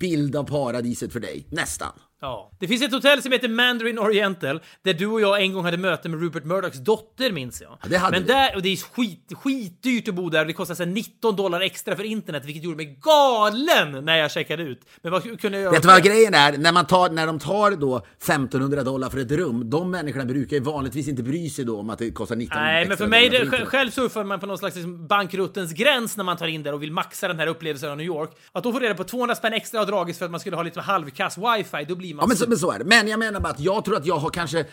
bild 0.00 0.36
av 0.36 0.44
paradiset 0.44 1.12
för 1.12 1.20
dig. 1.20 1.46
Nästan. 1.50 1.92
Ja. 2.20 2.50
Det 2.60 2.68
finns 2.68 2.82
ett 2.82 2.92
hotell 2.92 3.22
som 3.22 3.32
heter 3.32 3.48
Mandarin 3.48 3.98
Oriental 3.98 4.60
där 4.82 4.94
du 4.94 5.06
och 5.06 5.20
jag 5.20 5.42
en 5.42 5.52
gång 5.52 5.64
hade 5.64 5.76
möte 5.76 6.08
med 6.08 6.20
Rupert 6.20 6.44
Murdochs 6.44 6.78
dotter, 6.78 7.32
minns 7.32 7.60
jag. 7.60 7.70
Ja, 7.82 7.88
det 7.88 7.96
hade 7.98 8.12
Men 8.16 8.22
vi. 8.26 8.32
där, 8.32 8.56
och 8.56 8.62
det 8.62 8.68
är 8.68 8.76
skit, 8.76 9.32
skitdyrt 9.42 10.08
att 10.08 10.14
bo 10.14 10.30
där 10.30 10.40
och 10.40 10.46
det 10.46 10.52
kostar 10.52 10.74
så 10.74 10.82
här 10.84 10.90
19 10.90 11.36
dollar 11.36 11.60
extra 11.60 11.96
för 11.96 12.04
internet, 12.04 12.44
vilket 12.44 12.64
gjorde 12.64 12.76
mig 12.76 12.98
galen 13.02 14.04
när 14.04 14.16
jag 14.16 14.30
checkade 14.30 14.62
ut. 14.62 14.80
Men 15.02 15.12
vad 15.12 15.22
kunde 15.40 15.58
jag 15.58 15.62
göra? 15.62 15.72
Vet 15.72 15.82
du 15.82 15.88
vad 15.88 16.02
grejen 16.02 16.34
är? 16.34 16.58
När, 16.58 16.72
man 16.72 16.86
tar, 16.86 17.10
när 17.10 17.26
de 17.26 17.38
tar 17.38 17.70
då 17.70 17.96
1500 17.96 18.82
dollar 18.82 19.10
för 19.10 19.18
ett 19.18 19.30
rum, 19.32 19.70
de 19.70 19.90
människorna 19.90 20.24
brukar 20.24 20.56
ju 20.56 20.62
vanligtvis 20.62 21.08
inte 21.08 21.22
bry 21.22 21.50
sig 21.50 21.64
då 21.64 21.78
om 21.78 21.90
att 21.90 21.98
det 21.98 22.10
kostar 22.10 22.36
19 22.36 22.58
Nej, 22.62 22.88
men 22.88 22.96
för 22.96 23.06
mig, 23.06 23.28
det, 23.28 23.42
internet. 23.44 23.68
själv 23.68 23.90
surfar 23.90 24.24
man 24.24 24.40
på 24.40 24.46
någon 24.46 24.58
slags 24.58 24.76
liksom 24.76 25.06
bankruttens 25.06 25.72
gräns 25.72 26.16
när 26.16 26.24
man 26.24 26.36
tar 26.36 26.46
in 26.46 26.62
där 26.62 26.72
och 26.74 26.82
vill 26.82 26.92
maxa 26.92 27.28
den 27.28 27.38
här 27.38 27.46
upplevelsen 27.46 27.90
av 27.90 27.96
New 27.96 28.06
York. 28.06 28.30
Att 28.52 28.64
då 28.64 28.72
få 28.72 28.78
reda 28.78 28.94
på 28.94 29.04
200 29.04 29.34
spänn 29.34 29.52
extra 29.52 29.78
har 29.80 29.86
dragits 29.86 30.18
för 30.18 30.24
att 30.24 30.30
man 30.30 30.40
skulle 30.40 30.56
ha 30.56 30.62
lite 30.62 30.80
halvkass 30.80 31.38
wifi, 31.38 31.84
då 31.88 31.94
blir 31.94 32.09
man 32.14 32.22
Ja, 32.22 32.26
men 32.26 32.36
så, 32.36 32.48
men 32.48 32.58
så 32.58 32.70
är 32.70 32.78
det. 32.78 32.84
Men 32.84 33.08
jag 33.08 33.18
menar 33.18 33.40
bara 33.40 33.52
att 33.52 33.60
jag 33.60 33.84
tror 33.84 33.96
att 33.96 34.06
jag 34.06 34.16
har 34.16 34.30
kanske 34.30 34.66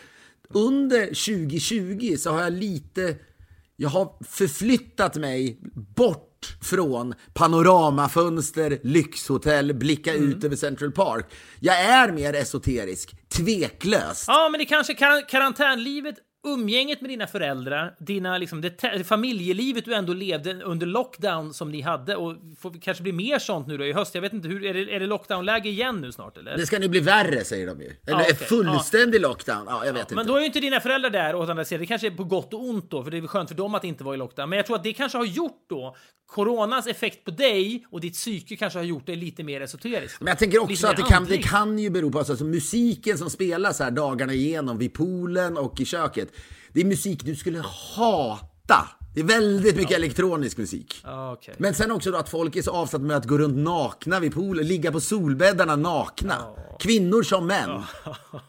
under 0.49 1.05
2020 1.05 2.15
så 2.17 2.31
har 2.31 2.41
jag 2.41 2.53
lite, 2.53 3.15
jag 3.75 3.89
har 3.89 4.13
förflyttat 4.29 5.15
mig 5.15 5.59
bort 5.95 6.23
från 6.61 7.13
panoramafönster, 7.33 8.79
lyxhotell, 8.83 9.73
blicka 9.73 10.13
Mm. 10.15 10.29
ut 10.31 10.43
över 10.43 10.55
Central 10.55 10.91
Park. 10.91 11.25
Jag 11.59 11.81
är 11.81 12.11
mer 12.11 12.33
esoterisk, 12.33 13.15
tveklöst. 13.29 14.23
Ja, 14.27 14.49
men 14.51 14.59
det 14.59 14.65
kanske 14.65 14.93
kar 14.93 15.29
karantänlivet, 15.29 16.15
umgänget 16.47 17.01
med 17.01 17.09
dina 17.09 17.27
föräldrar, 17.27 17.95
dina, 17.99 18.37
liksom, 18.37 18.61
det 18.61 19.03
familjelivet 19.07 19.85
du 19.85 19.93
ändå 19.93 20.13
levde 20.13 20.63
under 20.63 20.85
lockdown 20.85 21.53
som 21.53 21.71
ni 21.71 21.81
hade 21.81 22.15
och 22.15 22.35
får 22.59 22.81
kanske 22.81 23.03
bli 23.03 23.11
mer 23.11 23.39
sånt 23.39 23.67
nu 23.67 23.77
då 23.77 23.85
i 23.85 23.93
höst. 23.93 24.15
Jag 24.15 24.21
vet 24.21 24.33
inte, 24.33 24.47
hur, 24.47 24.65
är 24.65 24.73
det, 24.73 24.95
är 24.95 24.99
det 24.99 25.07
lockdownläge 25.07 25.69
igen 25.69 26.01
nu 26.01 26.11
snart 26.11 26.37
eller? 26.37 26.57
Det 26.57 26.65
ska 26.65 26.79
nu 26.79 26.87
bli 26.87 26.99
värre 26.99 27.43
säger 27.43 27.67
de 27.67 27.81
ju. 27.81 27.91
Eller 28.07 28.21
okej. 28.21 28.35
fullständig 28.35 29.21
lockdown. 29.21 29.63
Ja, 29.67 29.85
jag 29.85 29.93
vet 29.93 30.09
Men 30.09 30.19
inte. 30.19 30.31
då 30.31 30.35
är 30.35 30.39
ju 30.39 30.45
inte 30.45 30.59
dina 30.59 30.79
föräldrar 30.79 31.09
där 31.09 31.35
åt 31.35 31.49
andra 31.49 31.65
sidan. 31.65 31.81
Det 31.81 31.87
kanske 31.87 32.07
är 32.07 32.11
på 32.11 32.23
gott 32.23 32.53
och 32.53 32.63
ont 32.63 32.91
då, 32.91 33.03
för 33.03 33.11
det 33.11 33.17
är 33.17 33.27
skönt 33.27 33.49
för 33.49 33.55
dem 33.55 33.75
att 33.75 33.83
inte 33.83 34.03
vara 34.03 34.15
i 34.15 34.17
lockdown. 34.17 34.49
Men 34.49 34.57
jag 34.57 34.65
tror 34.65 34.75
att 34.75 34.83
det 34.83 34.93
kanske 34.93 35.17
har 35.17 35.25
gjort 35.25 35.65
då, 35.69 35.95
coronas 36.27 36.87
effekt 36.87 37.25
på 37.25 37.31
dig 37.31 37.85
och 37.91 38.01
ditt 38.01 38.13
psyke 38.13 38.55
kanske 38.55 38.79
har 38.79 38.83
gjort 38.83 39.05
dig 39.05 39.15
lite 39.15 39.43
mer 39.43 39.61
esoterisk. 39.61 40.19
Men 40.19 40.27
jag 40.27 40.39
tänker 40.39 40.61
också 40.61 40.87
att 40.87 40.97
det 40.97 41.03
kan, 41.03 41.25
det 41.25 41.37
kan 41.37 41.79
ju 41.79 41.89
bero 41.89 42.11
på 42.11 42.17
alltså, 42.17 42.33
alltså, 42.33 42.45
musiken 42.45 43.17
som 43.17 43.29
spelas 43.29 43.79
här 43.79 43.91
dagarna 43.91 44.33
igenom 44.33 44.77
vid 44.77 44.93
poolen 44.93 45.57
och 45.57 45.81
i 45.81 45.85
köket. 45.85 46.26
Det 46.73 46.81
är 46.81 46.85
musik 46.85 47.23
du 47.23 47.35
skulle 47.35 47.63
hata. 47.95 48.87
Det 49.13 49.19
är 49.19 49.25
väldigt 49.25 49.75
mycket 49.75 49.97
elektronisk 49.97 50.57
musik. 50.57 51.01
Ja, 51.03 51.33
okej. 51.33 51.55
Men 51.57 51.73
sen 51.73 51.91
också 51.91 52.11
då 52.11 52.17
att 52.17 52.29
folk 52.29 52.55
är 52.55 52.61
så 52.61 52.71
avsatta 52.71 53.03
med 53.03 53.17
att 53.17 53.25
gå 53.25 53.37
runt 53.37 53.57
nakna 53.57 54.19
vid 54.19 54.33
poolen, 54.33 54.67
ligga 54.67 54.91
på 54.91 54.99
solbäddarna 54.99 55.75
nakna. 55.75 56.35
Kvinnor 56.79 57.23
som 57.23 57.47
män. 57.47 57.69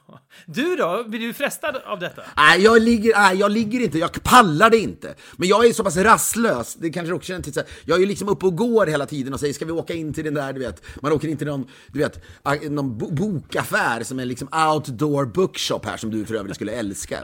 Du 0.46 0.76
då? 0.76 1.04
Blir 1.06 1.20
du 1.20 1.32
frestad 1.32 1.76
av 1.86 1.98
detta? 1.98 2.22
Nej, 2.36 2.60
jag 2.62 2.82
ligger, 2.82 3.12
nej, 3.18 3.36
jag 3.36 3.50
ligger 3.50 3.80
inte, 3.80 3.98
jag 3.98 4.22
pallar 4.22 4.70
det 4.70 4.78
inte. 4.78 5.14
Men 5.36 5.48
jag 5.48 5.66
är 5.66 5.72
så 5.72 5.84
pass 5.84 5.96
rastlös, 5.96 6.74
det 6.74 6.90
kanske 6.90 7.10
du 7.10 7.14
också 7.16 7.26
känner 7.26 7.42
till. 7.42 7.52
Så 7.54 7.60
här, 7.60 7.68
jag 7.84 8.02
är 8.02 8.06
liksom 8.06 8.28
uppe 8.28 8.46
och 8.46 8.56
går 8.56 8.86
hela 8.86 9.06
tiden 9.06 9.34
och 9.34 9.40
säger, 9.40 9.54
ska 9.54 9.64
vi 9.64 9.72
åka 9.72 9.94
in 9.94 10.14
till 10.14 10.24
den 10.24 10.34
där, 10.34 10.52
du 10.52 10.60
vet, 10.60 10.82
man 11.02 11.12
åker 11.12 11.28
in 11.28 11.36
till 11.36 11.46
någon, 11.46 11.66
du 11.92 11.98
vet, 11.98 12.24
någon 12.70 12.98
bo- 12.98 13.10
bokaffär 13.10 14.02
som 14.02 14.18
är 14.18 14.24
liksom 14.24 14.48
outdoor 14.72 15.26
bookshop 15.26 15.80
här 15.84 15.96
som 15.96 16.10
du 16.10 16.24
för 16.24 16.34
övrigt 16.34 16.54
skulle 16.54 16.72
älska. 16.72 17.20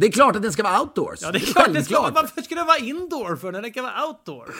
Det 0.00 0.06
är 0.06 0.10
klart 0.10 0.36
att 0.36 0.42
den 0.42 0.52
ska 0.52 0.62
vara 0.62 0.80
outdoors. 0.80 1.18
Ja, 1.22 1.32
det 1.32 1.38
är 1.38 1.40
klart 1.40 1.66
det 1.74 1.84
ska, 1.84 1.94
Självklart. 1.94 2.14
Varför 2.14 2.42
ska 2.42 2.54
det 2.54 2.64
vara 2.64 2.78
indoor 2.78 3.36
för 3.36 3.52
när 3.52 3.62
det 3.62 3.70
kan 3.70 3.84
vara 3.84 4.06
outdoor? 4.06 4.54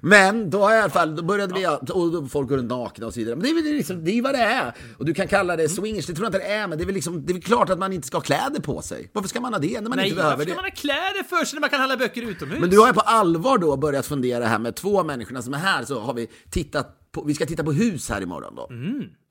Men 0.00 0.50
då 0.50 0.60
har 0.62 0.74
i 0.74 0.78
alla 0.78 0.90
fall, 0.90 1.16
då 1.16 1.22
började 1.22 1.54
vi, 1.54 1.66
och 1.92 2.30
folk 2.30 2.48
går 2.48 2.56
runt 2.56 2.68
nakna 2.68 3.06
och 3.06 3.12
så 3.14 3.20
vidare. 3.20 3.36
Men 3.36 3.42
det 3.42 3.70
är 3.70 3.74
liksom, 3.74 4.04
det 4.04 4.18
är 4.18 4.22
vad 4.22 4.34
det 4.34 4.42
är. 4.42 4.74
Och 4.98 5.04
du 5.04 5.14
kan 5.14 5.28
kalla 5.28 5.56
det 5.56 5.68
swingers, 5.68 6.06
det 6.06 6.14
tror 6.14 6.24
jag 6.24 6.28
inte 6.34 6.38
det 6.38 6.52
är, 6.52 6.66
men 6.66 6.78
det 6.78 6.84
är 6.84 6.86
väl 6.86 6.94
liksom, 6.94 7.26
det 7.26 7.32
är 7.32 7.40
klart 7.40 7.70
att 7.70 7.78
man 7.78 7.92
inte 7.92 8.06
ska 8.06 8.16
ha 8.16 8.22
kläder 8.22 8.60
på 8.60 8.82
sig. 8.82 9.10
Varför 9.12 9.28
ska 9.28 9.40
man 9.40 9.52
ha 9.52 9.60
det 9.60 9.80
när 9.80 9.88
man 9.88 9.96
Nej, 9.96 10.08
inte 10.08 10.22
varför 10.22 10.36
behöver 10.36 10.44
ska 10.44 10.50
det? 10.52 10.56
man 10.56 10.64
ha 10.64 10.70
kläder 10.70 11.22
för 11.28 11.44
sig 11.44 11.56
när 11.56 11.60
man 11.60 11.70
kan 11.70 11.80
handla 11.80 11.96
böcker 11.96 12.22
utomhus? 12.22 12.60
Men 12.60 12.70
du 12.70 12.78
har 12.78 12.86
ju 12.86 12.92
på 12.92 13.00
allvar 13.00 13.58
då 13.58 13.76
börjat 13.76 14.06
fundera 14.06 14.46
här 14.46 14.58
med 14.58 14.76
två 14.76 15.04
människorna 15.04 15.42
som 15.42 15.54
är 15.54 15.58
här, 15.58 15.84
så 15.84 16.00
har 16.00 16.14
vi 16.14 16.28
tittat 16.50 17.12
på, 17.12 17.24
vi 17.24 17.34
ska 17.34 17.46
titta 17.46 17.64
på 17.64 17.72
hus 17.72 18.08
här 18.08 18.20
imorgon 18.20 18.54
då. 18.56 18.70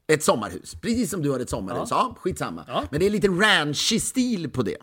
Ett 0.07 0.24
sommarhus, 0.24 0.76
precis 0.82 1.09
som 1.09 1.22
du 1.22 1.32
har 1.32 1.39
ett 1.39 1.49
sommarhus. 1.49 1.88
Ja, 1.91 2.16
skitsamma. 2.20 2.66
Ja. 2.68 2.84
Men 2.91 2.99
det 2.99 3.05
är 3.05 3.09
lite 3.09 3.28
ranchy 3.28 3.99
stil 3.99 4.49
på 4.49 4.64
det. 4.64 4.78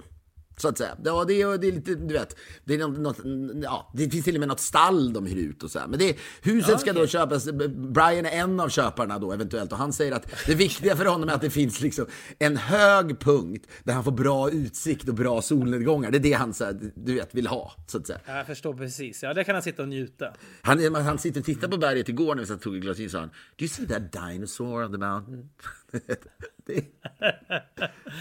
Så 0.58 0.68
att 0.68 0.78
säga. 0.78 0.96
Ja, 1.04 1.24
det, 1.24 1.42
är, 1.42 1.58
det 1.58 1.68
är 1.68 1.72
lite, 1.72 1.94
du 1.94 2.14
vet, 2.14 2.36
det, 2.64 2.74
är 2.74 2.78
något, 2.78 2.98
något, 2.98 3.16
ja, 3.62 3.90
det 3.94 4.10
finns 4.10 4.24
till 4.24 4.34
och 4.36 4.40
med 4.40 4.48
något 4.48 4.60
stall 4.60 5.12
de 5.12 5.26
hyr 5.26 5.36
ut 5.36 5.62
och 5.62 5.70
så 5.70 5.78
här. 5.78 5.86
Men 5.86 5.98
det, 5.98 6.16
huset 6.42 6.70
Ja, 6.70 6.78
ska 6.78 6.90
okej. 6.90 7.02
då 7.02 7.06
köpas, 7.06 7.44
Brian 7.70 8.26
är 8.26 8.30
en 8.30 8.60
av 8.60 8.68
köparna 8.68 9.18
då 9.18 9.32
eventuellt 9.32 9.72
och 9.72 9.78
han 9.78 9.92
säger 9.92 10.12
att 10.12 10.26
det 10.46 10.54
viktiga 10.54 10.96
för 10.96 11.04
honom 11.04 11.28
är 11.28 11.32
att 11.32 11.40
det 11.40 11.50
finns 11.50 11.80
liksom 11.80 12.06
en 12.38 12.56
hög 12.56 13.20
punkt 13.20 13.66
där 13.84 13.92
han 13.94 14.04
får 14.04 14.12
bra 14.12 14.50
utsikt 14.50 15.08
och 15.08 15.14
bra 15.14 15.42
solnedgångar. 15.42 16.10
Det 16.10 16.18
är 16.18 16.20
det 16.20 16.32
han 16.32 16.54
så 16.54 16.64
här, 16.64 16.80
du 16.94 17.14
vet, 17.14 17.34
vill 17.34 17.46
ha, 17.46 17.72
så 17.86 17.98
att 17.98 18.06
säga. 18.06 18.18
Jag 18.26 18.46
förstår 18.46 18.74
precis. 18.74 19.22
Ja, 19.22 19.34
där 19.34 19.44
kan 19.44 19.54
han 19.54 19.62
sitta 19.62 19.82
och 19.82 19.88
njuta. 19.88 20.34
Han, 20.62 20.94
han 20.94 21.18
sitter 21.18 21.40
och 21.40 21.46
tittar 21.46 21.68
på 21.68 21.76
berget 21.76 22.08
igår 22.08 22.34
när 22.34 22.42
vi 22.42 22.46
satt 22.46 22.56
och 22.56 22.62
tog 22.62 22.76
ett 22.76 22.82
glas 22.82 22.98
vin 22.98 23.10
sa 23.10 23.18
han 23.18 23.28
Do 23.28 23.34
you 23.64 23.68
see 23.68 23.86
that 23.86 24.12
dinosaur 24.12 24.84
on 24.84 24.92
the 24.92 24.98
mountain? 24.98 25.48
Det- 26.68 26.84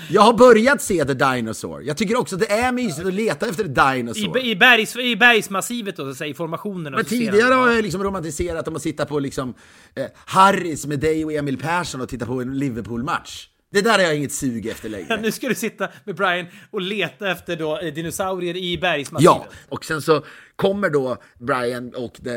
Jag 0.10 0.22
har 0.22 0.34
börjat 0.34 0.82
se 0.82 1.06
The 1.06 1.14
Dinosaur. 1.14 1.82
Jag 1.82 1.98
tycker 1.98 2.16
också 2.20 2.36
att 2.36 2.42
det 2.42 2.52
är 2.52 2.72
mysigt 2.72 3.08
att 3.08 3.14
leta 3.14 3.48
efter 3.50 3.64
The 3.64 3.70
I, 3.70 3.98
Dinosaur. 3.98 4.38
i, 4.40 4.56
bergs, 4.56 4.96
I 4.96 5.16
bergsmassivet 5.16 5.96
då, 5.98 6.04
så 6.04 6.10
att 6.10 6.18
säga, 6.18 6.30
i 6.30 6.34
formationen. 6.34 6.94
Men 6.94 7.06
tidigare 7.06 7.54
har 7.54 7.72
jag 7.72 7.84
liksom 7.84 8.04
romantiserat 8.04 8.68
om 8.68 8.76
att 8.76 8.82
sitta 8.82 9.06
på 9.06 9.20
liksom, 9.20 9.54
eh, 9.96 10.06
Harris 10.26 10.86
med 10.86 11.00
dig 11.00 11.26
och 11.26 11.32
Emil 11.34 11.58
Persson 11.58 12.02
och 12.02 12.10
titta 12.10 12.26
på 12.26 12.42
en 12.42 12.60
Liverpool-match. 12.60 13.50
Det 13.72 13.82
där 13.82 13.92
har 13.92 14.00
jag 14.00 14.16
inget 14.16 14.32
sug 14.34 14.66
efter 14.68 14.90
längre. 14.90 15.18
Nu 15.22 15.32
ska 15.32 15.50
du 15.50 15.56
sitta 15.56 15.88
med 16.04 16.16
Brian 16.16 16.46
och 16.72 16.82
leta 16.82 17.32
efter 17.32 17.56
då, 17.56 17.80
eh, 17.80 17.94
dinosaurier 17.94 18.58
i 18.58 18.78
bergsmassivet. 18.78 19.24
Ja, 19.26 19.48
och 19.70 19.86
sen 19.86 20.02
så 20.02 20.24
kommer 20.56 20.90
då 20.90 21.18
Brian 21.40 21.94
och 21.96 22.18
det, 22.22 22.36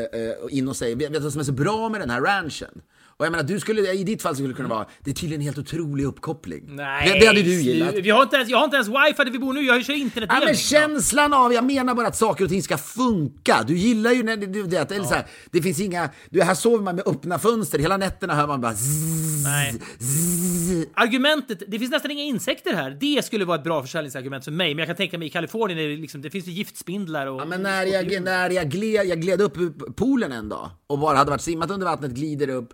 eh, 0.49 0.57
in 0.57 0.67
och 0.67 0.75
säger, 0.75 0.95
vet 0.95 1.13
du 1.13 1.19
vad 1.19 1.31
som 1.31 1.39
är 1.41 1.45
så 1.45 1.51
bra 1.51 1.89
med 1.89 2.01
den 2.01 2.09
här 2.09 2.21
ranchen? 2.21 2.81
Och 3.21 3.25
jag 3.25 3.31
menar, 3.31 3.43
du 3.43 3.59
skulle, 3.59 3.93
i 3.93 4.03
ditt 4.03 4.21
fall 4.21 4.35
skulle 4.35 4.49
det 4.49 4.55
kunna 4.55 4.69
vara, 4.69 4.85
det 5.03 5.11
är 5.11 5.15
tydligen 5.15 5.41
en 5.41 5.45
helt 5.45 5.57
otrolig 5.57 6.05
uppkoppling. 6.05 6.75
Nej, 6.75 7.09
det, 7.09 7.19
det 7.19 7.25
hade 7.25 7.41
du 7.41 7.61
gillat. 7.61 7.95
Vi 7.95 8.09
har 8.09 8.23
inte 8.23 8.35
ens, 8.35 8.49
jag 8.49 8.57
har 8.57 8.65
inte 8.65 8.75
ens 8.75 8.87
wifi 8.87 9.23
där 9.23 9.31
vi 9.31 9.39
bor 9.39 9.53
nu, 9.53 9.61
jag 9.61 9.85
kör 9.85 9.93
internet 9.93 10.29
Ja, 10.33 10.41
men 10.45 10.55
känslan 10.55 11.33
av, 11.33 11.53
jag 11.53 11.63
menar 11.63 11.95
bara 11.95 12.07
att 12.07 12.15
saker 12.15 12.43
och 12.43 12.49
ting 12.49 12.63
ska 12.63 12.77
funka. 12.77 13.63
Du 13.67 13.77
gillar 13.77 14.11
ju 14.11 14.23
när 14.23 14.37
det, 14.37 14.45
det, 14.45 14.63
det, 14.63 14.91
eller 14.91 15.05
så 15.05 15.13
här, 15.13 15.25
det 15.51 15.61
finns 15.61 15.79
inga, 15.79 16.09
du, 16.29 16.41
här 16.41 16.53
sover 16.53 16.83
man 16.83 16.95
med 16.95 17.07
öppna 17.07 17.39
fönster, 17.39 17.79
hela 17.79 17.97
nätterna 17.97 18.35
hör 18.35 18.47
man 18.47 18.61
bara 18.61 18.73
zzz, 18.73 19.43
Nej. 19.43 19.73
zzz. 19.99 20.87
Argumentet, 20.93 21.63
det 21.67 21.79
finns 21.79 21.91
nästan 21.91 22.11
inga 22.11 22.23
insekter 22.23 22.73
här. 22.73 22.97
Det 22.99 23.25
skulle 23.25 23.45
vara 23.45 23.57
ett 23.57 23.63
bra 23.63 23.81
försäljningsargument 23.81 24.43
för 24.43 24.51
mig. 24.51 24.75
Men 24.75 24.79
jag 24.79 24.87
kan 24.87 24.95
tänka 24.95 25.17
mig 25.17 25.27
i 25.27 25.31
Kalifornien, 25.31 25.79
är 25.79 25.87
det, 25.87 25.95
liksom, 25.95 26.21
det 26.21 26.29
finns 26.29 26.47
ju 26.47 26.51
giftspindlar 26.51 27.27
och... 27.27 27.41
Ja, 27.41 27.45
men 27.45 27.63
när 27.63 27.85
jag, 27.85 28.23
när 28.23 28.49
jag, 28.49 28.69
gled, 28.69 29.05
jag 29.05 29.21
gled 29.21 29.41
upp 29.41 29.57
poolen 29.95 30.31
en 30.31 30.49
dag 30.49 30.69
och 30.87 30.99
bara 30.99 31.17
hade 31.17 31.31
varit 31.31 31.41
simmat 31.41 31.71
under 31.71 31.87
vattnet, 31.87 32.11
glider 32.11 32.49
upp 32.49 32.73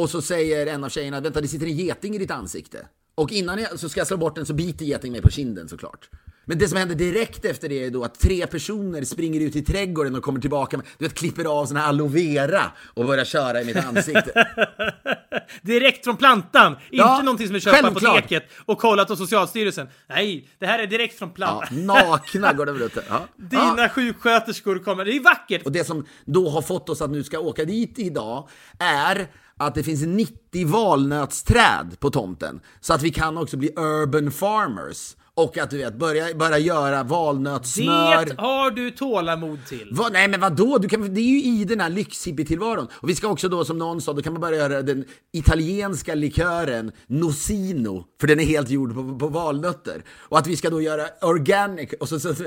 och 0.00 0.10
så 0.10 0.22
säger 0.22 0.66
en 0.66 0.84
av 0.84 0.88
tjejerna, 0.88 1.20
vänta 1.20 1.40
det 1.40 1.48
sitter 1.48 1.66
en 1.66 1.76
geting 1.76 2.14
i 2.14 2.18
ditt 2.18 2.30
ansikte. 2.30 2.86
Och 3.14 3.32
innan 3.32 3.58
jag, 3.58 3.78
så 3.78 3.88
ska 3.88 4.00
jag 4.00 4.06
slå 4.06 4.16
bort 4.16 4.34
den 4.34 4.46
så 4.46 4.54
biter 4.54 4.84
getingen 4.84 5.12
mig 5.12 5.22
på 5.22 5.30
kinden 5.30 5.68
såklart. 5.68 6.08
Men 6.44 6.58
det 6.58 6.68
som 6.68 6.78
händer 6.78 6.94
direkt 6.94 7.44
efter 7.44 7.68
det 7.68 7.84
är 7.84 7.90
då 7.90 8.04
att 8.04 8.20
tre 8.20 8.46
personer 8.46 9.04
springer 9.04 9.40
ut 9.40 9.56
i 9.56 9.62
trädgården 9.62 10.14
och 10.16 10.22
kommer 10.22 10.40
tillbaka 10.40 10.76
med, 10.76 10.86
du 10.98 11.04
vet, 11.04 11.14
klipper 11.14 11.44
av 11.44 11.66
såna 11.66 11.80
här 11.80 11.88
aloe 11.88 12.08
vera 12.08 12.62
och 12.94 13.04
börjar 13.06 13.24
köra 13.24 13.62
i 13.62 13.64
mitt 13.64 13.76
ansikte. 13.76 14.48
Direkt 15.62 16.04
från 16.04 16.16
plantan! 16.16 16.76
Ja, 16.90 17.12
inte 17.14 17.24
någonting 17.24 17.46
som 17.46 17.56
är 17.56 17.60
köpt 17.60 17.80
på 17.80 17.86
apoteket 17.86 18.44
och 18.66 18.78
kollat 18.78 19.08
hos 19.08 19.18
Socialstyrelsen. 19.18 19.88
Nej, 20.08 20.48
det 20.58 20.66
här 20.66 20.78
är 20.78 20.86
direkt 20.86 21.18
från 21.18 21.28
Ja, 21.28 21.34
plantan. 21.34 21.86
nakna 21.86 22.52
går 22.52 22.66
det 22.66 22.72
väl 22.72 22.82
ut. 22.82 22.96
Ja. 23.08 23.26
Dina 23.36 23.74
Ja. 23.78 23.88
sjuksköterskor 23.88 24.78
kommer. 24.78 25.04
Det 25.04 25.16
är 25.16 25.20
vackert! 25.20 25.62
Och 25.66 25.72
det 25.72 25.84
som 25.84 26.06
då 26.24 26.48
har 26.50 26.62
fått 26.62 26.88
oss 26.88 27.02
att 27.02 27.10
nu 27.10 27.22
ska 27.24 27.38
åka 27.38 27.64
dit 27.64 27.98
idag 27.98 28.48
är 28.78 29.26
att 29.60 29.74
det 29.74 29.82
finns 29.82 30.02
90 30.02 30.66
valnötsträd 30.66 31.96
på 32.00 32.10
tomten. 32.10 32.60
Så 32.80 32.94
att 32.94 33.02
vi 33.02 33.10
kan 33.10 33.38
också 33.38 33.56
bli 33.56 33.68
urban 33.76 34.30
farmers. 34.30 35.16
Och 35.34 35.58
att 35.58 35.70
du 35.70 35.78
vet, 35.78 35.94
börja, 35.94 36.34
börja 36.34 36.58
göra 36.58 37.02
valnötssmör. 37.02 38.24
Det 38.24 38.34
har 38.38 38.70
du 38.70 38.90
tålamod 38.90 39.66
till. 39.66 39.88
Va, 39.92 40.08
nej 40.12 40.28
men 40.28 40.40
vadå? 40.40 40.78
Du 40.78 40.88
kan, 40.88 41.14
det 41.14 41.20
är 41.20 41.24
ju 41.24 41.42
i 41.42 41.64
den 41.64 41.80
här 41.80 41.90
lyxhippie-tillvaron. 41.90 42.88
Och 42.92 43.08
vi 43.08 43.14
ska 43.14 43.28
också 43.28 43.48
då, 43.48 43.64
som 43.64 43.78
någon 43.78 44.00
sa, 44.00 44.12
då 44.12 44.22
kan 44.22 44.32
man 44.32 44.40
börja 44.42 44.58
göra 44.58 44.82
den 44.82 45.04
italienska 45.32 46.14
likören 46.14 46.92
Nocino, 47.06 48.04
för 48.20 48.26
den 48.26 48.40
är 48.40 48.44
helt 48.44 48.70
gjord 48.70 48.94
på, 48.94 49.18
på 49.18 49.28
valnötter. 49.28 50.04
Och 50.18 50.38
att 50.38 50.46
vi 50.46 50.56
ska 50.56 50.70
då 50.70 50.80
göra 50.80 51.06
organic. 51.20 51.92
Och 52.00 52.08
så, 52.08 52.20
så, 52.20 52.34
så, 52.34 52.44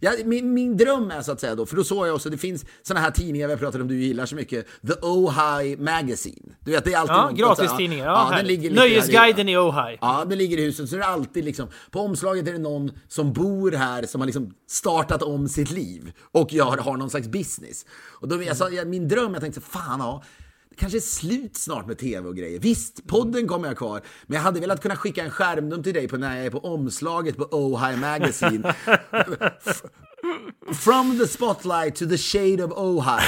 ja, 0.00 0.12
min, 0.24 0.54
min 0.54 0.76
dröm 0.76 1.10
är 1.10 1.22
så 1.22 1.32
att 1.32 1.40
säga 1.40 1.54
då, 1.54 1.66
för 1.66 1.76
då 1.76 1.84
såg 1.84 2.06
jag 2.06 2.14
också, 2.14 2.30
det 2.30 2.38
finns 2.38 2.64
såna 2.82 3.00
här 3.00 3.10
tidningar 3.10 3.46
vi 3.46 3.52
har 3.52 3.58
pratat 3.58 3.80
om 3.80 3.88
du 3.88 4.02
gillar 4.02 4.26
så 4.26 4.36
mycket, 4.36 4.66
The 4.86 4.94
Ojai 5.02 5.76
Magazine. 5.76 6.54
Du 6.60 6.70
vet, 6.70 6.84
det 6.84 6.92
är 6.92 6.98
alltid 6.98 7.14
Ja, 7.14 7.30
gratistidningar. 7.46 8.06
Ja, 8.06 8.30
Ja, 8.32 8.42
den 8.42 8.74
Nöjesguiden 8.74 9.48
i 9.48 9.56
Ojai. 9.56 9.98
Ja, 10.00 10.24
det 10.28 10.36
ligger 10.36 10.58
i 10.58 10.64
huset. 10.64 10.88
Så 10.88 10.96
är 10.96 11.00
det 11.00 11.06
alltid 11.06 11.44
liksom, 11.44 11.68
på 11.90 12.03
omslaget 12.04 12.48
är 12.48 12.52
det 12.52 12.58
någon 12.58 12.90
som 13.08 13.32
bor 13.32 13.72
här 13.72 14.06
som 14.06 14.20
har 14.20 14.26
liksom 14.26 14.54
startat 14.68 15.22
om 15.22 15.48
sitt 15.48 15.70
liv 15.70 16.12
och 16.32 16.52
jag 16.52 16.64
har, 16.64 16.76
har 16.76 16.96
någon 16.96 17.10
slags 17.10 17.28
business. 17.28 17.86
Och 18.20 18.28
då, 18.28 18.42
jag 18.42 18.56
sa, 18.56 18.70
jag, 18.70 18.88
min 18.88 19.08
dröm, 19.08 19.32
jag 19.32 19.42
tänkte 19.42 19.60
så, 19.60 19.66
fan 19.66 20.00
ja, 20.00 20.22
det 20.70 20.76
kanske 20.76 20.98
är 20.98 21.00
slut 21.00 21.56
snart 21.56 21.86
med 21.86 21.98
tv 21.98 22.28
och 22.28 22.36
grejer. 22.36 22.60
Visst, 22.60 23.06
podden 23.06 23.48
kommer 23.48 23.68
jag 23.68 23.76
kvar, 23.76 24.02
men 24.26 24.36
jag 24.36 24.42
hade 24.42 24.60
velat 24.60 24.82
kunna 24.82 24.96
skicka 24.96 25.24
en 25.24 25.30
skärmdump 25.30 25.84
till 25.84 25.94
dig 25.94 26.08
på 26.08 26.16
när 26.16 26.36
jag 26.36 26.46
är 26.46 26.50
på 26.50 26.58
omslaget 26.58 27.36
på 27.36 27.48
Ojai 27.50 27.96
Magazine. 27.96 28.74
From 30.72 31.18
the 31.18 31.26
spotlight 31.26 31.96
to 31.96 32.06
the 32.06 32.18
shade 32.18 32.64
of 32.64 32.72
Ojai. 32.72 33.22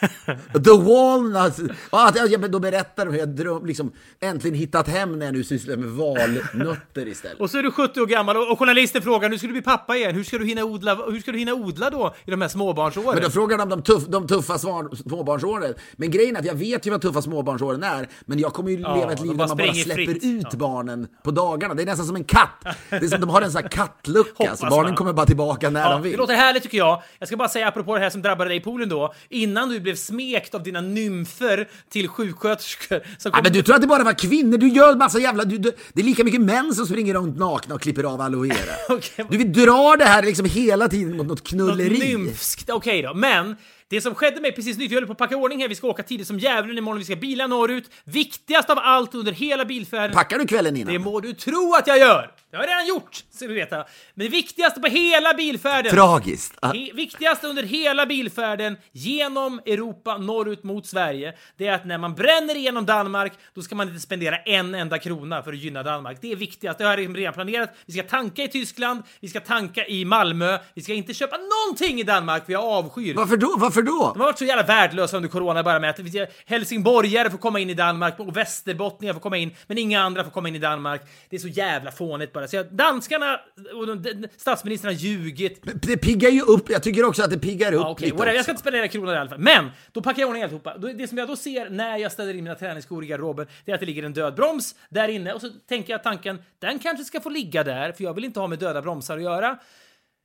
The 0.64 0.70
walnuts. 0.70 1.60
Ja, 1.92 2.08
att 2.08 2.16
jag, 2.16 2.28
jag, 2.30 2.50
då 2.50 2.58
berättar 2.58 3.04
de 3.06 3.12
hur 3.12 3.18
jag 3.18 3.28
dröm, 3.28 3.66
liksom, 3.66 3.92
äntligen 4.20 4.54
hittat 4.58 4.88
hem 4.88 5.18
när 5.18 5.26
jag 5.26 5.32
nu 5.32 5.44
sysslar 5.44 5.76
med 5.76 5.88
valnötter 5.88 7.08
istället. 7.08 7.36
Och 7.40 7.50
så 7.50 7.58
är 7.58 7.62
du 7.62 7.70
70 7.70 8.00
år 8.00 8.06
gammal 8.06 8.36
och 8.36 8.50
och 8.50 8.58
journalisten 8.58 9.02
frågar 9.02 9.28
nu 9.28 9.38
ska 9.38 9.46
du 9.46 9.52
bli 9.52 9.62
pappa 9.62 9.96
igen. 9.96 10.14
Hur 10.14 10.24
ska 10.24 10.38
du 10.38 10.46
hinna 10.46 10.64
odla, 10.64 10.94
hur 10.94 11.20
ska 11.20 11.32
du 11.32 11.38
hinna 11.38 11.54
odla 11.54 11.90
då 11.90 12.14
i 12.24 12.30
de 12.30 12.40
här 12.40 12.48
småbarnsåren? 12.48 13.14
Men 13.14 13.22
då 13.22 13.30
frågar 13.30 13.58
de 13.58 13.68
de, 13.68 13.82
tuff, 13.82 14.06
de 14.06 14.26
tuffa 14.26 14.58
svar, 14.58 14.96
småbarnsåren. 15.08 15.74
Men 15.96 16.10
grejen 16.10 16.36
är 16.36 16.40
att 16.40 16.46
jag 16.46 16.54
vet 16.54 16.86
ju 16.86 16.90
vad 16.90 17.00
tuffa 17.02 17.22
småbarnsåren 17.22 17.82
är, 17.82 18.08
men 18.26 18.38
jag 18.38 18.52
kommer 18.52 18.70
ju 18.70 18.80
Ja, 18.80 18.94
leva 18.96 19.12
ett 19.12 19.18
de 19.18 19.28
liv 19.28 19.36
där 19.36 19.48
man 19.48 19.56
bara 19.56 19.74
släpper 19.74 20.04
fritt. 20.04 20.24
ut 20.24 20.46
Ja. 20.50 20.58
barnen 20.58 21.08
på 21.24 21.30
dagarna. 21.30 21.74
Det 21.74 21.82
är 21.82 21.86
nästan 21.86 22.06
som 22.06 22.16
en 22.16 22.24
katt. 22.24 22.64
Det 22.90 22.96
är 22.96 23.08
som, 23.08 23.20
de 23.20 23.30
har 23.30 23.42
en 23.42 23.52
sån 23.52 23.62
här 23.62 23.68
kattlucka, 23.70 24.30
Hoppas 24.44 24.58
så 24.60 24.66
barnen 24.66 24.84
man. 24.86 24.96
kommer 24.96 25.12
bara 25.12 25.26
tillbaka 25.26 25.70
när 25.70 25.80
Ja, 25.80 25.90
de 25.92 26.02
vill. 26.02 26.12
det 26.12 26.18
låter 26.18 26.34
härligt 26.34 26.62
tycker 26.62 26.78
jag. 26.78 27.02
Jag 27.18 27.28
ska 27.28 27.36
bara 27.36 27.48
säga 27.48 27.68
apropå 27.68 27.94
det 27.94 28.00
här 28.00 28.10
som 28.10 28.22
drabbade 28.22 28.50
dig 28.50 28.56
i 28.56 28.60
poolen 28.60 28.88
då. 28.88 29.14
Innan 29.28 29.68
du 29.68 29.80
blev 29.80 29.89
smekt 29.96 30.54
av 30.54 30.62
dina 30.62 30.80
nymfer 30.80 31.68
till 31.90 32.08
sjuksköterskor. 32.08 33.00
Som 33.18 33.32
Ja, 33.34 33.40
men 33.42 33.52
du 33.52 33.62
tror 33.62 33.74
att 33.74 33.80
det 33.80 33.86
bara 33.86 34.04
var 34.04 34.18
kvinnor? 34.18 34.58
Du 34.58 34.68
gör 34.68 34.96
massa 34.96 35.18
jävla... 35.18 35.44
Du, 35.44 35.58
du, 35.58 35.72
det 35.92 36.00
är 36.00 36.04
lika 36.04 36.24
mycket 36.24 36.40
män 36.40 36.74
som 36.74 36.86
springer 36.86 37.14
runt 37.14 37.38
nakna 37.38 37.74
och 37.74 37.80
klipper 37.82 38.04
av 38.04 38.20
aloe 38.20 38.48
vera. 38.48 38.74
Okej. 38.96 39.26
Du 39.30 39.36
vill 39.38 39.52
dra 39.52 39.96
det 39.98 40.04
här 40.04 40.22
liksom 40.22 40.46
hela 40.46 40.88
tiden 40.88 41.16
mot 41.16 41.26
något 41.26 41.28
Något 41.28 41.48
knulleri. 41.48 41.98
nymfskt. 42.16 42.70
Okej 42.70 43.02
då, 43.02 43.14
men 43.14 43.56
det 43.90 44.00
som 44.00 44.14
skedde 44.14 44.40
mig 44.40 44.52
precis 44.52 44.78
nyss, 44.78 44.90
vi 44.90 44.94
håller 44.94 45.06
på 45.06 45.12
att 45.12 45.18
packa 45.18 45.36
ordning 45.36 45.60
här, 45.60 45.68
vi 45.68 45.74
ska 45.74 45.86
åka 45.86 46.02
tidigt 46.02 46.26
som 46.26 46.38
djävulen 46.38 46.78
imorgon, 46.78 46.98
vi 46.98 47.04
ska 47.04 47.16
bila 47.16 47.46
norrut. 47.46 47.90
Viktigast 48.04 48.70
av 48.70 48.78
allt 48.78 49.14
under 49.14 49.32
hela 49.32 49.64
bilfärden. 49.64 50.12
Packar 50.12 50.38
du 50.38 50.46
kvällen 50.46 50.76
innan? 50.76 50.92
Det 50.92 50.98
må 50.98 51.20
du 51.20 51.32
tro 51.32 51.74
att 51.74 51.86
jag 51.86 51.98
gör! 51.98 52.30
Det 52.50 52.56
har 52.56 52.64
jag 52.64 52.70
redan 52.70 52.86
gjort, 52.86 53.24
ska 53.30 53.46
du 53.46 53.54
veta. 53.54 53.76
Men 54.14 54.26
det 54.26 54.28
viktigaste 54.28 54.80
på 54.80 54.86
hela 54.86 55.34
bilfärden 55.34 55.92
Tragiskt. 55.92 56.54
Det 56.72 56.90
viktigaste 56.94 57.46
under 57.46 57.62
hela 57.62 58.06
bilfärden 58.06 58.76
genom 58.92 59.60
Europa 59.66 60.18
norrut 60.18 60.64
mot 60.64 60.86
Sverige, 60.86 61.34
det 61.56 61.66
är 61.66 61.72
att 61.72 61.86
när 61.86 61.98
man 61.98 62.14
bränner 62.14 62.56
igenom 62.56 62.86
Danmark, 62.86 63.32
då 63.54 63.62
ska 63.62 63.74
man 63.74 63.88
inte 63.88 64.00
spendera 64.00 64.36
en 64.36 64.74
enda 64.74 64.98
krona 64.98 65.42
för 65.42 65.52
att 65.52 65.58
gynna 65.58 65.82
Danmark. 65.82 66.18
Det 66.20 66.32
är 66.32 66.36
viktigast. 66.36 66.78
Det 66.78 66.84
har 66.84 66.98
jag 66.98 67.18
redan 67.18 67.34
planerat. 67.34 67.76
Vi 67.86 67.92
ska 67.92 68.02
tanka 68.02 68.42
i 68.42 68.48
Tyskland, 68.48 69.02
vi 69.20 69.28
ska 69.28 69.40
tanka 69.40 69.86
i 69.86 70.04
Malmö, 70.04 70.58
vi 70.74 70.82
ska 70.82 70.94
inte 70.94 71.14
köpa 71.14 71.36
någonting 71.36 72.00
i 72.00 72.02
Danmark, 72.02 72.46
för 72.46 72.52
jag 72.52 72.64
avskyr. 72.64 73.14
Varför 73.14 73.36
då? 73.36 73.54
Varför 73.58 73.79
då? 73.82 74.10
De 74.12 74.20
har 74.20 74.26
varit 74.26 74.38
så 74.38 74.44
jävla 74.44 74.62
värdelösa 74.62 75.16
under 75.16 75.28
corona 75.28 75.62
bara 75.62 75.78
med 75.78 75.90
att 75.90 76.00
helsingborgare 76.46 77.30
får 77.30 77.38
komma 77.38 77.60
in 77.60 77.70
i 77.70 77.74
Danmark 77.74 78.20
och 78.20 78.36
västerbottningar 78.36 79.14
får 79.14 79.20
komma 79.20 79.36
in, 79.36 79.50
men 79.66 79.78
inga 79.78 80.00
andra 80.00 80.24
får 80.24 80.30
komma 80.30 80.48
in 80.48 80.54
i 80.54 80.58
Danmark. 80.58 81.02
Det 81.28 81.36
är 81.36 81.40
så 81.40 81.48
jävla 81.48 81.90
fånigt 81.90 82.32
bara. 82.32 82.48
Så 82.48 82.56
jag, 82.56 82.72
danskarna 82.72 83.40
och 83.74 83.86
de, 83.86 84.02
de, 84.02 84.28
statsministern 84.36 84.88
har 84.88 84.98
ljugit. 84.98 85.60
Det 85.82 85.96
piggar 85.96 86.30
ju 86.30 86.40
upp. 86.40 86.70
Jag 86.70 86.82
tycker 86.82 87.04
också 87.04 87.22
att 87.22 87.30
det 87.30 87.38
piggar 87.38 87.72
upp 87.72 87.80
Ja, 87.80 87.90
okej, 87.90 88.04
lite 88.04 88.16
whatever. 88.16 88.36
Jag 88.36 88.44
ska 88.44 88.52
inte 88.52 88.60
spendera 88.60 88.88
kronor 88.88 89.14
i 89.14 89.16
alla 89.16 89.30
fall. 89.30 89.38
Men 89.38 89.70
då 89.92 90.02
packar 90.02 90.22
jag 90.22 90.28
ordning 90.28 90.42
alltihopa. 90.42 90.78
Det 90.78 91.08
som 91.08 91.18
jag 91.18 91.28
då 91.28 91.36
ser 91.36 91.70
när 91.70 91.98
jag 91.98 92.12
ställer 92.12 92.34
in 92.34 92.44
mina 92.44 92.56
träningsskor 92.56 93.04
i 93.04 93.06
garderoben, 93.06 93.46
det 93.64 93.70
är 93.70 93.74
att 93.74 93.80
det 93.80 93.86
ligger 93.86 94.02
en 94.02 94.12
död 94.12 94.34
broms 94.34 94.74
där 94.88 95.08
inne 95.08 95.32
och 95.32 95.40
så 95.40 95.50
tänker 95.68 95.92
jag 95.92 96.02
tanken, 96.02 96.38
den 96.58 96.78
kanske 96.78 97.04
ska 97.04 97.20
få 97.20 97.28
ligga 97.28 97.64
där, 97.64 97.92
för 97.92 98.04
jag 98.04 98.14
vill 98.14 98.24
inte 98.24 98.40
ha 98.40 98.46
med 98.46 98.58
döda 98.58 98.82
bromsar 98.82 99.16
att 99.16 99.22
göra. 99.22 99.58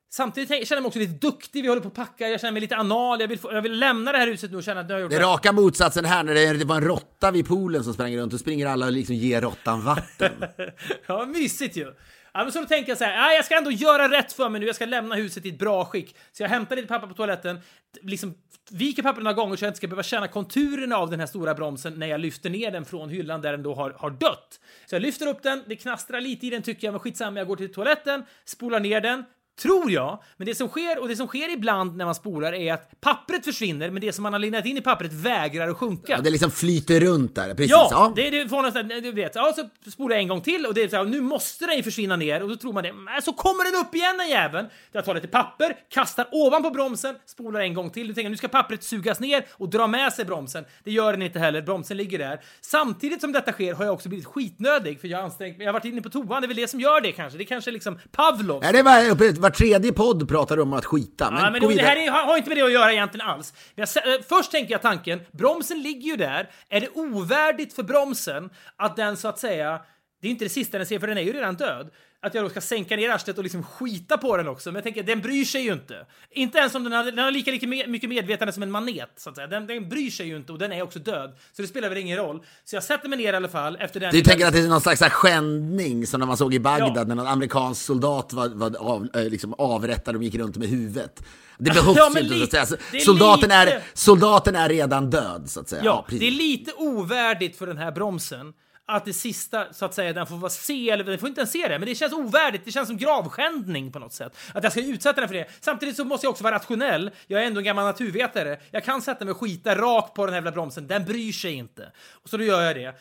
Samtidigt 0.10 0.50
känner 0.50 0.68
jag 0.70 0.82
mig 0.82 0.88
också 0.88 1.00
lite 1.00 1.28
duktig, 1.28 1.62
vi 1.62 1.68
håller 1.68 1.82
på 1.82 1.88
att 1.88 1.94
packa, 1.94 2.30
jag 2.30 2.42
känner 2.42 2.52
mig 2.52 2.62
lite 2.62 2.76
anal, 2.76 3.22
jag 3.22 3.28
vill, 3.28 3.40
få, 3.40 3.54
jag 3.54 3.62
vill 3.62 3.80
lämna 3.80 4.12
det 4.12 4.18
här 4.18 4.28
huset 4.28 4.52
nu 4.52 4.58
och 4.58 4.64
känna 4.64 4.80
att 4.80 4.88
nu 4.88 4.94
har 4.94 5.00
jag 5.00 5.04
gjort 5.04 5.12
Det 5.12 5.18
är 5.18 5.22
raka 5.22 5.52
motsatsen 5.52 6.06
här, 6.06 6.24
när 6.24 6.34
det 6.34 6.54
det 6.54 6.66
var 6.66 6.76
en 6.76 6.84
råtta 6.84 7.32
vid 7.32 7.48
poolen 7.48 7.84
som 7.84 7.94
sprang 7.94 8.18
runt, 8.18 8.34
och 8.34 8.40
springer 8.40 8.68
alla 8.68 8.86
och 8.86 8.92
liksom 8.92 9.16
ger 9.16 9.42
råttan 9.42 9.82
vatten. 9.82 10.32
Ja, 11.08 11.26
mysigt 11.26 11.78
ju. 11.78 11.94
Ja, 12.34 12.44
men 12.44 12.52
så 12.52 12.60
då 12.60 12.66
tänker 12.66 12.92
jag 12.92 12.98
så 12.98 13.04
här, 13.04 13.18
ja, 13.18 13.34
jag 13.34 13.46
ska 13.46 13.58
ändå 13.58 13.72
göra 13.72 14.12
rätt 14.12 14.34
för 14.34 14.50
mig 14.50 14.62
nu, 14.62 14.68
jag 14.68 14.76
ska 14.76 14.86
lämna 14.86 15.16
huset 15.16 15.46
i 15.46 15.50
ett 15.50 15.60
bra 15.60 15.86
skick. 15.86 16.16
Så 16.32 16.44
jag 16.44 16.50
hämtar 16.50 16.76
lite 16.76 16.88
papper 16.88 17.08
på 17.08 17.14
toaletten, 17.14 17.60
liksom 18.02 18.34
viker 18.70 19.04
pappret 19.04 19.24
några 19.24 19.34
gånger 19.34 19.56
så 19.56 19.66
jag 19.66 19.70
inte 19.70 19.78
ska 19.78 19.88
behöva 19.88 20.04
känna 20.04 20.28
konturerna 20.28 20.98
av 20.98 21.10
den 21.10 21.20
här 21.20 21.28
stora 21.28 21.54
bromsen 21.54 22.00
när 22.00 22.08
jag 22.08 22.20
lyfter 22.20 22.50
ner 22.50 22.72
den 22.72 22.86
från 22.86 23.10
hyllan 23.10 23.42
där 23.42 23.52
den 23.52 23.64
då 23.64 23.74
har, 23.74 23.96
har 23.98 24.10
dött. 24.10 24.60
Så 24.86 24.96
jag 24.96 25.02
lyfter 25.02 25.28
upp 25.28 25.44
den, 25.44 25.64
det 25.68 25.76
knastrar 25.76 26.22
lite 26.22 26.48
i 26.48 26.50
den 26.50 26.62
tycker 26.62 26.88
jag, 26.88 26.92
men 26.92 27.00
skitsamma, 27.00 27.40
jag 27.40 27.48
går 27.48 27.56
till 27.56 27.74
toaletten, 27.74 28.24
spolar 28.46 28.80
ner 28.80 29.02
den, 29.02 29.24
Tror 29.62 29.92
jag. 29.92 30.24
Men 30.38 30.48
det 30.48 30.56
som 30.56 30.68
sker, 30.68 31.02
och 31.02 31.08
det 31.08 31.16
som 31.16 31.28
sker 31.28 31.54
ibland 31.54 31.98
när 31.98 32.06
man 32.06 32.16
spolar 32.16 32.54
är 32.54 32.74
att 32.74 33.02
pappret 33.02 33.46
försvinner, 33.46 33.90
men 33.90 34.02
det 34.02 34.14
som 34.14 34.24
man 34.24 34.34
har 34.34 34.40
lindat 34.40 34.66
in 34.66 34.78
i 34.78 34.82
pappret 34.82 35.14
vägrar 35.14 35.68
att 35.70 35.78
sjunka. 35.78 36.14
Ja, 36.14 36.22
det 36.22 36.30
liksom 36.30 36.52
flyter 36.52 37.00
runt 37.00 37.36
där, 37.36 37.54
precis. 37.54 37.72
Ja, 37.72 37.90
Ja, 37.92 38.14
det 38.16 38.28
är 38.28 38.32
det 38.32 38.46
vanligaste. 38.46 38.84
Du 38.84 39.12
vet, 39.12 39.36
ja, 39.36 39.54
så 39.56 39.92
spolar 39.92 40.16
jag 40.16 40.22
en 40.22 40.28
gång 40.28 40.42
till 40.42 40.66
och 40.66 40.74
det 40.74 40.84
är 40.84 40.88
så 40.88 40.96
här, 40.96 41.04
nu 41.04 41.22
måste 41.22 41.66
den 41.66 41.78
ju 41.78 41.84
försvinna 41.84 42.16
ner 42.16 42.44
och 42.44 42.50
då 42.50 42.56
tror 42.56 42.74
man 42.74 42.84
det. 42.84 42.94
Men 42.94 43.22
så 43.22 43.34
kommer 43.34 43.72
den 43.72 43.82
upp 43.82 43.96
igen 43.96 44.18
den 44.18 44.30
jäveln. 44.30 44.68
Jag 44.92 45.06
tar 45.06 45.16
lite 45.16 45.28
papper, 45.28 45.78
kastar 45.90 46.28
ovanpå 46.32 46.70
bromsen, 46.70 47.16
spolar 47.26 47.60
en 47.60 47.74
gång 47.74 47.90
till. 47.90 48.08
Du 48.08 48.14
tänker 48.14 48.30
nu 48.30 48.38
ska 48.38 48.48
pappret 48.48 48.84
sugas 48.84 49.20
ner 49.20 49.46
och 49.52 49.70
dra 49.70 49.88
med 49.88 50.14
sig 50.14 50.26
bromsen. 50.26 50.66
Det 50.84 50.92
gör 50.92 51.12
den 51.12 51.22
inte 51.22 51.40
heller. 51.40 51.62
Bromsen 51.62 51.98
ligger 51.98 52.20
där. 52.20 52.40
Samtidigt 52.62 53.22
som 53.22 53.32
detta 53.32 53.52
sker 53.52 53.74
har 53.74 53.86
jag 53.86 53.94
också 53.94 54.10
blivit 54.10 54.26
skitnödig 54.26 55.02
för 55.02 55.08
jag 55.08 55.18
har 55.18 55.24
ansträngt 55.24 55.58
mig. 55.58 55.66
Jag 55.66 55.74
har 55.74 55.80
varit 55.80 55.86
inne 55.86 56.02
på 56.02 56.10
toan. 56.10 56.42
Det 56.42 56.46
är 56.46 56.48
väl 56.48 56.58
det 56.58 56.68
som 56.68 56.80
gör 56.80 57.02
det 57.02 57.12
kanske. 57.12 57.38
Det 57.38 57.44
är 57.44 57.46
kanske 57.46 57.72
liksom 57.72 58.00
Pavlov. 58.12 58.64
Ja, 58.64 58.72
det 58.72 58.84
var, 58.84 59.45
var 59.46 59.50
tredje 59.50 59.94
podd 59.94 60.30
pratar 60.30 60.60
om 60.60 60.74
att 60.74 60.86
skita. 60.86 61.32
Men, 61.32 61.44
Ja, 61.44 61.52
men 61.52 61.62
gå 61.62 61.70
det 61.70 61.82
här 61.82 61.96
är, 61.96 62.12
har, 62.12 62.24
har 62.24 62.38
inte 62.38 62.50
med 62.50 62.58
det 62.58 62.64
att 62.64 62.72
göra 62.72 62.94
egentligen 62.94 63.28
alls. 63.28 63.54
Jag, 63.76 63.88
eh, 63.98 64.22
först 64.30 64.52
tänker 64.52 64.72
jag 64.72 64.82
tanken, 64.82 65.20
bromsen 65.32 65.82
ligger 65.82 66.10
ju 66.12 66.16
där. 66.16 66.50
Är 66.70 66.82
det 66.82 66.90
ovärdigt 66.94 67.74
för 67.74 67.84
bromsen 67.84 68.50
att 68.76 68.96
den 68.96 69.18
så 69.18 69.28
att 69.28 69.40
säga, 69.40 69.82
det 70.22 70.28
är 70.28 70.32
inte 70.32 70.46
det 70.46 70.50
sista 70.50 70.78
den 70.78 70.88
ser 70.88 71.00
för 71.00 71.08
den 71.08 71.18
är 71.18 71.22
ju 71.22 71.34
redan 71.34 71.56
död, 71.56 71.90
att 72.26 72.34
jag 72.34 72.44
då 72.46 72.50
ska 72.50 72.62
sänka 72.62 72.96
ner 72.96 73.10
arslet 73.10 73.38
och 73.38 73.44
liksom 73.44 73.64
skita 73.64 74.18
på 74.18 74.38
den 74.38 74.48
också. 74.48 74.70
Men 74.70 74.76
jag 74.76 74.84
tänker, 74.84 75.04
den 75.04 75.22
bryr 75.22 75.46
sig 75.46 75.62
ju 75.62 75.74
inte. 75.74 76.06
Inte 76.32 76.58
ens 76.58 76.76
om 76.76 76.84
den 76.84 76.94
har, 76.94 77.04
den 77.04 77.18
har 77.18 77.32
lika, 77.32 77.52
lika 77.52 77.68
mycket 77.68 78.10
medvetande 78.10 78.54
som 78.54 78.64
en 78.64 78.72
manet, 78.72 79.10
så 79.18 79.30
att 79.30 79.36
säga. 79.36 79.48
Den, 79.48 79.68
den 79.68 79.90
bryr 79.90 80.10
sig 80.10 80.28
ju 80.28 80.36
inte 80.38 80.52
och 80.52 80.60
den 80.60 80.72
är 80.72 80.82
också 80.82 81.00
död. 81.00 81.36
Så 81.54 81.62
det 81.62 81.68
spelar 81.68 81.90
väl 81.90 81.98
ingen 81.98 82.18
roll. 82.18 82.44
Så 82.64 82.76
jag 82.76 82.84
sätter 82.84 83.10
mig 83.10 83.18
ner 83.18 83.34
i 83.34 83.36
alla 83.36 83.48
fall 83.48 83.78
efter 83.80 84.00
den... 84.00 84.12
Du 84.12 84.22
tänker 84.22 84.46
att 84.48 84.54
det 84.54 84.60
är 84.60 84.68
någon 84.68 84.82
slags 84.82 85.02
skändning 85.02 86.08
som 86.08 86.20
när 86.20 86.28
man 86.28 86.38
såg 86.38 86.54
i 86.54 86.60
Bagdad 86.60 86.92
Ja. 86.98 87.04
när 87.04 87.16
någon 87.16 87.28
amerikansk 87.28 87.82
soldat 87.86 88.34
var, 88.34 88.50
var 88.50 88.76
av, 88.80 89.08
eh, 89.14 89.24
liksom 89.30 89.54
avrättad 89.58 90.16
och 90.16 90.24
gick 90.24 90.36
runt 90.36 90.58
med 90.58 90.68
huvudet. 90.70 91.24
Det 91.58 91.72
behövs 91.74 91.98
Ja, 91.98 92.08
inte 92.08 92.20
så 92.22 92.26
att 92.26 92.32
lite- 92.32 92.66
säga. 92.66 92.80
är 92.94 93.00
Soldaten, 93.00 93.52
är, 93.52 93.66
lite- 93.66 93.82
soldaten 93.94 94.56
är 94.56 94.70
redan 94.70 95.10
död 95.10 95.44
så 95.48 95.60
att 95.60 95.70
säga. 95.70 95.82
Ja, 95.86 96.04
precis. 96.08 96.20
det 96.20 96.28
är 96.28 96.32
lite 96.32 96.72
ovärdigt 96.78 97.58
för 97.58 97.68
den 97.68 97.78
här 97.78 97.92
bromsen 97.92 98.54
att 98.88 99.06
det 99.06 99.14
sista, 99.14 99.74
så 99.74 99.86
att 99.86 99.94
säga, 99.94 100.14
den 100.14 100.28
får 100.28 100.36
vara 100.38 100.50
se, 100.50 100.90
eller 100.90 101.04
den 101.04 101.20
får 101.20 101.30
inte 101.30 101.42
ens 101.42 101.52
se 101.52 101.68
det, 101.68 101.80
men 101.80 101.88
det 101.88 101.96
känns 101.96 102.14
ovärdigt, 102.14 102.66
det 102.66 102.72
känns 102.72 102.88
som 102.88 102.98
gravskändning 102.98 103.92
på 103.92 104.00
något 104.00 104.14
sätt. 104.14 104.38
Att 104.54 104.64
jag 104.64 104.72
ska 104.72 104.82
utsätta 104.82 105.22
den 105.22 105.28
för 105.28 105.36
det. 105.36 105.48
Samtidigt 105.60 105.96
så 105.96 106.04
måste 106.04 106.26
jag 106.26 106.32
också 106.32 106.44
vara 106.44 106.56
rationell. 106.56 107.12
Jag 107.28 107.42
är 107.42 107.48
ändå 107.48 107.60
en 107.60 107.66
gammal 107.66 107.86
naturvetare. 107.86 108.60
Jag 108.72 108.84
kan 108.84 109.02
sätta 109.02 109.26
mig 109.26 109.32
och 109.32 109.40
skita 109.40 109.76
rakt 109.76 110.14
på 110.14 110.26
den 110.26 110.34
här 110.34 110.38
jävla 110.38 110.52
bromsen, 110.52 110.88
den 110.88 111.06
bryr 111.06 111.32
sig 111.32 111.54
inte. 111.54 111.92
Och 112.12 112.30
så 112.30 112.38
då 112.38 112.44
gör 112.44 112.62
jag 112.62 112.76
det. 112.76 113.00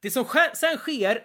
Det 0.00 0.10
som 0.10 0.24
sen 0.54 0.76
sker 0.76 1.20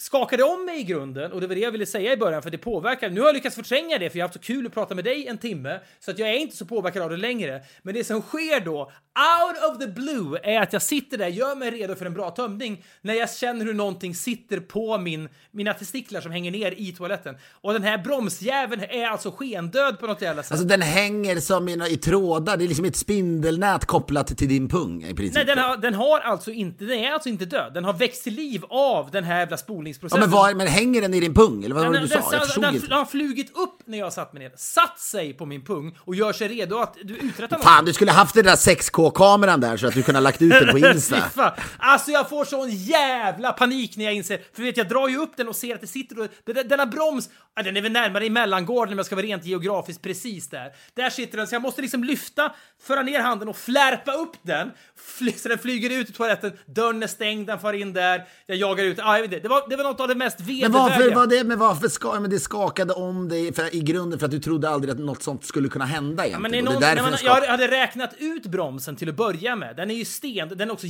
skakade 0.00 0.42
om 0.42 0.64
mig 0.64 0.80
i 0.80 0.84
grunden 0.84 1.32
och 1.32 1.40
det 1.40 1.46
var 1.46 1.54
det 1.54 1.60
jag 1.60 1.70
ville 1.70 1.86
säga 1.86 2.12
i 2.12 2.16
början 2.16 2.42
för 2.42 2.50
det 2.50 2.58
påverkar. 2.58 3.10
Nu 3.10 3.20
har 3.20 3.28
jag 3.28 3.34
lyckats 3.34 3.56
förtränga 3.56 3.98
det 3.98 4.10
för 4.10 4.18
jag 4.18 4.24
har 4.24 4.28
haft 4.28 4.44
så 4.44 4.46
kul 4.46 4.66
att 4.66 4.74
prata 4.74 4.94
med 4.94 5.04
dig 5.04 5.26
en 5.26 5.38
timme 5.38 5.80
så 6.00 6.10
att 6.10 6.18
jag 6.18 6.28
är 6.28 6.34
inte 6.34 6.56
så 6.56 6.64
påverkad 6.64 7.02
av 7.02 7.10
det 7.10 7.16
längre. 7.16 7.62
Men 7.82 7.94
det 7.94 8.04
som 8.04 8.22
sker 8.22 8.60
då, 8.64 8.80
out 8.80 9.70
of 9.70 9.78
the 9.78 9.86
blue, 9.86 10.40
är 10.42 10.60
att 10.60 10.72
jag 10.72 10.82
sitter 10.82 11.18
där, 11.18 11.28
gör 11.28 11.56
mig 11.56 11.70
redo 11.70 11.94
för 11.94 12.06
en 12.06 12.14
bra 12.14 12.30
tömning 12.30 12.84
när 13.02 13.14
jag 13.14 13.30
känner 13.30 13.64
hur 13.64 13.74
någonting 13.74 14.14
sitter 14.14 14.60
på 14.60 14.98
min, 14.98 15.28
mina 15.50 15.74
testiklar 15.74 16.20
som 16.20 16.32
hänger 16.32 16.50
ner 16.50 16.74
i 16.76 16.92
toaletten. 16.92 17.36
Och 17.50 17.72
den 17.72 17.82
här 17.82 17.98
bromsjäveln 17.98 18.82
är 18.88 19.06
alltså 19.06 19.30
skendöd 19.30 20.00
på 20.00 20.06
något 20.06 20.22
jävla 20.22 20.42
sätt. 20.42 20.52
Alltså 20.52 20.66
den 20.66 20.82
hänger 20.82 21.36
som 21.36 21.68
i, 21.68 21.72
i 21.90 21.96
trådar, 21.96 22.56
det 22.56 22.64
är 22.64 22.68
liksom 22.68 22.84
ett 22.84 22.96
spindelnät 22.96 23.84
kopplat 23.84 24.38
till 24.38 24.48
din 24.48 24.68
pung 24.68 25.02
i 25.02 25.14
princip. 25.14 25.34
Nej, 25.34 25.44
den 25.44 25.58
har, 25.58 25.76
den 25.76 25.94
har 25.94 26.20
alltså 26.20 26.50
inte, 26.50 26.84
den 26.84 26.98
är 26.98 27.12
alltså 27.12 27.28
inte 27.28 27.44
död. 27.44 27.74
Den 27.74 27.84
har 27.84 27.92
växt 27.92 28.24
till 28.24 28.34
liv 28.34 28.64
av 28.68 29.10
den 29.10 29.24
här 29.24 29.38
jävla 29.38 29.56
ja, 29.90 29.94
spolningsprocessen. 29.94 30.20
men, 30.20 30.30
var, 30.30 30.54
men 30.54 30.66
hänger 30.66 31.00
den 31.00 31.14
i 31.14 31.20
din 31.20 31.34
pung? 31.34 31.64
Eller 31.64 31.74
vad 31.74 31.86
var 31.86 31.92
det 31.92 32.00
du 32.00 32.06
den, 32.06 32.22
sa? 32.22 32.32
Jag 32.32 32.40
den, 32.40 32.46
förstod 32.46 32.64
den, 32.64 32.80
den 32.80 32.92
har 32.92 33.04
flugit 33.04 33.56
upp 33.56 33.78
när 33.86 33.98
jag 33.98 34.12
satt 34.12 34.32
mig 34.32 34.42
ner, 34.42 34.52
satt 34.56 34.98
sig 35.00 35.32
på 35.32 35.46
min 35.46 35.64
pung 35.64 35.98
och 36.00 36.14
gör 36.14 36.32
sig 36.32 36.48
redo 36.48 36.78
att 36.78 36.96
du 37.04 37.16
uträttar 37.16 37.56
något. 37.56 37.64
Fan, 37.64 37.84
du 37.84 37.92
skulle 37.92 38.12
haft 38.12 38.34
den 38.34 38.44
där 38.44 38.56
6K-kameran 38.56 39.60
där 39.60 39.76
så 39.76 39.86
att 39.86 39.94
du 39.94 40.02
kunde 40.02 40.18
ha 40.18 40.22
lagt 40.22 40.42
ut 40.42 40.50
den 40.50 40.68
på 40.68 40.78
Insta. 40.88 41.52
Alltså 41.78 42.10
jag 42.10 42.28
får 42.28 42.44
sån 42.44 42.70
jävla 42.70 43.52
panik 43.52 43.96
när 43.96 44.04
jag 44.04 44.14
inser, 44.14 44.40
för 44.56 44.62
vet 44.62 44.76
jag 44.76 44.88
drar 44.88 45.08
ju 45.08 45.16
upp 45.18 45.36
den 45.36 45.48
och 45.48 45.56
ser 45.56 45.74
att 45.74 45.80
det 45.80 45.86
sitter 45.86 46.20
och, 46.20 46.26
den- 46.44 46.68
denna 46.68 46.86
broms, 46.86 47.30
ja, 47.56 47.62
den 47.62 47.76
är 47.76 47.80
väl 47.82 47.92
närmare 47.92 48.26
i 48.26 48.30
mellangården 48.30 48.92
om 48.92 48.98
jag 48.98 49.06
ska 49.06 49.16
vara 49.16 49.26
rent 49.26 49.44
geografiskt 49.44 50.02
precis 50.02 50.48
där. 50.48 50.72
Där 50.94 51.10
sitter 51.10 51.38
den, 51.38 51.46
så 51.46 51.54
jag 51.54 51.62
måste 51.62 51.82
liksom 51.82 52.04
lyfta, 52.04 52.52
föra 52.82 53.02
ner 53.02 53.20
handen 53.20 53.48
och 53.48 53.56
flärpa 53.56 54.12
upp 54.12 54.36
den, 54.42 54.70
så 55.36 55.48
den 55.48 55.58
flyger 55.58 55.90
ut 55.90 56.10
i 56.10 56.12
toaletten, 56.12 56.52
dörren 56.66 57.02
är 57.02 57.06
stängd, 57.06 57.46
den 57.46 57.58
far 57.58 57.72
in 57.72 57.92
där, 57.92 58.24
jag 58.46 58.56
jagar 58.56 58.84
ut, 58.84 58.98
ja, 58.98 59.14
jag 59.16 59.22
vet 59.22 59.32
inte. 59.32 59.42
Det 59.42 59.48
var, 59.48 59.68
det 59.70 59.76
var 59.82 59.90
något 59.90 60.00
av 60.00 60.08
det 60.08 60.14
mest 60.14 60.38
Men 60.40 60.72
varför, 60.72 60.88
vedervärdiga. 60.98 61.18
var 61.18 61.26
det, 61.26 61.44
men 61.44 61.58
varför 61.58 61.88
ska, 61.88 62.20
men 62.20 62.30
det 62.30 62.40
skakade 62.40 62.92
om 62.92 63.28
dig 63.28 63.52
för, 63.52 63.74
i 63.74 63.80
grunden 63.80 64.18
för 64.18 64.26
att 64.26 64.30
du 64.32 64.38
trodde 64.38 64.68
aldrig 64.68 64.92
att 64.92 64.98
något 64.98 65.22
sånt 65.22 65.44
skulle 65.44 65.68
kunna 65.68 65.84
hända 65.84 66.28
Ja, 66.28 66.38
men 66.38 66.54
egentligen. 66.54 66.66
är 66.66 66.68
och 66.68 66.74
någon, 66.74 66.80
det 66.80 67.00
är 67.00 67.02
man, 67.02 67.40
jag 67.42 67.50
hade 67.50 67.66
räknat 67.68 68.10
ut 68.18 68.46
bromsen 68.46 68.96
till 68.96 69.08
att 69.08 69.16
börja 69.16 69.56
med. 69.56 69.76
Den 69.76 69.90
är 69.90 69.94
ju 69.94 70.04
sten, 70.04 70.48
den 70.48 70.68
är 70.68 70.72
också 70.72 70.86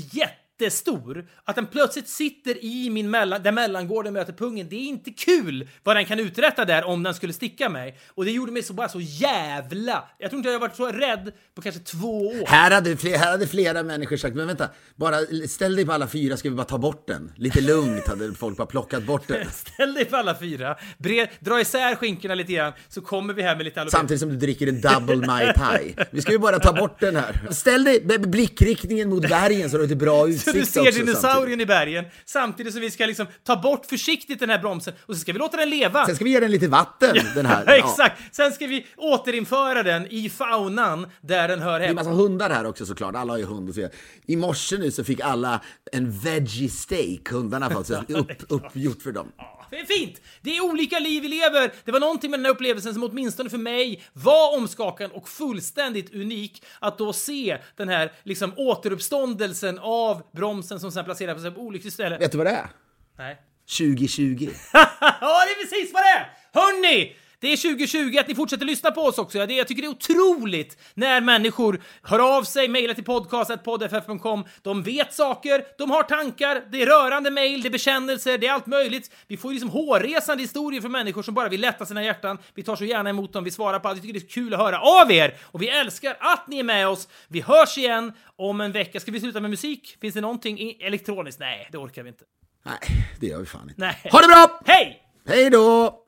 jättestor. 0.61 1.27
Att 1.45 1.57
den 1.57 1.67
plötsligt 1.67 2.09
sitter 2.09 2.65
i 2.65 2.91
min 2.91 3.11
mellan, 3.11 3.43
där 3.43 3.53
mellangården 3.53 4.13
möter 4.13 4.33
pungen, 4.33 4.69
det 4.69 4.77
är 4.77 4.89
inte 4.89 5.11
kul 5.11 5.69
vad 5.83 5.97
den 5.97 6.05
kan 6.05 6.21
uträtta 6.21 6.65
där 6.65 6.85
om 6.85 7.03
den 7.03 7.15
skulle 7.15 7.33
sticka 7.33 7.69
mig. 7.69 7.99
Och 8.09 8.25
det 8.25 8.31
gjorde 8.31 8.53
mig 8.53 8.63
så 8.63 8.73
bara 8.73 8.89
så 8.89 9.01
jävla... 9.01 10.09
Jag 10.19 10.31
tror 10.31 10.39
inte 10.39 10.49
jag 10.49 10.55
har 10.55 10.61
varit 10.61 10.77
så 10.77 10.87
rädd 10.87 11.33
på 11.55 11.63
kanske 11.63 11.81
två 11.81 12.27
år. 12.27 12.47
Här 12.47 12.71
hade, 12.71 12.97
fler, 12.97 13.19
här 13.19 13.31
hade 13.31 13.47
flera 13.47 13.83
människor 13.83 14.17
sagt, 14.17 14.37
men 14.37 14.47
vänta, 14.47 14.69
bara 14.97 15.17
ställ 15.49 15.77
dig 15.77 15.87
på 15.87 15.93
alla 15.93 16.07
fyra 16.07 16.37
ska 16.37 16.51
vi 16.51 16.57
bara 16.57 16.65
ta 16.65 16.79
bort 16.79 17.07
den. 17.07 17.33
Lite 17.37 17.61
lugnt 17.61 18.09
hade 18.09 18.35
folk 18.35 18.57
bara 18.57 18.67
plockat 18.67 19.03
bort 19.03 19.29
den. 19.29 19.51
Ställ 19.53 19.95
dig 19.95 20.05
på 20.05 20.17
alla 20.17 20.39
fyra, 20.39 20.77
bred, 20.99 21.29
dra 21.41 21.61
isär 21.61 21.95
skinkorna 21.95 22.35
lite 22.35 22.53
grann, 22.53 22.73
så 22.89 23.01
kommer 23.01 23.35
vi 23.35 23.43
här 23.43 23.57
med 23.57 23.65
lite 23.65 23.81
halogen. 23.81 23.91
Samtidigt 23.91 24.21
som 24.21 24.29
du 24.29 24.37
dricker 24.37 24.67
en 24.67 24.81
double 24.81 25.27
Mai 25.27 25.53
Tai. 25.57 25.95
Vi 26.11 26.23
ska 26.23 26.33
ju 26.33 26.39
bara 26.39 26.59
ta 26.59 26.73
bort 26.73 27.01
den 27.01 27.17
här. 27.17 27.41
Ställ 27.51 27.85
dig 27.85 28.05
med 28.05 28.31
blickriktningen 28.31 29.09
mot 29.09 29.29
bergen 29.29 29.71
så 29.71 29.77
du 29.77 29.83
har 29.83 29.89
lite 29.89 29.97
bra 29.97 30.27
Så 30.53 30.57
du 30.57 30.67
ser 30.67 30.93
dinosaurien 30.93 31.61
i 31.61 31.67
bergen, 31.67 32.05
samtidigt 32.25 32.73
som 32.73 32.81
vi 32.83 32.91
ska 32.91 33.07
liksom 33.07 33.27
ta 33.45 33.57
bort 33.57 33.87
försiktigt 33.87 34.41
den 34.41 34.51
här 34.51 34.59
bromsen 34.59 34.95
och 35.07 35.15
så 35.15 35.21
ska 35.21 35.33
vi 35.33 35.39
låta 35.39 35.57
den 35.57 35.71
leva. 35.71 36.07
Sen 36.07 36.15
ska 36.17 36.25
vi 36.25 36.31
ge 36.31 36.41
den 36.41 36.51
lite 36.51 36.69
vatten, 36.69 37.17
den 37.35 37.47
här. 37.47 37.65
Ja, 37.67 37.75
exakt! 37.75 38.23
Sen 38.37 38.53
ska 38.53 38.67
vi 38.67 38.87
återinföra 38.97 39.83
den 39.83 40.07
i 40.11 40.31
faunan 40.31 41.07
där 41.21 41.49
den 41.49 41.63
hör 41.63 41.71
Det 41.81 41.85
är 41.85 41.89
en 41.91 41.97
hemma. 41.97 42.11
massa 42.11 42.23
hundar 42.23 42.51
här 42.51 42.67
också 42.67 42.87
såklart, 42.87 43.15
alla 43.15 43.33
har 43.33 43.39
ju 43.39 43.45
hund. 43.45 43.69
Och 43.69 43.75
så. 43.75 43.89
I 44.27 44.37
morse 44.37 44.79
nu 44.79 44.91
så 44.91 45.05
fick 45.05 45.21
alla 45.21 45.61
en 45.93 46.11
veggie 46.19 46.69
steak, 46.69 47.29
hundarna 47.31 47.67
har 47.69 47.73
fått 47.73 48.11
upp, 48.11 48.31
uppgjort 48.49 49.03
för 49.03 49.13
dem. 49.13 49.33
Fint! 49.71 50.21
Det 50.41 50.57
är 50.57 50.65
olika 50.65 50.99
liv 50.99 51.23
vi 51.23 51.29
lever. 51.29 51.73
Det 51.85 51.93
var 51.93 52.01
någonting 52.01 52.31
med 52.31 52.41
den 52.41 52.45
här 52.45 52.53
upplevelsen 52.53 52.95
som 52.95 53.03
åtminstone 53.03 53.51
för 53.51 53.59
mig 53.59 54.03
var 54.13 54.57
omskakande 54.57 55.17
och 55.17 55.29
fullständigt 55.29 56.15
unik. 56.15 56.63
Att 56.79 56.99
då 56.99 57.13
se 57.13 57.59
den 57.77 57.89
här 57.89 58.13
liksom 58.23 58.53
återuppståndelsen 58.57 59.79
av 59.79 60.23
bromsen 60.33 60.81
som 60.81 60.93
sen 60.93 61.05
placeras 61.05 61.43
på 61.43 61.49
ett 61.49 61.57
olyckligt 61.57 61.95
ställe. 61.95 62.19
Vet 62.19 62.33
du 62.33 62.39
vad 62.39 62.47
det 62.47 62.51
är? 62.51 62.71
Nej. 63.19 63.37
2020. 63.79 64.49
ja, 64.73 65.45
det 65.47 65.53
är 65.53 65.63
precis 65.63 65.93
vad 65.93 66.03
det 66.03 66.09
är! 66.09 66.35
Hörni! 66.53 67.17
Det 67.41 67.53
är 67.53 67.57
2020, 67.57 68.19
att 68.19 68.29
ni 68.29 68.35
fortsätter 68.35 68.67
lyssna 68.67 68.91
på 68.91 69.01
oss 69.01 69.19
också. 69.19 69.39
Ja, 69.39 69.47
det, 69.47 69.55
jag 69.55 69.69
tycker 69.69 69.83
det 69.83 69.89
är 69.89 69.91
otroligt 69.91 70.79
när 70.95 71.21
människor 71.21 71.83
hör 72.03 72.37
av 72.37 72.43
sig, 72.43 72.69
mejlar 72.69 72.95
till 72.95 73.05
podcast.poddff.com. 73.05 74.45
De 74.63 74.83
vet 74.83 75.15
saker, 75.15 75.65
de 75.79 75.91
har 75.91 76.03
tankar, 76.03 76.63
det 76.73 76.83
är 76.83 76.87
rörande 76.87 77.31
mejl, 77.31 77.63
det 77.63 77.69
är 77.69 77.71
bekännelser, 77.71 78.39
det 78.39 78.47
är 78.47 78.53
allt 78.53 78.67
möjligt. 78.67 79.11
Vi 79.27 79.37
får 79.37 79.51
ju 79.51 79.55
liksom 79.55 79.71
hårresande 79.71 80.43
historier 80.43 80.81
från 80.81 80.93
människor 80.93 81.23
som 81.23 81.35
bara 81.35 81.49
vill 81.49 81.61
lätta 81.61 81.87
sina 81.87 82.05
hjärtan. 82.05 82.39
Vi 82.55 82.63
tar 82.63 82.77
så 82.77 82.85
gärna 82.85 83.11
emot 83.11 83.33
dem, 83.33 83.45
vi 83.45 83.51
svarar 83.51 83.79
på 83.79 83.89
allt. 83.89 83.99
Vi 83.99 84.03
tycker 84.03 84.21
det 84.21 84.27
är 84.27 84.31
kul 84.31 84.55
att 84.55 84.61
höra 84.61 84.81
av 84.81 85.13
er 85.13 85.37
och 85.43 85.63
vi 85.63 85.69
älskar 85.69 86.17
att 86.21 86.49
ni 86.49 86.59
är 86.59 86.65
med 86.65 86.89
oss. 86.89 87.09
Vi 87.29 87.41
hörs 87.41 87.79
igen 87.79 88.13
om 88.37 88.61
en 88.61 88.73
vecka. 88.73 89.01
Ska 89.01 89.13
vi 89.13 89.21
sluta 89.21 89.41
med 89.41 89.51
musik? 89.51 89.97
Finns 90.01 90.15
det 90.15 90.21
någonting 90.21 90.77
elektroniskt? 90.81 91.41
Nej, 91.41 91.69
det 91.73 91.79
orkar 91.79 92.03
vi 92.03 92.09
inte. 92.09 92.25
Nej, 92.65 92.79
det 93.21 93.27
gör 93.27 93.39
vi 93.39 93.47
fan 93.47 93.69
inte. 93.69 93.81
Nej. 93.81 94.11
Ha 94.13 94.21
det 94.21 94.29
bra! 94.29 94.61
Hej! 94.67 95.03
Hej 95.27 95.51
då! 95.51 96.07